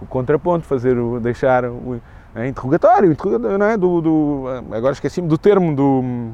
o 0.00 0.06
contraponto, 0.06 0.64
fazer 0.64 0.98
o, 0.98 1.20
deixar 1.20 1.64
o 1.64 2.00
é, 2.34 2.46
interrogatório, 2.46 3.10
interrogatório 3.10 3.58
não 3.58 3.66
é? 3.66 3.76
do, 3.76 4.00
do 4.00 4.44
agora 4.72 4.92
esqueci-me 4.92 5.28
do 5.28 5.36
termo 5.36 5.74
do 5.74 6.32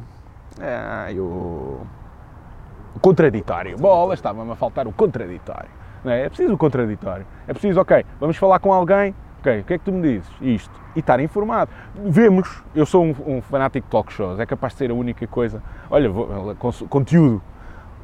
o 2.95 3.01
contraditório. 3.01 3.77
Bola, 3.77 4.15
estava-me 4.15 4.53
a 4.53 4.57
faltar 4.57 4.87
o 4.87 4.93
contraditório. 4.93 5.71
É? 6.05 6.23
é 6.23 6.29
preciso 6.29 6.55
o 6.55 6.59
contraditório. 6.59 7.27
É 7.47 7.53
preciso, 7.53 7.81
ok, 7.81 8.05
vamos 8.21 8.37
falar 8.37 8.59
com 8.59 8.73
alguém, 8.73 9.15
ok, 9.41 9.61
o 9.61 9.65
que 9.65 9.75
é 9.75 9.79
que 9.79 9.85
tu 9.85 9.93
me 9.93 10.03
dizes? 10.03 10.31
Isto. 10.41 10.85
E 10.95 11.01
estar 11.01 11.19
informado. 11.21 11.71
Vemos, 11.95 12.63
eu 12.75 12.87
sou 12.87 13.05
um, 13.05 13.15
um 13.27 13.43
fanático 13.43 13.87
de 13.87 13.91
talk 13.91 14.13
shows, 14.13 14.39
é 14.39 14.47
capaz 14.47 14.73
de 14.75 14.79
ser 14.79 14.91
a 14.91 14.95
única 14.95 15.27
coisa. 15.27 15.63
Olha, 15.91 16.09
vou, 16.09 16.55
conteúdo. 16.89 17.43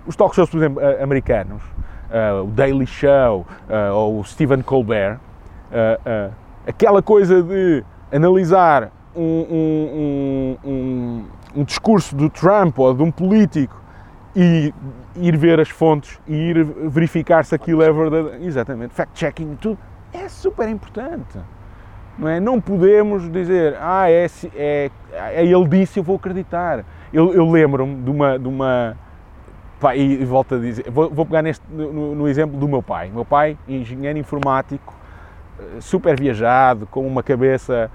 Os 0.06 0.16
talk 0.16 0.34
shows, 0.34 0.50
por 0.50 0.56
exemplo, 0.56 0.82
americanos, 1.00 1.62
uh, 2.10 2.44
o 2.44 2.46
Daily 2.48 2.86
Show 2.86 3.46
uh, 3.68 3.94
ou 3.94 4.20
o 4.20 4.24
Stephen 4.24 4.62
Colbert, 4.62 5.18
uh, 5.70 6.32
aquela 6.66 7.02
coisa 7.02 7.42
de 7.42 7.84
analisar 8.12 8.90
um, 9.14 9.22
um, 9.22 10.58
um, 10.64 11.24
um, 11.56 11.64
discurso 11.64 12.14
do 12.14 12.28
Trump 12.28 12.78
ou 12.78 12.94
de 12.94 13.02
um 13.02 13.10
político 13.10 13.80
e 14.34 14.72
ir 15.16 15.36
ver 15.36 15.60
as 15.60 15.68
fontes 15.68 16.18
e 16.26 16.34
ir 16.34 16.64
verificar 16.64 17.44
se 17.44 17.54
aquilo 17.54 17.82
é 17.82 17.92
verdade. 17.92 18.44
Exatamente, 18.44 18.94
fact-checking, 18.94 19.56
tudo 19.56 19.78
é 20.12 20.28
super 20.28 20.68
importante. 20.68 21.38
Não, 22.18 22.28
é? 22.28 22.40
não 22.40 22.60
podemos 22.60 23.30
dizer, 23.30 23.76
ah, 23.80 24.10
é, 24.10 24.26
é, 24.54 24.90
é 25.12 25.44
ele 25.44 25.68
disse, 25.68 25.98
eu 25.98 26.02
vou 26.02 26.16
acreditar. 26.16 26.84
Eu, 27.12 27.32
eu 27.32 27.50
lembro-me 27.50 28.02
de 28.02 28.10
uma. 28.10 28.38
De 28.38 28.48
uma 28.48 28.96
pá, 29.80 29.96
e, 29.96 30.24
volto 30.24 30.56
a 30.56 30.58
dizer, 30.58 30.90
vou, 30.90 31.08
vou 31.08 31.24
pegar 31.24 31.42
neste, 31.42 31.64
no, 31.70 32.14
no, 32.14 32.28
exemplo 32.28 32.58
do 32.58 32.68
meu 32.68 32.82
pai. 32.82 33.10
Meu 33.12 33.24
pai, 33.24 33.56
engenheiro 33.66 34.18
informático, 34.18 34.94
eh, 35.58 35.80
super 35.80 36.18
viajado, 36.20 36.86
com 36.86 37.06
uma 37.06 37.22
cabeça, 37.22 37.90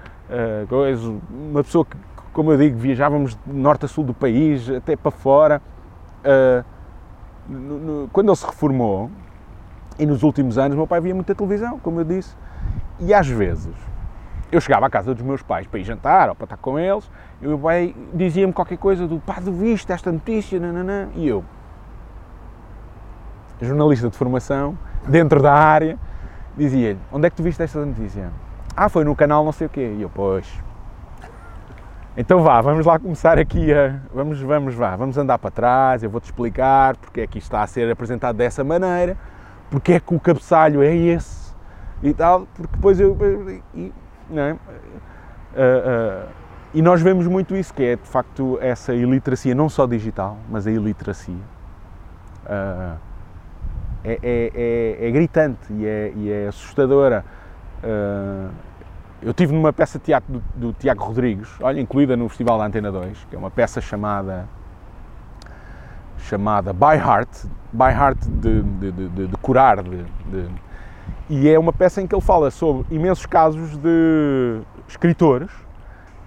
coisa, 0.68 1.14
uma 1.30 1.62
pessoa 1.62 1.84
que, 1.84 1.96
como 2.32 2.50
eu 2.50 2.58
digo, 2.58 2.76
viajávamos 2.76 3.38
de 3.46 3.52
norte 3.52 3.84
a 3.84 3.88
sul 3.88 4.02
do 4.02 4.12
país, 4.12 4.68
até 4.68 4.96
para 4.96 5.12
fora. 5.12 5.62
Uh, 6.24 6.75
no, 7.48 7.78
no, 7.78 8.08
quando 8.08 8.28
ele 8.28 8.36
se 8.36 8.46
reformou, 8.46 9.10
e 9.98 10.04
nos 10.04 10.22
últimos 10.22 10.58
anos, 10.58 10.76
meu 10.76 10.86
pai 10.86 11.00
via 11.00 11.14
muita 11.14 11.34
televisão, 11.34 11.78
como 11.78 12.00
eu 12.00 12.04
disse, 12.04 12.36
e 13.00 13.14
às 13.14 13.26
vezes 13.26 13.74
eu 14.52 14.60
chegava 14.60 14.86
à 14.86 14.90
casa 14.90 15.14
dos 15.14 15.24
meus 15.24 15.42
pais 15.42 15.66
para 15.66 15.80
ir 15.80 15.84
jantar 15.84 16.28
ou 16.28 16.34
para 16.34 16.44
estar 16.44 16.56
com 16.56 16.78
eles, 16.78 17.10
e 17.40 17.46
o 17.46 17.50
meu 17.50 17.58
pai 17.58 17.94
dizia-me 18.12 18.52
qualquer 18.52 18.78
coisa 18.78 19.06
do 19.06 19.18
pá, 19.18 19.40
viste 19.40 19.90
esta 19.92 20.12
notícia, 20.12 20.60
nananã, 20.60 21.08
e 21.14 21.26
eu, 21.26 21.44
jornalista 23.60 24.08
de 24.08 24.16
formação, 24.16 24.76
dentro 25.06 25.40
da 25.42 25.52
área, 25.52 25.98
dizia-lhe: 26.56 26.98
Onde 27.12 27.26
é 27.26 27.30
que 27.30 27.36
tu 27.36 27.42
viste 27.42 27.62
esta 27.62 27.84
notícia? 27.84 28.30
Ah, 28.76 28.88
foi 28.88 29.04
no 29.04 29.14
canal 29.16 29.44
não 29.44 29.52
sei 29.52 29.66
o 29.66 29.70
quê. 29.70 29.94
E 29.98 30.02
eu, 30.02 30.10
pois. 30.10 30.46
Então 32.18 32.42
vá, 32.42 32.62
vamos 32.62 32.86
lá 32.86 32.98
começar 32.98 33.38
aqui 33.38 33.74
a. 33.74 34.00
Vamos, 34.14 34.40
vamos, 34.40 34.74
vá, 34.74 34.96
vamos 34.96 35.18
andar 35.18 35.38
para 35.38 35.50
trás, 35.50 36.02
eu 36.02 36.08
vou-te 36.08 36.24
explicar 36.24 36.96
porque 36.96 37.20
é 37.20 37.26
que 37.26 37.36
isto 37.36 37.48
está 37.48 37.62
a 37.62 37.66
ser 37.66 37.90
apresentado 37.90 38.36
dessa 38.36 38.64
maneira, 38.64 39.18
porque 39.70 39.92
é 39.92 40.00
que 40.00 40.14
o 40.14 40.18
cabeçalho 40.18 40.82
é 40.82 40.96
esse 40.96 41.54
e 42.02 42.14
tal, 42.14 42.48
porque 42.54 42.74
depois 42.74 42.98
eu. 42.98 43.14
E, 43.74 43.92
não 44.30 44.42
é? 44.42 44.52
Uh, 44.52 44.56
uh, 44.56 46.28
e 46.72 46.80
nós 46.80 47.02
vemos 47.02 47.26
muito 47.26 47.54
isso, 47.54 47.74
que 47.74 47.82
é 47.82 47.96
de 47.96 48.08
facto 48.08 48.58
essa 48.62 48.94
iliteracia, 48.94 49.54
não 49.54 49.68
só 49.68 49.86
digital, 49.86 50.38
mas 50.48 50.66
a 50.66 50.70
iliteracia. 50.70 51.34
Uh, 52.46 52.96
é, 54.02 54.18
é, 54.22 54.52
é, 55.02 55.08
é 55.08 55.10
gritante 55.10 55.70
e 55.70 55.84
é, 55.84 56.12
e 56.16 56.32
é 56.32 56.48
assustadora. 56.48 57.22
Eu 59.26 59.34
tive 59.34 59.52
numa 59.52 59.72
peça 59.72 59.98
de 59.98 60.04
teatro 60.04 60.34
do, 60.34 60.42
do, 60.54 60.72
Tiago 60.72 61.02
Rodrigues, 61.02 61.48
olha, 61.60 61.80
incluída 61.80 62.16
no 62.16 62.28
Festival 62.28 62.58
da 62.58 62.64
Antena 62.66 62.92
2, 62.92 63.26
que 63.28 63.34
é 63.34 63.38
uma 63.38 63.50
peça 63.50 63.80
chamada 63.80 64.48
chamada 66.18 66.72
By 66.72 66.94
Heart, 66.94 67.46
By 67.72 67.90
Heart 67.90 68.24
de, 68.24 68.62
de, 68.62 68.92
de, 68.92 69.26
de 69.26 69.36
curar, 69.38 69.78
e 71.28 71.48
é 71.48 71.58
uma 71.58 71.72
peça 71.72 72.00
em 72.00 72.06
que 72.06 72.14
ele 72.14 72.22
fala 72.22 72.52
sobre 72.52 72.86
imensos 72.94 73.26
casos 73.26 73.76
de 73.76 74.60
escritores 74.86 75.50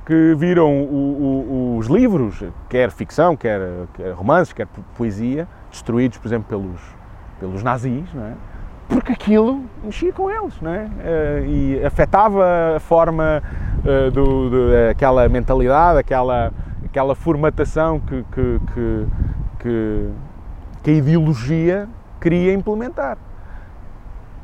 que 0.05 0.35
viram 0.37 0.83
o, 0.83 1.75
o, 1.75 1.77
os 1.77 1.87
livros, 1.87 2.43
quer 2.67 2.91
ficção, 2.91 3.33
quer, 3.37 3.61
quer 3.93 4.11
romances, 4.11 4.51
quer 4.51 4.67
poesia, 4.97 5.47
destruídos, 5.71 6.17
por 6.17 6.27
exemplo, 6.27 6.49
pelos 6.49 6.99
pelos 7.39 7.63
nazis, 7.63 8.13
não 8.13 8.25
é? 8.25 8.33
Porque 8.89 9.13
aquilo 9.13 9.63
mexia 9.83 10.11
com 10.11 10.29
eles 10.29 10.59
não 10.59 10.73
é? 10.73 10.89
Eh, 10.99 11.43
e 11.47 11.85
afetava 11.85 12.75
a 12.75 12.79
forma 12.79 13.41
uh, 13.79 14.11
do, 14.11 14.49
do, 14.49 15.29
mentalidade, 15.29 15.99
aquela, 15.99 16.51
aquela 16.83 17.15
formatação 17.15 17.99
que, 17.99 18.25
que, 18.31 18.59
que, 18.73 19.07
que, 19.59 20.09
que 20.83 20.89
a 20.89 20.93
ideologia 20.93 21.87
queria 22.19 22.53
implementar. 22.53 23.17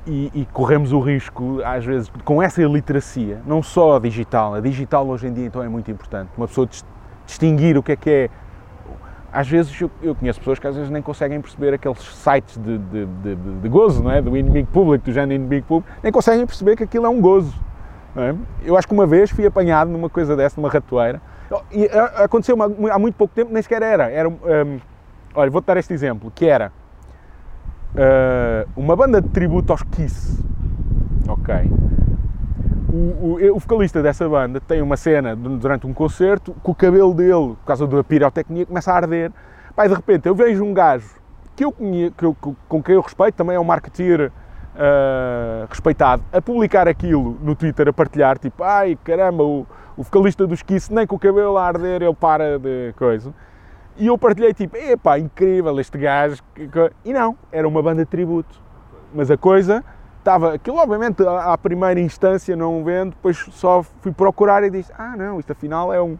E, 0.08 0.32
e, 0.36 0.46
corremos 0.54 0.94
o 0.94 1.00
risco, 1.00 1.60
às 1.66 1.84
vezes, 1.84 2.12
com 2.24 2.40
essa 2.40 2.62
iliteracia, 2.62 3.42
não 3.44 3.64
só 3.64 3.96
a 3.96 4.00
digital, 4.00 4.54
a 4.54 4.62
digital 4.62 5.08
hoje 5.08 5.26
em 5.26 5.34
dia 5.34 5.48
então 5.48 5.64
é 5.64 5.68
muito 5.68 5.90
importante, 5.90 6.30
uma 6.38 6.48
pessoa 6.48 6.70
distinguir 7.26 7.76
o 7.76 7.82
que 7.82 7.94
é 7.94 7.96
que 7.96 8.10
é 8.12 8.30
às 9.36 9.50
vezes 9.50 9.82
eu, 10.02 10.16
conheço 10.16 10.40
pessoas 10.40 10.60
que 10.60 10.66
às 10.66 10.76
vezes 10.76 10.90
nem 10.90 11.02
conseguem 11.02 11.42
perceber 11.42 11.74
aqueles 11.74 12.00
sites 12.00 12.58
de, 12.58 12.78
de, 12.78 13.06
de, 13.06 13.36
de 13.36 13.70
gozo, 13.70 14.02
não 14.02 14.12
é? 14.12 14.22
do 14.22 14.36
inimigo 14.38 14.70
público, 14.72 15.04
do 15.04 15.12
género 15.12 15.34
inimigo 15.34 15.66
público, 15.68 15.92
nem 16.02 16.10
conseguem 16.10 16.46
perceber 16.46 16.78
que 16.78 16.84
aquilo 16.84 17.06
é 17.06 17.10
um 17.10 17.20
gozo. 17.20 17.54
É? 18.16 18.34
Eu 18.64 18.78
acho 18.78 18.88
que 18.88 18.94
uma 18.94 19.06
vez 19.06 19.30
fui 19.30 19.46
apanhado 19.46 19.92
numa 19.92 20.10
coisa 20.10 20.38
dessa, 20.38 20.60
numa 20.60 20.70
ratoeira, 20.70 21.22
e 21.70 21.86
aconteceu 22.16 22.58
há 22.62 22.98
muito 22.98 23.16
pouco 23.16 23.36
tempo, 23.36 23.52
nem 23.52 23.62
sequer 23.62 23.82
era. 23.82 24.10
era 24.10 24.30
um, 24.30 24.80
olha, 25.36 25.52
vou-te 25.52 25.66
dar 25.66 25.76
este 25.76 25.94
exemplo, 25.94 26.32
que 26.34 26.46
era 26.46 26.72
uh, 27.94 28.70
uma 28.74 28.96
banda 28.96 29.22
de 29.22 29.28
tributo 29.28 29.74
aos 29.74 29.84
Kiss, 29.84 30.42
ok? 31.28 31.70
O, 32.96 33.38
o, 33.42 33.56
o, 33.56 33.60
vocalista 33.60 34.02
dessa 34.02 34.28
banda 34.28 34.62
tem 34.62 34.82
uma 34.82 34.96
cena 34.96 35.36
durante 35.36 35.86
um 35.86 35.94
concerto 35.94 36.56
que 36.64 36.72
o 36.72 36.76
cabelo 36.76 37.14
dele, 37.14 37.56
por 37.60 37.66
causa 37.66 37.86
da 37.86 38.04
pirotecnia, 38.04 38.66
começa 38.66 38.92
a 38.92 38.96
arder. 38.96 39.32
Pai, 39.76 39.90
de 39.90 39.94
repente, 39.94 40.28
eu 40.28 40.34
vejo 40.34 40.64
um 40.64 40.74
gajo 40.74 41.10
que 41.56 41.66
eu, 41.66 41.74
que 41.74 42.26
eu 42.26 42.36
com 42.68 42.82
quem 42.82 42.96
eu 42.96 43.02
respeito, 43.02 43.36
também 43.36 43.56
é 43.56 43.60
um 43.60 43.64
marketeer 43.64 44.32
uh, 44.32 45.68
respeitado, 45.70 46.24
a 46.32 46.42
publicar 46.42 46.88
aquilo 46.88 47.38
no 47.42 47.56
Twitter, 47.56 47.88
a 47.90 47.94
partilhar, 47.94 48.38
tipo, 48.38 48.64
ai 48.64 48.98
caramba, 49.04 49.44
o, 49.44 49.68
o 49.98 50.04
vocalista 50.04 50.48
dos 50.48 50.62
Kiss, 50.62 50.94
nem 50.94 51.06
com 51.06 51.18
o 51.18 51.20
cabelo 51.20 51.58
a 51.58 51.66
arder, 51.66 52.02
ele 52.02 52.16
para 52.16 52.58
de 52.58 52.94
coisa. 52.98 53.34
E 53.98 54.08
eu 54.08 54.18
partilhei, 54.18 54.54
tipo, 54.54 54.76
epá, 54.76 55.18
incrível 55.20 55.78
este 55.80 55.98
gajo. 55.98 56.42
E 57.06 57.14
não, 57.14 57.38
era 57.50 57.66
uma 57.66 57.82
banda 57.82 58.04
de 58.04 58.10
tributo. 58.10 58.62
Mas 59.14 59.32
a 59.32 59.38
coisa 59.38 59.84
estava, 60.26 60.56
aquilo 60.56 60.78
obviamente 60.78 61.22
à 61.24 61.56
primeira 61.56 62.00
instância 62.00 62.56
não 62.56 62.84
vendo, 62.84 63.12
depois 63.12 63.38
só 63.52 63.84
fui 64.02 64.12
procurar 64.12 64.64
e 64.64 64.72
disse, 64.72 64.92
ah 64.98 65.16
não, 65.16 65.40
isto 65.40 65.52
afinal 65.52 65.94
é 65.94 66.02
um, 66.02 66.18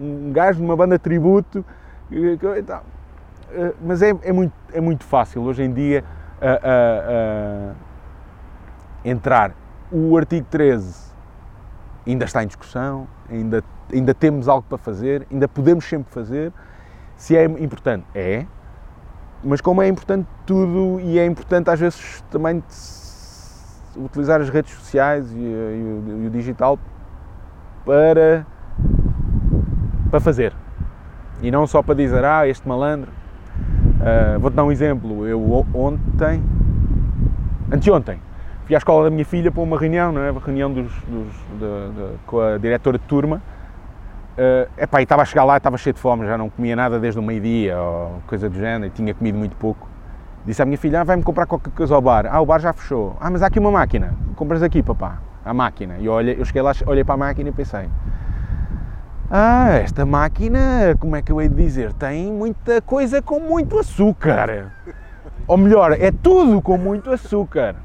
um 0.00 0.30
gajo 0.30 0.60
de 0.60 0.64
uma 0.64 0.76
banda 0.76 0.96
tributo, 0.96 1.64
eh, 2.12 3.74
mas 3.82 4.00
é, 4.00 4.16
é, 4.22 4.32
muito, 4.32 4.52
é 4.72 4.80
muito 4.80 5.02
fácil 5.02 5.42
hoje 5.42 5.64
em 5.64 5.72
dia 5.72 6.04
uh, 6.40 7.70
uh, 7.70 7.72
uh, 7.72 7.76
entrar. 9.04 9.52
O 9.90 10.16
artigo 10.16 10.46
13 10.48 11.08
ainda 12.06 12.26
está 12.26 12.44
em 12.44 12.46
discussão, 12.46 13.08
ainda, 13.28 13.64
ainda 13.92 14.14
temos 14.14 14.48
algo 14.48 14.66
para 14.68 14.78
fazer, 14.78 15.26
ainda 15.32 15.48
podemos 15.48 15.84
sempre 15.84 16.12
fazer. 16.12 16.52
Se 17.16 17.36
é 17.36 17.44
importante, 17.44 18.04
é, 18.14 18.46
mas 19.42 19.60
como 19.60 19.82
é 19.82 19.88
importante 19.88 20.28
tudo 20.46 21.00
e 21.00 21.18
é 21.18 21.26
importante 21.26 21.68
às 21.70 21.80
vezes 21.80 22.22
também 22.30 22.62
utilizar 23.96 24.40
as 24.40 24.48
redes 24.48 24.72
sociais 24.72 25.30
e, 25.32 25.36
e, 25.36 25.40
o, 25.40 26.22
e 26.24 26.26
o, 26.26 26.30
digital 26.30 26.78
para, 27.84 28.46
para 30.10 30.20
fazer. 30.20 30.52
E 31.42 31.50
não 31.50 31.66
só 31.66 31.82
para 31.82 31.94
dizer, 31.94 32.24
ah, 32.24 32.46
este 32.46 32.66
malandro. 32.66 33.10
Uh, 33.98 34.38
Vou-te 34.38 34.54
dar 34.54 34.64
um 34.64 34.72
exemplo. 34.72 35.26
Eu 35.26 35.66
ontem, 35.74 36.42
anteontem, 37.72 38.20
fui 38.64 38.74
à 38.74 38.78
escola 38.78 39.04
da 39.04 39.10
minha 39.10 39.24
filha 39.24 39.50
para 39.50 39.62
uma 39.62 39.78
reunião, 39.78 40.12
não 40.12 40.22
é? 40.22 40.30
Uma 40.30 40.40
reunião 40.40 40.72
dos, 40.72 40.92
dos 41.02 41.32
de, 41.58 41.92
de, 41.94 42.18
com 42.26 42.40
a 42.40 42.58
diretora 42.58 42.98
de 42.98 43.04
turma. 43.04 43.42
Uh, 44.38 44.70
epá, 44.80 45.00
e 45.00 45.02
estava 45.02 45.22
a 45.22 45.24
chegar 45.24 45.42
lá 45.42 45.54
e 45.54 45.56
estava 45.58 45.76
cheio 45.76 45.94
de 45.94 46.00
fome, 46.00 46.24
já 46.24 46.38
não 46.38 46.48
comia 46.48 46.76
nada 46.76 47.00
desde 47.00 47.18
o 47.18 47.22
meio-dia 47.22 47.76
ou 47.76 48.22
coisa 48.24 48.48
do 48.48 48.56
género, 48.56 48.86
e 48.86 48.90
tinha 48.90 49.12
comido 49.12 49.36
muito 49.36 49.56
pouco. 49.56 49.87
Disse 50.44 50.62
à 50.62 50.64
minha 50.64 50.78
filha, 50.78 51.00
ah, 51.00 51.04
vai-me 51.04 51.22
comprar 51.22 51.46
qualquer 51.46 51.70
coisa 51.70 51.94
ao 51.94 52.00
bar. 52.00 52.26
Ah, 52.26 52.40
o 52.40 52.46
bar 52.46 52.58
já 52.58 52.72
fechou. 52.72 53.16
Ah, 53.20 53.30
mas 53.30 53.42
há 53.42 53.46
aqui 53.46 53.58
uma 53.58 53.70
máquina. 53.70 54.14
Compras 54.34 54.62
aqui, 54.62 54.82
papá. 54.82 55.20
à 55.44 55.52
máquina. 55.52 55.96
E 55.98 56.08
olhei, 56.08 56.36
eu 56.38 56.44
cheguei 56.44 56.62
lá, 56.62 56.72
olhei 56.86 57.04
para 57.04 57.14
a 57.14 57.18
máquina 57.18 57.48
e 57.48 57.52
pensei: 57.52 57.88
Ah, 59.30 59.70
esta 59.72 60.06
máquina, 60.06 60.94
como 60.98 61.16
é 61.16 61.22
que 61.22 61.30
eu 61.32 61.40
hei 61.40 61.48
de 61.48 61.54
dizer? 61.54 61.92
Tem 61.92 62.32
muita 62.32 62.80
coisa 62.80 63.20
com 63.20 63.40
muito 63.40 63.78
açúcar. 63.78 64.72
Ou 65.46 65.56
melhor, 65.56 65.92
é 65.92 66.10
tudo 66.10 66.60
com 66.62 66.76
muito 66.78 67.10
açúcar. 67.10 67.76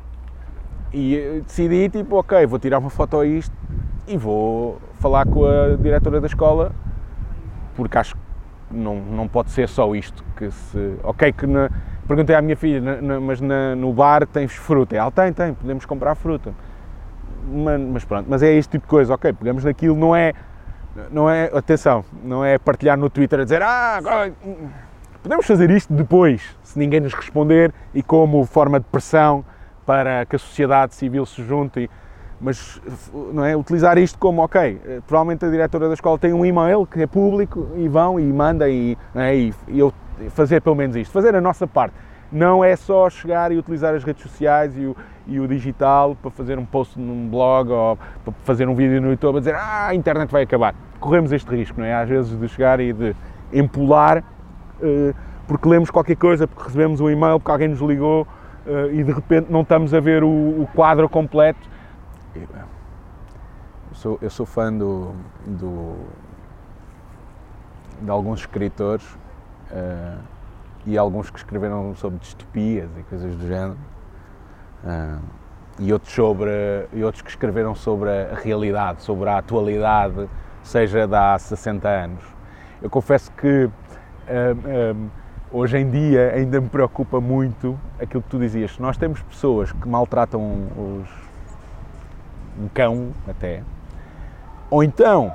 E 0.93 1.41
decidi, 1.45 1.89
tipo, 1.89 2.17
ok, 2.17 2.45
vou 2.45 2.59
tirar 2.59 2.77
uma 2.79 2.89
foto 2.89 3.19
a 3.19 3.25
isto 3.25 3.55
e 4.07 4.17
vou 4.17 4.79
falar 4.99 5.25
com 5.25 5.45
a 5.45 5.75
diretora 5.75 6.21
da 6.21 6.27
escola, 6.27 6.71
porque 7.75 7.97
acho 7.97 8.15
que 8.15 8.21
não, 8.69 8.97
não 8.97 9.27
pode 9.27 9.49
ser 9.51 9.67
só 9.67 9.95
isto. 9.95 10.23
Que 10.35 10.51
se, 10.51 10.95
ok, 11.03 11.31
que 11.31 11.47
na, 11.47 11.69
perguntei 12.07 12.35
à 12.35 12.41
minha 12.41 12.55
filha, 12.55 12.81
na, 12.81 13.01
na, 13.01 13.19
mas 13.19 13.39
no 13.41 13.93
bar 13.93 14.25
tens 14.27 14.53
fruta? 14.53 14.95
Ela 14.95 15.11
tem, 15.11 15.31
tem, 15.33 15.53
podemos 15.53 15.85
comprar 15.85 16.15
fruta. 16.15 16.53
Mas, 17.45 17.81
mas, 17.81 18.05
pronto, 18.05 18.25
mas 18.29 18.41
é 18.41 18.53
este 18.53 18.71
tipo 18.71 18.85
de 18.85 18.89
coisa, 18.89 19.13
ok, 19.13 19.33
pegamos 19.33 19.65
naquilo, 19.65 19.95
não 19.95 20.15
é, 20.15 20.33
não 21.11 21.29
é, 21.29 21.51
atenção, 21.53 22.05
não 22.23 22.43
é 22.43 22.57
partilhar 22.57 22.97
no 22.97 23.09
Twitter 23.09 23.41
a 23.41 23.43
dizer, 23.43 23.61
ah, 23.61 23.95
agora, 23.97 24.33
podemos 25.21 25.45
fazer 25.45 25.69
isto 25.69 25.93
depois, 25.93 26.55
se 26.63 26.79
ninguém 26.79 27.01
nos 27.01 27.13
responder 27.13 27.73
e 27.93 28.01
como 28.01 28.45
forma 28.45 28.79
de 28.79 28.85
pressão 28.85 29.43
para 29.85 30.25
que 30.25 30.37
a 30.37 30.39
sociedade 30.39 30.95
civil 30.95 31.25
se 31.25 31.43
junte, 31.43 31.89
mas 32.43 32.81
não 33.33 33.45
é, 33.45 33.55
utilizar 33.55 33.97
isto 33.97 34.19
como, 34.19 34.43
ok, 34.43 34.79
provavelmente 35.07 35.45
a 35.45 35.49
diretora 35.49 35.87
da 35.87 35.93
escola 35.93 36.19
tem 36.19 36.33
um 36.33 36.45
e-mail 36.45 36.85
que 36.85 37.01
é 37.01 37.07
público 37.07 37.69
e 37.77 37.87
vão 37.87 38.19
e 38.19 38.23
manda 38.23 38.69
e, 38.69 38.97
é, 39.15 39.35
e 39.35 39.53
eu 39.79 39.93
fazer 40.31 40.61
pelo 40.61 40.75
menos 40.75 40.95
isto, 40.95 41.11
fazer 41.11 41.35
a 41.35 41.41
nossa 41.41 41.65
parte. 41.65 41.95
Não 42.31 42.63
é 42.63 42.75
só 42.75 43.09
chegar 43.09 43.51
e 43.51 43.57
utilizar 43.57 43.93
as 43.93 44.03
redes 44.03 44.23
sociais 44.23 44.75
e 44.77 44.85
o, 44.85 44.95
e 45.27 45.39
o 45.39 45.47
digital 45.47 46.17
para 46.19 46.31
fazer 46.31 46.57
um 46.57 46.65
post 46.65 46.99
num 46.99 47.29
blog 47.29 47.71
ou 47.71 47.97
para 48.25 48.33
fazer 48.43 48.67
um 48.67 48.75
vídeo 48.75 48.99
no 48.99 49.11
YouTube 49.11 49.37
a 49.37 49.39
dizer 49.39 49.55
ah, 49.55 49.87
a 49.87 49.95
internet 49.95 50.31
vai 50.31 50.43
acabar. 50.43 50.73
Corremos 50.99 51.31
este 51.31 51.49
risco, 51.49 51.79
não 51.79 51.85
é? 51.85 51.93
Às 51.93 52.09
vezes 52.09 52.37
de 52.37 52.49
chegar 52.49 52.79
e 52.79 52.91
de 52.91 53.15
empolar 53.53 54.23
uh, 54.81 55.15
porque 55.47 55.67
lemos 55.67 55.91
qualquer 55.91 56.15
coisa, 56.15 56.47
porque 56.47 56.63
recebemos 56.63 56.99
um 56.99 57.09
e-mail, 57.09 57.39
porque 57.39 57.51
alguém 57.51 57.67
nos 57.67 57.79
ligou 57.81 58.23
uh, 58.23 58.91
e 58.91 59.03
de 59.03 59.11
repente 59.11 59.51
não 59.51 59.61
estamos 59.61 59.93
a 59.93 59.99
ver 59.99 60.23
o, 60.23 60.27
o 60.27 60.67
quadro 60.73 61.07
completo. 61.07 61.59
Eu 62.35 63.95
sou, 63.95 64.19
eu 64.21 64.29
sou 64.29 64.45
fã 64.45 64.73
do, 64.73 65.13
do, 65.45 65.95
de 68.01 68.09
alguns 68.09 68.39
escritores 68.39 69.05
uh, 69.71 70.19
e 70.85 70.97
alguns 70.97 71.29
que 71.29 71.37
escreveram 71.37 71.95
sobre 71.95 72.19
distopias 72.19 72.89
e 72.97 73.03
coisas 73.03 73.35
do 73.35 73.47
género. 73.47 73.77
Uh, 74.83 75.21
e 75.79 75.91
outros, 75.91 76.13
sobre, 76.13 76.51
e 76.93 77.03
outros 77.03 77.21
que 77.21 77.29
escreveram 77.29 77.73
sobre 77.73 78.09
a 78.09 78.35
realidade, 78.35 79.01
sobre 79.01 79.27
a 79.29 79.39
atualidade, 79.39 80.29
seja 80.61 81.07
de 81.07 81.15
há 81.15 81.37
60 81.37 81.87
anos. 81.87 82.23
Eu 82.81 82.89
confesso 82.89 83.31
que 83.31 83.65
uh, 83.65 85.09
hoje 85.51 85.77
em 85.77 85.89
dia 85.89 86.33
ainda 86.33 86.59
me 86.59 86.69
preocupa 86.69 87.21
muito 87.21 87.79
aquilo 87.99 88.21
que 88.23 88.29
tu 88.29 88.39
dizias. 88.39 88.77
Nós 88.79 88.97
temos 88.97 89.21
pessoas 89.21 89.71
que 89.71 89.87
maltratam 89.87 90.41
os, 90.75 91.22
um 92.59 92.67
cão 92.67 93.11
até, 93.27 93.63
ou 94.69 94.83
então 94.83 95.31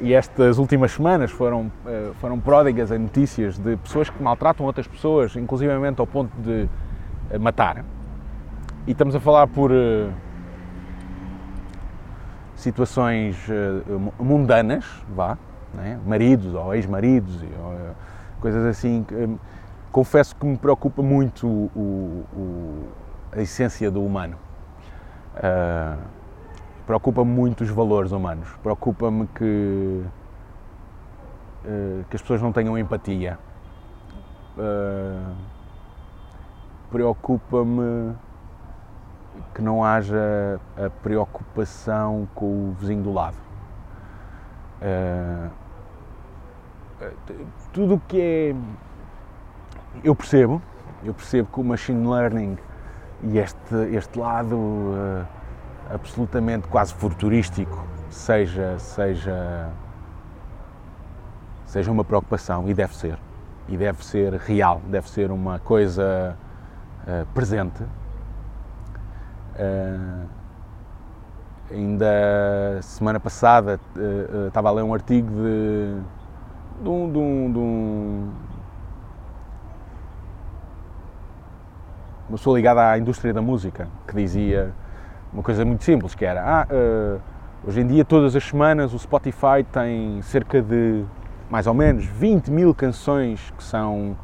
e 0.00 0.14
estas 0.14 0.58
últimas 0.58 0.92
semanas 0.92 1.30
foram, 1.30 1.70
eh, 1.86 2.10
foram 2.20 2.38
pródigas 2.38 2.90
em 2.90 2.98
notícias 2.98 3.58
de 3.58 3.76
pessoas 3.76 4.08
que 4.08 4.22
maltratam 4.22 4.64
outras 4.64 4.86
pessoas, 4.86 5.34
inclusivamente 5.34 6.00
ao 6.00 6.06
ponto 6.06 6.30
de 6.40 6.68
eh, 7.30 7.38
matar. 7.38 7.84
E 8.86 8.92
estamos 8.92 9.14
a 9.14 9.20
falar 9.20 9.46
por 9.48 9.70
uh, 9.70 10.10
situações 12.56 13.36
mundanas, 14.18 14.84
vá, 15.14 15.36
né? 15.74 16.00
maridos 16.06 16.54
ou 16.54 16.74
ex-maridos, 16.74 17.44
coisas 18.40 18.64
assim. 18.64 19.04
confesso 19.92 20.34
que 20.34 20.46
me 20.46 20.56
preocupa 20.56 21.02
muito 21.02 21.46
o, 21.46 22.24
o, 22.32 22.88
a 23.32 23.42
essência 23.42 23.90
do 23.90 24.02
humano 24.02 24.38
preocupa-me 26.88 27.30
muito 27.30 27.64
os 27.64 27.68
valores 27.68 28.12
humanos, 28.12 28.48
preocupa-me 28.62 29.26
que, 29.26 30.02
uh, 31.66 32.04
que 32.08 32.16
as 32.16 32.22
pessoas 32.22 32.40
não 32.40 32.50
tenham 32.50 32.78
empatia, 32.78 33.38
uh, 34.56 35.34
preocupa-me 36.90 38.14
que 39.54 39.60
não 39.60 39.84
haja 39.84 40.58
a 40.78 40.88
preocupação 40.88 42.26
com 42.34 42.70
o 42.70 42.76
vizinho 42.80 43.02
do 43.02 43.12
lado. 43.12 43.36
Uh, 44.80 45.50
tudo 47.70 47.96
o 47.96 48.00
que 48.00 48.18
é. 48.18 48.56
Eu 50.02 50.14
percebo, 50.14 50.62
eu 51.04 51.12
percebo 51.12 51.50
que 51.52 51.60
o 51.60 51.64
machine 51.64 52.08
learning 52.08 52.56
e 53.24 53.36
este, 53.36 53.74
este 53.92 54.18
lado 54.18 54.56
absolutamente 55.90 56.68
quase 56.68 56.94
futurístico 56.94 57.86
seja, 58.10 58.78
seja, 58.78 59.70
seja 61.66 61.90
uma 61.90 62.04
preocupação 62.04 62.68
e 62.68 62.74
deve 62.74 62.94
ser. 62.94 63.18
E 63.68 63.76
deve 63.76 64.04
ser 64.04 64.32
real, 64.34 64.80
deve 64.86 65.08
ser 65.10 65.30
uma 65.30 65.58
coisa 65.58 66.36
uh, 67.06 67.26
presente. 67.34 67.82
Uh, 69.54 70.26
ainda 71.70 72.80
semana 72.80 73.20
passada 73.20 73.78
uh, 73.94 74.48
estava 74.48 74.68
a 74.68 74.72
ler 74.72 74.82
um 74.82 74.94
artigo 74.94 75.28
de, 75.28 76.00
de, 76.82 76.88
um, 76.88 77.12
de, 77.12 77.18
um, 77.18 77.52
de 77.52 77.58
um, 77.58 78.32
uma 82.28 82.38
pessoa 82.38 82.56
ligada 82.56 82.90
à 82.90 82.98
indústria 82.98 83.34
da 83.34 83.42
música 83.42 83.88
que 84.06 84.14
dizia 84.14 84.72
uma 85.32 85.42
coisa 85.42 85.64
muito 85.64 85.84
simples, 85.84 86.14
que 86.14 86.24
era, 86.24 86.42
ah, 86.42 86.66
uh, 86.70 87.20
hoje 87.66 87.80
em 87.80 87.86
dia 87.86 88.04
todas 88.04 88.34
as 88.34 88.44
semanas 88.44 88.94
o 88.94 88.98
Spotify 88.98 89.64
tem 89.70 90.22
cerca 90.22 90.62
de, 90.62 91.04
mais 91.50 91.66
ou 91.66 91.74
menos, 91.74 92.04
20 92.04 92.50
mil 92.50 92.74
canções 92.74 93.52
que 93.56 93.62
são 93.62 94.16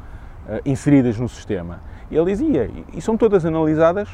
uh, 0.47 0.59
inseridas 0.65 1.19
no 1.19 1.29
sistema. 1.29 1.79
E 2.09 2.15
ele 2.15 2.31
dizia, 2.31 2.69
e 2.93 3.01
são 3.01 3.17
todas 3.17 3.45
analisadas 3.45 4.09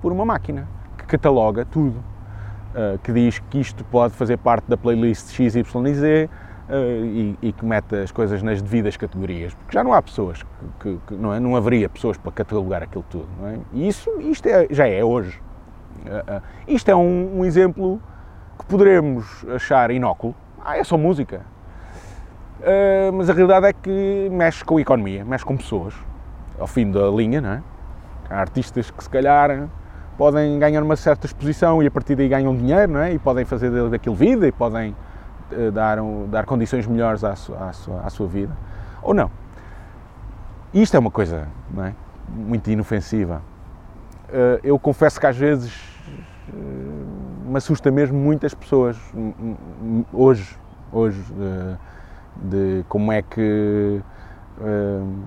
por 0.00 0.12
uma 0.12 0.24
máquina, 0.24 0.68
que 0.96 1.06
cataloga 1.06 1.64
tudo, 1.64 1.98
uh, 1.98 2.98
que 3.02 3.12
diz 3.12 3.38
que 3.38 3.60
isto 3.60 3.84
pode 3.84 4.14
fazer 4.14 4.36
parte 4.38 4.68
da 4.68 4.76
playlist 4.76 5.30
XYZ, 5.30 6.28
Uh, 6.68 7.02
e, 7.02 7.38
e, 7.40 7.52
que 7.54 7.64
mete 7.64 7.96
as 7.96 8.12
coisas 8.12 8.42
nas 8.42 8.60
devidas 8.60 8.94
categorias, 8.94 9.54
porque 9.54 9.72
já 9.72 9.82
não 9.82 9.94
há 9.94 10.02
pessoas, 10.02 10.42
que, 10.42 10.68
que, 10.80 10.98
que 11.06 11.14
não, 11.14 11.32
é? 11.32 11.40
não 11.40 11.56
haveria 11.56 11.88
pessoas 11.88 12.18
para 12.18 12.30
catalogar 12.30 12.82
aquilo 12.82 13.06
tudo. 13.08 13.26
É? 13.42 13.58
E 13.72 13.88
isso 13.88 14.10
isto 14.20 14.46
é, 14.46 14.66
já 14.68 14.86
é 14.86 15.02
hoje. 15.02 15.40
Uh, 16.08 16.38
uh, 16.38 16.42
isto 16.66 16.90
é 16.90 16.96
um, 16.96 17.40
um, 17.40 17.44
exemplo 17.44 18.00
que 18.58 18.64
poderemos 18.64 19.44
achar 19.54 19.90
inóculo. 19.90 20.34
Ah, 20.64 20.78
é 20.78 20.84
só 20.84 20.96
música. 20.96 21.42
Uh, 22.60 23.12
mas 23.12 23.28
a 23.28 23.34
realidade 23.34 23.66
é 23.66 23.72
que 23.72 24.28
mexe 24.32 24.64
com 24.64 24.78
a 24.78 24.80
economia, 24.80 25.24
mexe 25.24 25.44
com 25.44 25.56
pessoas, 25.56 25.94
ao 26.58 26.66
fim 26.66 26.90
da 26.90 27.08
linha, 27.08 27.40
não 27.40 27.50
é? 27.50 27.62
Há 28.30 28.40
artistas 28.40 28.90
que 28.90 29.04
se 29.04 29.08
calhar 29.08 29.68
podem 30.16 30.58
ganhar 30.58 30.82
uma 30.82 30.96
certa 30.96 31.26
exposição 31.26 31.82
e 31.82 31.86
a 31.86 31.90
partir 31.90 32.16
daí 32.16 32.28
ganham 32.28 32.56
dinheiro, 32.56 32.92
não 32.92 33.00
é? 33.00 33.12
E 33.12 33.18
podem 33.18 33.44
fazer 33.44 33.70
daquilo 33.88 34.14
vida 34.14 34.48
e 34.48 34.52
podem 34.52 34.94
dar, 35.72 35.98
um, 36.00 36.28
dar 36.28 36.44
condições 36.44 36.86
melhores 36.86 37.22
à 37.22 37.36
sua, 37.36 37.68
à, 37.68 37.72
sua, 37.72 38.00
à 38.00 38.10
sua 38.10 38.26
vida. 38.26 38.54
Ou 39.00 39.14
não. 39.14 39.30
Isto 40.74 40.96
é 40.96 40.98
uma 40.98 41.10
coisa 41.10 41.48
não 41.70 41.84
é? 41.84 41.94
muito 42.28 42.68
inofensiva. 42.68 43.40
eu 44.62 44.78
confesso 44.78 45.18
que 45.18 45.26
às 45.26 45.36
vezes 45.36 45.87
me 46.52 47.56
assusta 47.56 47.90
mesmo 47.90 48.18
muitas 48.18 48.54
pessoas 48.54 48.96
hoje, 50.12 50.56
hoje 50.92 51.22
de, 51.32 52.78
de 52.78 52.84
como 52.88 53.12
é 53.12 53.22
que 53.22 54.00
uh, 54.60 55.24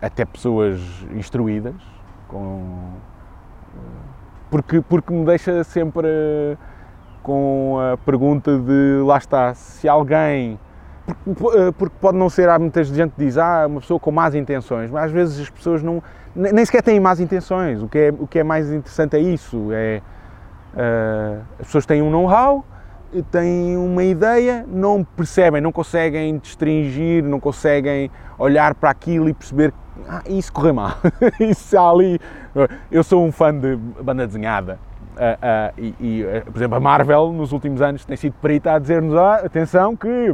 até 0.00 0.24
pessoas 0.24 0.80
instruídas 1.14 1.74
com, 2.28 2.92
porque, 4.50 4.80
porque 4.80 5.12
me 5.12 5.24
deixa 5.24 5.64
sempre 5.64 6.08
com 7.22 7.76
a 7.92 7.96
pergunta 7.96 8.58
de 8.58 9.02
lá 9.04 9.18
está, 9.18 9.54
se 9.54 9.88
alguém 9.88 10.58
porque, 11.24 11.72
porque 11.78 11.96
pode 12.00 12.18
não 12.18 12.28
ser, 12.28 12.48
há 12.48 12.58
muita 12.58 12.84
gente 12.84 13.12
que 13.12 13.24
diz, 13.24 13.38
ah, 13.38 13.66
uma 13.66 13.80
pessoa 13.80 13.98
com 13.98 14.10
más 14.10 14.34
intenções, 14.34 14.90
mas 14.90 15.04
às 15.04 15.10
vezes 15.10 15.40
as 15.40 15.50
pessoas 15.50 15.82
não, 15.82 16.02
nem 16.38 16.64
sequer 16.64 16.82
têm 16.82 17.00
más 17.00 17.20
intenções. 17.20 17.82
O 17.82 17.88
que 17.88 17.98
é, 17.98 18.14
o 18.16 18.26
que 18.26 18.38
é 18.38 18.44
mais 18.44 18.70
interessante 18.72 19.16
é 19.16 19.20
isso: 19.20 19.70
é, 19.72 20.00
uh, 20.74 21.42
as 21.58 21.66
pessoas 21.66 21.84
têm 21.84 22.00
um 22.00 22.10
know-how, 22.10 22.64
têm 23.30 23.76
uma 23.76 24.04
ideia, 24.04 24.64
não 24.68 25.02
percebem, 25.02 25.60
não 25.60 25.72
conseguem 25.72 26.38
distingir, 26.38 27.22
não 27.24 27.40
conseguem 27.40 28.10
olhar 28.38 28.74
para 28.74 28.90
aquilo 28.90 29.28
e 29.28 29.34
perceber 29.34 29.72
ah, 30.08 30.22
isso 30.28 30.52
correu 30.52 30.74
mal, 30.74 30.92
isso 31.40 31.76
ali. 31.76 32.20
Eu 32.90 33.02
sou 33.02 33.24
um 33.24 33.32
fã 33.32 33.52
de 33.52 33.76
banda 33.76 34.26
desenhada 34.26 34.78
Uh, 35.18 35.18
uh, 35.18 35.74
e, 35.76 35.94
e, 35.98 36.42
por 36.44 36.56
exemplo, 36.56 36.76
a 36.76 36.80
Marvel 36.80 37.32
nos 37.32 37.50
últimos 37.50 37.82
anos 37.82 38.04
tem 38.04 38.16
sido 38.16 38.34
perita 38.40 38.74
a 38.74 38.78
dizer-nos: 38.78 39.16
ah, 39.16 39.42
atenção, 39.44 39.96
que 39.96 40.32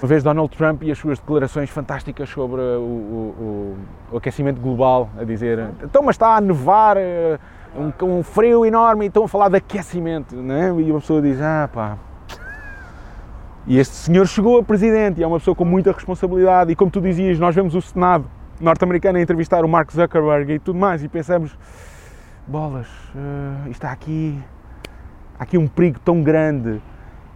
uma 0.00 0.08
vez 0.08 0.22
Donald 0.22 0.54
Trump 0.56 0.82
e 0.82 0.90
as 0.90 0.98
suas 0.98 1.18
declarações 1.18 1.70
fantásticas 1.70 2.28
sobre 2.28 2.60
o, 2.60 2.82
o, 2.82 3.76
o 4.12 4.16
aquecimento 4.16 4.60
global, 4.60 5.08
a 5.18 5.24
dizer: 5.24 5.70
então, 5.82 6.02
mas 6.02 6.14
está 6.14 6.36
a 6.36 6.40
nevar, 6.40 6.96
um, 7.76 7.92
um, 8.06 8.22
frio 8.22 8.64
enorme, 8.64 9.06
e 9.06 9.08
estão 9.08 9.24
a 9.24 9.28
falar 9.28 9.48
de 9.48 9.56
aquecimento, 9.56 10.36
né? 10.36 10.68
e 10.78 10.90
uma 10.90 11.00
pessoa 11.00 11.20
diz: 11.20 11.40
ah, 11.40 11.68
pá. 11.72 11.98
E 13.66 13.78
este 13.78 13.94
senhor 13.94 14.26
chegou 14.26 14.58
a 14.58 14.62
presidente 14.62 15.20
e 15.20 15.24
é 15.24 15.26
uma 15.26 15.38
pessoa 15.38 15.54
com 15.54 15.64
muita 15.64 15.90
responsabilidade. 15.90 16.70
E 16.70 16.76
como 16.76 16.90
tu 16.90 17.00
dizias, 17.00 17.38
nós 17.38 17.54
vemos 17.54 17.74
o 17.74 17.80
Senado 17.80 18.26
norte-americano 18.60 19.18
a 19.18 19.22
entrevistar 19.22 19.64
o 19.64 19.68
Mark 19.68 19.90
Zuckerberg 19.90 20.52
e 20.52 20.58
tudo 20.58 20.78
mais, 20.78 21.02
e 21.02 21.08
pensamos 21.08 21.56
bolas, 22.46 22.86
uh, 23.14 23.70
está 23.70 23.90
aqui, 23.90 24.38
aqui 25.38 25.56
um 25.56 25.66
perigo 25.66 25.98
tão 26.00 26.22
grande. 26.22 26.80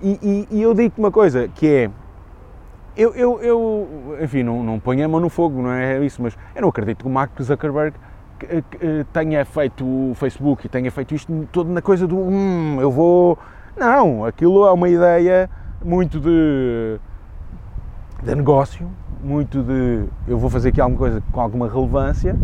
E, 0.02 0.46
e, 0.50 0.58
e 0.58 0.62
eu 0.62 0.74
digo-te 0.74 0.98
uma 0.98 1.10
coisa, 1.10 1.48
que 1.48 1.66
é, 1.66 1.90
eu, 2.98 3.14
eu, 3.14 3.40
eu 3.40 4.18
enfim, 4.20 4.42
não, 4.42 4.62
não 4.64 4.80
ponho 4.80 5.04
a 5.04 5.08
mão 5.08 5.20
no 5.20 5.28
fogo, 5.28 5.62
não 5.62 5.70
é 5.70 6.04
isso, 6.04 6.20
mas 6.20 6.36
eu 6.54 6.62
não 6.62 6.68
acredito 6.68 7.02
que 7.02 7.06
o 7.06 7.10
Mark 7.10 7.30
Zuckerberg 7.40 7.94
eh, 8.42 9.04
tenha 9.12 9.44
feito 9.44 9.84
o 9.84 10.14
Facebook 10.14 10.66
e 10.66 10.68
tenha 10.68 10.90
feito 10.90 11.14
isto 11.14 11.48
todo 11.52 11.70
na 11.70 11.80
coisa 11.80 12.06
do, 12.06 12.18
hum, 12.18 12.78
eu 12.80 12.90
vou... 12.90 13.38
Não, 13.76 14.24
aquilo 14.24 14.66
é 14.66 14.72
uma 14.72 14.88
ideia 14.88 15.48
muito 15.84 16.18
de, 16.18 16.98
de 18.22 18.34
negócio, 18.34 18.90
muito 19.22 19.62
de 19.62 20.04
eu 20.26 20.36
vou 20.36 20.50
fazer 20.50 20.70
aqui 20.70 20.80
alguma 20.80 20.98
coisa 20.98 21.22
com 21.30 21.40
alguma 21.40 21.68
relevância. 21.68 22.36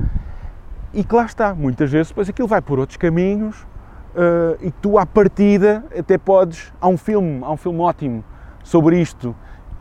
E 0.92 1.02
que 1.02 1.14
lá 1.14 1.24
está, 1.24 1.52
muitas 1.52 1.90
vezes 1.90 2.08
depois 2.08 2.28
aquilo 2.28 2.46
vai 2.46 2.62
por 2.62 2.78
outros 2.78 2.96
caminhos 2.96 3.66
uh, 4.14 4.56
e 4.60 4.70
tu 4.70 4.96
à 4.96 5.04
partida 5.04 5.84
até 5.98 6.16
podes, 6.16 6.72
há 6.80 6.86
um 6.86 6.96
filme, 6.96 7.40
há 7.42 7.50
um 7.50 7.56
filme 7.56 7.80
ótimo 7.80 8.24
sobre 8.62 9.00
isto, 9.00 9.34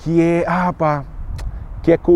que 0.04 0.22
é, 0.22 0.44
ah 0.46 0.74
pá, 0.74 1.06
que 1.82 1.92
é 1.92 1.98
com 1.98 2.12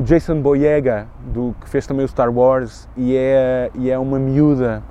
o 0.00 0.02
Jason 0.04 0.40
Boyega, 0.42 1.06
do, 1.32 1.54
que 1.60 1.68
fez 1.68 1.86
também 1.86 2.04
o 2.04 2.08
Star 2.08 2.30
Wars, 2.30 2.88
e 2.96 3.16
é, 3.16 3.70
e 3.74 3.90
é 3.90 3.98
uma 3.98 4.18
miúda, 4.18 4.82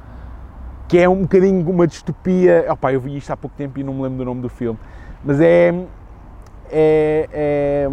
que 0.88 0.98
é 0.98 1.10
um 1.10 1.24
bocadinho 1.24 1.70
uma 1.70 1.86
distopia, 1.86 2.66
opá, 2.70 2.94
eu 2.94 3.02
vi 3.02 3.18
isto 3.18 3.32
há 3.32 3.38
pouco 3.38 3.56
tempo 3.58 3.80
e 3.80 3.84
não 3.84 3.94
me 3.94 4.03
lembro 4.03 4.20
do 4.20 4.26
nome 4.26 4.41
do 4.41 4.49
filme, 4.49 4.80
mas 5.24 5.41
é, 5.41 5.74
é, 6.72 7.30
é, 7.34 7.90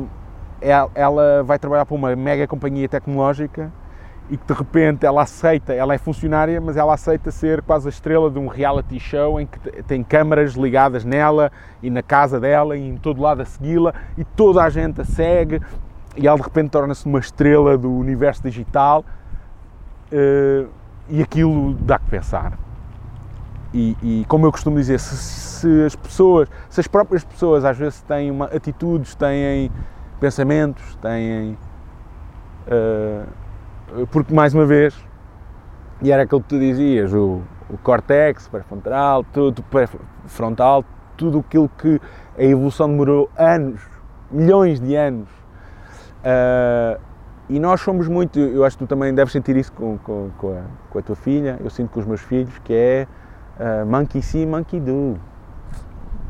é 0.62 0.88
ela 0.94 1.42
vai 1.42 1.58
trabalhar 1.58 1.84
para 1.84 1.94
uma 1.94 2.14
mega 2.14 2.46
companhia 2.46 2.88
tecnológica 2.88 3.72
e 4.30 4.36
que 4.36 4.46
de 4.46 4.52
repente 4.52 5.06
ela 5.06 5.22
aceita, 5.22 5.72
ela 5.72 5.94
é 5.94 5.98
funcionária, 5.98 6.60
mas 6.60 6.76
ela 6.76 6.94
aceita 6.94 7.30
ser 7.30 7.62
quase 7.62 7.88
a 7.88 7.90
estrela 7.90 8.30
de 8.30 8.38
um 8.38 8.46
reality 8.46 9.00
show 9.00 9.40
em 9.40 9.46
que 9.46 9.58
tem 9.84 10.02
câmaras 10.02 10.54
ligadas 10.54 11.04
nela 11.04 11.50
e 11.82 11.88
na 11.88 12.02
casa 12.02 12.38
dela 12.38 12.76
e 12.76 12.88
em 12.88 12.96
todo 12.96 13.22
lado 13.22 13.40
a 13.40 13.44
segui-la 13.44 13.94
e 14.16 14.24
toda 14.24 14.62
a 14.62 14.68
gente 14.68 15.00
a 15.00 15.04
segue 15.04 15.60
e 16.16 16.26
ela 16.26 16.36
de 16.36 16.42
repente 16.42 16.70
torna-se 16.70 17.06
uma 17.06 17.18
estrela 17.18 17.78
do 17.78 17.90
universo 17.90 18.42
digital 18.42 19.04
uh, 20.12 20.68
e 21.08 21.22
aquilo 21.22 21.74
dá 21.74 21.98
que 21.98 22.10
pensar. 22.10 22.58
E, 23.72 23.96
e, 24.02 24.24
como 24.28 24.46
eu 24.46 24.52
costumo 24.52 24.76
dizer, 24.76 24.98
se, 24.98 25.16
se, 25.16 25.84
as 25.84 25.94
pessoas, 25.94 26.48
se 26.70 26.80
as 26.80 26.88
próprias 26.88 27.22
pessoas 27.22 27.64
às 27.64 27.76
vezes 27.76 28.00
têm 28.02 28.30
uma, 28.30 28.46
atitudes, 28.46 29.14
têm 29.14 29.70
pensamentos, 30.18 30.96
têm 30.96 31.56
uh, 32.66 33.26
porque 34.10 34.34
mais 34.34 34.54
uma 34.54 34.66
vez, 34.66 34.94
e 36.02 36.12
era 36.12 36.22
aquilo 36.22 36.40
que 36.42 36.48
tu 36.48 36.58
dizias, 36.58 37.12
o, 37.12 37.42
o 37.70 37.78
córtex 37.78 38.48
pré-frontal, 38.48 39.24
tudo 39.32 39.62
pré-frontal, 39.64 40.84
tudo 41.16 41.40
aquilo 41.40 41.68
que 41.68 42.00
a 42.36 42.42
evolução 42.42 42.88
demorou 42.88 43.30
anos, 43.36 43.80
milhões 44.30 44.80
de 44.80 44.94
anos. 44.94 45.28
Uh, 46.18 47.00
e 47.48 47.58
nós 47.58 47.80
somos 47.80 48.06
muito, 48.08 48.38
eu 48.38 48.64
acho 48.64 48.76
que 48.76 48.84
tu 48.84 48.88
também 48.88 49.14
deves 49.14 49.32
sentir 49.32 49.56
isso 49.56 49.72
com, 49.72 49.98
com, 49.98 50.30
com, 50.36 50.52
a, 50.52 50.62
com 50.90 50.98
a, 50.98 51.02
tua 51.02 51.16
filha, 51.16 51.58
eu 51.62 51.70
sinto 51.70 51.90
com 51.90 52.00
os 52.00 52.06
meus 52.06 52.20
filhos, 52.20 52.56
que 52.58 52.74
é 52.74 53.06
uh, 53.58 53.86
monkey 53.86 54.22
see, 54.22 54.46
monkey 54.46 54.78
do. 54.78 55.16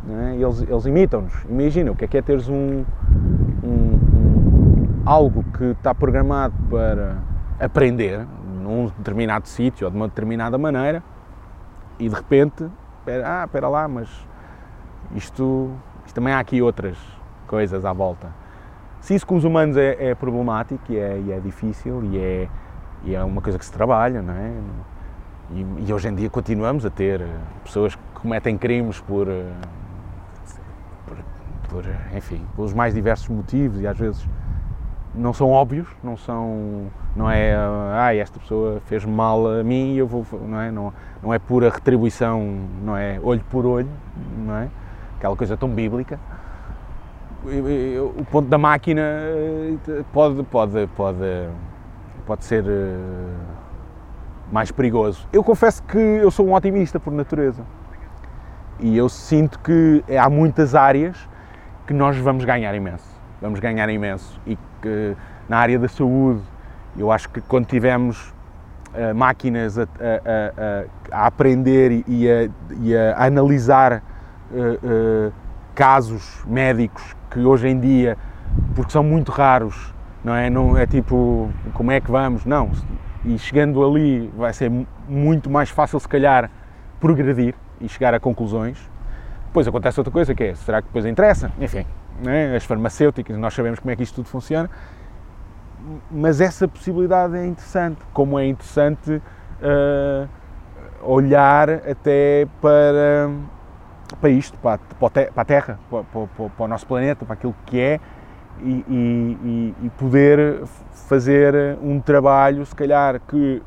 É? 0.08 0.36
Eles, 0.36 0.62
eles 0.62 0.86
imitam-nos. 0.86 1.34
Imagina 1.48 1.90
o 1.90 1.96
que 1.96 2.04
é 2.04 2.08
que 2.08 2.16
é 2.16 2.22
teres 2.22 2.48
um, 2.48 2.84
um, 3.62 3.66
um 3.66 5.02
algo 5.04 5.44
que 5.56 5.64
está 5.64 5.94
programado 5.94 6.54
para 6.70 7.16
aprender 7.60 8.26
num 8.62 8.86
determinado 8.98 9.48
sítio 9.48 9.86
ou 9.86 9.90
de 9.90 9.96
uma 9.96 10.08
determinada 10.08 10.56
maneira 10.56 11.02
e 11.98 12.08
de 12.08 12.14
repente, 12.14 12.66
ah, 13.24 13.42
espera 13.44 13.68
lá, 13.68 13.88
mas 13.88 14.08
isto, 15.14 15.70
isto 16.06 16.14
também 16.14 16.32
há 16.32 16.38
aqui 16.38 16.62
outras 16.62 16.96
coisas 17.46 17.84
à 17.84 17.92
volta. 17.92 18.28
Se 19.00 19.14
isso 19.14 19.26
com 19.26 19.36
os 19.36 19.44
humanos 19.44 19.76
é, 19.76 20.10
é 20.10 20.14
problemático 20.14 20.92
e 20.92 20.98
é, 20.98 21.18
e 21.18 21.32
é, 21.32 21.40
difícil 21.40 22.04
e 22.04 22.18
é, 22.18 22.48
e 23.04 23.14
é 23.14 23.22
uma 23.22 23.40
coisa 23.40 23.58
que 23.58 23.64
se 23.64 23.72
trabalha, 23.72 24.22
não 24.22 24.34
é? 24.34 24.52
E, 25.50 25.86
e, 25.86 25.92
hoje 25.92 26.08
em 26.08 26.14
dia 26.14 26.28
continuamos 26.28 26.84
a 26.84 26.90
ter 26.90 27.24
pessoas 27.64 27.94
que 27.94 28.02
cometem 28.20 28.58
crimes 28.58 29.00
por, 29.00 29.26
por, 31.06 31.16
por 31.70 31.84
enfim, 32.14 32.44
pelos 32.54 32.74
mais 32.74 32.92
diversos 32.92 33.28
motivos 33.28 33.80
e 33.80 33.86
às 33.86 33.96
vezes 33.96 34.28
não 35.18 35.32
são 35.32 35.50
óbvios, 35.50 35.88
não 36.02 36.16
são, 36.16 36.86
não 37.14 37.30
é, 37.30 37.54
ah, 37.54 38.14
esta 38.14 38.38
pessoa 38.38 38.80
fez 38.86 39.04
mal 39.04 39.46
a 39.46 39.62
mim 39.64 39.94
e 39.94 39.98
eu 39.98 40.06
vou, 40.06 40.24
não 40.46 40.60
é, 40.60 40.70
não, 40.70 40.92
não 41.22 41.34
é 41.34 41.38
pura 41.38 41.68
retribuição, 41.68 42.58
não 42.82 42.96
é 42.96 43.18
olho 43.22 43.42
por 43.50 43.66
olho, 43.66 43.88
não 44.38 44.56
é, 44.56 44.68
aquela 45.16 45.36
coisa 45.36 45.56
tão 45.56 45.68
bíblica. 45.68 46.18
O 48.16 48.24
ponto 48.24 48.48
da 48.48 48.58
máquina 48.58 49.00
eh, 49.00 50.02
pode, 50.12 50.42
pode, 50.42 50.86
pode, 50.96 51.48
pode 52.26 52.44
ser 52.44 52.64
eh, 52.66 52.96
mais 54.50 54.72
perigoso. 54.72 55.26
Eu 55.32 55.44
confesso 55.44 55.82
que 55.84 55.98
eu 55.98 56.30
sou 56.30 56.48
um 56.48 56.54
otimista 56.54 56.98
por 56.98 57.12
natureza 57.12 57.64
e 58.80 58.96
eu 58.96 59.08
sinto 59.08 59.58
que 59.60 60.04
há 60.18 60.28
muitas 60.28 60.74
áreas 60.74 61.28
que 61.86 61.94
nós 61.94 62.16
vamos 62.18 62.44
ganhar 62.44 62.74
imenso 62.74 63.18
vamos 63.40 63.60
ganhar 63.60 63.88
imenso. 63.88 64.40
E 64.46 64.58
que 64.80 65.16
na 65.48 65.58
área 65.58 65.78
da 65.78 65.88
saúde, 65.88 66.40
eu 66.96 67.10
acho 67.10 67.28
que 67.28 67.40
quando 67.40 67.66
tivermos 67.66 68.34
uh, 68.94 69.14
máquinas 69.14 69.78
a, 69.78 69.82
a, 69.82 69.86
a, 71.16 71.22
a 71.22 71.26
aprender 71.26 72.04
e 72.06 72.30
a, 72.30 72.48
e 72.80 72.96
analisar 73.16 74.02
uh, 74.50 75.28
uh, 75.28 75.32
casos 75.74 76.44
médicos 76.46 77.16
que 77.30 77.40
hoje 77.40 77.68
em 77.68 77.78
dia, 77.78 78.16
porque 78.74 78.90
são 78.90 79.02
muito 79.02 79.30
raros, 79.30 79.94
não 80.24 80.34
é? 80.34 80.50
Não 80.50 80.76
é 80.76 80.86
tipo, 80.86 81.50
como 81.74 81.92
é 81.92 82.00
que 82.00 82.10
vamos? 82.10 82.44
Não. 82.44 82.70
E 83.24 83.38
chegando 83.38 83.84
ali 83.84 84.32
vai 84.36 84.52
ser 84.52 84.70
muito 85.08 85.50
mais 85.50 85.70
fácil, 85.70 86.00
se 86.00 86.08
calhar, 86.08 86.50
progredir 87.00 87.54
e 87.80 87.88
chegar 87.88 88.14
a 88.14 88.20
conclusões. 88.20 88.78
Depois 89.46 89.66
acontece 89.66 89.98
outra 90.00 90.12
coisa 90.12 90.34
que 90.34 90.44
é, 90.44 90.54
será 90.54 90.82
que 90.82 90.88
depois 90.88 91.06
interessa? 91.06 91.50
Enfim, 91.60 91.84
né? 92.22 92.54
as 92.56 92.64
farmacêuticas, 92.64 93.36
nós 93.36 93.54
sabemos 93.54 93.78
como 93.78 93.90
é 93.90 93.96
que 93.96 94.02
isto 94.02 94.16
tudo 94.16 94.28
funciona, 94.28 94.70
mas 96.10 96.40
essa 96.40 96.66
possibilidade 96.66 97.36
é 97.36 97.46
interessante, 97.46 98.00
como 98.12 98.38
é 98.38 98.46
interessante 98.46 99.12
uh, 99.12 100.28
olhar 101.02 101.70
até 101.70 102.46
para, 102.60 103.30
para 104.20 104.30
isto, 104.30 104.58
para, 104.58 104.78
para 104.98 105.30
a 105.36 105.44
Terra, 105.44 105.78
para, 105.90 106.02
para, 106.04 106.26
para, 106.48 106.64
o 106.64 106.68
nosso 106.68 106.86
planeta, 106.86 107.24
para 107.24 107.34
aquilo 107.34 107.54
que 107.64 107.80
é, 107.80 108.00
e, 108.60 108.84
e, 108.88 109.74
e 109.84 109.90
poder 109.90 110.64
fazer 111.08 111.78
um 111.80 112.00
trabalho, 112.00 112.66
se 112.66 112.74
calhar, 112.74 113.20
que 113.20 113.62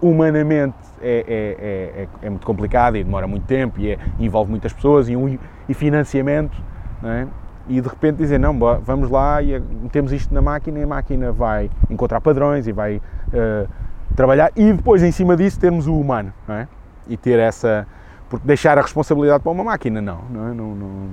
humanamente 0.00 0.76
é, 1.00 1.24
é, 1.26 2.02
é, 2.02 2.08
é, 2.26 2.30
muito 2.30 2.46
complicado 2.46 2.96
e 2.96 3.04
demora 3.04 3.26
muito 3.26 3.46
tempo 3.46 3.80
e 3.80 3.92
é, 3.92 3.98
envolve 4.18 4.50
muitas 4.50 4.72
pessoas 4.72 5.08
e, 5.08 5.16
um, 5.16 5.38
e 5.68 5.74
financiamento, 5.74 6.56
é? 7.02 7.26
E 7.68 7.80
de 7.80 7.88
repente 7.88 8.16
dizer, 8.16 8.38
não, 8.38 8.58
vamos 8.82 9.10
lá 9.10 9.42
e 9.42 9.58
metemos 9.58 10.12
isto 10.12 10.32
na 10.34 10.42
máquina 10.42 10.78
e 10.78 10.82
a 10.82 10.86
máquina 10.86 11.32
vai 11.32 11.70
encontrar 11.88 12.20
padrões 12.20 12.66
e 12.66 12.72
vai 12.72 12.96
uh, 12.96 13.68
trabalhar 14.14 14.52
e 14.54 14.72
depois 14.72 15.02
em 15.02 15.10
cima 15.10 15.36
disso 15.36 15.58
termos 15.58 15.86
o 15.86 15.98
humano, 15.98 16.32
não 16.46 16.54
é? 16.54 16.68
E 17.08 17.16
ter 17.16 17.38
essa... 17.38 17.86
Porque 18.28 18.46
deixar 18.46 18.78
a 18.78 18.82
responsabilidade 18.82 19.42
para 19.42 19.52
uma 19.52 19.64
máquina, 19.64 20.00
não, 20.00 20.20
não 20.30 20.48
é? 20.48 20.54
Não, 20.54 20.74
não 20.74 21.08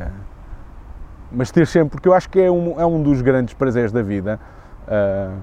é. 0.00 0.08
Mas 1.32 1.50
ter 1.50 1.66
sempre, 1.66 1.90
porque 1.90 2.08
eu 2.08 2.14
acho 2.14 2.28
que 2.28 2.40
é 2.40 2.50
um, 2.50 2.80
é 2.80 2.86
um 2.86 3.02
dos 3.02 3.20
grandes 3.20 3.54
prazeres 3.54 3.90
da 3.90 4.02
vida. 4.02 4.38
Uh, 4.86 5.36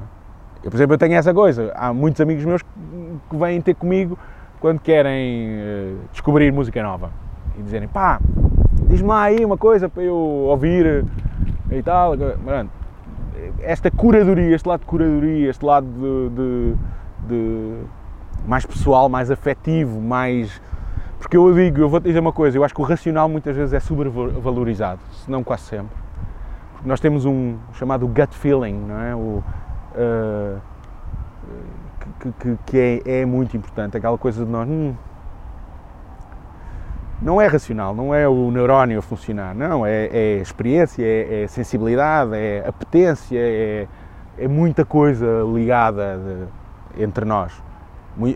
eu, 0.64 0.70
por 0.70 0.78
exemplo, 0.78 0.94
eu 0.94 0.98
tenho 0.98 1.16
essa 1.16 1.34
coisa, 1.34 1.72
há 1.76 1.94
muitos 1.94 2.22
amigos 2.22 2.46
meus 2.46 2.62
que 2.62 3.36
vêm 3.36 3.60
ter 3.62 3.74
comigo 3.74 4.18
quando 4.60 4.80
querem 4.80 5.50
uh, 5.50 5.98
descobrir 6.12 6.52
música 6.54 6.82
nova 6.84 7.10
e 7.58 7.64
dizerem, 7.64 7.88
pá, 7.88 8.20
diz-me 8.88 9.12
aí 9.12 9.46
uma 9.46 9.58
coisa 9.58 9.88
para 9.90 10.04
eu 10.04 10.16
ouvir 10.16 11.06
e 11.72 11.82
tal. 11.82 12.14
esta 13.62 13.90
curadoria, 13.90 14.56
este 14.56 14.68
lado 14.68 14.82
de 14.82 14.86
curadoria, 14.86 15.50
este 15.50 15.66
lado 15.66 15.88
de, 15.88 16.30
de, 16.30 16.76
de 17.28 17.84
mais 18.46 18.66
pessoal, 18.66 19.10
mais 19.10 19.32
afetivo, 19.32 20.00
mais. 20.02 20.62
Porque 21.20 21.38
eu 21.38 21.54
digo, 21.54 21.80
eu 21.80 21.90
vou 21.90 22.00
te 22.00 22.06
dizer 22.06 22.20
uma 22.20 22.34
coisa, 22.34 22.58
eu 22.58 22.64
acho 22.64 22.74
que 22.74 22.82
o 22.82 22.84
racional 22.84 23.30
muitas 23.30 23.56
vezes 23.56 23.74
é 23.74 23.80
supervalorizado, 23.80 25.02
se 25.14 25.30
não 25.30 25.44
quase 25.44 25.64
sempre. 25.64 25.96
Porque 26.74 26.90
nós 26.90 27.00
temos 27.00 27.26
um 27.26 27.58
chamado 27.74 28.08
gut 28.08 28.36
feeling, 28.36 28.74
não 28.74 29.00
é? 29.00 29.16
O, 29.16 29.44
uh, 29.96 30.60
que, 32.20 32.32
que, 32.32 32.58
que 32.66 32.78
é, 33.06 33.22
é, 33.22 33.26
muito 33.26 33.56
importante, 33.56 33.98
aquela 33.98 34.18
coisa 34.18 34.46
de 34.46 34.52
nós. 34.52 34.68
Hum, 34.68 34.96
não 37.22 37.40
é 37.40 37.46
racional, 37.46 37.94
não 37.94 38.14
é 38.14 38.28
o 38.28 38.50
neurónio 38.50 39.00
a 39.00 39.02
funcionar, 39.02 39.54
não, 39.54 39.86
é, 39.86 40.08
é 40.08 40.38
experiência, 40.38 41.04
é, 41.04 41.44
é, 41.44 41.48
sensibilidade, 41.48 42.36
é 42.36 42.64
apetência, 42.68 43.38
é, 43.38 43.88
é 44.38 44.48
muita 44.48 44.84
coisa 44.84 45.44
ligada 45.54 46.18
de, 46.18 47.04
entre 47.04 47.24
nós. 47.24 47.54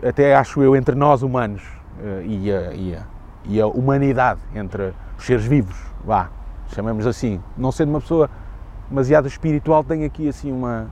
Até 0.08 0.36
acho 0.36 0.62
eu 0.62 0.76
entre 0.76 0.94
nós 0.94 1.22
humanos 1.22 1.62
eh, 2.02 2.22
e 2.24 2.52
a, 2.52 2.72
e, 2.72 2.94
a, 2.94 3.02
e 3.44 3.60
a 3.60 3.66
humanidade, 3.66 4.40
entre 4.54 4.94
os 5.18 5.26
seres 5.26 5.44
vivos, 5.44 5.76
vá, 6.04 6.30
chamamos 6.68 7.06
assim. 7.06 7.40
Não 7.56 7.70
sendo 7.70 7.90
uma 7.90 8.00
pessoa 8.00 8.30
demasiado 8.88 9.26
espiritual, 9.26 9.84
tem 9.84 10.04
aqui 10.04 10.28
assim 10.28 10.50
uma. 10.50 10.86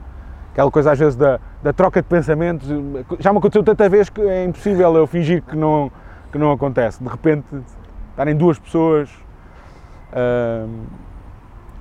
aquela 0.52 0.70
coisa 0.70 0.92
às 0.92 0.98
vezes 0.98 1.16
da, 1.16 1.40
da 1.62 1.72
troca 1.72 2.02
de 2.02 2.08
pensamentos. 2.08 2.68
Já 3.18 3.32
me 3.32 3.38
aconteceu 3.38 3.62
tanta 3.62 3.88
vez 3.88 4.10
que 4.10 4.20
é 4.20 4.44
impossível 4.44 4.94
eu 4.96 5.06
fingir 5.06 5.42
que 5.42 5.56
não, 5.56 5.90
que 6.30 6.36
não 6.36 6.52
acontece. 6.52 7.02
De 7.02 7.08
repente 7.08 7.46
estarem 8.15 8.36
duas 8.36 8.59
pessoas. 8.59 9.11
Uh, 10.12 11.05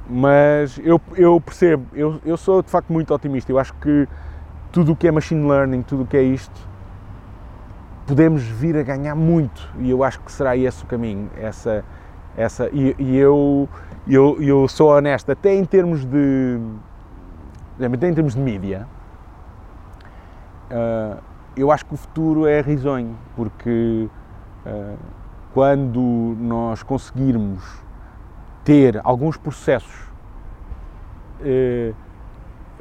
mas 0.10 0.80
eu, 0.84 1.00
eu 1.16 1.40
percebo, 1.40 1.86
eu, 1.94 2.20
eu 2.26 2.36
sou 2.36 2.62
de 2.62 2.70
facto 2.70 2.92
muito 2.92 3.14
otimista. 3.14 3.52
Eu 3.52 3.60
acho 3.60 3.74
que 3.76 4.08
tudo 4.72 4.92
o 4.92 4.96
que 4.96 5.08
é 5.08 5.12
machine 5.12 5.48
learning, 5.48 5.82
tudo 5.84 6.04
o 6.04 6.06
que 6.06 6.18
é 6.18 6.24
isto, 6.24 6.60
podemos 8.06 8.44
vir 8.44 8.76
a 8.76 8.84
ganhar 8.84 9.16
muito 9.16 9.70
e 9.80 9.90
eu 9.90 10.04
acho 10.04 10.20
que 10.20 10.32
será 10.32 10.58
esse 10.58 10.84
o 10.84 10.88
caminho. 10.88 11.30
Essa, 11.38 11.86
essa, 12.36 12.70
e, 12.74 12.96
e 13.00 13.18
eu, 13.18 13.70
eu, 14.08 14.42
eu 14.42 14.68
sou 14.68 14.90
honesto, 14.90 15.32
até 15.32 15.54
em 15.54 15.64
termos 15.64 16.04
de. 16.04 16.60
Até 17.80 18.08
em 18.08 18.14
termos 18.14 18.36
de 18.36 18.40
mídia, 18.40 18.88
uh, 20.70 21.18
eu 21.56 21.72
acho 21.72 21.86
que 21.86 21.94
o 21.94 21.98
futuro 21.98 22.46
é 22.46 22.62
risonho, 22.62 23.18
porque 23.36 24.08
uh, 24.66 24.98
quando 25.54 26.36
nós 26.40 26.82
conseguirmos 26.82 27.64
ter 28.64 29.00
alguns 29.04 29.38
processos 29.38 29.94
uh, 31.42 31.94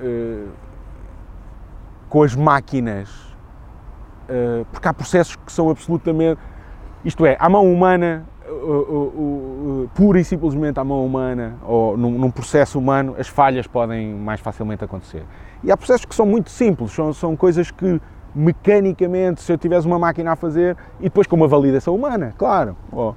uh, 0.01 0.49
com 2.09 2.23
as 2.23 2.35
máquinas, 2.35 3.11
uh, 3.11 4.65
porque 4.73 4.89
há 4.89 4.95
processos 4.95 5.37
que 5.37 5.53
são 5.53 5.69
absolutamente. 5.69 6.41
Isto 7.05 7.27
é, 7.27 7.37
a 7.41 7.49
mão 7.49 7.71
humana, 7.71 8.25
pura 9.93 10.21
e 10.21 10.25
simplesmente 10.25 10.79
à 10.79 10.85
mão 10.85 11.05
humana, 11.05 11.57
ou 11.65 11.97
num, 11.97 12.17
num, 12.17 12.31
processo 12.31 12.79
humano, 12.79 13.17
as 13.19 13.27
falhas 13.27 13.67
podem 13.67 14.15
mais 14.15 14.41
facilmente 14.41 14.85
acontecer. 14.85 15.25
E 15.65 15.73
há 15.73 15.77
processos 15.77 16.05
que 16.05 16.15
são 16.15 16.25
muito 16.25 16.49
simples, 16.49 16.93
são, 16.93 17.13
são 17.13 17.35
coisas 17.35 17.73
que 17.73 18.01
mecanicamente, 18.35 19.43
se 19.43 19.53
eu 19.53 19.59
tivesse 19.59 19.87
uma 19.87 19.99
máquina 19.99 20.33
a 20.33 20.37
fazer, 20.37 20.77
e 21.01 21.05
depois 21.05 21.27
com 21.27 21.37
uma 21.37 21.49
validação 21.49 21.95
humana, 21.95 22.35
claro, 22.37 22.77
oh, 22.91 23.15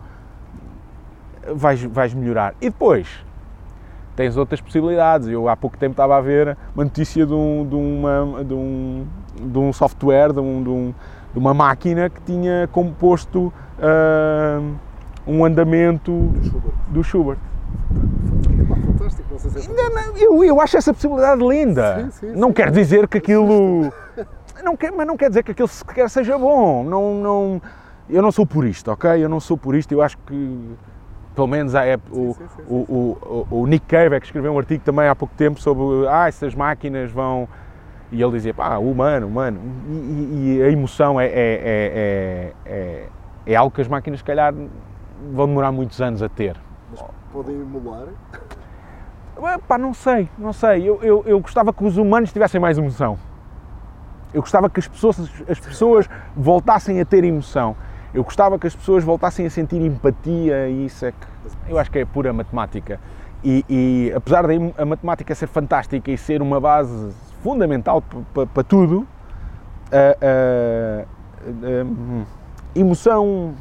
vais, 1.53 1.81
vais 1.83 2.13
melhorar. 2.13 2.53
E 2.61 2.69
depois, 2.69 3.07
tens 4.15 4.37
outras 4.37 4.61
possibilidades. 4.61 5.27
Eu 5.27 5.47
há 5.49 5.55
pouco 5.55 5.77
tempo 5.77 5.91
estava 5.91 6.17
a 6.17 6.21
ver 6.21 6.57
uma 6.73 6.83
notícia 6.83 7.25
de 7.25 7.33
um, 7.33 7.65
de 7.67 7.75
uma, 7.75 8.43
de 8.43 8.53
um, 8.53 9.05
de 9.39 9.57
um 9.57 9.73
software, 9.73 10.33
de, 10.33 10.39
um, 10.39 10.63
de, 10.63 10.69
um, 10.69 10.93
de 11.33 11.39
uma 11.39 11.53
máquina 11.53 12.09
que 12.09 12.21
tinha 12.21 12.67
composto 12.71 13.53
uh, 13.79 14.75
um 15.27 15.43
andamento 15.43 16.11
do 16.87 17.03
Schubert. 17.03 17.39
Fantástico, 18.67 19.27
não 19.31 19.39
sei 19.39 19.51
se 19.51 19.69
é 19.69 20.23
eu, 20.23 20.43
eu 20.43 20.61
acho 20.61 20.77
essa 20.77 20.93
possibilidade 20.93 21.45
linda. 21.45 22.09
Sim, 22.11 22.11
sim, 22.11 22.39
não 22.39 22.49
sim. 22.49 22.53
quer 22.53 22.71
dizer 22.71 23.07
que 23.07 23.17
aquilo 23.17 23.91
não 24.65 24.75
quer, 24.75 24.91
mas 24.91 25.07
não 25.07 25.15
quer 25.15 25.29
dizer 25.29 25.43
que 25.43 25.51
aquilo 25.51 25.67
sequer 25.67 26.09
seja 26.09 26.37
bom. 26.37 26.83
Não, 26.83 27.15
não, 27.15 27.61
eu 28.09 28.21
não 28.21 28.31
sou 28.31 28.45
por 28.45 28.65
isto, 28.65 28.91
ok? 28.91 29.23
Eu 29.23 29.29
não 29.29 29.39
sou 29.39 29.57
por 29.57 29.75
isto. 29.75 29.91
Eu 29.93 30.01
acho 30.01 30.17
que, 30.17 30.75
pelo 31.33 31.47
menos, 31.47 31.75
a, 31.75 31.85
é, 31.85 31.97
o, 32.11 32.35
o, 32.67 32.75
o, 32.81 33.47
o, 33.61 33.67
Nick 33.67 33.85
Cave 33.85 34.15
é 34.15 34.19
que 34.19 34.25
escreveu 34.25 34.51
um 34.51 34.57
artigo 34.57 34.83
também 34.83 35.07
há 35.07 35.15
pouco 35.15 35.33
tempo 35.35 35.61
sobre 35.61 36.07
ah, 36.09 36.27
essas 36.27 36.53
máquinas 36.55 37.11
vão. 37.11 37.47
E 38.11 38.21
ele 38.21 38.31
dizia, 38.33 38.53
pá, 38.53 38.77
humano, 38.77 39.27
humano. 39.27 39.59
E, 39.87 40.57
e 40.57 40.63
a 40.63 40.69
emoção 40.69 41.19
é, 41.19 41.27
é, 41.27 41.31
é, 41.35 42.53
é, 42.65 43.07
é 43.45 43.55
algo 43.55 43.73
que 43.73 43.81
as 43.81 43.87
máquinas, 43.87 44.19
se 44.19 44.25
calhar, 44.25 44.53
vão 45.33 45.47
demorar 45.47 45.71
muitos 45.71 46.01
anos 46.01 46.21
a 46.21 46.29
ter. 46.29 46.55
Mas 46.91 47.03
podem 47.31 47.55
emular? 47.55 48.07
Pá, 49.67 49.77
não 49.77 49.93
sei, 49.93 50.29
não 50.37 50.53
sei. 50.53 50.87
Eu, 50.87 50.99
eu, 51.01 51.23
eu 51.25 51.39
gostava 51.39 51.73
que 51.73 51.83
os 51.83 51.97
humanos 51.97 52.31
tivessem 52.31 52.59
mais 52.59 52.77
emoção. 52.77 53.17
Eu 54.35 54.41
gostava 54.41 54.69
que 54.69 54.81
as 54.81 54.87
pessoas, 54.87 55.17
as 55.47 55.59
pessoas 55.61 56.09
voltassem 56.35 56.99
a 56.99 57.05
ter 57.05 57.23
emoção. 57.23 57.73
Eu 58.13 58.21
gostava 58.21 58.59
que 58.59 58.67
as 58.67 58.75
pessoas 58.75 59.01
voltassem 59.01 59.45
a 59.45 59.49
sentir 59.49 59.81
empatia 59.81 60.67
e 60.67 60.87
isso 60.87 61.05
é 61.05 61.13
que 61.13 61.71
eu 61.71 61.79
acho 61.79 61.89
que 61.89 61.99
é 61.99 62.05
pura 62.05 62.33
matemática. 62.33 62.99
E, 63.41 63.63
e 63.69 64.11
apesar 64.13 64.45
da 64.45 64.85
matemática 64.85 65.33
ser 65.33 65.47
fantástica 65.47 66.11
e 66.11 66.17
ser 66.17 66.41
uma 66.41 66.59
base 66.59 67.13
fundamental 67.41 68.01
para 68.01 68.63
tudo, 68.65 69.07
a, 69.89 70.17
a, 70.21 71.05
a, 71.05 72.77
emoção, 72.77 73.53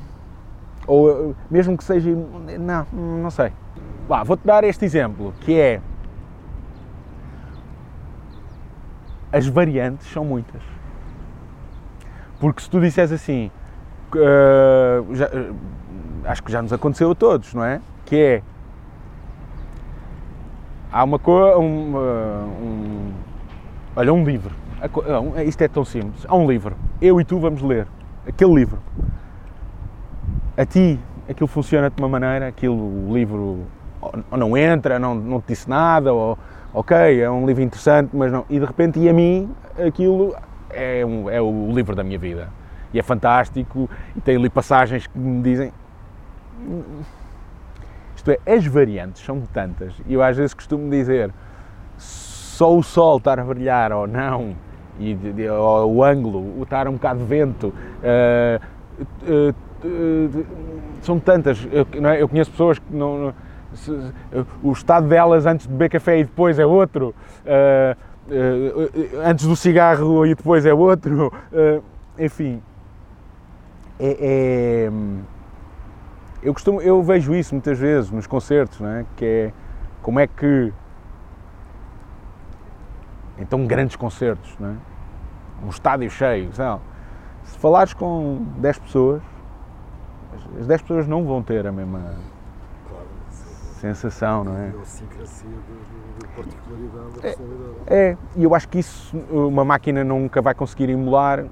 ou 0.89 1.37
mesmo 1.49 1.77
que 1.77 1.85
seja. 1.85 2.11
Não, 2.59 2.85
não 2.93 3.31
sei. 3.31 3.53
Vou-te 4.27 4.45
dar 4.45 4.65
este 4.65 4.85
exemplo, 4.85 5.33
que 5.41 5.57
é 5.57 5.81
as 9.35 9.49
variantes 9.49 10.07
são 10.13 10.25
muitas. 10.25 10.63
Porque 12.39 12.63
se 12.63 12.71
tu 12.71 12.81
disseres 12.81 13.11
assim, 13.11 13.51
uh, 14.15 15.15
já, 15.15 15.27
uh, 15.27 15.57
acho 16.25 16.43
que 16.43 16.53
já 16.53 16.63
nos 16.63 16.73
aconteceu 16.73 17.11
a 17.11 17.15
todos, 17.17 17.53
não 17.53 17.65
é? 17.65 17.81
Que 18.05 18.17
é. 18.17 18.43
Há 20.93 21.03
uma 21.03 21.19
coisa. 21.19 21.59
Um, 21.59 21.97
um, 21.97 23.13
olha, 23.97 24.13
um 24.13 24.25
livro. 24.25 24.55
Não, 25.09 25.41
isto 25.43 25.63
é 25.63 25.69
tão 25.69 25.85
simples. 25.85 26.25
Há 26.29 26.37
um 26.37 26.49
livro. 26.49 26.77
Eu 27.01 27.21
e 27.21 27.25
tu 27.25 27.41
vamos 27.41 27.61
ler 27.61 27.89
aquele 28.29 28.55
livro. 28.55 28.79
A 30.57 30.65
ti, 30.65 31.01
aquilo 31.29 31.49
funciona 31.49 31.91
de 31.91 32.01
uma 32.01 32.09
maneira, 32.09 32.47
aquilo, 32.47 32.77
o 32.77 33.13
livro 33.13 33.67
ou 34.31 34.39
não 34.39 34.57
entra, 34.57 34.99
não, 34.99 35.15
não 35.15 35.41
te 35.41 35.49
disse 35.49 35.69
nada, 35.69 36.13
ou 36.13 36.39
ok, 36.75 37.21
é 37.21 37.31
um 37.31 37.47
livro 37.47 37.63
interessante, 37.63 38.11
mas 38.13 38.33
não. 38.33 38.45
E 38.51 38.59
de 38.59 38.65
repente, 38.65 38.99
e 38.99 39.09
a 39.09 39.13
mim, 39.13 39.49
aquilo 39.79 40.35
é, 40.71 41.07
um, 41.07 41.31
é 41.31 41.41
o 41.41 41.71
livro 41.73 41.95
da 41.95 42.03
minha 42.03 42.19
vida. 42.19 42.49
E 42.93 42.99
é 42.99 43.03
fantástico, 43.03 43.89
e 44.15 44.21
tem 44.21 44.37
ali 44.37 44.51
passagens 44.51 45.07
que 45.07 45.19
me 45.19 45.43
dizem. 45.43 45.73
Isto 48.17 48.31
é, 48.31 48.39
as 48.47 48.67
variantes 48.67 49.25
são 49.25 49.41
tantas, 49.53 49.95
e 50.07 50.15
eu 50.15 50.23
às 50.23 50.37
vezes 50.37 50.55
costumo 50.55 50.91
dizer 50.91 51.33
só 51.97 52.77
o 52.77 52.83
sol 52.83 53.19
estar 53.19 53.39
a 53.39 53.45
brilhar 53.45 53.93
ou 53.93 54.07
não, 54.07 54.55
e 54.99 55.17
ou 55.49 55.97
o 55.97 56.05
ângulo, 56.05 56.59
o 56.59 56.63
estar 56.63 56.87
um 56.89 56.93
bocado 56.93 57.21
de 57.21 57.25
vento. 57.25 57.75
Uh, 58.03 58.61
uh, 59.29 59.55
são 61.03 61.19
tantas. 61.19 61.67
Eu, 61.71 61.87
é? 62.09 62.23
eu 62.23 62.29
conheço 62.29 62.51
pessoas 62.51 62.79
que 62.79 62.95
não, 62.95 63.35
o 64.63 64.73
estado 64.73 65.09
delas 65.09 65.47
antes 65.47 65.67
de 65.67 65.73
beber 65.73 65.91
café 65.91 66.19
e 66.19 66.25
depois 66.25 66.59
é 66.59 66.67
outro, 66.67 67.15
uh, 67.45 67.97
uh, 68.33 69.21
antes 69.25 69.47
do 69.47 69.57
cigarro 69.57 70.27
e 70.27 70.35
depois 70.35 70.65
é 70.67 70.75
outro, 70.75 71.33
enfim. 72.19 72.63
É, 73.99 74.89
é, 74.89 74.91
eu, 76.43 76.53
costumo, 76.53 76.81
eu 76.83 77.03
vejo 77.03 77.35
isso 77.35 77.55
muitas 77.55 77.79
vezes 77.79 78.11
nos 78.11 78.27
concertos, 78.27 78.81
não 78.81 78.89
é? 78.89 79.07
que 79.17 79.25
é 79.25 79.53
como 80.03 80.19
é 80.19 80.27
que. 80.27 80.73
Então, 83.39 83.67
grandes 83.67 83.97
concertos, 83.97 84.55
não 84.59 84.71
é? 84.71 84.75
um 85.65 85.69
estádio 85.69 86.11
cheio. 86.11 86.51
Não. 86.57 86.81
Se 87.45 87.59
falares 87.59 87.95
com 87.95 88.45
10 88.59 88.79
pessoas, 88.79 89.23
as 90.59 90.67
10 90.67 90.83
pessoas 90.83 91.07
não 91.07 91.25
vão 91.25 91.43
ter 91.43 91.67
a 91.67 91.73
mesma 91.73 92.15
sensação, 93.85 94.45
não 94.45 94.57
é? 94.57 94.69
Idiosincrasia 94.69 95.49
de, 95.49 96.27
particularidade 96.29 97.21
da 97.21 97.95
é, 97.95 98.11
É, 98.11 98.17
e 98.37 98.45
eu 98.45 98.55
acho 98.55 98.69
que 98.69 98.79
isso 98.79 99.17
uma 99.31 99.65
máquina 99.65 100.03
nunca 100.03 100.41
vai 100.41 100.55
conseguir 100.55 100.89
emular. 100.91 101.45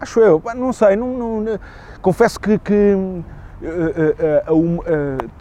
Acho 0.00 0.20
eu, 0.20 0.42
não 0.54 0.72
sei, 0.72 0.94
não, 0.94 1.40
não 1.40 1.58
confesso 2.02 2.38
que, 2.38 2.58
que 2.58 2.94
uh, 2.94 3.24
uh, 4.52 4.80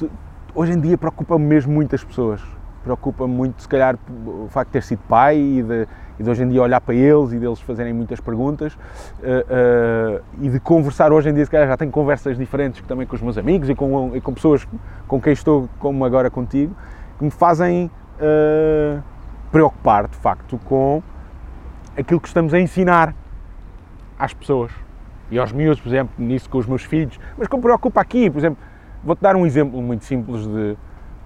uh, 0.04 0.10
hoje 0.54 0.72
em 0.72 0.80
dia 0.80 0.98
preocupa-me 0.98 1.46
mesmo 1.46 1.74
muitas 1.74 2.04
pessoas. 2.04 2.42
preocupa 2.84 3.28
muito, 3.28 3.62
se 3.62 3.68
calhar, 3.68 3.98
o 4.26 4.48
facto 4.50 4.70
de 4.70 4.74
ter 4.74 4.84
sido 4.84 5.00
pai 5.08 5.38
e 5.38 5.64
de, 5.64 5.88
e 6.20 6.24
de 6.24 6.30
hoje 6.30 6.44
em 6.44 6.50
dia 6.50 6.62
olhar 6.62 6.80
para 6.82 6.96
eles 6.96 7.32
e 7.32 7.40
deles 7.40 7.60
fazerem 7.60 7.94
muitas 7.94 8.20
perguntas 8.20 8.74
uh, 8.74 8.78
uh, 8.78 10.24
e 10.42 10.50
de 10.50 10.60
conversar 10.60 11.12
hoje 11.12 11.30
em 11.30 11.34
dia, 11.34 11.46
se 11.46 11.52
calhar 11.52 11.68
já 11.68 11.78
tenho 11.78 11.92
conversas 11.92 12.38
diferentes 12.38 12.82
também 12.88 13.06
com 13.06 13.16
os 13.16 13.22
meus 13.22 13.38
amigos 13.38 13.70
e 13.70 13.76
com, 13.76 14.16
e 14.16 14.22
com 14.22 14.34
pessoas 14.34 14.68
com 15.08 15.22
quem 15.22 15.34
estou, 15.34 15.70
como 15.80 16.06
agora 16.06 16.30
contigo, 16.30 16.76
que 17.18 17.24
me 17.24 17.32
fazem 17.32 17.90
uh, 18.20 19.02
preocupar, 19.52 20.08
de 20.08 20.18
facto, 20.18 20.60
com 20.66 21.02
aquilo 21.98 22.20
que 22.20 22.28
estamos 22.28 22.54
a 22.54 22.60
ensinar 22.60 23.14
às 24.18 24.34
pessoas. 24.34 24.72
E 25.32 25.40
aos 25.40 25.52
miúdos, 25.52 25.80
por 25.82 25.90
exemplo, 25.90 26.14
nisso 26.18 26.50
com 26.50 26.58
os 26.58 26.68
meus 26.68 26.84
filhos, 26.84 27.20
mas 27.38 27.48
que 27.48 27.56
me 27.56 27.62
preocupa 27.62 28.00
aqui, 28.00 28.30
por 28.30 28.38
exemplo, 28.38 28.60
vou-te 29.04 29.22
dar 29.22 29.36
um 29.36 29.46
exemplo 29.46 29.82
muito 29.82 30.06
simples 30.06 30.46
de, 30.46 30.78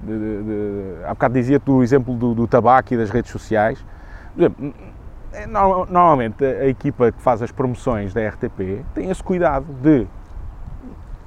de, 0.01 0.19
de, 0.19 0.43
de 0.43 1.03
há 1.05 1.09
bocado 1.09 1.33
dizia-te 1.33 1.69
o 1.69 1.83
exemplo 1.83 2.15
do, 2.15 2.33
do 2.33 2.47
tabaco 2.47 2.93
e 2.93 2.97
das 2.97 3.09
redes 3.09 3.31
sociais, 3.31 3.83
é, 5.33 5.45
normalmente 5.45 6.43
a 6.43 6.67
equipa 6.67 7.11
que 7.11 7.21
faz 7.21 7.41
as 7.41 7.51
promoções 7.51 8.13
da 8.13 8.27
RTP 8.27 8.83
tem 8.93 9.09
esse 9.09 9.23
cuidado 9.23 9.65
de 9.81 10.07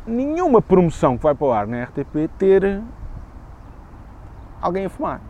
nenhuma 0.07 0.61
promoção 0.61 1.17
que 1.17 1.23
vai 1.23 1.35
para 1.35 1.47
o 1.47 1.53
ar 1.53 1.67
na 1.67 1.85
RTP 1.85 2.29
ter 2.39 2.81
alguém 4.61 4.87
a 4.87 4.91
fumar. 4.91 5.21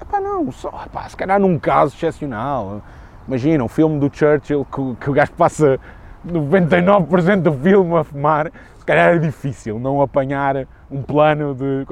Epá, 0.00 0.20
não, 0.20 0.50
só, 0.50 0.68
epá, 0.84 1.08
se 1.08 1.16
calhar 1.16 1.38
num 1.38 1.58
caso 1.58 1.94
excepcional. 1.94 2.82
Imagina, 3.26 3.62
um 3.62 3.68
filme 3.68 4.00
do 4.00 4.14
Churchill 4.14 4.64
que, 4.64 4.96
que 4.96 5.10
o 5.10 5.12
gajo 5.12 5.32
passa 5.32 5.78
99% 6.26 7.42
do 7.42 7.52
filme 7.52 7.96
a 7.96 8.04
fumar, 8.04 8.50
se 8.76 8.84
calhar 8.84 9.14
é 9.14 9.18
difícil 9.18 9.78
não 9.78 10.02
apanhar 10.02 10.66
um 10.90 11.02
plano 11.02 11.54
de. 11.54 11.86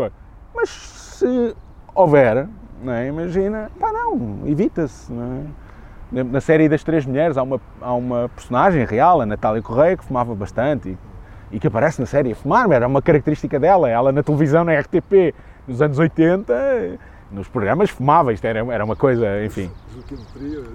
Mas 0.54 0.68
se 0.70 1.54
houver, 1.94 2.48
é? 2.88 3.08
imagina, 3.08 3.70
pá, 3.78 3.92
não, 3.92 4.42
evita-se. 4.46 5.12
É? 5.12 6.24
Na 6.24 6.40
série 6.40 6.68
das 6.68 6.82
Três 6.82 7.06
Mulheres 7.06 7.36
há 7.36 7.42
uma, 7.42 7.60
há 7.80 7.94
uma 7.94 8.28
personagem 8.34 8.84
real, 8.84 9.20
a 9.20 9.26
Natália 9.26 9.62
Correia, 9.62 9.96
que 9.96 10.04
fumava 10.04 10.34
bastante 10.34 10.88
e, 11.50 11.56
e 11.56 11.60
que 11.60 11.66
aparece 11.66 12.00
na 12.00 12.06
série 12.06 12.32
a 12.32 12.34
fumar, 12.34 12.70
era 12.72 12.86
uma 12.86 13.00
característica 13.00 13.60
dela. 13.60 13.88
Ela 13.88 14.10
na 14.10 14.22
televisão, 14.22 14.64
na 14.64 14.72
RTP, 14.78 15.34
nos 15.68 15.80
anos 15.80 15.98
80, 15.98 16.98
nos 17.30 17.48
programas 17.48 17.90
fumava, 17.90 18.32
isto 18.32 18.44
era, 18.44 18.58
era 18.72 18.84
uma 18.84 18.96
coisa, 18.96 19.44
enfim. 19.44 19.70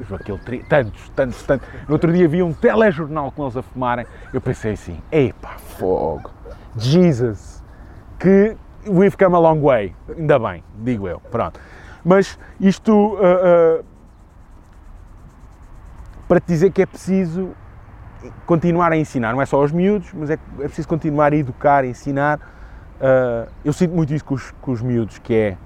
Joaquim 0.07 0.37
Trio. 0.37 0.65
Tantos, 0.69 1.09
tantos, 1.09 1.43
tantos. 1.43 1.67
No 1.87 1.93
outro 1.93 2.11
dia 2.13 2.27
vi 2.27 2.41
um 2.41 2.53
telejornal 2.53 3.31
com 3.31 3.43
eles 3.43 3.57
a 3.57 3.61
fumarem, 3.61 4.05
eu 4.33 4.39
pensei 4.39 4.73
assim, 4.73 4.97
epá, 5.11 5.57
fogo, 5.57 6.31
Jesus, 6.77 7.63
que 8.19 8.55
we've 8.87 9.17
come 9.17 9.35
a 9.35 9.39
long 9.39 9.59
way, 9.59 9.93
ainda 10.17 10.39
bem, 10.39 10.63
digo 10.77 11.07
eu, 11.07 11.19
pronto. 11.19 11.59
Mas 12.05 12.37
isto 12.59 12.93
uh, 12.93 13.79
uh, 13.79 13.85
para 16.27 16.39
te 16.39 16.45
dizer 16.45 16.71
que 16.71 16.83
é 16.83 16.85
preciso 16.85 17.49
continuar 18.45 18.91
a 18.91 18.97
ensinar, 18.97 19.33
não 19.33 19.41
é 19.41 19.45
só 19.45 19.57
aos 19.57 19.71
miúdos, 19.71 20.13
mas 20.13 20.29
é, 20.29 20.33
é 20.33 20.65
preciso 20.65 20.87
continuar 20.87 21.33
a 21.33 21.35
educar, 21.35 21.83
a 21.83 21.87
ensinar. 21.87 22.39
Uh, 22.97 23.51
eu 23.65 23.73
sinto 23.73 23.95
muito 23.95 24.13
isso 24.13 24.23
com 24.23 24.35
os, 24.35 24.51
com 24.61 24.71
os 24.71 24.81
miúdos, 24.83 25.17
que 25.17 25.33
é 25.33 25.57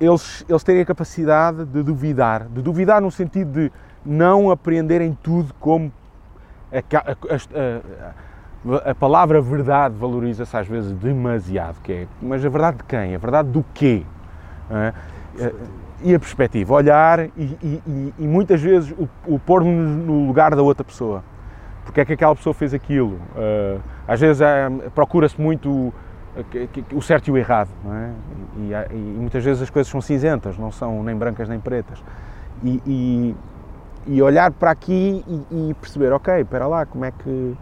eles, 0.00 0.44
eles 0.48 0.64
terem 0.64 0.82
a 0.82 0.86
capacidade 0.86 1.64
de 1.66 1.82
duvidar, 1.82 2.46
de 2.48 2.62
duvidar 2.62 3.00
no 3.00 3.10
sentido 3.10 3.52
de 3.52 3.72
não 4.04 4.50
apreenderem 4.50 5.16
tudo 5.22 5.52
como 5.54 5.92
a, 6.72 6.78
a, 6.78 7.12
a, 7.12 8.14
a 8.84 8.94
palavra 8.94 9.40
verdade 9.40 9.94
valoriza-se 9.96 10.56
às 10.56 10.66
vezes 10.66 10.92
demasiado, 10.92 11.80
que 11.82 11.92
é, 11.92 12.06
mas 12.20 12.44
a 12.44 12.48
verdade 12.48 12.78
de 12.78 12.84
quem? 12.84 13.14
A 13.14 13.18
verdade 13.18 13.48
do 13.48 13.64
quê? 13.74 14.02
E 16.02 16.14
a 16.14 16.18
perspectiva, 16.18 16.74
olhar 16.74 17.20
e, 17.20 17.30
e, 17.36 18.14
e 18.18 18.26
muitas 18.26 18.60
vezes 18.60 18.92
o, 18.92 19.08
o 19.26 19.38
pôr-nos 19.38 20.04
no 20.04 20.26
lugar 20.26 20.54
da 20.54 20.62
outra 20.62 20.84
pessoa. 20.84 21.22
Porque 21.84 22.00
é 22.00 22.04
que 22.04 22.12
aquela 22.12 22.34
pessoa 22.34 22.52
fez 22.52 22.74
aquilo? 22.74 23.18
Às 24.08 24.20
vezes 24.20 24.42
procura-se 24.94 25.40
muito 25.40 25.92
o, 26.92 27.00
certo 27.00 27.28
e 27.28 27.30
o 27.30 27.38
errado, 27.38 27.70
é? 27.86 28.10
e, 28.58 28.94
e, 28.94 29.16
muitas 29.18 29.42
vezes 29.42 29.62
as 29.62 29.70
coisas 29.70 29.90
são 29.90 30.00
cinzentas, 30.00 30.58
não 30.58 30.70
são 30.70 31.02
nem 31.02 31.16
brancas 31.16 31.48
nem 31.48 31.60
pretas. 31.60 32.02
E, 32.62 33.34
e 34.06 34.22
olhar 34.22 34.50
para 34.52 34.70
aqui 34.70 35.24
e, 35.50 35.74
perceber, 35.74 36.12
ok, 36.12 36.40
espera 36.40 36.66
lá, 36.66 36.86
como 36.86 37.04
é 37.04 37.10
que 37.10 37.56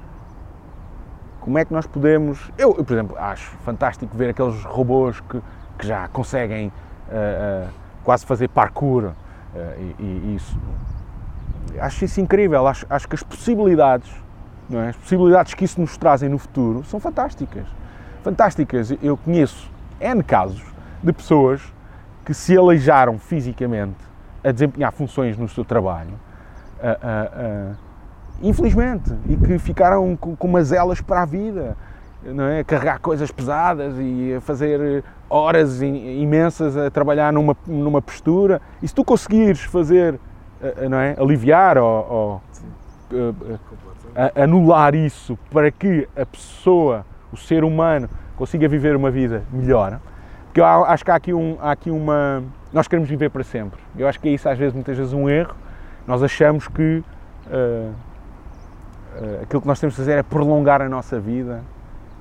como 1.44 1.58
é 1.58 1.64
que 1.64 1.74
nós 1.74 1.86
podemos. 1.86 2.50
Eu, 2.56 2.74
eu 2.78 2.84
por 2.84 2.94
exemplo, 2.94 3.18
acho 3.18 3.50
fantástico 3.58 4.16
ver 4.16 4.30
aqueles 4.30 4.64
robôs 4.64 5.20
que, 5.20 5.42
que 5.78 5.86
já 5.86 6.08
conseguem 6.08 6.68
uh, 6.68 7.66
uh, 7.66 7.70
quase 8.02 8.24
fazer 8.24 8.48
parkour 8.48 9.04
uh, 9.04 9.14
e, 9.78 10.02
e, 10.02 10.36
isso. 10.36 10.58
Acho 11.78 12.06
isso 12.06 12.18
incrível. 12.18 12.66
Acho, 12.66 12.86
acho 12.88 13.06
que 13.06 13.14
as 13.14 13.22
possibilidades, 13.22 14.10
é? 14.72 14.88
as 14.88 14.96
possibilidades 14.96 15.52
que 15.52 15.66
isso 15.66 15.78
nos 15.78 15.98
trazem 15.98 16.30
no 16.30 16.38
futuro 16.38 16.82
são 16.84 16.98
fantásticas. 16.98 17.66
Fantásticas. 18.22 18.94
Eu 19.02 19.18
conheço 19.18 19.70
N 20.00 20.22
casos 20.22 20.64
de 21.02 21.12
pessoas 21.12 21.60
que 22.24 22.32
se 22.32 22.56
aleijaram 22.56 23.18
fisicamente 23.18 23.98
a 24.42 24.50
desempenhar 24.50 24.92
funções 24.92 25.36
no 25.36 25.46
seu 25.46 25.62
trabalho 25.62 26.14
infelizmente, 28.42 29.12
e 29.28 29.36
que 29.36 29.58
ficaram 29.58 30.16
com, 30.16 30.36
com 30.36 30.48
umas 30.48 30.72
elas 30.72 31.00
para 31.00 31.22
a 31.22 31.24
vida, 31.24 31.76
não 32.22 32.44
é? 32.44 32.60
A 32.60 32.64
carregar 32.64 32.98
coisas 33.00 33.30
pesadas 33.30 33.94
e 33.98 34.34
a 34.34 34.40
fazer 34.40 35.04
horas 35.28 35.82
imensas 35.82 36.76
a 36.76 36.90
trabalhar 36.90 37.32
numa, 37.32 37.56
numa 37.66 38.00
postura. 38.00 38.60
E 38.82 38.88
se 38.88 38.94
tu 38.94 39.04
conseguires 39.04 39.60
fazer, 39.60 40.18
eh, 40.62 40.74
eh, 40.78 40.88
não 40.88 40.98
é? 40.98 41.16
Aliviar 41.18 41.78
ou, 41.78 42.42
ou 43.10 43.34
anular 44.34 44.94
isso 44.94 45.38
para 45.50 45.70
que 45.70 46.08
a 46.16 46.24
pessoa, 46.24 47.04
o 47.32 47.36
ser 47.36 47.64
humano, 47.64 48.08
consiga 48.36 48.66
viver 48.68 48.96
uma 48.96 49.10
vida 49.10 49.44
melhor, 49.52 50.00
porque 50.54 50.60
eu 50.60 50.66
acho 50.66 51.04
que 51.04 51.10
há 51.10 51.16
aqui, 51.16 51.34
um, 51.34 51.58
há 51.60 51.72
aqui 51.72 51.90
uma. 51.90 52.44
Nós 52.72 52.86
queremos 52.86 53.08
viver 53.08 53.28
para 53.28 53.42
sempre. 53.42 53.80
Eu 53.98 54.06
acho 54.06 54.20
que 54.20 54.28
é 54.28 54.32
isso, 54.32 54.48
às 54.48 54.56
vezes, 54.56 54.72
muitas 54.72 54.96
vezes, 54.96 55.12
um 55.12 55.28
erro. 55.28 55.56
Nós 56.06 56.22
achamos 56.22 56.68
que. 56.68 57.02
Uh, 57.48 57.92
aquilo 59.42 59.62
que 59.62 59.68
nós 59.68 59.78
temos 59.78 59.94
de 59.94 60.00
fazer 60.00 60.18
é 60.18 60.22
prolongar 60.22 60.82
a 60.82 60.88
nossa 60.88 61.20
vida. 61.20 61.62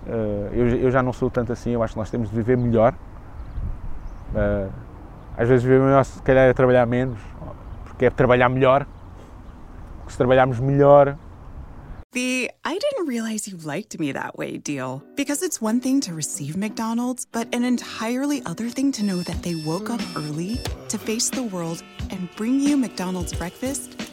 Uh, 0.05 0.53
eu, 0.53 0.67
eu, 0.77 0.91
já 0.91 1.01
não 1.01 1.13
sou 1.13 1.29
tanto 1.29 1.53
assim, 1.53 1.71
eu 1.71 1.81
acho 1.81 1.93
que 1.93 1.99
nós 1.99 2.09
temos 2.09 2.29
de 2.29 2.35
viver 2.35 2.57
melhor. 2.57 2.93
Uh, 4.33 4.71
às 5.37 5.47
vezes 5.47 5.63
viver 5.63 5.79
melhor, 5.79 6.03
se 6.03 6.21
calhar, 6.21 6.47
é 6.47 6.53
trabalhar 6.53 6.85
menos, 6.85 7.17
porque 7.85 8.05
é 8.05 8.09
trabalhar 8.09 8.49
melhor. 8.49 8.85
Porque 9.99 10.11
se 10.11 10.17
trabalharmos 10.17 10.59
melhor. 10.59 11.15
The 12.11 12.51
I 12.63 12.77
didn't 12.77 13.07
realize 13.07 13.47
you 13.47 13.57
liked 13.57 13.99
me 13.99 14.13
that 14.13 14.37
way 14.37 14.59
deal. 14.59 15.01
Because 15.15 15.41
it's 15.41 15.59
one 15.59 15.79
thing 15.79 15.99
to 16.01 16.13
receive 16.13 16.55
McDonald's, 16.55 17.25
but 17.25 17.47
an 17.55 17.63
entirely 17.63 18.43
other 18.45 18.69
thing 18.69 18.91
to 18.91 19.03
know 19.03 19.23
that 19.23 19.41
they 19.41 19.55
woke 19.65 19.89
up 19.89 20.01
early 20.15 20.59
to 20.89 20.99
face 20.99 21.31
the 21.31 21.41
world 21.41 21.81
and 22.11 22.29
bring 22.35 22.59
you 22.59 22.77
McDonald's 22.77 23.33
breakfast 23.33 24.12